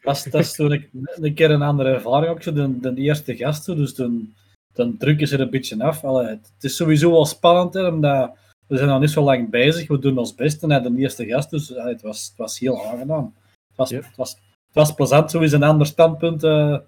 Dat 0.00 0.16
is, 0.16 0.22
dat 0.22 0.40
is 0.40 0.52
toen 0.52 0.72
ik 0.72 0.88
een 0.92 1.34
keer 1.34 1.50
een 1.50 1.62
andere 1.62 1.92
ervaring 1.94 2.30
ook 2.32 2.42
zo, 2.42 2.52
de, 2.52 2.80
de 2.80 2.94
eerste 2.94 3.36
gast, 3.36 3.64
zo, 3.64 3.74
dus 3.74 3.94
toen, 3.94 4.34
toen 4.72 4.96
drukken 4.96 5.26
ze 5.28 5.34
er 5.34 5.40
een 5.40 5.50
beetje 5.50 5.82
af. 5.84 6.04
Allee, 6.04 6.26
het 6.26 6.52
is 6.60 6.76
sowieso 6.76 7.10
wel 7.10 7.26
spannend, 7.26 7.74
hè, 7.74 7.86
omdat 7.86 8.36
we 8.66 8.76
zijn 8.76 8.88
nog 8.88 9.00
niet 9.00 9.10
zo 9.10 9.22
lang 9.22 9.50
bezig, 9.50 9.88
we 9.88 9.98
doen 9.98 10.18
ons 10.18 10.34
best 10.34 10.62
naar 10.66 10.82
de 10.82 10.94
eerste 10.96 11.26
gast, 11.26 11.50
dus 11.50 11.76
allee, 11.76 11.92
het, 11.92 12.02
was, 12.02 12.26
het 12.28 12.36
was 12.36 12.58
heel 12.58 12.86
aangenaam. 12.86 13.34
Het 13.68 13.76
was, 13.76 13.90
Ja. 13.90 13.96
het 14.00 14.16
was, 14.16 14.30
het 14.66 14.74
was 14.74 14.92
plezant 14.94 15.34
eens 15.34 15.52
een 15.52 15.62
ander 15.62 15.86
standpunt 15.86 16.42
eh, 16.44 16.78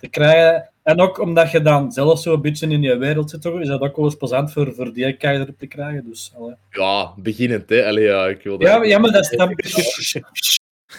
te 0.00 0.08
krijgen. 0.10 0.70
En 0.86 1.00
ook 1.00 1.18
omdat 1.18 1.50
je 1.50 1.62
dan 1.62 1.92
zelf 1.92 2.20
zo 2.20 2.34
een 2.34 2.40
beetje 2.40 2.66
in 2.68 2.82
je 2.82 2.96
wereld 2.96 3.30
zit, 3.30 3.42
toch, 3.42 3.60
is 3.60 3.68
dat 3.68 3.80
ook 3.80 3.96
wel 3.96 4.04
eens 4.04 4.14
plezant 4.14 4.52
voor, 4.52 4.74
voor 4.74 4.92
die 4.92 5.16
kijker 5.16 5.56
te 5.56 5.66
krijgen. 5.66 6.04
Dus, 6.08 6.32
allee. 6.36 6.54
Ja, 6.70 7.12
beginnend, 7.16 7.68
hè. 7.68 7.86
Allee, 7.86 8.04
ja, 8.04 8.26
ik 8.26 8.42
wil 8.42 8.58
dat... 8.58 8.68
Ja, 8.68 8.84
ja, 8.84 8.98
maar 8.98 9.10
dat 9.10 9.32
is... 9.32 9.38
Dat... 9.38 9.50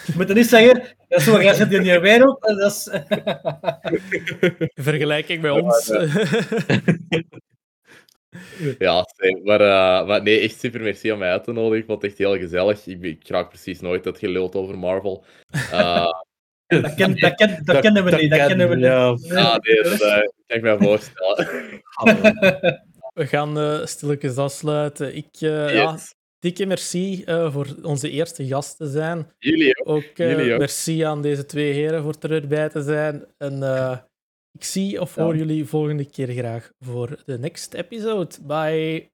Je 0.06 0.12
moet 0.16 0.34
niet 0.34 0.46
zeggen, 0.46 0.74
dat 1.08 1.18
is 1.18 1.24
zo, 1.24 1.42
jij 1.42 1.54
zit 1.54 1.72
in 1.72 1.84
je 1.84 2.00
wereld, 2.00 2.46
en 2.46 2.56
dat 2.56 2.70
is... 2.70 2.86
In 4.68 4.82
vergelijking 4.90 5.42
met 5.42 5.52
ons. 5.52 5.92
Ja, 8.78 9.06
maar, 9.44 9.60
eh, 9.60 10.06
maar 10.06 10.22
nee, 10.22 10.40
echt 10.40 10.60
super 10.60 10.80
merci 10.80 11.12
om 11.12 11.18
mij 11.18 11.30
uit 11.30 11.44
te 11.44 11.52
nodigen. 11.52 11.78
Ik 11.78 11.86
vond 11.86 12.02
het 12.02 12.10
echt 12.10 12.18
heel 12.18 12.36
gezellig. 12.36 12.86
Ik, 12.86 13.02
ik 13.02 13.28
raak 13.28 13.48
precies 13.48 13.80
nooit 13.80 14.04
dat 14.04 14.18
geluld 14.18 14.54
over 14.54 14.78
Marvel. 14.78 15.24
Eh, 15.72 16.08
Dat, 16.68 16.94
ken, 16.94 17.16
dat, 17.16 17.34
ken, 17.34 17.60
dat, 17.64 17.80
kennen 17.80 18.04
we 18.04 18.10
niet, 18.16 18.30
dat 18.30 18.46
kennen 18.46 18.68
we 18.68 18.74
niet. 18.74 18.84
Ja. 18.84 19.16
ja, 19.20 19.58
nee, 19.62 19.82
dat 19.82 19.98
kan 20.46 20.56
ik 20.56 20.62
me 20.62 20.76
voorstellen. 20.78 21.46
We 23.14 23.26
gaan 23.26 23.58
eh 23.58 23.86
stilletjes 23.86 24.36
afsluiten. 24.36 25.16
Ik, 25.16 25.28
eh, 25.40 25.74
ja, 25.74 25.98
dikke 26.38 26.66
merci 26.66 27.22
eh, 27.24 27.52
voor 27.52 27.66
onze 27.82 28.10
eerste 28.10 28.46
gast 28.46 28.76
te 28.76 28.86
zijn. 28.86 29.26
Jullie 29.38 29.84
ook. 29.84 29.88
Ook, 29.96 30.02
eh, 30.18 30.30
Jullie 30.30 30.52
ook. 30.52 30.58
merci 30.58 31.00
aan 31.02 31.22
deze 31.22 31.46
twee 31.46 31.72
heren 31.72 32.02
voor 32.02 32.14
er 32.20 32.32
erbij 32.32 32.68
te 32.68 32.82
zijn. 32.82 33.24
En 33.38 33.62
eh, 33.62 33.98
ik 34.52 34.64
zie 34.64 35.00
of 35.00 35.14
Ja. 35.16 35.22
hoor 35.22 35.36
jullie 35.36 35.64
volgende 35.64 36.10
keer 36.10 36.28
graag 36.28 36.72
voor 36.78 37.22
de 37.24 37.38
next 37.38 37.74
episode. 37.74 38.34
Bye. 38.42 39.10